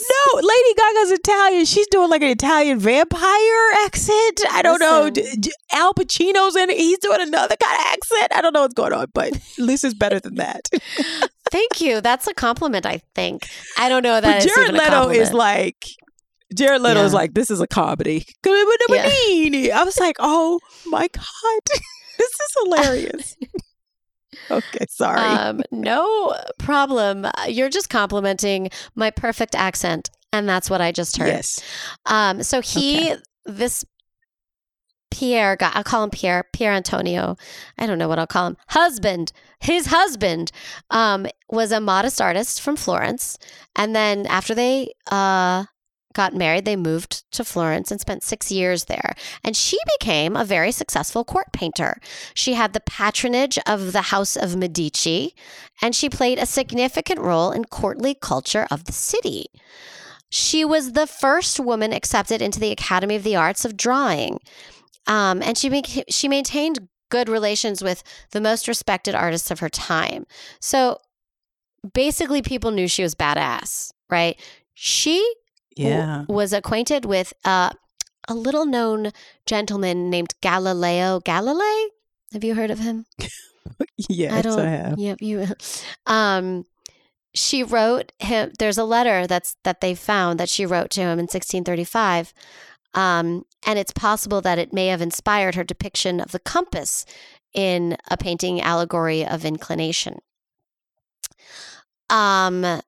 No, 0.00 0.40
Lady 0.40 0.74
Gaga's 0.76 1.12
Italian. 1.12 1.64
She's 1.66 1.86
doing 1.86 2.10
like 2.10 2.22
an 2.22 2.28
Italian 2.28 2.80
vampire 2.80 3.70
accent. 3.84 4.40
I 4.50 4.60
don't 4.62 4.80
know. 4.80 5.10
Listen. 5.14 5.40
D- 5.40 5.52
Al 5.72 5.94
Pacino's 5.94 6.56
in 6.56 6.68
it. 6.70 6.76
He's 6.76 6.98
doing 6.98 7.20
another 7.20 7.54
kind 7.56 7.78
of 7.78 7.86
accent. 7.92 8.32
I 8.34 8.40
don't 8.40 8.52
know 8.52 8.62
what's 8.62 8.74
going 8.74 8.92
on, 8.92 9.06
but 9.14 9.28
at 9.34 9.58
least 9.58 9.84
it's 9.84 9.94
better 9.94 10.18
than 10.18 10.34
that. 10.36 10.68
Thank 11.52 11.80
you. 11.80 12.00
That's 12.00 12.26
a 12.26 12.34
compliment. 12.34 12.86
I 12.86 13.02
think. 13.14 13.46
I 13.78 13.88
don't 13.88 14.02
know 14.02 14.20
that 14.20 14.42
but 14.42 14.48
Jared 14.52 14.72
Leto 14.72 15.10
is 15.10 15.32
like. 15.32 15.84
Jared 16.54 16.82
Leto 16.82 17.04
is 17.04 17.14
like, 17.14 17.34
this 17.34 17.50
is 17.50 17.60
a 17.60 17.66
comedy. 17.66 18.24
I 18.46 19.82
was 19.84 19.98
like, 19.98 20.16
oh 20.18 20.60
my 20.86 21.08
God. 21.08 21.60
this 22.18 22.30
is 22.30 22.56
hilarious. 22.62 23.36
Okay, 24.50 24.86
sorry. 24.88 25.20
Um, 25.20 25.62
no 25.70 26.34
problem. 26.58 27.26
You're 27.48 27.70
just 27.70 27.90
complimenting 27.90 28.70
my 28.94 29.10
perfect 29.10 29.54
accent, 29.54 30.10
and 30.32 30.48
that's 30.48 30.70
what 30.70 30.80
I 30.80 30.92
just 30.92 31.16
heard. 31.16 31.28
yes. 31.28 31.62
Um, 32.06 32.42
so 32.42 32.60
he, 32.60 33.14
this 33.44 33.84
Pierre, 35.10 35.54
guy, 35.56 35.70
I'll 35.74 35.84
call 35.84 36.02
him 36.02 36.10
Pierre, 36.10 36.44
Pierre 36.52 36.72
Antonio. 36.72 37.36
I 37.78 37.86
don't 37.86 37.98
know 37.98 38.08
what 38.08 38.18
I'll 38.18 38.26
call 38.26 38.48
him. 38.48 38.56
Husband, 38.68 39.32
his 39.60 39.86
husband, 39.86 40.50
um, 40.90 41.26
was 41.48 41.70
a 41.70 41.80
modest 41.80 42.20
artist 42.20 42.60
from 42.60 42.74
Florence, 42.76 43.38
and 43.76 43.94
then 43.94 44.26
after 44.26 44.54
they 44.54 44.92
uh 45.10 45.64
got 46.14 46.34
married, 46.34 46.64
they 46.64 46.76
moved 46.76 47.30
to 47.32 47.44
Florence 47.44 47.90
and 47.90 48.00
spent 48.00 48.22
six 48.22 48.50
years 48.50 48.84
there. 48.84 49.14
And 49.42 49.56
she 49.56 49.78
became 49.98 50.36
a 50.36 50.44
very 50.44 50.72
successful 50.72 51.24
court 51.24 51.52
painter. 51.52 52.00
She 52.32 52.54
had 52.54 52.72
the 52.72 52.80
patronage 52.80 53.58
of 53.66 53.92
the 53.92 54.02
House 54.02 54.36
of 54.36 54.56
Medici, 54.56 55.34
and 55.82 55.94
she 55.94 56.08
played 56.08 56.38
a 56.38 56.46
significant 56.46 57.20
role 57.20 57.50
in 57.50 57.64
courtly 57.64 58.14
culture 58.14 58.66
of 58.70 58.84
the 58.84 58.92
city. 58.92 59.46
She 60.30 60.64
was 60.64 60.92
the 60.92 61.06
first 61.06 61.60
woman 61.60 61.92
accepted 61.92 62.40
into 62.42 62.58
the 62.58 62.72
Academy 62.72 63.16
of 63.16 63.22
the 63.22 63.36
Arts 63.36 63.64
of 63.64 63.76
Drawing, 63.76 64.40
um, 65.06 65.42
and 65.42 65.56
she 65.56 65.68
bec- 65.68 66.06
she 66.08 66.28
maintained 66.28 66.88
good 67.10 67.28
relations 67.28 67.82
with 67.82 68.02
the 68.32 68.40
most 68.40 68.66
respected 68.66 69.14
artists 69.14 69.50
of 69.50 69.60
her 69.60 69.68
time. 69.68 70.26
So 70.60 70.98
basically, 71.92 72.42
people 72.42 72.70
knew 72.70 72.88
she 72.88 73.02
was 73.02 73.14
badass, 73.14 73.92
right? 74.10 74.40
She 74.74 75.24
Yeah. 75.76 76.24
was 76.28 76.52
acquainted 76.52 77.04
with 77.04 77.32
uh, 77.44 77.70
a 78.28 78.34
little 78.34 78.66
known 78.66 79.10
gentleman 79.46 80.10
named 80.10 80.34
Galileo 80.40 81.20
Galilei. 81.20 81.86
Have 82.32 82.44
you 82.44 82.54
heard 82.54 82.70
of 82.70 82.78
him? 82.80 83.06
Yes, 83.96 84.46
I, 84.46 84.62
I 84.62 84.68
have. 84.68 84.98
Yep, 84.98 85.22
you. 85.22 85.46
Um, 86.06 86.66
she 87.34 87.62
wrote 87.62 88.12
him. 88.18 88.52
There's 88.58 88.78
a 88.78 88.84
letter 88.84 89.26
that's 89.26 89.56
that 89.64 89.80
they 89.80 89.94
found 89.94 90.38
that 90.38 90.48
she 90.48 90.66
wrote 90.66 90.90
to 90.90 91.00
him 91.00 91.18
in 91.18 91.24
1635, 91.24 92.32
um, 92.92 93.44
and 93.66 93.78
it's 93.78 93.90
possible 93.90 94.40
that 94.42 94.58
it 94.58 94.72
may 94.72 94.88
have 94.88 95.00
inspired 95.00 95.54
her 95.54 95.64
depiction 95.64 96.20
of 96.20 96.30
the 96.30 96.38
compass 96.38 97.04
in 97.54 97.96
a 98.10 98.16
painting 98.16 98.60
allegory 98.60 99.26
of 99.26 99.44
inclination. 99.44 100.18
Um, 102.10 102.80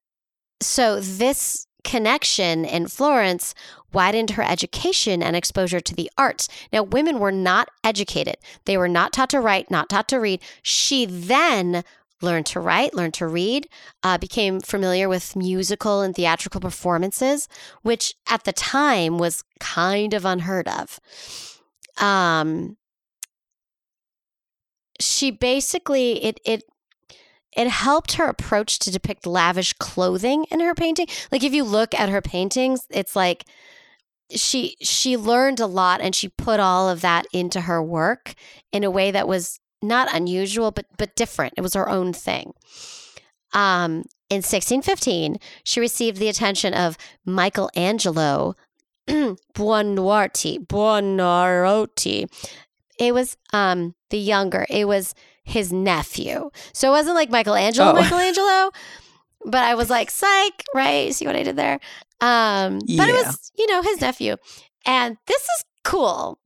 so 0.61 1.01
this 1.01 1.66
connection 1.87 2.65
in 2.65 2.89
Florence 2.89 3.55
widened 3.93 4.31
her 4.33 4.43
education 4.43 5.23
and 5.23 5.37
exposure 5.37 5.81
to 5.81 5.95
the 5.95 6.11
arts. 6.19 6.49
Now, 6.73 6.83
women 6.83 7.21
were 7.21 7.33
not 7.33 7.69
educated. 7.83 8.37
They 8.67 8.77
were 8.77 8.89
not 8.89 9.13
taught 9.13 9.31
to 9.31 9.41
write, 9.41 9.71
not 9.71 9.89
taught 9.89 10.09
to 10.09 10.19
read. 10.19 10.43
She 10.63 11.07
then 11.07 11.85
learned 12.21 12.47
to 12.47 12.61
write, 12.61 12.93
learned 12.93 13.15
to 13.15 13.27
read, 13.27 13.69
uh, 14.03 14.19
became 14.19 14.61
familiar 14.61 15.09
with 15.09 15.37
musical 15.37 16.03
and 16.03 16.15
theatrical 16.15 16.61
performances, 16.61 17.49
which 17.83 18.15
at 18.29 18.45
the 18.45 18.53
time 18.53 19.17
was 19.17 19.45
kind 19.61 20.13
of 20.13 20.25
unheard 20.25 20.67
of. 20.69 20.99
Um, 21.99 22.77
she 24.99 25.31
basically 25.31 26.25
it 26.25 26.41
it 26.45 26.65
it 27.57 27.69
helped 27.69 28.13
her 28.13 28.27
approach 28.27 28.79
to 28.81 28.91
depict 28.93 29.27
lavish 29.27 29.73
clothing 29.75 30.45
in 30.51 30.61
her 30.61 30.75
painting. 30.75 31.07
Like 31.33 31.43
if 31.43 31.55
you 31.55 31.65
look 31.65 31.95
at 31.95 32.11
her 32.11 32.21
paintings, 32.21 32.87
it's 32.91 33.17
like 33.17 33.47
she 34.31 34.77
she 34.81 35.17
learned 35.17 35.59
a 35.59 35.67
lot 35.67 36.01
and 36.01 36.15
she 36.15 36.29
put 36.29 36.61
all 36.61 36.89
of 36.89 37.01
that 37.01 37.27
into 37.33 37.63
her 37.63 37.83
work 37.83 38.35
in 38.73 38.85
a 38.85 38.91
way 38.91 39.11
that 39.11 39.27
was 39.27 39.59
not 39.83 40.15
unusual 40.15 40.71
but 40.71 40.87
but 40.99 41.17
different. 41.17 41.55
It 41.57 41.63
was 41.63 41.75
her 41.75 41.89
own 41.89 42.13
thing. 42.13 42.53
Um 43.53 44.05
in 44.29 44.39
1615, 44.39 45.39
she 45.65 45.81
received 45.81 46.19
the 46.19 46.29
attention 46.29 46.75
of 46.75 46.99
Michelangelo 47.25 48.55
Buonarroti. 49.09 50.67
Buonarroti. 50.67 52.29
It 52.99 53.15
was 53.15 53.37
um 53.53 53.95
the 54.11 54.19
younger. 54.19 54.67
It 54.69 54.87
was 54.87 55.15
his 55.47 55.73
nephew. 55.73 56.51
So 56.75 56.89
it 56.89 56.91
wasn't 56.91 57.15
like 57.15 57.31
Michelangelo, 57.31 57.91
Oh. 57.91 57.95
Michelangelo, 58.03 58.71
but 59.47 59.63
I 59.63 59.75
was 59.75 59.89
like, 59.89 60.11
psych, 60.11 60.65
right? 60.75 61.15
See 61.15 61.25
what 61.27 61.37
I 61.37 61.43
did 61.45 61.57
there? 61.57 61.81
Um, 62.21 62.81
but 62.81 63.09
it 63.09 63.15
was, 63.27 63.53
you 63.57 63.67
know, 63.69 63.81
his 63.83 64.01
nephew. 64.01 64.37
And 64.85 65.17
this 65.27 65.43
is 65.43 65.65
cool. 65.85 66.39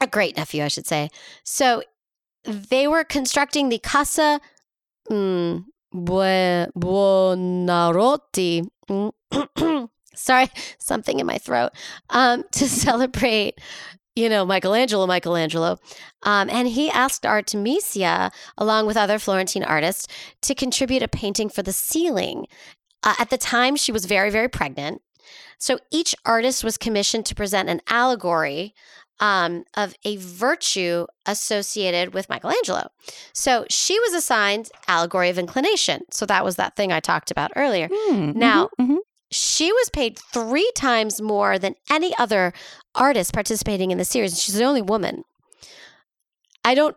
A 0.00 0.06
great 0.06 0.36
nephew, 0.36 0.64
I 0.64 0.68
should 0.68 0.86
say. 0.86 1.10
So 1.44 1.82
they 2.44 2.88
were 2.88 3.04
constructing 3.04 3.68
the 3.68 3.78
Casa 3.78 4.40
mm, 5.10 5.64
Bue- 5.92 6.66
Buonarroti. 6.76 8.66
Mm, 8.88 9.88
Sorry, 10.14 10.48
something 10.78 11.18
in 11.20 11.26
my 11.26 11.38
throat. 11.38 11.70
Um, 12.10 12.44
to 12.52 12.68
celebrate, 12.68 13.60
you 14.14 14.28
know, 14.28 14.44
Michelangelo, 14.44 15.06
Michelangelo. 15.06 15.78
Um, 16.22 16.50
and 16.50 16.68
he 16.68 16.90
asked 16.90 17.24
Artemisia, 17.24 18.30
along 18.58 18.86
with 18.86 18.96
other 18.96 19.18
Florentine 19.18 19.64
artists, 19.64 20.06
to 20.42 20.54
contribute 20.54 21.02
a 21.02 21.08
painting 21.08 21.48
for 21.48 21.62
the 21.62 21.72
ceiling. 21.72 22.46
Uh, 23.02 23.14
at 23.18 23.30
the 23.30 23.38
time, 23.38 23.74
she 23.76 23.90
was 23.92 24.04
very, 24.04 24.30
very 24.30 24.48
pregnant. 24.48 25.00
So 25.58 25.78
each 25.90 26.14
artist 26.26 26.62
was 26.64 26.76
commissioned 26.76 27.24
to 27.26 27.34
present 27.34 27.68
an 27.68 27.80
allegory 27.88 28.74
um, 29.20 29.64
of 29.76 29.94
a 30.04 30.16
virtue 30.16 31.06
associated 31.26 32.12
with 32.12 32.28
Michelangelo. 32.28 32.88
So 33.32 33.64
she 33.70 33.98
was 34.00 34.14
assigned 34.14 34.68
allegory 34.88 35.28
of 35.30 35.38
inclination. 35.38 36.02
So 36.10 36.26
that 36.26 36.44
was 36.44 36.56
that 36.56 36.74
thing 36.74 36.90
I 36.92 36.98
talked 37.00 37.30
about 37.30 37.52
earlier. 37.54 37.88
Mm, 37.88 38.34
Now- 38.34 38.68
mhm, 38.80 38.88
mhm. 38.88 38.98
She 39.32 39.72
was 39.72 39.90
paid 39.90 40.18
three 40.32 40.70
times 40.76 41.20
more 41.20 41.58
than 41.58 41.74
any 41.90 42.16
other 42.18 42.52
artist 42.94 43.32
participating 43.32 43.90
in 43.90 43.98
the 43.98 44.04
series. 44.04 44.40
She's 44.40 44.54
the 44.54 44.64
only 44.64 44.82
woman 44.82 45.24
I 46.64 46.74
don't 46.74 46.96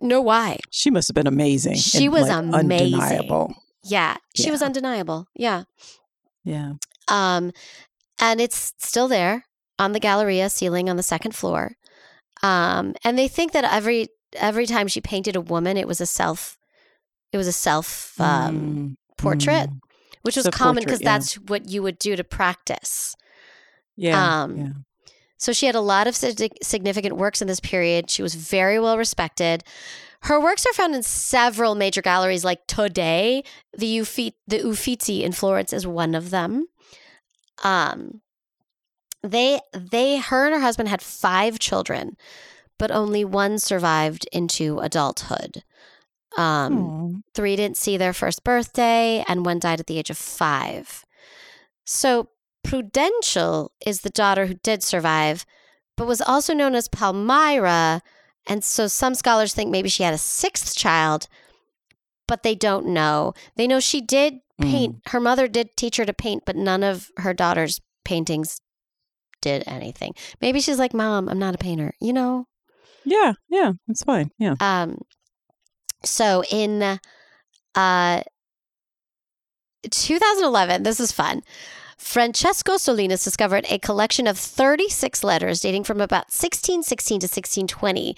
know 0.00 0.20
why. 0.20 0.58
She 0.70 0.90
must 0.90 1.08
have 1.08 1.14
been 1.14 1.26
amazing. 1.26 1.76
She 1.76 2.08
was 2.08 2.28
like, 2.28 2.38
amazing. 2.38 2.94
Undeniable. 3.00 3.54
Yeah, 3.82 4.16
she 4.36 4.50
was 4.50 4.62
undeniable. 4.62 5.26
Yeah. 5.34 5.64
Yeah. 6.44 6.74
Um, 7.08 7.52
and 8.18 8.40
it's 8.40 8.72
still 8.78 9.08
there 9.08 9.46
on 9.78 9.92
the 9.92 10.00
Galleria 10.00 10.48
ceiling 10.50 10.88
on 10.88 10.96
the 10.96 11.02
second 11.02 11.34
floor. 11.34 11.72
Um, 12.42 12.94
and 13.04 13.18
they 13.18 13.28
think 13.28 13.52
that 13.52 13.64
every 13.64 14.08
every 14.34 14.66
time 14.66 14.86
she 14.86 15.00
painted 15.00 15.34
a 15.34 15.40
woman, 15.40 15.76
it 15.76 15.88
was 15.88 16.00
a 16.00 16.06
self, 16.06 16.56
it 17.32 17.36
was 17.36 17.46
a 17.46 17.52
self 17.52 18.18
um, 18.20 18.56
Mm, 18.60 18.96
portrait, 19.18 19.68
mm. 19.70 19.78
Which 20.22 20.36
was 20.36 20.48
common 20.48 20.84
because 20.84 21.00
yeah. 21.00 21.12
that's 21.12 21.34
what 21.34 21.68
you 21.68 21.82
would 21.82 21.98
do 21.98 22.16
to 22.16 22.24
practice. 22.24 23.16
Yeah. 23.96 24.42
um, 24.42 24.56
yeah. 24.56 24.68
So 25.36 25.54
she 25.54 25.64
had 25.64 25.74
a 25.74 25.80
lot 25.80 26.06
of 26.06 26.14
significant 26.14 27.16
works 27.16 27.40
in 27.40 27.48
this 27.48 27.60
period. 27.60 28.10
She 28.10 28.22
was 28.22 28.34
very 28.34 28.78
well 28.78 28.98
respected. 28.98 29.64
Her 30.22 30.38
works 30.38 30.66
are 30.66 30.74
found 30.74 30.94
in 30.94 31.02
several 31.02 31.74
major 31.74 32.02
galleries, 32.02 32.44
like 32.44 32.66
today, 32.66 33.42
the 33.76 34.00
Uffizi, 34.00 34.34
the 34.46 34.60
Uffizi 34.60 35.24
in 35.24 35.32
Florence 35.32 35.72
is 35.72 35.86
one 35.86 36.14
of 36.14 36.28
them. 36.28 36.66
Um, 37.64 38.20
they, 39.22 39.60
they, 39.72 40.18
her 40.18 40.44
and 40.44 40.54
her 40.54 40.60
husband 40.60 40.90
had 40.90 41.00
five 41.00 41.58
children, 41.58 42.18
but 42.78 42.90
only 42.90 43.24
one 43.24 43.58
survived 43.58 44.28
into 44.32 44.78
adulthood. 44.80 45.64
Um, 46.36 46.78
Aw. 46.78 47.20
three 47.34 47.56
didn't 47.56 47.76
see 47.76 47.96
their 47.96 48.12
first 48.12 48.44
birthday, 48.44 49.24
and 49.28 49.44
one 49.44 49.58
died 49.58 49.80
at 49.80 49.86
the 49.86 49.98
age 49.98 50.10
of 50.10 50.18
five. 50.18 51.04
So 51.84 52.28
Prudential 52.62 53.72
is 53.84 54.02
the 54.02 54.10
daughter 54.10 54.46
who 54.46 54.54
did 54.54 54.82
survive, 54.82 55.44
but 55.96 56.06
was 56.06 56.20
also 56.20 56.54
known 56.54 56.74
as 56.74 56.88
Palmira. 56.88 58.00
And 58.46 58.62
so 58.62 58.86
some 58.86 59.14
scholars 59.14 59.54
think 59.54 59.70
maybe 59.70 59.88
she 59.88 60.02
had 60.02 60.14
a 60.14 60.18
sixth 60.18 60.76
child, 60.76 61.26
but 62.28 62.42
they 62.42 62.54
don't 62.54 62.86
know. 62.86 63.34
They 63.56 63.66
know 63.66 63.80
she 63.80 64.00
did 64.00 64.40
paint, 64.60 64.96
her 65.06 65.20
mother 65.20 65.48
did 65.48 65.76
teach 65.76 65.96
her 65.96 66.04
to 66.04 66.12
paint, 66.12 66.44
but 66.46 66.56
none 66.56 66.82
of 66.82 67.10
her 67.16 67.32
daughter's 67.34 67.80
paintings 68.04 68.60
did 69.40 69.64
anything. 69.66 70.14
Maybe 70.40 70.60
she's 70.60 70.78
like, 70.78 70.92
Mom, 70.94 71.28
I'm 71.28 71.38
not 71.38 71.54
a 71.54 71.58
painter, 71.58 71.94
you 72.00 72.12
know? 72.12 72.46
Yeah. 73.04 73.32
Yeah. 73.48 73.72
It's 73.88 74.04
fine. 74.04 74.30
Yeah. 74.38 74.54
Um, 74.60 74.98
so 76.02 76.42
in 76.50 76.98
uh, 77.74 78.22
2011, 79.88 80.82
this 80.82 81.00
is 81.00 81.12
fun. 81.12 81.42
Francesco 81.96 82.76
Solinas 82.76 83.22
discovered 83.22 83.66
a 83.68 83.78
collection 83.78 84.26
of 84.26 84.38
36 84.38 85.22
letters 85.22 85.60
dating 85.60 85.84
from 85.84 86.00
about 86.00 86.30
1616 86.32 87.20
to 87.20 87.24
1620 87.26 88.16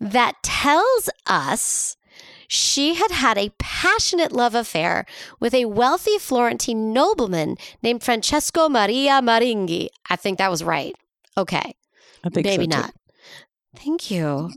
that 0.00 0.34
tells 0.44 1.10
us 1.26 1.96
she 2.46 2.94
had 2.94 3.10
had 3.10 3.36
a 3.36 3.50
passionate 3.58 4.30
love 4.30 4.54
affair 4.54 5.04
with 5.40 5.54
a 5.54 5.64
wealthy 5.64 6.18
Florentine 6.18 6.92
nobleman 6.92 7.56
named 7.82 8.04
Francesco 8.04 8.68
Maria 8.68 9.20
Maringhi. 9.20 9.88
I 10.08 10.14
think 10.14 10.38
that 10.38 10.50
was 10.50 10.62
right. 10.62 10.94
Okay. 11.36 11.74
I 12.24 12.28
think 12.28 12.46
Maybe 12.46 12.68
so, 12.70 12.78
not. 12.78 12.94
Thank 13.74 14.10
you. 14.10 14.50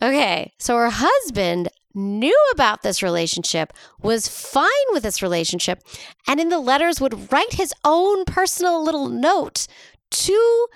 Okay, 0.00 0.52
so 0.58 0.76
her 0.76 0.90
husband 0.90 1.68
knew 1.98 2.36
about 2.54 2.82
this 2.82 3.02
relationship, 3.02 3.72
was 4.00 4.28
fine 4.28 4.68
with 4.92 5.02
this 5.02 5.20
relationship, 5.22 5.82
and 6.26 6.38
in 6.40 6.48
the 6.48 6.58
letters 6.60 7.00
would 7.00 7.30
write 7.32 7.52
his 7.54 7.74
own 7.84 8.24
personal 8.24 8.82
little 8.82 9.08
note 9.08 9.66
to 10.10 10.66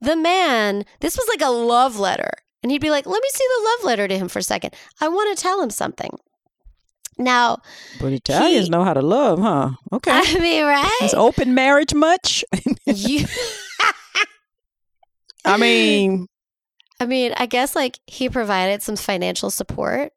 the 0.00 0.16
man. 0.16 0.84
This 1.00 1.16
was 1.16 1.28
like 1.28 1.42
a 1.42 1.50
love 1.52 1.98
letter. 1.98 2.30
And 2.62 2.70
he'd 2.72 2.80
be 2.80 2.90
like, 2.90 3.06
let 3.06 3.22
me 3.22 3.28
see 3.32 3.44
the 3.48 3.64
love 3.70 3.84
letter 3.86 4.08
to 4.08 4.18
him 4.18 4.28
for 4.28 4.38
a 4.38 4.42
second. 4.42 4.74
I 5.00 5.08
want 5.08 5.36
to 5.36 5.42
tell 5.42 5.62
him 5.62 5.70
something. 5.70 6.10
Now, 7.16 7.58
But 8.00 8.12
Italians 8.12 8.66
He- 8.66 8.70
know 8.70 8.82
how 8.84 8.94
to 8.94 9.02
love, 9.02 9.38
huh? 9.40 9.70
Okay. 9.92 10.10
I 10.12 10.38
mean, 10.38 10.64
right? 10.64 10.98
Is 11.02 11.14
open 11.14 11.54
marriage 11.54 11.94
much? 11.94 12.44
you, 12.86 13.26
I 15.44 15.56
mean, 15.56 16.26
I 16.98 17.06
mean, 17.06 17.32
I 17.36 17.46
guess 17.46 17.74
like 17.74 17.98
he 18.06 18.28
provided 18.28 18.82
some 18.82 18.96
financial 18.96 19.50
support. 19.50 20.12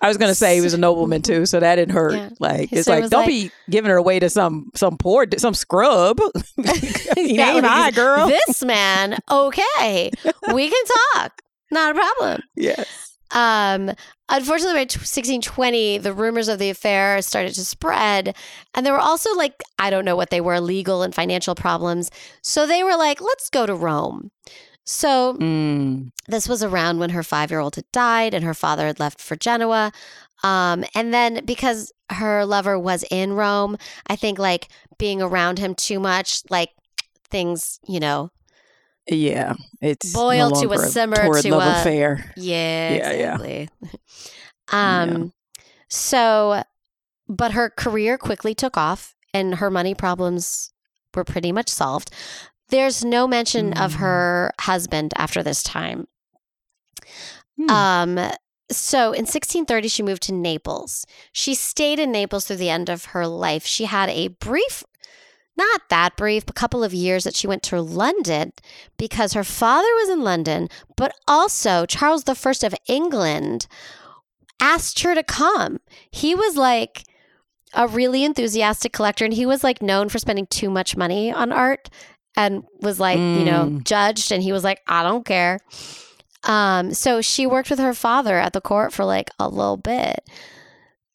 I 0.00 0.08
was 0.08 0.16
gonna 0.16 0.34
say 0.34 0.54
he 0.54 0.60
was 0.60 0.74
a 0.74 0.78
nobleman 0.78 1.22
too, 1.22 1.46
so 1.46 1.60
that 1.60 1.76
didn't 1.76 1.94
hurt. 1.94 2.14
Yeah. 2.14 2.30
Like 2.38 2.70
He 2.70 2.76
it's 2.76 2.88
like 2.88 3.08
don't 3.10 3.20
like- 3.22 3.28
be 3.28 3.50
giving 3.68 3.90
her 3.90 3.96
away 3.96 4.18
to 4.20 4.28
some 4.30 4.70
some 4.74 4.96
poor 4.98 5.26
some 5.38 5.54
scrub. 5.54 6.18
he 7.16 7.36
Yeah, 7.36 7.54
ain't 7.56 7.64
I, 7.64 7.90
girl. 7.90 8.28
This 8.28 8.62
man, 8.64 9.18
okay, 9.30 10.10
we 10.52 10.68
can 10.70 10.84
talk. 11.14 11.42
Not 11.70 11.92
a 11.92 11.94
problem. 11.98 12.42
yes. 12.56 13.06
Um, 13.32 13.92
unfortunately, 14.28 14.74
by 14.80 14.84
t- 14.86 14.98
1620, 14.98 15.98
the 15.98 16.12
rumors 16.12 16.48
of 16.48 16.58
the 16.58 16.68
affair 16.70 17.22
started 17.22 17.54
to 17.54 17.64
spread. 17.64 18.34
And 18.74 18.84
there 18.84 18.92
were 18.92 18.98
also, 18.98 19.32
like, 19.36 19.62
I 19.78 19.88
don't 19.88 20.04
know 20.04 20.16
what 20.16 20.30
they 20.30 20.40
were, 20.40 20.60
legal 20.60 21.04
and 21.04 21.14
financial 21.14 21.54
problems. 21.54 22.10
So 22.42 22.66
they 22.66 22.82
were 22.82 22.96
like, 22.96 23.20
let's 23.20 23.48
go 23.48 23.66
to 23.66 23.74
Rome. 23.76 24.32
So 24.84 25.34
Mm. 25.34 26.10
this 26.26 26.48
was 26.48 26.62
around 26.62 26.98
when 26.98 27.10
her 27.10 27.22
five 27.22 27.50
year 27.50 27.60
old 27.60 27.76
had 27.76 27.90
died 27.92 28.34
and 28.34 28.44
her 28.44 28.54
father 28.54 28.86
had 28.86 28.98
left 29.00 29.20
for 29.20 29.36
Genoa. 29.36 29.92
Um, 30.42 30.84
and 30.94 31.12
then 31.12 31.44
because 31.44 31.92
her 32.10 32.44
lover 32.44 32.78
was 32.78 33.04
in 33.10 33.34
Rome, 33.34 33.76
I 34.06 34.16
think 34.16 34.38
like 34.38 34.68
being 34.98 35.20
around 35.22 35.58
him 35.58 35.74
too 35.74 36.00
much, 36.00 36.42
like 36.50 36.70
things, 37.30 37.78
you 37.86 38.00
know, 38.00 38.30
Yeah, 39.06 39.54
it's 39.80 40.12
Boil 40.12 40.50
no 40.50 40.60
to 40.62 40.72
a 40.72 40.78
simmer 40.78 41.16
to 41.40 41.50
love 41.50 41.62
a- 41.76 41.80
affair. 41.80 42.32
Yeah, 42.36 42.94
Yeah, 42.94 43.12
yeah. 43.12 43.34
exactly. 43.34 43.68
um 44.72 45.32
so 45.88 46.62
but 47.28 47.52
her 47.52 47.70
career 47.70 48.16
quickly 48.18 48.54
took 48.54 48.76
off 48.76 49.14
and 49.34 49.56
her 49.56 49.70
money 49.70 49.94
problems 49.94 50.72
were 51.14 51.24
pretty 51.24 51.52
much 51.52 51.68
solved. 51.68 52.10
There's 52.70 53.04
no 53.04 53.26
mention 53.26 53.72
of 53.74 53.92
Mm. 53.94 53.96
her 53.96 54.52
husband 54.60 55.12
after 55.16 55.42
this 55.42 55.62
time. 55.62 56.06
Hmm. 57.56 57.70
Um 57.70 58.30
so 58.72 59.08
in 59.12 59.26
1630 59.26 59.88
she 59.88 60.02
moved 60.02 60.22
to 60.24 60.32
Naples. 60.32 61.04
She 61.32 61.54
stayed 61.54 61.98
in 61.98 62.12
Naples 62.12 62.46
through 62.46 62.56
the 62.56 62.70
end 62.70 62.88
of 62.88 63.06
her 63.06 63.26
life. 63.26 63.66
She 63.66 63.84
had 63.86 64.08
a 64.10 64.28
brief 64.28 64.84
not 65.56 65.82
that 65.90 66.16
brief, 66.16 66.44
a 66.48 66.54
couple 66.54 66.82
of 66.82 66.94
years 66.94 67.24
that 67.24 67.34
she 67.34 67.46
went 67.46 67.62
to 67.64 67.82
London 67.82 68.52
because 68.96 69.34
her 69.34 69.44
father 69.44 69.88
was 69.96 70.08
in 70.08 70.22
London, 70.22 70.68
but 70.96 71.12
also 71.28 71.84
Charles 71.84 72.24
I 72.26 72.66
of 72.66 72.74
England 72.88 73.66
asked 74.58 75.00
her 75.00 75.14
to 75.14 75.22
come. 75.22 75.80
He 76.10 76.34
was 76.34 76.56
like 76.56 77.02
a 77.74 77.86
really 77.86 78.24
enthusiastic 78.24 78.92
collector 78.92 79.24
and 79.26 79.34
he 79.34 79.44
was 79.44 79.62
like 79.62 79.82
known 79.82 80.08
for 80.08 80.18
spending 80.18 80.46
too 80.46 80.70
much 80.70 80.96
money 80.96 81.30
on 81.30 81.52
art 81.52 81.90
and 82.36 82.64
was 82.80 82.98
like, 83.00 83.18
you 83.18 83.44
know, 83.44 83.66
Mm. 83.66 83.84
judged 83.84 84.32
and 84.32 84.42
he 84.42 84.52
was 84.52 84.64
like, 84.64 84.80
I 84.86 85.02
don't 85.02 85.24
care. 85.24 85.58
Um 86.44 86.94
so 86.94 87.20
she 87.20 87.46
worked 87.46 87.70
with 87.70 87.78
her 87.78 87.94
father 87.94 88.38
at 88.38 88.52
the 88.52 88.60
court 88.60 88.92
for 88.92 89.04
like 89.04 89.30
a 89.38 89.48
little 89.48 89.76
bit. 89.76 90.20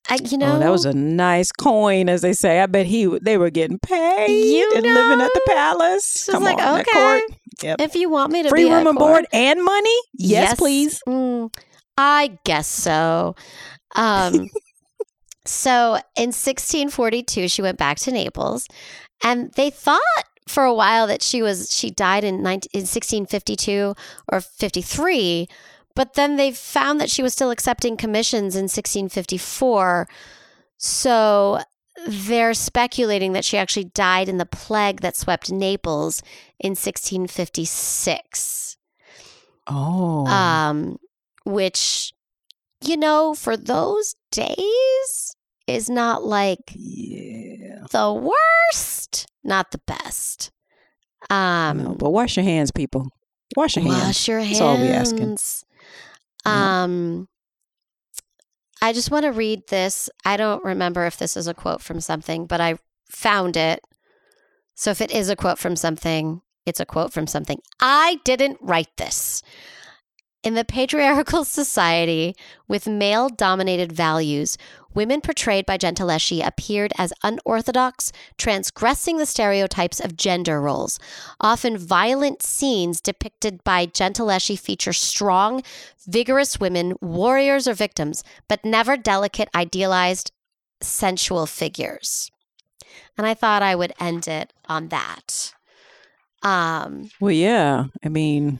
I, 0.07 0.19
you 0.23 0.37
know, 0.37 0.57
oh, 0.57 0.59
that 0.59 0.69
was 0.69 0.85
a 0.85 0.93
nice 0.93 1.51
coin, 1.51 2.09
as 2.09 2.21
they 2.21 2.33
say. 2.33 2.59
I 2.59 2.67
bet 2.67 2.85
he 2.85 3.07
they 3.23 3.39
were 3.39 3.49
getting 3.49 3.79
paid 3.79 4.29
You 4.29 4.71
and 4.75 4.83
living 4.85 5.19
at 5.19 5.31
the 5.33 5.41
know? 5.47 5.55
palace. 5.55 6.27
Come 6.29 6.43
like, 6.43 6.59
on, 6.61 6.81
okay. 6.81 6.91
court. 6.91 7.23
Yep. 7.63 7.81
if 7.81 7.95
you 7.95 8.09
want 8.09 8.31
me 8.31 8.43
to 8.43 8.49
Free 8.49 8.69
room 8.69 8.85
and 8.85 8.99
board 8.99 9.25
and 9.33 9.63
money. 9.63 9.95
Yes, 10.13 10.55
please. 10.59 11.01
Mm, 11.07 11.51
I 11.97 12.37
guess 12.43 12.67
so. 12.67 13.35
Um, 13.95 14.49
so 15.45 15.95
in 16.15 16.27
1642, 16.33 17.47
she 17.47 17.61
went 17.61 17.77
back 17.79 17.97
to 17.99 18.11
Naples, 18.11 18.67
and 19.23 19.51
they 19.55 19.69
thought 19.69 20.01
for 20.47 20.63
a 20.63 20.73
while 20.73 21.07
that 21.07 21.21
she 21.21 21.41
was 21.41 21.71
she 21.71 21.89
died 21.89 22.23
in, 22.23 22.43
19, 22.43 22.69
in 22.73 22.81
1652 22.81 23.95
or 24.31 24.41
53, 24.41 25.47
but 25.95 26.13
then 26.13 26.35
they 26.35 26.51
found 26.51 26.99
that 26.99 27.09
she 27.09 27.23
was 27.23 27.33
still 27.33 27.51
accepting 27.51 27.97
commissions 27.97 28.55
in 28.55 28.63
1654. 28.63 30.07
So 30.77 31.61
they're 32.07 32.53
speculating 32.53 33.31
that 33.33 33.45
she 33.45 33.57
actually 33.57 33.85
died 33.85 34.27
in 34.27 34.37
the 34.37 34.45
plague 34.45 35.01
that 35.01 35.15
swept 35.15 35.51
Naples 35.51 36.21
in 36.59 36.71
1656 36.71 38.65
Oh, 39.67 40.25
um, 40.27 40.97
which 41.45 42.13
you 42.83 42.97
know 42.97 43.33
for 43.33 43.57
those 43.57 44.15
days 44.31 45.35
is 45.67 45.89
not 45.89 46.23
like 46.23 46.59
yeah. 46.75 47.85
the 47.91 48.13
worst, 48.13 49.25
not 49.45 49.71
the 49.71 49.79
best. 49.85 50.51
Um, 51.29 51.83
no, 51.83 51.95
but 51.95 52.11
wash 52.11 52.35
your 52.35 52.43
hands, 52.43 52.71
people. 52.71 53.07
Wash 53.55 53.75
your 53.75 53.85
hands. 53.85 54.03
wash 54.03 54.27
your 54.27 54.39
hands. 54.39 54.59
That's 54.59 54.61
all 54.61 54.77
we 54.77 54.87
asking. 54.89 55.37
Um, 56.45 57.27
I 58.81 58.93
just 58.93 59.11
want 59.11 59.23
to 59.23 59.31
read 59.31 59.67
this. 59.67 60.09
I 60.25 60.37
don't 60.37 60.63
remember 60.63 61.05
if 61.05 61.17
this 61.17 61.37
is 61.37 61.47
a 61.47 61.53
quote 61.53 61.81
from 61.81 62.01
something, 62.01 62.45
but 62.45 62.61
I 62.61 62.77
found 63.09 63.57
it. 63.57 63.81
So 64.75 64.91
if 64.91 65.01
it 65.01 65.11
is 65.11 65.29
a 65.29 65.35
quote 65.35 65.57
from 65.57 65.75
something, 65.75 66.41
it's 66.65 66.79
a 66.79 66.85
quote 66.85 67.13
from 67.13 67.27
something. 67.27 67.59
I 67.79 68.19
didn't 68.25 68.57
write 68.61 68.97
this. 68.97 69.41
In 70.43 70.53
the 70.53 70.65
patriarchal 70.65 71.45
society 71.45 72.35
with 72.67 72.87
male 72.87 73.29
dominated 73.29 73.91
values, 73.91 74.57
women 74.95 75.21
portrayed 75.21 75.65
by 75.65 75.77
Gentileschi 75.77 76.45
appeared 76.45 76.93
as 76.97 77.13
unorthodox, 77.21 78.11
transgressing 78.37 79.17
the 79.17 79.25
stereotypes 79.25 79.99
of 79.99 80.17
gender 80.17 80.61
roles. 80.61 80.99
Often 81.39 81.77
violent 81.77 82.41
scenes 82.41 83.01
depicted 83.01 83.63
by 83.63 83.85
Gentileschi 83.85 84.57
feature 84.57 84.93
strong, 84.93 85.61
vigorous 86.07 86.59
women, 86.59 86.95
warriors 87.01 87.67
or 87.67 87.73
victims, 87.73 88.23
but 88.47 88.63
never 88.65 88.97
delicate, 88.97 89.49
idealized, 89.53 90.31
sensual 90.81 91.45
figures. 91.45 92.31
And 93.17 93.27
I 93.27 93.33
thought 93.33 93.61
I 93.61 93.75
would 93.75 93.93
end 93.99 94.27
it 94.27 94.53
on 94.67 94.89
that. 94.89 95.53
Um, 96.43 97.09
Well, 97.19 97.31
yeah. 97.31 97.85
I 98.03 98.09
mean, 98.09 98.59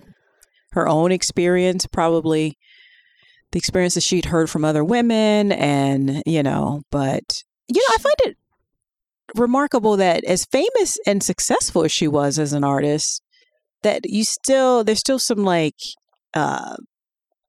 her 0.72 0.88
own 0.88 1.12
experience, 1.12 1.86
probably 1.86 2.58
the 3.56 3.60
experiences 3.60 4.04
she'd 4.04 4.26
heard 4.26 4.50
from 4.50 4.66
other 4.66 4.84
women, 4.84 5.54
and, 5.54 6.22
you 6.26 6.44
know, 6.44 6.82
but, 6.92 7.24
you 7.70 7.80
know, 7.80 7.94
I 7.96 7.98
find 8.00 8.16
it 8.26 8.38
remarkable 9.38 9.96
that 9.96 10.26
as 10.26 10.44
famous 10.52 10.98
and 11.08 11.24
successful 11.24 11.86
as 11.86 11.92
she 11.94 12.06
was 12.06 12.38
as 12.38 12.52
an 12.52 12.66
artist, 12.66 13.22
that 13.82 14.02
you 14.04 14.26
still, 14.26 14.84
there's 14.84 15.00
still 15.00 15.20
some 15.20 15.46
like, 15.46 15.76
uh, 16.34 16.76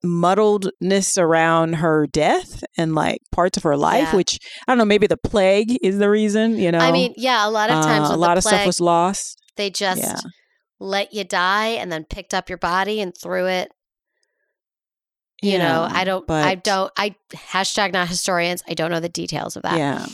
muddledness 0.04 1.18
around 1.18 1.72
her 1.74 2.06
death 2.06 2.62
and 2.78 2.94
like 2.94 3.18
parts 3.32 3.56
of 3.56 3.64
her 3.64 3.76
life, 3.76 4.10
Yeah. 4.12 4.16
which 4.16 4.38
I 4.68 4.70
don't 4.70 4.78
know, 4.78 4.84
maybe 4.84 5.08
the 5.08 5.16
plague 5.16 5.76
is 5.82 5.98
the 5.98 6.08
reason, 6.08 6.56
you 6.56 6.70
know. 6.70 6.78
I 6.78 6.92
mean, 6.92 7.14
yeah, 7.16 7.44
a 7.44 7.50
lot 7.50 7.68
of 7.70 7.84
times 7.84 8.10
Uh, 8.10 8.14
a 8.14 8.16
lot 8.16 8.38
of 8.38 8.44
stuff 8.44 8.64
was 8.64 8.80
lost. 8.80 9.38
they 9.56 9.70
just 9.70 10.00
Yeah. 10.02 10.20
let 10.78 11.12
you 11.12 11.24
die 11.24 11.68
and 11.68 11.90
then 11.90 12.04
picked 12.04 12.32
up 12.32 12.48
your 12.48 12.58
body 12.58 13.00
and 13.00 13.12
threw 13.20 13.46
it. 13.46 13.72
You 15.42 15.58
know, 15.58 15.86
I 15.90 16.04
don't, 16.04 16.28
I 16.30 16.54
don't, 16.54 16.92
I 16.96 17.14
hashtag 17.32 17.92
not 17.92 18.08
historians. 18.08 18.62
I 18.68 18.74
don't 18.74 18.90
know 18.90 19.00
the 19.00 19.08
details 19.08 19.56
of 19.56 19.62
that. 19.62 19.76
Yeah. 19.78 20.06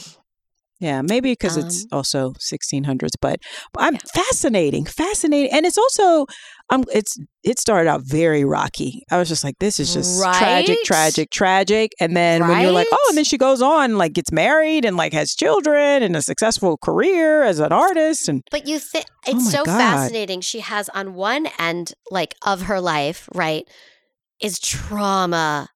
Yeah, 0.80 1.00
maybe 1.00 1.30
because 1.30 1.56
it's 1.56 1.84
Um, 1.84 1.88
also 1.98 2.32
1600s, 2.40 3.12
but 3.20 3.38
I'm 3.78 3.98
fascinating, 3.98 4.84
fascinating, 4.84 5.52
and 5.52 5.64
it's 5.64 5.78
also, 5.78 6.26
um, 6.70 6.82
it's 6.92 7.16
it 7.44 7.60
started 7.60 7.88
out 7.88 8.00
very 8.04 8.44
rocky. 8.44 9.04
I 9.08 9.18
was 9.18 9.28
just 9.28 9.44
like, 9.44 9.54
this 9.60 9.78
is 9.78 9.94
just 9.94 10.20
tragic, 10.34 10.78
Right? 10.78 10.84
tragic, 10.84 11.30
tragic, 11.30 11.92
and 12.00 12.16
then 12.16 12.48
when 12.48 12.60
you're 12.60 12.72
like, 12.72 12.88
oh, 12.90 13.06
and 13.10 13.16
then 13.16 13.24
she 13.24 13.38
goes 13.38 13.62
on, 13.62 13.96
like 13.96 14.12
gets 14.12 14.32
married 14.32 14.84
and 14.84 14.96
like 14.96 15.12
has 15.12 15.36
children 15.36 16.02
and 16.02 16.16
a 16.16 16.22
successful 16.22 16.76
career 16.78 17.44
as 17.44 17.60
an 17.60 17.70
artist, 17.70 18.28
and 18.28 18.42
But 18.50 18.66
you 18.66 18.80
think 18.80 19.04
Oh 19.28 19.34
it's 19.36 19.44
my 19.44 19.50
so 19.52 19.64
God. 19.64 19.78
fascinating. 19.78 20.40
She 20.40 20.58
has 20.60 20.88
on 20.88 21.14
one 21.14 21.46
end, 21.60 21.92
like 22.10 22.34
of 22.42 22.62
her 22.62 22.80
life, 22.80 23.28
right, 23.32 23.68
is 24.42 24.58
trauma, 24.58 25.68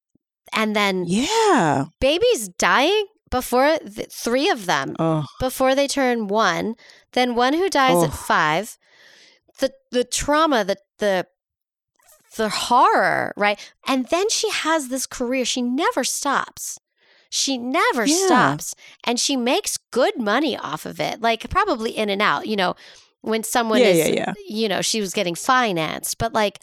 and 0.52 0.74
then 0.76 1.04
yeah, 1.06 1.86
babies 2.00 2.48
dying 2.48 3.06
before 3.30 3.78
th- 3.78 4.10
three 4.12 4.48
of 4.50 4.66
them 4.66 4.94
oh, 4.98 5.24
before 5.40 5.74
they 5.74 5.86
turn 5.88 6.28
one, 6.28 6.74
then 7.12 7.34
one 7.34 7.54
who 7.54 7.68
dies 7.70 8.02
at 8.02 8.10
Oh. 8.10 8.12
five. 8.12 8.76
The 9.58 9.72
the 9.90 10.04
trauma, 10.04 10.64
the 10.64 10.76
the 10.98 11.26
the 12.36 12.48
horror, 12.50 13.32
right? 13.36 13.58
And 13.86 14.06
then 14.08 14.28
she 14.28 14.50
has 14.50 14.88
this 14.88 15.06
career. 15.06 15.44
She 15.46 15.62
never 15.62 16.04
stops. 16.04 16.78
She 17.30 17.56
never 17.58 18.04
Yeah. 18.04 18.26
stops. 18.26 18.74
And 19.04 19.18
she 19.18 19.36
makes 19.36 19.78
good 19.90 20.18
money 20.18 20.56
off 20.56 20.84
of 20.84 21.00
it. 21.00 21.20
Like 21.22 21.48
probably 21.48 21.92
in 21.92 22.10
and 22.10 22.20
out, 22.20 22.46
you 22.46 22.56
know, 22.56 22.74
when 23.22 23.42
someone 23.42 23.80
Yeah, 23.80 23.86
is 23.88 24.08
yeah. 24.10 24.34
you 24.46 24.68
know, 24.68 24.82
she 24.82 25.00
was 25.00 25.14
getting 25.14 25.34
financed. 25.34 26.18
But 26.18 26.34
like 26.34 26.58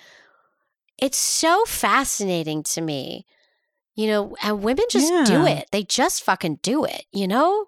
it's 0.97 1.17
so 1.17 1.63
fascinating 1.65 2.63
to 2.63 2.81
me. 2.81 3.25
You 3.95 4.07
know, 4.07 4.35
and 4.41 4.63
women 4.63 4.85
just 4.89 5.11
do 5.27 5.45
it. 5.45 5.67
They 5.71 5.83
just 5.83 6.23
fucking 6.23 6.59
do 6.63 6.83
it, 6.83 7.05
you 7.11 7.27
know? 7.27 7.67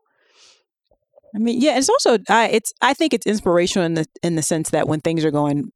I 1.35 1.37
mean, 1.37 1.61
yeah, 1.61 1.77
it's 1.77 1.87
also 1.87 2.17
I 2.29 2.47
it's 2.47 2.73
I 2.81 2.95
think 2.95 3.13
it's 3.13 3.27
inspirational 3.27 3.85
in 3.85 3.93
the 3.93 4.05
in 4.23 4.35
the 4.35 4.41
sense 4.41 4.71
that 4.71 4.87
when 4.87 5.01
things 5.01 5.23
are 5.23 5.29
going 5.29 5.71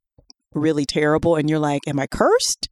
really 0.54 0.86
terrible 0.86 1.36
and 1.36 1.50
you're 1.50 1.60
like, 1.60 1.82
am 1.88 2.00
I 2.00 2.08
cursed? 2.08 2.68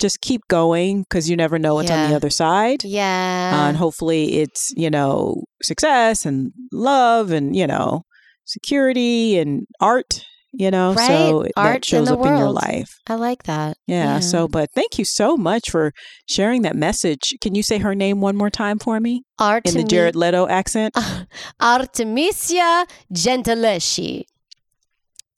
Just 0.00 0.20
keep 0.20 0.42
going 0.48 1.02
because 1.02 1.30
you 1.30 1.36
never 1.36 1.58
know 1.58 1.76
what's 1.76 1.90
on 1.90 2.10
the 2.10 2.16
other 2.16 2.28
side. 2.28 2.84
Yeah. 2.84 3.52
Uh, 3.54 3.68
and 3.68 3.76
hopefully 3.76 4.40
it's, 4.40 4.74
you 4.76 4.90
know, 4.90 5.44
success 5.62 6.26
and 6.26 6.52
love 6.72 7.30
and, 7.30 7.54
you 7.54 7.66
know, 7.66 8.02
security 8.44 9.38
and 9.38 9.66
art, 9.80 10.24
you 10.56 10.70
know, 10.70 10.94
Right. 10.94 11.06
so 11.06 11.42
that 11.42 11.52
Art 11.56 11.76
in 11.76 11.82
shows 11.82 12.08
the 12.08 12.14
up 12.18 12.26
in 12.26 12.36
your 12.38 12.50
life. 12.50 13.00
I 13.06 13.14
like 13.16 13.42
that. 13.44 13.76
Yeah, 13.86 14.14
Yeah. 14.14 14.20
So, 14.20 14.48
but 14.48 14.70
thank 14.74 14.98
you 14.98 15.04
so 15.04 15.36
much 15.36 15.70
for 15.70 15.92
sharing 16.28 16.62
that 16.62 16.76
message. 16.76 17.34
Can 17.40 17.54
you 17.54 17.62
say 17.62 17.78
her 17.78 17.94
name 17.94 18.20
one 18.20 18.36
more 18.36 18.50
time 18.50 18.78
for 18.78 19.00
me 19.00 19.22
art 19.38 19.66
in 19.66 19.74
the 19.74 19.84
Jared 19.84 20.16
Leto 20.16 20.46
accent? 20.48 20.94
Artemisia 21.60 22.86
Gentileschi. 23.12 24.24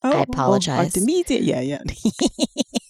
Oh, 0.03 0.13
oh, 0.13 0.19
oh, 0.19 0.23
apologize. 0.23 0.87
Artemisia. 0.87 1.41
Yeah, 1.41 1.61
yeah. 1.61 1.79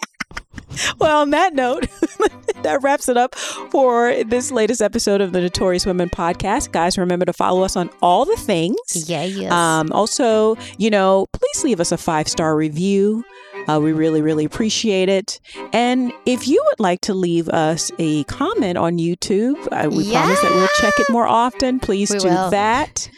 well, 0.98 1.22
on 1.22 1.30
that 1.30 1.54
note, 1.54 1.86
that 2.62 2.82
wraps 2.82 3.08
it 3.08 3.16
up 3.16 3.34
for 3.34 4.22
this 4.24 4.50
latest 4.50 4.82
episode 4.82 5.20
of 5.20 5.32
the 5.32 5.40
Notorious 5.40 5.86
Women 5.86 6.08
podcast. 6.10 6.72
Guys, 6.72 6.98
remember 6.98 7.24
to 7.24 7.32
follow 7.32 7.62
us 7.62 7.76
on 7.76 7.90
all 8.02 8.24
the 8.24 8.36
things. 8.36 8.76
Yeah, 9.08 9.24
yes. 9.24 9.52
Um, 9.52 9.92
also, 9.92 10.56
you 10.78 10.90
know, 10.90 11.26
please 11.32 11.64
leave 11.64 11.80
us 11.80 11.92
a 11.92 11.96
five 11.96 12.28
star 12.28 12.56
review. 12.56 13.24
Uh, 13.68 13.80
we 13.80 13.92
really, 13.92 14.22
really 14.22 14.44
appreciate 14.44 15.08
it. 15.08 15.40
And 15.72 16.12
if 16.24 16.46
you 16.46 16.62
would 16.66 16.78
like 16.78 17.00
to 17.02 17.14
leave 17.14 17.48
us 17.48 17.90
a 17.98 18.22
comment 18.24 18.76
on 18.78 18.98
YouTube, 18.98 19.56
uh, 19.72 19.88
we 19.90 20.10
promise 20.12 20.40
that 20.40 20.52
we'll 20.54 20.68
check 20.78 20.94
it 20.98 21.10
more 21.10 21.26
often. 21.26 21.80
Please 21.80 22.10
We 22.12 22.18
do 22.18 22.28
will. 22.28 22.50
that. 22.50 23.08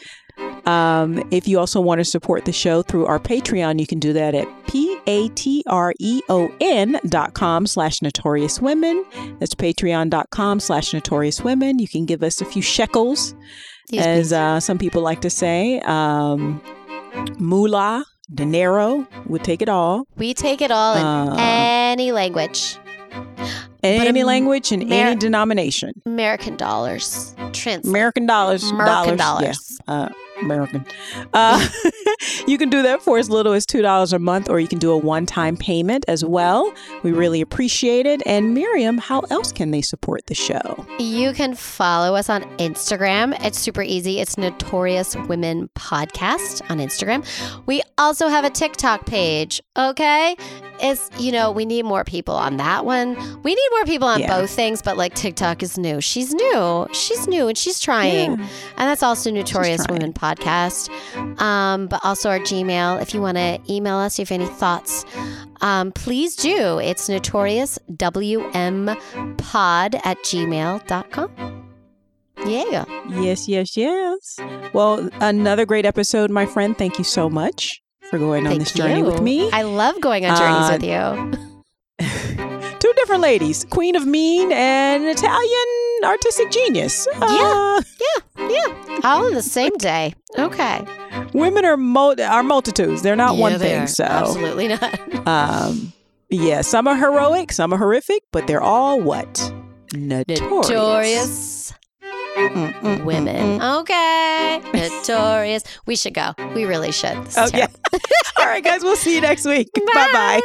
Um, 0.65 1.23
if 1.31 1.47
you 1.47 1.57
also 1.59 1.79
want 1.81 1.99
to 1.99 2.05
support 2.05 2.45
the 2.45 2.51
show 2.51 2.81
through 2.81 3.05
our 3.07 3.19
Patreon, 3.19 3.79
you 3.79 3.87
can 3.87 3.99
do 3.99 4.13
that 4.13 4.35
at 4.35 4.47
p-a-t-r-e-o-n 4.67 4.99
dot 7.07 7.33
com 7.33 7.65
slash 7.67 8.01
notorious 8.01 8.59
women. 8.61 9.03
That's 9.39 9.55
patreon.com 9.55 10.59
slash 10.59 10.93
notorious 10.93 11.41
women. 11.41 11.79
You 11.79 11.87
can 11.87 12.05
give 12.05 12.21
us 12.23 12.41
a 12.41 12.45
few 12.45 12.61
shekels 12.61 13.33
Excuse 13.83 14.05
as 14.05 14.33
uh, 14.33 14.59
some 14.59 14.77
people 14.77 15.01
like 15.01 15.21
to 15.21 15.29
say. 15.29 15.79
Um, 15.81 16.61
moolah, 17.39 18.05
dinero, 18.33 19.07
would 19.25 19.43
take 19.43 19.61
it 19.63 19.69
all. 19.69 20.05
we 20.17 20.33
take 20.35 20.61
it 20.61 20.69
all 20.71 20.95
in 20.95 21.03
uh, 21.03 21.35
any 21.39 22.11
language. 22.11 22.77
Any 23.81 24.23
language 24.23 24.71
and 24.73 24.91
any 24.91 25.15
denomination. 25.17 25.93
American 26.05 26.57
dollars. 26.57 27.33
Trans. 27.53 27.87
American 27.87 28.25
dollars. 28.25 28.69
American 28.69 29.17
dollars. 29.17 29.47
dollars. 29.47 29.79
Yeah, 29.87 29.93
uh, 29.93 30.09
American. 30.41 30.85
Uh, 31.33 31.67
you 32.47 32.57
can 32.57 32.69
do 32.69 32.81
that 32.81 33.01
for 33.01 33.17
as 33.17 33.29
little 33.29 33.53
as 33.53 33.65
$2 33.65 34.13
a 34.13 34.19
month, 34.19 34.49
or 34.49 34.59
you 34.59 34.67
can 34.67 34.79
do 34.79 34.91
a 34.91 34.97
one 34.97 35.25
time 35.25 35.57
payment 35.57 36.05
as 36.07 36.23
well. 36.23 36.73
We 37.03 37.11
really 37.11 37.41
appreciate 37.41 38.05
it. 38.05 38.21
And 38.25 38.53
Miriam, 38.53 38.97
how 38.97 39.21
else 39.29 39.51
can 39.51 39.71
they 39.71 39.81
support 39.81 40.25
the 40.27 40.35
show? 40.35 40.85
You 40.99 41.33
can 41.33 41.55
follow 41.55 42.15
us 42.15 42.29
on 42.29 42.43
Instagram. 42.57 43.37
It's 43.43 43.59
super 43.59 43.81
easy. 43.81 44.19
It's 44.19 44.37
Notorious 44.37 45.15
Women 45.15 45.69
Podcast 45.75 46.61
on 46.69 46.77
Instagram. 46.79 47.25
We 47.65 47.81
also 47.97 48.27
have 48.27 48.45
a 48.45 48.49
TikTok 48.49 49.05
page. 49.05 49.61
Okay. 49.77 50.35
It's, 50.81 51.09
you 51.19 51.31
know, 51.33 51.51
we 51.51 51.65
need 51.65 51.83
more 51.83 52.05
people 52.05 52.35
on 52.35 52.55
that 52.57 52.85
one. 52.85 53.15
We 53.43 53.53
need 53.53 53.67
more 53.71 53.83
people 53.85 54.07
on 54.07 54.21
Yeah. 54.21 54.39
both 54.39 54.49
things, 54.49 54.81
but 54.81 54.95
like 54.97 55.13
TikTok 55.13 55.61
is 55.61 55.77
new. 55.77 55.99
She's 55.99 56.33
new. 56.33 56.87
She's 56.93 57.27
new 57.27 57.47
and 57.49 57.57
she's 57.57 57.79
trying. 57.81 58.31
Yeah. 58.39 58.47
And 58.77 58.89
that's 58.89 59.03
also 59.03 59.29
Notorious. 59.29 59.85
Women 59.89 60.13
Podcast. 60.13 60.28
Um, 61.39 61.87
but 61.87 61.99
also 62.03 62.29
our 62.29 62.39
Gmail. 62.39 63.01
If 63.01 63.13
you 63.13 63.21
want 63.21 63.37
to 63.37 63.59
email 63.69 63.95
us, 63.97 64.19
if 64.19 64.29
you 64.29 64.37
have 64.37 64.41
any 64.47 64.51
thoughts, 64.59 65.05
um, 65.61 65.91
please 65.91 66.35
do. 66.35 66.79
It's 66.79 67.07
notoriouswmpod 67.09 68.95
at 70.05 70.17
gmail.com. 70.19 71.65
Yeah. 72.45 72.85
Yes, 73.09 73.47
yes, 73.49 73.75
yes. 73.75 74.39
Well, 74.73 75.09
another 75.19 75.65
great 75.65 75.85
episode, 75.85 76.31
my 76.31 76.45
friend. 76.45 76.77
Thank 76.77 76.97
you 76.97 77.03
so 77.03 77.29
much 77.29 77.81
for 78.09 78.17
going 78.17 78.45
on 78.45 78.51
Thank 78.51 78.63
this 78.63 78.73
journey 78.73 79.03
with 79.03 79.21
me. 79.21 79.49
I 79.51 79.63
love 79.63 79.99
going 79.99 80.25
on 80.25 80.37
journeys 80.37 80.69
Uh, 80.69 80.77
with 80.79 80.83
you. 82.39 82.45
Different 83.09 83.23
ladies, 83.23 83.65
Queen 83.71 83.95
of 83.95 84.05
Mean 84.05 84.51
and 84.51 85.03
Italian 85.05 85.65
artistic 86.03 86.51
genius. 86.51 87.07
Uh, 87.19 87.81
Yeah. 88.39 88.47
Yeah. 88.51 88.99
All 89.03 89.25
in 89.25 89.33
the 89.33 89.41
same 89.41 89.75
day. 89.79 90.13
Okay. 90.37 90.85
women 91.33 91.65
are 91.65 91.75
mul- 91.75 92.21
are 92.21 92.43
multitudes. 92.43 93.01
They're 93.01 93.15
not 93.15 93.33
Yeah, 93.33 93.41
one 93.41 93.51
they 93.53 93.57
thing. 93.69 93.81
are. 93.81 93.87
So, 93.87 94.03
Absolutely 94.03 94.67
not. 94.67 94.99
um, 95.27 95.91
yeah, 96.29 96.61
some 96.61 96.87
are 96.87 96.95
heroic, 96.95 97.51
some 97.51 97.73
are 97.73 97.77
horrific, 97.79 98.21
but 98.31 98.45
they're 98.45 98.61
all 98.61 99.01
what 99.01 99.51
notorious. 99.95 100.39
Notorious 100.69 101.73
Mm, 102.37 102.53
mm, 102.53 102.81
mm, 102.81 103.03
women. 103.05 103.59
mm. 103.59 103.79
Okay. 103.81 104.61
Notorious. 104.71 105.63
We 105.87 105.95
should 105.95 106.13
go. 106.13 106.35
We 106.53 106.65
really 106.65 106.91
should. 106.91 107.17
Okay. 107.35 107.65
all 108.37 108.45
right, 108.45 108.63
guys. 108.63 108.83
We'll 108.83 108.95
see 108.95 109.15
you 109.15 109.21
next 109.21 109.45
week. 109.47 109.67
Bye 109.95 110.09
bye. 110.13 110.41